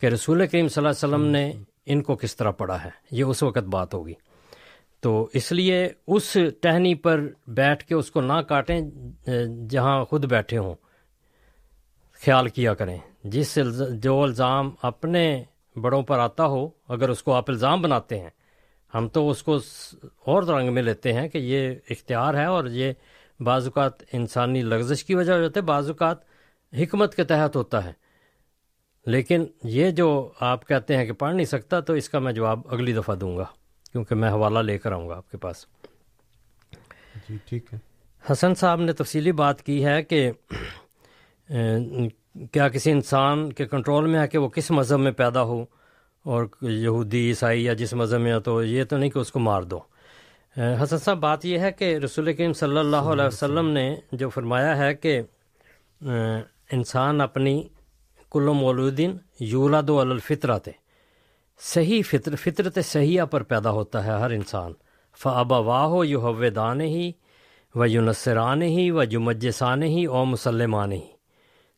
کہ 0.00 0.06
رسول 0.06 0.46
کریم 0.46 0.68
صلی 0.68 0.86
اللہ 0.86 0.88
علیہ 0.88 1.14
وسلم 1.14 1.30
نے 1.30 1.52
ان 1.86 2.02
کو 2.02 2.16
کس 2.16 2.36
طرح 2.36 2.50
پڑھا 2.50 2.84
ہے؟ 2.84 2.90
یہ 3.10 3.24
اس 3.24 3.42
وقت 3.42 3.58
بات 3.58 3.94
ہوگی۔ 3.94 4.12
تو 5.00 5.28
اس 5.32 5.52
لیے 5.52 5.88
اس 6.06 6.36
ٹہنی 6.60 6.94
پر 6.94 7.20
بیٹھ 7.46 7.84
کے 7.84 7.94
اس 7.94 8.10
کو 8.10 8.20
نہ 8.20 8.32
کاٹیں 8.32 8.80
جہاں 9.70 10.04
خود 10.04 10.24
بیٹھے 10.24 10.58
ہوں۔ 10.58 10.74
خیال 12.24 12.48
کیا 12.48 12.74
کریں۔ 12.74 12.98
جس 13.24 13.58
جو 13.90 14.22
الزام 14.22 14.70
اپنے 14.82 15.44
بڑوں 15.76 16.02
پر 16.02 16.18
آتا 16.18 16.46
ہو، 16.46 16.68
اگر 16.88 17.08
اس 17.08 17.22
کو 17.22 17.32
آپ 17.32 17.50
الزام 17.50 17.82
بناتے 17.82 18.18
ہیں 18.18 18.30
ہم 18.94 19.08
تو 19.08 19.30
اس 19.30 19.42
کو 19.42 19.58
اور 20.24 20.42
رنگ 20.42 20.72
میں 20.72 20.82
لیتے 20.82 21.12
ہیں 21.12 21.28
کہ 21.28 21.38
یہ 21.38 21.74
اختیار 21.90 22.34
ہے 22.34 22.44
اور 22.44 22.64
یہ 22.64 22.92
بعض 23.40 23.64
اوقات 23.64 23.92
انسانی 24.12 24.62
لغزش 24.62 25.04
کی 25.04 25.14
وجہ 25.14 25.32
ہو 25.32 25.40
جاتے 25.40 25.60
بعض 25.60 25.86
اوقات 25.88 26.16
حکمت 26.72 27.14
کے 27.14 27.24
تحت 27.24 27.56
ہوتا 27.56 27.84
ہے۔ 27.84 27.92
لیکن 29.06 29.46
یہ 29.64 29.90
جو 29.90 30.32
آپ 30.40 30.68
کہتے 30.68 30.96
ہیں 30.96 31.06
کہ 31.06 31.12
پڑھ 31.12 31.34
نہیں 31.34 31.46
سکتا 31.46 31.80
تو 31.80 31.92
اس 31.92 32.08
کا 32.08 32.18
میں 32.18 32.32
جواب 32.32 32.60
اگلی 32.70 32.92
دفعہ 32.92 33.14
دوں 33.14 33.36
گا 33.36 33.44
کیونکہ 33.92 34.14
میں 34.14 34.30
حوالہ 34.30 34.58
لے 34.58 34.78
کر 34.78 34.92
آؤں 34.92 35.08
گا 35.08 35.16
آپ 35.16 35.30
کے 35.30 35.36
پاس۔ 35.36 35.66
جی 37.28 37.36
ٹھیک 37.44 37.74
ہے۔ 37.74 37.78
حسن 38.32 38.54
صاحب 38.54 38.80
نے 38.80 38.92
تفصیلی 38.92 39.32
بات 39.32 39.62
کی 39.62 39.84
ہے 39.84 40.02
کہ 40.02 40.32
کیا 42.52 42.68
کسی 42.68 42.90
انسان 42.90 43.52
کے 43.52 43.66
کنٹرول 43.66 44.06
میں 44.06 44.20
ہے 44.20 44.28
کہ 44.28 44.38
وہ 44.38 44.48
کس 44.48 44.70
مذہب 44.70 44.98
میں 44.98 45.12
پیدا 45.12 45.42
ہو؟ 45.42 45.64
اور 46.26 46.44
یہودی، 46.62 47.28
عیسائی 47.28 47.64
یا 47.64 47.72
جس 47.72 47.92
مذہب 47.92 48.20
میں 48.20 48.32
ہو 48.34 48.40
تو 48.40 48.62
یہ 48.64 48.84
تو 48.84 48.96
نہیں 48.96 49.10
کہ 49.10 49.18
اس 49.18 49.30
کو 49.32 49.38
مار 49.38 49.62
دو۔ 49.62 49.78
حسن 50.82 50.98
صاحب، 50.98 51.18
بات 51.20 51.44
یہ 51.44 51.58
ہے 51.58 51.70
کہ 51.72 51.96
رسول 51.96 52.32
کریم 52.32 52.52
صلی 52.52 52.78
اللہ 52.78 53.10
علیہ 53.12 53.26
وسلم 53.26 53.68
نے 53.68 53.84
جو 54.12 54.28
فرمایا 54.28 54.76
ہے 54.78 54.94
کہ 54.94 55.20
انسان 56.72 57.20
اپنی 57.20 57.62
کل 58.32 58.48
مولودین 58.54 59.16
یولاد 59.40 59.90
و 59.90 59.98
الفطرت 60.00 60.68
صحیح 61.60 62.02
فطر، 62.06 62.36
فطرت 62.36 62.78
صحیحہ 62.84 63.24
پر 63.24 63.42
پیدا 63.42 63.70
ہوتا 63.70 64.04
ہے 64.04 64.18
ہر 64.20 64.30
انسان۔ 64.30 64.72
فعبا 65.20 65.58
واہ 65.58 65.88
و 65.88 66.04
یو 66.04 66.32
دان 66.56 66.80
ہی 66.80 67.10
و 67.74 67.86
یو 67.86 68.02
نصران 68.02 68.62
ہی 68.62 68.90
و 68.90 69.04
جمجسان 69.04 69.82
ہی 69.82 70.04
او 70.04 70.24
مسلمان 70.24 70.92
ہی 70.92 71.04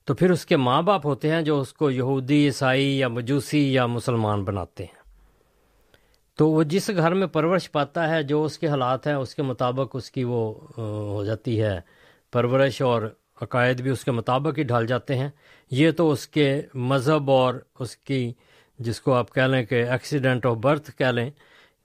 تو 0.09 0.15
پھر 0.15 0.31
اس 0.31 0.47
کے 0.47 0.57
ماں 0.57 0.83
باپ 0.83 1.07
ہوتے 1.07 1.31
ہیں 1.31 1.43
جو 1.43 1.61
اس 1.61 1.73
کو 1.73 1.91
یہودی، 1.91 2.47
عیسائی 2.47 2.99
یا 2.99 3.09
مجوسی 3.09 3.73
یا 3.73 3.87
مسلمان 3.87 4.45
بناتے 4.45 4.85
ہیں۔ 4.85 5.03
تو 6.37 6.51
وہ 6.51 6.63
جس 6.63 6.91
گھر 6.97 7.15
میں 7.15 7.27
پرورش 7.27 7.73
پاتا 7.73 8.11
ہے، 8.11 8.23
جو 8.23 8.45
اس 8.45 8.59
کے 8.59 8.69
حالات 8.69 9.07
ہیں، 9.07 9.15
اس 9.15 9.35
کے 9.35 9.43
مطابق 9.43 9.97
اس 9.97 10.11
کی 10.11 10.25
وہ 10.25 10.55
ہو 10.79 11.25
جاتی 11.25 11.63
ہے۔ 11.63 11.81
پرورش 12.33 12.83
اور 12.83 13.03
عقائد 13.43 13.81
بھی 13.81 13.91
اس 13.91 14.05
کے 14.05 14.11
مطابق 14.11 14.59
ہی 14.59 14.63
ڈھال 14.63 14.87
جاتے 14.87 15.19
ہیں۔ 15.19 15.29
یہ 15.71 15.91
تو 15.91 16.11
اس 16.11 16.29
کے 16.29 16.63
مذہب 16.75 17.31
اور 17.31 17.55
اس 17.79 17.97
کی، 17.97 18.33
جس 18.79 19.01
کو 19.01 19.15
آپ 19.15 19.35
کہہ 19.35 19.43
لیں 19.43 19.65
کہ 19.65 19.75
ایکسیڈنٹ 19.75 20.47
آف 20.47 20.57
برتھ 20.57 20.91
کہہ 20.91 21.07
لیں 21.07 21.31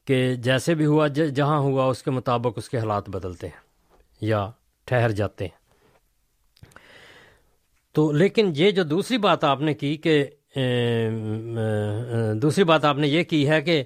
کہ 0.06 0.36
جیسے 0.36 0.76
بھی 0.76 0.86
ہوا، 0.86 1.08
جہاں 1.08 1.60
ہوا، 1.60 1.86
اس 1.86 2.04
کے 2.04 2.12
مطابق 2.12 2.54
اس 2.56 2.70
کے 2.70 2.78
حالات 2.78 3.10
بدلتے 3.10 3.48
ہیں 3.48 3.62
یا 4.22 4.50
ٹھہر 4.86 5.12
جاتے 5.12 5.46
ہیں۔ 5.46 5.63
تو 7.94 8.12
لیکن 8.12 8.52
یہ 8.56 8.72
جو 8.72 8.84
دوسری 8.84 9.18
بات 9.18 9.44
آپ 9.44 9.62
نے 9.62 9.74
کی 9.74 9.98
کہ 9.98 10.26
دوسری 12.42 12.64
بات 12.64 12.86
آپ 12.86 12.98
نے 12.98 13.08
یہ 13.08 13.24
کی 13.24 13.50
ہے 13.50 13.62
کہ 13.62 13.84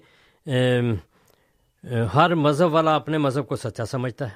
ہر 2.16 2.36
مذہب 2.36 2.74
والا 2.74 2.96
اپنے 2.96 3.18
مذہب 3.18 3.48
کو 3.48 3.56
سچا 3.56 3.86
سمجھتا 3.86 4.26
ہے۔ 4.26 4.36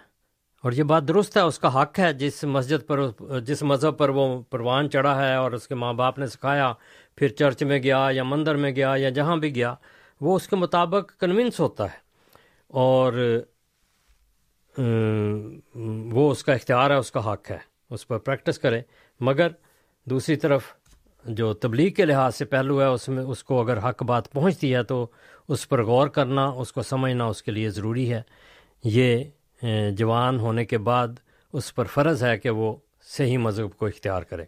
اور 0.64 0.72
یہ 0.72 0.84
بات 0.84 1.08
درست 1.08 1.38
ہے، 1.38 1.42
اس 1.42 1.60
کا 1.60 1.82
حق 1.82 2.00
ہے۔ 2.00 2.14
جس 2.14 2.44
مسجد 2.44 2.88
پر، 2.88 3.00
جس 3.40 3.64
مذہب 3.64 3.98
پر 3.98 4.10
وہ 4.10 4.42
پروان 4.50 4.90
چڑھا 4.90 5.30
ہے 5.30 5.36
اور 5.36 5.52
اس 5.52 5.68
کے 5.68 5.76
ماں 5.76 5.94
باپ 5.94 6.20
نے 6.20 6.28
سکھایا، 6.28 6.74
پھر 7.16 7.28
چرچ 7.28 7.64
میں 7.64 7.84
گیا 7.84 8.08
یا 8.12 8.24
مندر 8.24 8.56
میں 8.56 8.72
گیا 8.72 8.94
یا 8.98 9.10
جہاں 9.10 9.36
بھی 9.36 9.56
گیا، 9.56 9.76
وہ 10.22 10.36
اس 10.36 10.48
کے 10.48 10.56
مطابق 10.56 11.20
کنونس 11.20 11.60
ہوتا 11.60 11.86
ہے۔ 11.86 11.98
اور 12.68 13.40
وہ 16.14 16.32
اس 16.32 16.44
کا 16.44 16.54
اختیار 16.54 16.92
ہے، 16.92 16.96
اس 16.96 17.12
کا 17.12 17.34
حق 17.34 17.52
ہے۔ 17.52 17.58
اس 17.90 18.08
پر 18.08 18.18
پریکٹس 18.18 18.60
کرے 18.60 18.82
مگر 19.22 19.48
دوسری 20.06 20.36
طرف 20.36 20.64
جو 21.26 21.54
تبلیغ 21.54 21.92
کے 21.92 22.06
لحاظ 22.06 22.36
سے 22.36 22.46
پہلو 22.46 22.82
ہے، 22.82 22.86
اس 22.86 23.10
میں 23.10 23.24
اس 23.24 23.44
کو 23.44 23.62
اگر 23.62 23.90
حق 23.90 24.04
بات 24.04 24.32
پہنچتی 24.32 24.76
ہے 24.76 24.84
تو 24.84 25.08
اس 25.48 25.70
پر 25.70 25.84
غور 25.84 26.08
کرنا، 26.08 26.46
اس 26.46 26.74
کو 26.74 26.82
سمجھنا 26.82 27.26
اس 27.26 27.44
کے 27.44 27.52
لیے 27.52 27.70
ضروری 27.70 28.14
ہے۔ 28.14 28.22
یہ 28.84 29.24
جوان 29.92 30.40
ہونے 30.40 30.66
کے 30.66 30.78
بعد 30.78 31.08
اس 31.54 31.76
پر 31.76 31.86
فرض 31.86 32.24
ہے 32.24 32.38
کہ 32.38 32.50
وہ 32.50 32.76
صحیح 33.02 33.38
مذہب 33.38 33.78
کو 33.78 33.86
اختیار 33.86 34.22
کرے۔ 34.22 34.46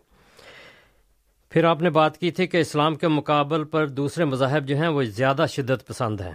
پھر 1.50 1.64
آپ 1.64 1.82
نے 1.82 1.90
بات 1.90 2.18
کی 2.18 2.32
تھی 2.32 2.48
کہ 2.48 2.58
اسلام 2.58 2.96
کے 2.96 3.08
مقابل 3.08 3.64
پر 3.64 3.88
دوسرے 3.88 4.26
مذاہب 4.26 4.68
جو 4.68 4.78
ہیں 4.78 4.88
وہ 4.88 5.04
زیادہ 5.04 5.46
شدت 5.50 5.88
پسند 5.88 6.22
ہیں۔ 6.22 6.34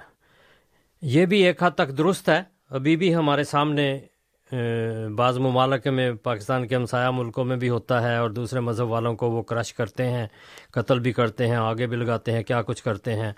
یہ 1.02 1.26
بھی 1.26 1.42
ایک 1.42 1.62
حد 1.62 1.70
تک 1.70 1.98
درست 1.98 2.28
ہے۔ 2.28 2.42
ابھی 2.70 2.96
بھی 2.96 3.14
ہمارے 3.14 3.44
سامنے 3.44 3.98
بعض 5.16 5.38
ممالک 5.38 5.86
میں 5.86 6.12
پاکستان 6.12 6.66
کے 6.66 6.76
ہمسایہ 6.76 7.10
ملکوں 7.10 7.44
میں 7.44 7.56
بھی 7.56 7.68
ہوتا 7.68 8.02
ہے 8.02 8.16
اور 8.16 8.30
دوسرے 8.30 8.60
مذہب 8.60 8.88
والوں 8.88 9.14
کو 9.14 9.30
وہ 9.30 9.42
کرش 9.42 9.74
کرتے 9.74 10.10
ہیں، 10.10 10.26
قتل 10.70 10.98
بھی 10.98 11.12
کرتے 11.12 11.46
ہیں، 11.46 11.56
آگے 11.56 11.86
بھی 11.86 11.96
لگاتے 11.96 12.32
ہیں، 12.32 12.42
کیا 12.42 12.62
کچھ 12.62 12.82
کرتے 12.82 13.14
ہیں۔ 13.14 13.32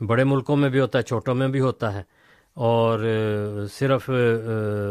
بڑے 0.00 0.24
ملکوں 0.24 0.56
میں 0.56 0.68
بھی 0.68 0.80
ہوتا 0.80 0.98
ہے، 0.98 1.02
چھوٹوں 1.02 1.34
میں 1.34 1.48
بھی 1.48 1.60
ہوتا 1.60 1.94
ہے۔ 1.94 2.02
اور 2.54 2.98
صرف 3.72 4.10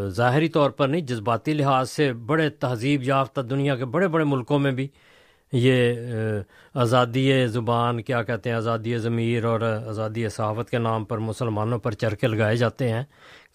ظاہری 0.09 0.49
طور 0.49 0.69
پر 0.69 0.87
نہیں، 0.87 1.01
جذباتی 1.01 1.53
لحاظ 1.53 1.89
سے 1.89 2.13
بڑے 2.13 2.49
تہذیب 2.49 3.03
یافتہ 3.03 3.41
دنیا 3.41 3.75
کے 3.75 3.85
بڑے 3.85 4.07
بڑے 4.07 4.23
ملکوں 4.23 4.59
میں 4.59 4.71
بھی 4.71 4.87
یہ 5.51 5.93
آزادی 6.73 7.47
زبان، 7.47 8.01
کیا 8.01 8.23
کہتے 8.23 8.49
ہیں، 8.49 8.57
آزادی 8.57 8.97
ضمیر 8.97 9.43
اور 9.43 9.61
آزادی 9.61 10.29
صحافت 10.29 10.69
کے 10.69 10.77
نام 10.77 11.05
پر 11.05 11.17
مسلمانوں 11.17 11.79
پر 11.79 11.91
چرکے 11.91 12.27
لگائے 12.27 12.55
جاتے 12.55 12.89
ہیں۔ 12.89 13.03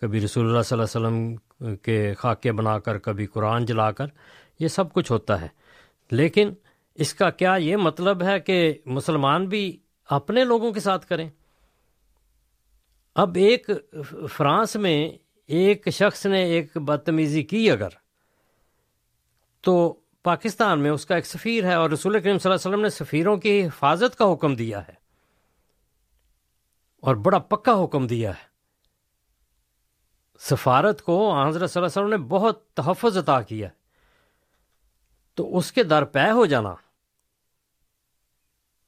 کبھی 0.02 0.20
رسول 0.20 0.48
اللہ 0.48 0.62
صلی 0.62 0.78
اللہ 0.78 1.08
علیہ 1.08 1.18
وسلم 1.18 1.76
کے 1.76 2.14
خاکے 2.14 2.52
بنا 2.52 2.78
کر، 2.78 2.98
کبھی 2.98 3.26
قرآن 3.26 3.64
جلا 3.64 3.90
کر، 3.90 4.06
یہ 4.58 4.68
سب 4.68 4.92
کچھ 4.92 5.12
ہوتا 5.12 5.40
ہے۔ 5.40 5.48
لیکن 6.10 6.54
اس 6.94 7.14
کا 7.14 7.30
کیا 7.30 7.54
یہ 7.54 7.76
مطلب 7.76 8.22
ہے 8.22 8.40
کہ 8.40 8.74
مسلمان 8.86 9.48
بھی 9.48 9.78
اپنے 10.08 10.44
لوگوں 10.44 10.72
کے 10.72 10.80
ساتھ 10.80 11.06
کریں؟ 11.06 11.30
اب 13.14 13.36
ایک 13.36 13.70
فرانس 14.30 14.76
میں 14.76 15.10
ایک 15.46 15.88
شخص 15.92 16.26
نے 16.26 16.42
ایک 16.42 16.76
بدتمیزی 16.76 17.42
کی 17.42 17.70
اگر، 17.70 17.88
تو 19.60 19.92
پاکستان 20.22 20.80
میں 20.80 20.90
اس 20.90 21.06
کا 21.06 21.14
ایک 21.14 21.26
سفیر 21.26 21.64
ہے 21.64 21.74
اور 21.74 21.90
رسول 21.90 22.20
کریم 22.20 22.38
صلی 22.38 22.52
اللہ 22.52 22.54
علیہ 22.54 22.70
وسلم 22.70 22.82
نے 22.82 22.88
سفیروں 22.88 23.36
کی 23.36 23.66
حفاظت 23.66 24.18
کا 24.18 24.32
حکم 24.32 24.54
دیا 24.54 24.88
ہے 24.88 24.94
اور 27.00 27.14
بڑا 27.14 27.38
پکا 27.38 27.84
حکم 27.84 28.06
دیا 28.06 28.30
ہے۔ 28.30 28.51
سفارت 30.50 31.02
کو 31.02 31.42
حضرت 31.42 31.70
صلی 31.70 31.82
اللہ 31.82 32.00
علیہ 32.00 32.06
وسلم 32.06 32.22
نے 32.22 32.28
بہت 32.28 32.68
تحفظ 32.68 33.18
عطا 33.18 33.42
کیا۔ 33.42 33.68
تو 35.34 35.56
اس 35.56 35.72
کے 35.72 35.82
در 35.82 36.02
ہو 36.32 36.46
جانا۔ 36.46 36.74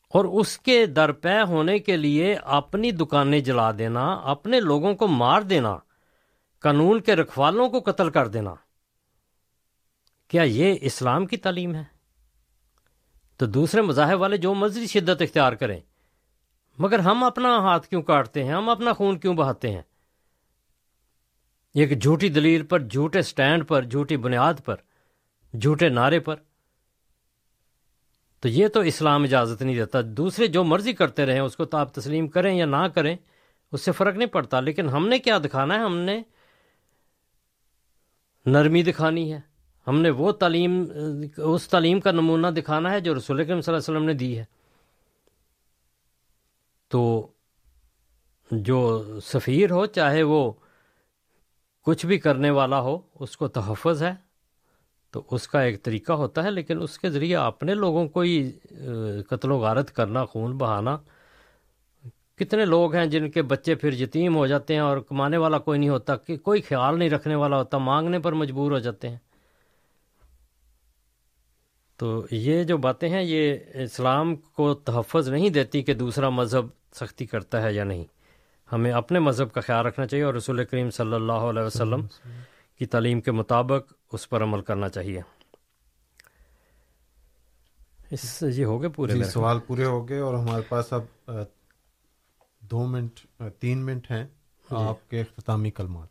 اور 0.09 0.25
اس 0.25 0.59
کے 0.59 0.87
در 0.87 1.13
پہ 1.13 1.43
ہونے 1.49 1.79
کے 1.79 1.97
لیے 1.97 2.35
اپنی 2.35 2.91
دکانیں 2.91 3.41
جلا 3.41 3.71
دینا، 3.79 4.15
اپنے 4.15 4.61
لوگوں 4.61 4.95
کو 4.95 5.09
مار 5.09 5.43
دینا، 5.43 5.77
قانون 6.61 7.01
کے 7.01 7.17
رکھوالوں 7.17 7.69
کو 7.69 7.91
قتل 7.91 8.11
کر 8.11 8.29
دینا۔ 8.29 8.55
کیا 10.29 10.43
یہ 10.43 10.75
اسلام 10.81 11.27
کی 11.27 11.37
تعلیم 11.37 11.75
ہے؟ 11.75 11.85
تو 13.37 13.47
دوسرے 13.47 13.83
مذاہب 13.83 14.21
والے 14.21 14.37
جو 14.37 14.55
مرضی 14.55 14.87
شدت 14.87 15.23
اختیار 15.23 15.53
کریں، 15.53 15.81
مگر 16.79 16.99
ہم 16.99 17.25
اپنا 17.25 17.59
ہاتھ 17.59 17.89
کیوں 17.89 18.03
کاٹتے 18.03 18.45
ہیں؟ 18.45 18.53
ہم 18.53 18.69
اپنا 18.69 18.93
خون 18.93 19.19
کیوں 19.19 19.35
بہاتے 19.35 19.71
ہیں؟ 19.71 19.83
ایک 21.75 22.03
جھوٹی 22.03 22.29
دلیل 22.29 22.67
پر، 22.67 22.81
جھوٹے 22.81 23.23
سٹینڈ 23.23 23.69
پر، 23.69 23.83
جھوٹی 23.83 24.17
بنیاد 24.17 24.55
پر، 24.65 24.77
جھوٹے 25.61 25.89
نعرے 25.89 26.21
پر۔ 26.21 26.37
تو 28.41 28.49
یہ 28.49 28.69
تو 28.69 28.81
اسلام 28.81 29.23
اجازت 29.23 29.63
نہیں 29.63 29.77
دیتا۔ 29.77 29.99
دوسرے 30.05 30.47
جو 30.47 30.65
مرضی 30.65 30.93
کرتے 30.93 31.27
رہیں، 31.27 31.41
اس 31.41 31.57
کو 31.57 31.65
تو 31.65 31.77
آپ 31.77 31.95
تسلیم 31.95 32.29
کریں 32.29 32.57
یا 32.57 32.67
نہ 32.67 32.89
کریں، 32.95 33.17
اس 33.73 33.81
سے 33.81 33.93
فرق 33.93 34.15
نہیں 34.15 34.29
پڑتا۔ 34.29 34.61
لیکن 34.61 34.89
ہم 34.89 35.09
نے 35.09 35.19
کیا 35.19 35.39
دکھانا 35.39 35.75
ہے؟ 35.75 35.81
ہم 35.81 35.97
نے 35.97 36.23
نرمی 38.47 38.83
دکھانی 38.83 39.33
ہے۔ 39.33 39.41
ہم 39.87 40.01
نے 40.01 40.11
وہ 40.11 40.33
تعلیم، 40.33 40.85
اس 41.37 41.69
تعلیم 41.69 42.01
کا 42.01 42.11
نمونہ 42.11 42.47
دکھانا 42.47 42.91
ہے 42.91 43.01
جو 43.01 43.15
رسول 43.15 43.45
کرم 43.45 43.61
صلی 43.61 43.75
اللہ 43.75 43.85
علیہ 43.85 43.97
وسلم 43.97 44.05
نے 44.05 44.15
دی 44.15 44.39
ہے۔ 44.39 44.45
تو 46.89 47.29
جو 48.51 49.05
سفیر 49.21 49.71
ہو، 49.71 49.87
چاہے 49.87 50.23
وہ 50.23 50.53
کچھ 51.85 52.06
بھی 52.06 52.19
کرنے 52.19 52.51
والا 52.51 52.81
ہو، 52.81 52.98
اس 53.20 53.36
کو 53.36 53.48
تحفظ 53.48 54.02
ہے۔ 54.02 54.12
تو 55.11 55.23
اس 55.31 55.48
کا 55.48 55.61
ایک 55.61 55.82
طریقہ 55.82 56.12
ہوتا 56.12 56.43
ہے، 56.44 56.51
لیکن 56.51 56.82
اس 56.82 56.98
کے 56.98 57.11
ذریعے 57.11 57.36
اپنے 57.36 57.74
لوگوں 57.74 58.06
کو 58.09 58.20
ہی 58.20 58.51
قتل 59.28 59.51
و 59.51 59.59
غارت 59.59 59.90
کرنا، 59.90 60.24
خون 60.24 60.56
بہانا۔ 60.59 60.97
کتنے 62.39 62.65
لوگ 62.65 62.94
ہیں 62.94 63.06
جن 63.06 63.31
کے 63.31 63.43
بچے 63.43 63.74
پھر 63.74 63.93
یتیم 63.93 64.36
ہو 64.36 64.47
جاتے 64.47 64.74
ہیں 64.74 64.81
اور 64.81 64.98
کمانے 64.98 65.36
والا 65.36 65.59
کوئی 65.59 65.78
نہیں 65.78 65.89
ہوتا، 65.89 66.16
کہ 66.16 66.36
کوئی 66.36 66.61
خیال 66.61 66.98
نہیں 66.98 67.11
رکھنے 67.11 67.35
والا 67.35 67.56
ہوتا، 67.56 67.78
مانگنے 67.78 68.19
پر 68.19 68.32
مجبور 68.32 68.70
ہو 68.70 68.78
جاتے 68.78 69.09
ہیں۔ 69.09 69.19
تو 71.97 72.27
یہ 72.31 72.65
جو 72.65 72.77
باتیں 72.77 73.09
ہیں، 73.09 73.23
یہ 73.23 73.56
اسلام 73.74 74.35
کو 74.36 74.74
تحفظ 74.74 75.28
نہیں 75.28 75.51
دیتی 75.51 75.82
کہ 75.82 75.94
دوسرا 75.94 76.28
مذہب 76.28 76.66
سختی 76.94 77.27
کرتا 77.27 77.62
ہے 77.62 77.73
یا 77.73 77.85
نہیں۔ 77.85 78.05
ہمیں 78.75 78.93
اپنے 78.93 79.19
مذہب 79.19 79.53
کا 79.53 79.61
خیال 79.61 79.87
رکھنا 79.87 80.07
چاہیے 80.07 80.25
اور 80.25 80.35
رسول 80.35 80.65
کریم 80.65 80.91
صلی 80.91 81.15
اللہ 81.15 81.33
علیہ 81.33 81.63
وسلم 81.63 82.07
کی 82.79 82.87
تعلیم 82.87 83.21
کے 83.21 83.33
مطابق 83.33 83.93
اس 84.13 84.29
پر 84.29 84.43
عمل 84.43 84.61
کرنا 84.61 84.89
چاہیے۔ 84.89 85.21
اس 88.11 88.45
یہ 88.57 88.65
ہو 88.65 88.81
گئے 88.83 88.89
پورے 88.89 89.13
جی 89.13 89.25
سوال 89.25 89.59
پورے 89.61 89.85
ہو 89.85 90.09
گئے 90.09 90.19
اور 90.19 90.35
ہمارے 90.35 90.63
پاس 90.63 90.93
اب 90.93 91.29
دو 92.61 92.87
منٹ 92.87 93.21
تین 93.61 93.79
منٹ 93.79 94.11
ہیں۔ 94.11 94.25
جی۔ 94.71 94.77
آپ 94.77 95.11
کے 95.11 95.21
اختتامی 95.21 95.71
کلمات۔ 95.71 96.09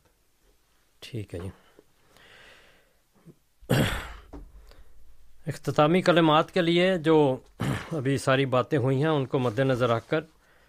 ٹھیک 1.00 1.36
ہے 1.36 1.40
جی۔ 1.40 1.50
اختتامی 5.48 6.02
کلمات 6.02 6.52
کے 6.52 6.62
لیے 6.62 6.98
جو 6.98 7.38
ابھی 7.92 8.18
ساری 8.18 8.46
باتیں 8.46 8.78
ہوئی 8.78 8.98
ہیں 8.98 9.10
ان 9.10 9.26
کو 9.26 9.40
مد 9.40 9.60
نظر 9.60 9.90
رکھ 9.90 10.10
کر 10.10 10.22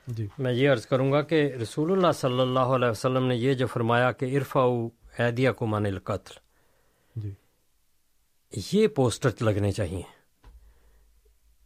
جی۔ 0.06 0.26
میں 0.39 0.52
یہ 0.52 0.70
عرض 0.70 0.86
کروں 0.86 1.10
گا 1.12 1.20
کہ 1.22 1.43
رسول 1.62 1.93
اللہ 1.93 2.12
صلی 2.12 2.40
اللہ 2.40 2.74
علیہ 2.74 2.89
وسلم 2.89 3.26
نے 3.26 3.36
یہ 3.36 3.55
جو 3.55 3.66
فرمایا 3.66 4.10
کہ 4.12 4.36
عرفا 4.36 4.64
عیدیہ 5.18 5.51
کو 5.51 5.66
مان 5.66 5.86
القتل 5.86 6.39
جی۔ 7.16 7.32
یہ 8.72 8.86
پوسٹر 8.89 9.43
لگنے 9.43 9.72
چاہیے۔ 9.72 10.02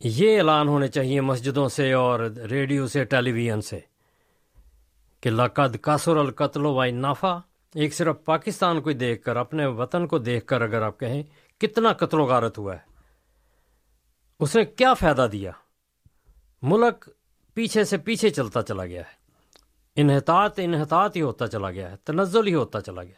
یہ 0.00 0.36
اعلان 0.38 0.68
ہونے 0.68 0.88
چاہیے 0.88 1.20
مسجدوں 1.20 1.68
سے 1.68 1.92
اور 1.92 2.20
ریڈیو 2.50 2.86
سے 2.86 3.04
ٹیلی 3.04 3.32
ویژن 3.32 3.60
سے 3.60 3.78
کہ 5.22 5.30
لقد 5.30 5.76
قصر 5.82 6.16
القتل 6.16 6.66
و 6.66 6.84
نافع 6.84 7.36
ایک 7.74 7.94
صرف 7.94 8.16
پاکستان 8.24 8.80
کو 8.80 8.92
دیکھ 8.92 9.22
کر 9.22 9.36
اپنے 9.36 9.66
وطن 9.66 10.06
کو 10.06 10.18
دیکھ 10.18 10.46
کر 10.46 10.60
اگر 10.60 10.82
آپ 10.82 11.00
کہیں 11.00 11.22
کتنا 11.60 11.92
قتل 11.92 12.20
و 12.20 12.24
غارت 12.24 12.58
ہوا 12.58 12.74
ہے 12.74 12.86
اس 14.40 14.56
نے 14.56 14.64
کیا 14.64 14.92
فائدہ 14.94 15.26
دیا؟ 15.32 15.50
ملک 16.62 17.08
پیچھے 17.58 17.84
سے 17.84 17.98
پیچھے 17.98 18.30
چلتا 18.30 18.62
چلا 18.62 18.86
گیا 18.86 19.00
ہے۔ 19.00 19.12
انحطاط 19.96 20.60
انحطاط 20.62 21.16
ہی 21.16 21.22
ہوتا 21.22 21.46
چلا 21.46 21.70
گیا 21.70 21.90
ہے 21.90 21.96
تنزل 21.96 22.46
ہی 22.46 22.54
ہوتا 22.54 22.80
چلا 22.80 23.02
گیا 23.02 23.14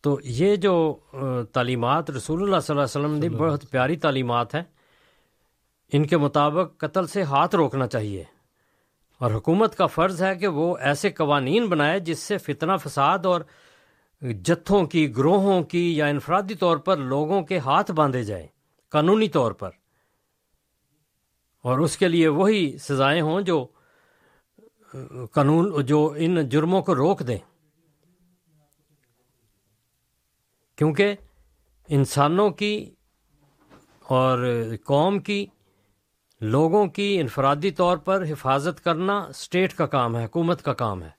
تو 0.00 0.18
یہ 0.24 0.56
جو 0.56 0.98
تعلیمات 1.52 2.10
رسول 2.10 2.42
اللہ 2.42 2.60
صلی 2.60 2.78
اللہ 2.78 2.98
علیہ 2.98 3.06
وسلم 3.06 3.20
کی 3.20 3.28
بہت 3.28 3.70
پیاری 3.70 3.96
تعلیمات 3.96 4.54
ہیں۔ 4.54 4.62
ان 5.92 6.06
کے 6.06 6.16
مطابق 6.16 6.76
قتل 6.76 7.06
سے 7.06 7.22
ہاتھ 7.22 7.54
روکنا 7.54 7.86
چاہیے۔ 7.86 8.24
اور 9.18 9.30
حکومت 9.30 9.76
کا 9.76 9.86
فرض 9.86 10.22
ہے 10.22 10.34
کہ 10.36 10.46
وہ 10.46 10.76
ایسے 10.80 11.10
قوانین 11.10 11.66
بنائے 11.66 12.00
جس 12.00 12.18
سے 12.18 12.38
فتنہ 12.38 12.72
فساد 12.84 13.26
اور 13.26 13.40
جتھوں 14.22 14.84
کی 14.84 15.16
گروہوں 15.16 15.62
کی 15.62 15.96
یا 15.96 16.06
انفرادی 16.06 16.54
طور 16.54 16.76
پر 16.76 16.96
لوگوں 16.96 17.42
کے 17.42 17.58
ہاتھ 17.58 17.90
باندھے 17.90 18.22
جائیں۔ 18.22 18.46
قانونی 18.88 19.28
طور 19.28 19.52
پر۔ 19.52 19.70
اور 21.62 21.78
اس 21.78 21.96
کے 21.96 22.08
لیے 22.08 22.28
وہی 22.28 22.78
سزائیں 22.78 23.22
ہوں 23.22 23.40
جو، 23.40 23.66
قانون، 25.32 25.84
جو 25.84 26.14
ان 26.16 26.48
جرموں 26.48 26.82
کو 26.82 26.94
روک 26.94 27.26
دیں۔ 27.26 27.38
کیونکہ 30.76 31.14
انسانوں 31.88 32.50
کی 32.50 32.94
اور 34.02 34.62
قوم 34.84 35.18
کی، 35.18 35.46
لوگوں 36.40 36.86
کی 36.86 37.20
انفرادی 37.20 37.70
طور 37.70 37.96
پر 37.96 38.24
حفاظت 38.28 38.84
کرنا 38.84 39.18
اسٹیٹ 39.18 39.74
کا 39.74 39.86
کام 39.86 40.16
ہے، 40.16 40.24
حکومت 40.24 40.62
کا 40.62 40.72
کام 40.72 41.02
ہے۔ 41.02 41.10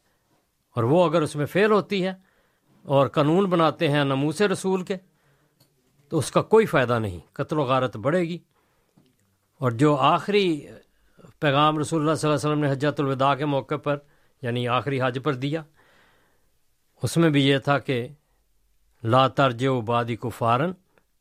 اور 0.75 0.83
وہ 0.83 1.05
اگر 1.05 1.21
اس 1.21 1.35
میں 1.35 1.45
فیل 1.45 1.71
ہوتی 1.71 2.05
ہے 2.05 2.13
اور 2.83 3.07
قانون 3.07 3.45
بناتے 3.45 3.87
ہیں 3.87 4.03
نموس 4.03 4.41
رسول 4.41 4.83
کے، 4.83 4.95
تو 6.09 6.17
اس 6.17 6.31
کا 6.31 6.41
کوئی 6.41 6.65
فائدہ 6.65 6.99
نہیں، 6.99 7.19
قتل 7.33 7.59
و 7.59 7.63
غارت 7.63 7.97
بڑھے 7.97 8.21
گی۔ 8.21 8.37
اور 9.63 9.71
جو 9.71 9.95
آخری 9.95 10.67
پیغام 11.39 11.79
رسول 11.79 12.01
اللہ 12.01 12.15
صلی 12.15 12.29
اللہ 12.29 12.39
علیہ 12.39 12.49
وسلم 12.49 12.63
نے 12.63 12.71
حجت 12.71 12.99
الوداع 12.99 13.35
کے 13.35 13.45
موقع 13.45 13.75
پر 13.75 13.97
یعنی 14.41 14.67
آخری 14.67 15.01
حج 15.01 15.19
پر 15.23 15.33
دیا، 15.33 15.63
اس 17.03 17.17
میں 17.17 17.29
بھی 17.29 17.47
یہ 17.47 17.57
تھا 17.57 17.79
کہ 17.79 18.07
لا 19.03 19.27
ترج 19.27 19.65
و 19.65 19.81
بادی 19.81 20.15
کو 20.15 20.29
فارن، 20.29 20.71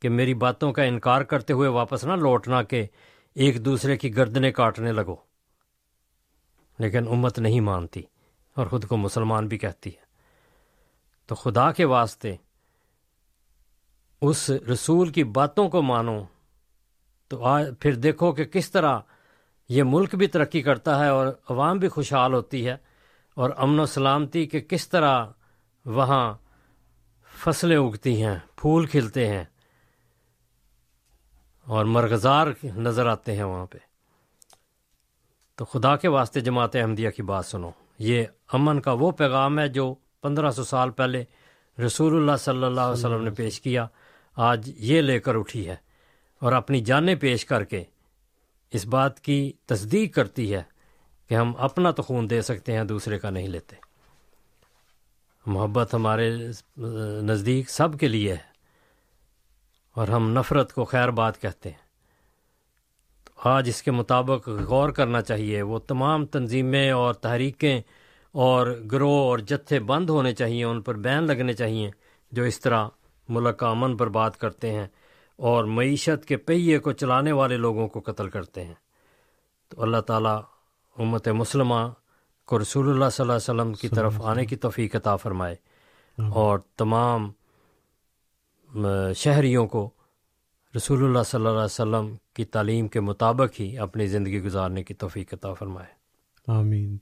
کہ 0.01 0.09
میری 0.09 0.35
باتوں 0.35 0.73
کا 0.73 0.83
انکار 0.83 1.23
کرتے 1.23 1.53
ہوئے 1.53 1.69
واپس 1.69 2.05
نہ 2.05 2.13
لوٹنا 2.13 2.63
کہ 2.63 2.87
ایک 3.35 3.65
دوسرے 3.65 3.97
کی 3.97 4.17
گردنیں 4.17 4.51
کاٹنے 4.51 4.93
لگو۔ 4.93 5.17
لیکن 6.79 7.09
امت 7.09 7.39
نہیں 7.39 7.61
مانتی 7.61 8.03
اور 8.55 8.67
خود 8.67 8.85
کو 8.85 8.97
مسلمان 8.97 9.49
بھی 9.49 9.59
کہتی 9.59 9.91
ہے۔ 9.91 10.03
تو 11.27 11.35
خدا 11.35 11.73
کے 11.73 11.85
واسطے 11.85 12.37
اس 14.21 14.51
رسول 14.51 15.09
کی 15.09 15.25
باتوں 15.25 15.69
کو 15.69 15.83
مانو۔ 15.83 16.23
تو 17.33 17.45
پھر 17.81 17.95
دیکھو 17.95 18.33
کہ 18.33 18.45
کس 18.45 18.71
طرح 18.71 18.99
یہ 19.69 19.83
ملک 19.83 20.15
بھی 20.15 20.27
ترقی 20.27 20.63
کرتا 20.63 21.05
ہے 21.05 21.09
اور 21.09 21.27
عوام 21.27 21.79
بھی 21.79 21.89
خوشحال 21.89 22.35
ہوتی 22.35 22.67
ہے 22.67 22.77
اور 23.35 23.51
امن 23.57 23.81
و 23.81 23.87
سلامتی 23.87 24.47
کہ 24.47 24.61
کس 24.61 24.89
طرح 24.89 25.27
وہاں 25.85 26.35
فصلیں 27.39 27.77
اگتی 27.77 28.25
ہیں 28.25 28.39
پھول 28.57 28.87
کھلتے 28.87 29.29
ہیں 29.29 29.45
اور 31.67 31.85
مرغزار 31.85 32.47
نظر 32.65 33.07
آتے 33.07 33.37
ہیں 33.37 33.45
وہاں 33.45 33.67
پہ۔ 33.67 33.79
تو 35.57 35.65
خدا 35.65 35.97
کے 35.97 36.09
واسطے 36.09 36.41
جماعت 36.41 36.77
احمدیہ 36.77 37.11
کی 37.11 37.23
بات 37.23 37.47
سنو 37.47 37.71
یہ 37.99 38.25
امن 38.53 38.81
کا 38.81 38.93
وہ 38.93 39.11
پیغام 39.11 39.59
ہے 39.59 39.69
جو 39.69 39.95
پندرہ 40.23 40.51
سو 40.51 40.65
سال 40.65 40.91
پہلے 40.91 41.25
رسول 41.87 42.17
اللہ 42.17 42.37
صلی 42.37 42.65
اللہ 42.65 42.81
علیہ 42.81 42.99
وسلم 42.99 43.25
نے 43.25 43.31
پیش 43.31 43.61
کیا 43.61 43.87
آج 44.37 44.71
یہ 44.77 45.01
لے 45.01 45.21
کر 45.21 45.35
اٹھی 45.35 45.69
ہے۔ 45.69 45.92
اور 46.43 46.53
اپنی 46.53 46.81
جانیں 46.81 47.15
پیش 47.15 47.45
کر 47.45 47.65
کے 47.65 47.85
اس 48.71 48.87
بات 48.87 49.21
کی 49.21 49.53
تصدیق 49.67 50.15
کرتی 50.15 50.55
ہے 50.55 50.63
کہ 51.29 51.35
ہم 51.35 51.53
اپنا 51.59 51.91
تو 51.91 52.03
خون 52.03 52.31
دے 52.31 52.43
سکتے 52.43 52.73
ہیں، 52.73 52.85
دوسرے 52.85 53.19
کا 53.19 53.31
نہیں 53.31 53.49
لیتے۔ 53.49 53.77
محبت 55.47 55.95
ہمارے 55.95 56.37
نزدیک 57.23 57.71
سب 57.71 57.99
کے 57.99 58.09
لیے 58.09 58.33
ہے 58.33 58.53
اور 59.95 60.09
ہم 60.09 60.31
نفرت 60.31 60.73
کو 60.73 60.85
خیر 60.85 61.09
بات 61.09 61.41
کہتے 61.41 61.71
ہیں۔ 61.71 61.79
تو 63.25 63.49
آج 63.49 63.69
اس 63.69 63.83
کے 63.83 63.91
مطابق 63.91 64.49
غور 64.49 64.91
کرنا 64.91 65.23
چاہیے، 65.23 65.63
وہ 65.63 65.79
تمام 65.79 66.27
تنظیمیں 66.27 66.91
اور 66.91 67.15
تحریکیں 67.15 67.81
اور 68.33 68.81
گروہ 68.93 69.19
اور 69.19 69.39
جتھے 69.39 69.81
بند 69.81 70.11
ہونے 70.11 70.35
چاہیے 70.35 70.65
ان 70.65 70.83
پر 70.83 70.95
بین 70.95 71.25
لگنے 71.25 71.53
چاہیے 71.53 71.91
جو 72.33 72.43
اس 72.43 72.61
طرح 72.61 72.89
ملک 73.29 73.59
کا 73.59 73.69
امن 73.69 73.97
پر 73.97 74.09
بات 74.09 74.39
کرتے 74.39 74.73
ہیں۔ 74.73 74.87
اور 75.37 75.65
معیشت 75.65 76.25
کے 76.25 76.37
پہیے 76.37 76.79
کو 76.79 76.93
چلانے 76.93 77.33
والے 77.33 77.57
لوگوں 77.57 77.89
کو 77.89 78.01
قتل 78.01 78.29
کرتے 78.31 78.65
ہیں۔ 78.65 78.75
تو 79.69 79.83
اللہ 79.83 80.01
تعالیٰ 80.01 80.43
امت 80.99 81.29
مسلمہ 81.29 81.89
کو 82.47 82.59
رسول 82.59 82.91
اللہ 82.91 83.09
صلی 83.13 83.23
اللہ 83.23 83.33
علیہ 83.33 83.61
وسلم 83.61 83.73
کی 83.75 83.89
طرف 83.89 84.23
آنے 84.23 84.47
کی 84.47 84.57
توفیق 84.57 84.97
عطا 84.97 85.17
فرمائے۔ 85.17 85.57
اور 86.33 86.59
تمام 86.77 87.33
شہریوں 89.17 89.67
کو 89.67 89.91
رسول 90.77 91.05
اللہ 91.05 91.23
صلی 91.27 91.39
اللہ 91.39 91.49
علیہ 91.49 91.65
وسلم 91.65 92.15
کی 92.35 92.45
تعلیم 92.45 92.89
کے 92.89 93.01
مطابق 93.01 93.61
ہی 93.61 93.79
اپنی 93.79 94.07
زندگی 94.07 94.43
گزارنے 94.43 94.85
کی 94.85 94.95
توفیق 94.95 95.35
عطا 95.35 95.55
فرمائے۔ 95.55 95.93
آمین۔ 96.47 96.97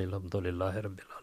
الحمد 0.00 0.34
للہ 0.34 0.64
رب 0.64 0.74
العالمین۔ 0.74 1.19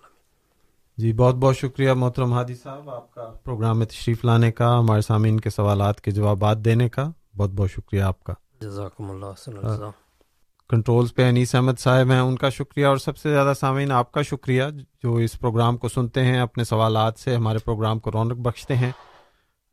جی 0.98 1.14
بہت 1.14 1.36
بہت 1.36 1.57
شکریہ 1.57 1.91
محترم 1.91 2.34
ہادی 2.34 2.56
صاحب 2.56 2.90
آپ 2.90 3.11
کا 3.11 3.32
پروگرام 3.44 3.78
میں 3.78 3.86
تشریف 3.86 4.26
لانے 4.26 4.52
کا 4.52 4.80
ہمارے 4.80 5.02
سامعین 5.02 5.40
کے 5.40 5.49
سوالات 5.49 6.02
کے 6.02 6.11
جوابات 6.11 6.57
دینے 6.57 6.90
کا 6.90 7.11
بہت 7.38 7.49
بہت 7.49 7.72
شکریہ 7.72 8.02
آپ 8.02 8.24
کا۔ 8.24 8.34
جزاکم 8.61 9.11
اللہ 9.11 9.26
اللہ 9.48 9.90
کنٹرولز 10.69 11.14
پہ 11.14 11.30
انیس 11.30 11.56
احمد 11.56 11.80
صاحب 11.80 12.11
ہیں 12.11 12.19
ان 12.19 12.36
کا 12.36 12.49
شکریہ 12.49 12.86
اور 12.86 12.98
سب 12.98 13.18
سے 13.18 13.30
زیادہ 13.30 13.53
سامعین 13.60 13.91
آپ 13.91 14.11
کا 14.11 14.22
شکریہ 14.22 14.64
جو 15.03 15.15
اس 15.15 15.40
پروگرام 15.40 15.78
کو 15.78 15.88
سنتے 15.88 16.24
ہیں 16.24 16.40
اپنے 16.40 16.64
سوالات 16.64 17.19
سے 17.19 17.36
ہمارے 17.36 17.57
پروگرام 17.57 17.99
کو 17.99 18.11
رونق 18.11 18.38
بخشتے 18.38 18.76
ہیں۔ 18.76 18.91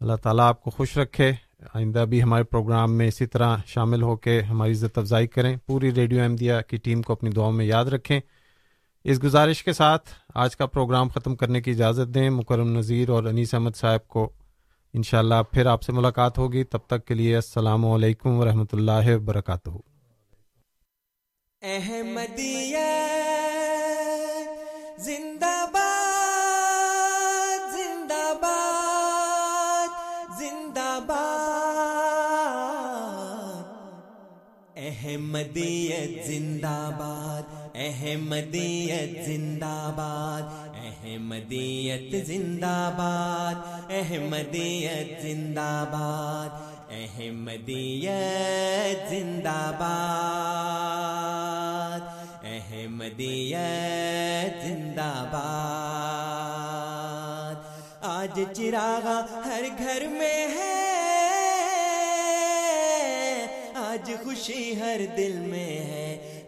اللہ 0.00 0.16
تعالیٰ 0.22 0.48
آپ 0.48 0.62
کو 0.62 0.70
خوش 0.70 0.98
رکھے 0.98 1.32
آئندہ 1.74 2.04
بھی 2.08 2.22
ہمارے 2.22 2.44
پروگرام 2.44 2.92
میں 2.92 3.08
اسی 3.08 3.26
طرح 3.26 3.56
شامل 3.66 4.02
ہو 4.02 4.16
کے 4.16 4.40
ہماری 4.40 4.72
عزت 4.72 4.98
افزائی 4.98 5.26
کریں۔ 5.26 5.56
پوری 5.66 5.94
ریڈیو 5.94 6.22
احمدیہ 6.22 6.54
کی 6.68 6.76
ٹیم 6.76 7.02
کو 7.02 7.12
اپنی 7.12 7.30
دعاؤں 7.30 7.52
میں 7.52 7.64
یاد 7.64 7.84
رکھیں۔ 7.84 8.20
اس 9.04 9.22
گزارش 9.22 9.64
کے 9.64 9.72
ساتھ 9.72 10.10
آج 10.34 10.56
کا 10.56 10.66
پروگرام 10.66 11.08
ختم 11.08 11.36
کرنے 11.36 11.60
کی 11.60 11.70
اجازت 11.70 12.14
دیں۔ 12.14 12.30
مکرم 12.30 12.76
نذیر 12.78 13.08
اور 13.08 13.24
انیس 13.24 13.54
احمد 13.54 13.76
صاحب 13.76 14.08
کو 14.08 14.32
انشاءاللہ 14.92 15.42
پھر 15.52 15.66
آپ 15.66 15.82
سے 15.82 15.92
ملاقات 15.92 16.38
ہوگی۔ 16.38 16.64
تب 16.64 16.78
تک 16.86 17.04
کے 17.06 17.14
لیے 17.14 17.34
السلام 17.34 17.86
علیکم 17.86 18.38
ورحمۃ 18.38 18.72
اللہ 18.72 19.06
وبرکاتہ۔ 19.06 19.70
احمدیہ 21.62 22.78
زندہ 24.98 25.66
باد 25.72 26.04
احمدیت 34.76 36.26
زندہ 36.26 36.90
باد 36.98 37.53
احمدیت 37.86 39.14
زندہ 39.26 39.78
باد 39.96 40.76
احمدیت 40.76 42.14
زندہ 42.26 42.76
باد 42.96 43.56
احمدیت 43.92 45.10
زندہ 45.22 45.84
باد 45.90 46.50
احمدیت 46.92 49.10
زندہ 49.10 49.60
باد 49.78 52.00
احمدیت 52.44 54.54
زندہ 54.64 55.12
باد 55.32 55.42
آج 58.06 58.40
چراغا 58.56 59.18
ہر 59.44 59.64
گھر 59.78 60.00
میں 60.10 60.40
ہے، 60.54 60.72
آج 63.74 64.10
خوشی 64.24 64.64
ہر 64.80 65.00
دل 65.16 65.34
میں 65.50 65.74
ہے۔ 65.90 66.03